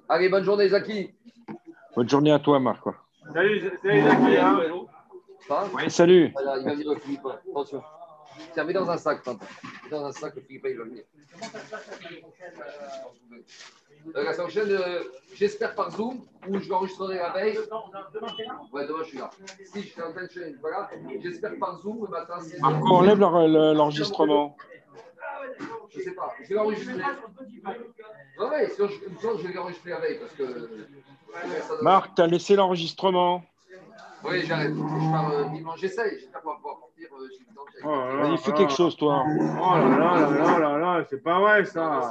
Allez, 0.08 0.28
bonne 0.28 0.44
journée, 0.44 0.68
Zaki. 0.68 1.10
Bonne 1.94 2.08
journée 2.08 2.32
à 2.32 2.38
toi, 2.38 2.58
Marc. 2.58 2.84
Salut, 3.32 3.60
salut, 3.82 4.02
Zaki. 4.02 4.36
hein. 4.38 4.60
Oui, 5.74 5.90
salut. 5.90 6.30
Voilà, 6.32 6.58
il 6.58 6.64
va 6.64 6.72
venir 6.74 6.90
le 6.92 6.98
Philippin. 7.00 7.38
Attention. 7.50 7.82
Tiens, 8.54 8.64
mets 8.64 8.72
dans 8.72 8.90
un 8.90 8.96
sac, 8.96 9.22
Tintin. 9.22 9.44
Mets 9.84 9.90
dans 9.90 10.04
un 10.06 10.12
sac, 10.12 10.34
le 10.36 10.42
Philippin, 10.42 10.68
il 10.70 10.78
va 10.78 10.84
venir. 10.84 11.02
Euh, 14.16 14.24
la 14.24 14.32
semaine 14.32 14.48
prochaine, 14.48 14.70
euh, 14.70 15.02
j'espère 15.34 15.74
par 15.76 15.90
Zoom, 15.92 16.22
ou 16.48 16.58
je 16.58 16.68
vais 16.68 16.74
enregistrer 16.74 17.16
la 17.16 17.30
veille. 17.30 17.56
Ouais, 18.72 18.86
demain, 18.86 18.98
je 19.02 19.08
suis 19.08 19.18
là. 19.18 19.30
Si, 19.64 19.82
je 19.82 19.88
fais 19.90 20.02
un 20.02 20.28
chaîne, 20.28 20.58
voilà. 20.60 20.90
J'espère 21.22 21.52
par 21.60 21.78
Zoom, 21.80 22.04
le 22.04 22.08
matin, 22.10 22.34
c'est. 22.40 22.58
Marco, 22.60 22.88
enlève 22.96 23.18
l'en- 23.20 23.46
le- 23.46 23.74
l'enregistrement. 23.74 24.56
Je 25.90 26.01
sais 26.01 26.12
pas, 26.12 26.34
je 26.43 26.49
vais 26.49 26.55
l'enregistrer. 26.55 26.95
Non, 28.38 28.49
ouais, 28.51 28.68
sinon, 28.70 28.88
je, 28.88 28.95
sinon, 29.20 29.38
je 29.38 29.47
vais 29.47 29.53
l'enregistrer 29.55 29.93
veille, 30.01 30.18
parce 30.18 30.32
que. 30.32 31.82
Marc, 31.82 32.14
t'as 32.14 32.26
laissé 32.26 32.57
l'enregistrement. 32.57 33.43
Oui, 34.24 34.43
j'arrête. 34.47 34.70
Je 34.74 35.11
pars 35.11 35.32
euh, 35.32 35.45
dimanche, 35.47 35.80
j'essaye. 35.80 36.20
J'espère 36.20 36.40
pouvoir 36.43 36.61
partir. 36.78 37.09
euh. 37.12 37.28
Oh 37.84 37.88
là 37.88 38.14
là. 38.14 38.22
Vas-y, 38.28 38.38
fais 38.38 38.53
quelque 38.53 38.72
chose, 38.72 38.97
toi. 38.97 39.24
Oh 39.26 39.74
là 39.74 39.88
là 39.99 40.20
là 40.20 40.30
là 40.30 40.59
là 40.59 40.78
là, 40.78 41.05
c'est 41.11 41.22
pas 41.22 41.40
vrai 41.40 41.64
ça. 41.64 42.11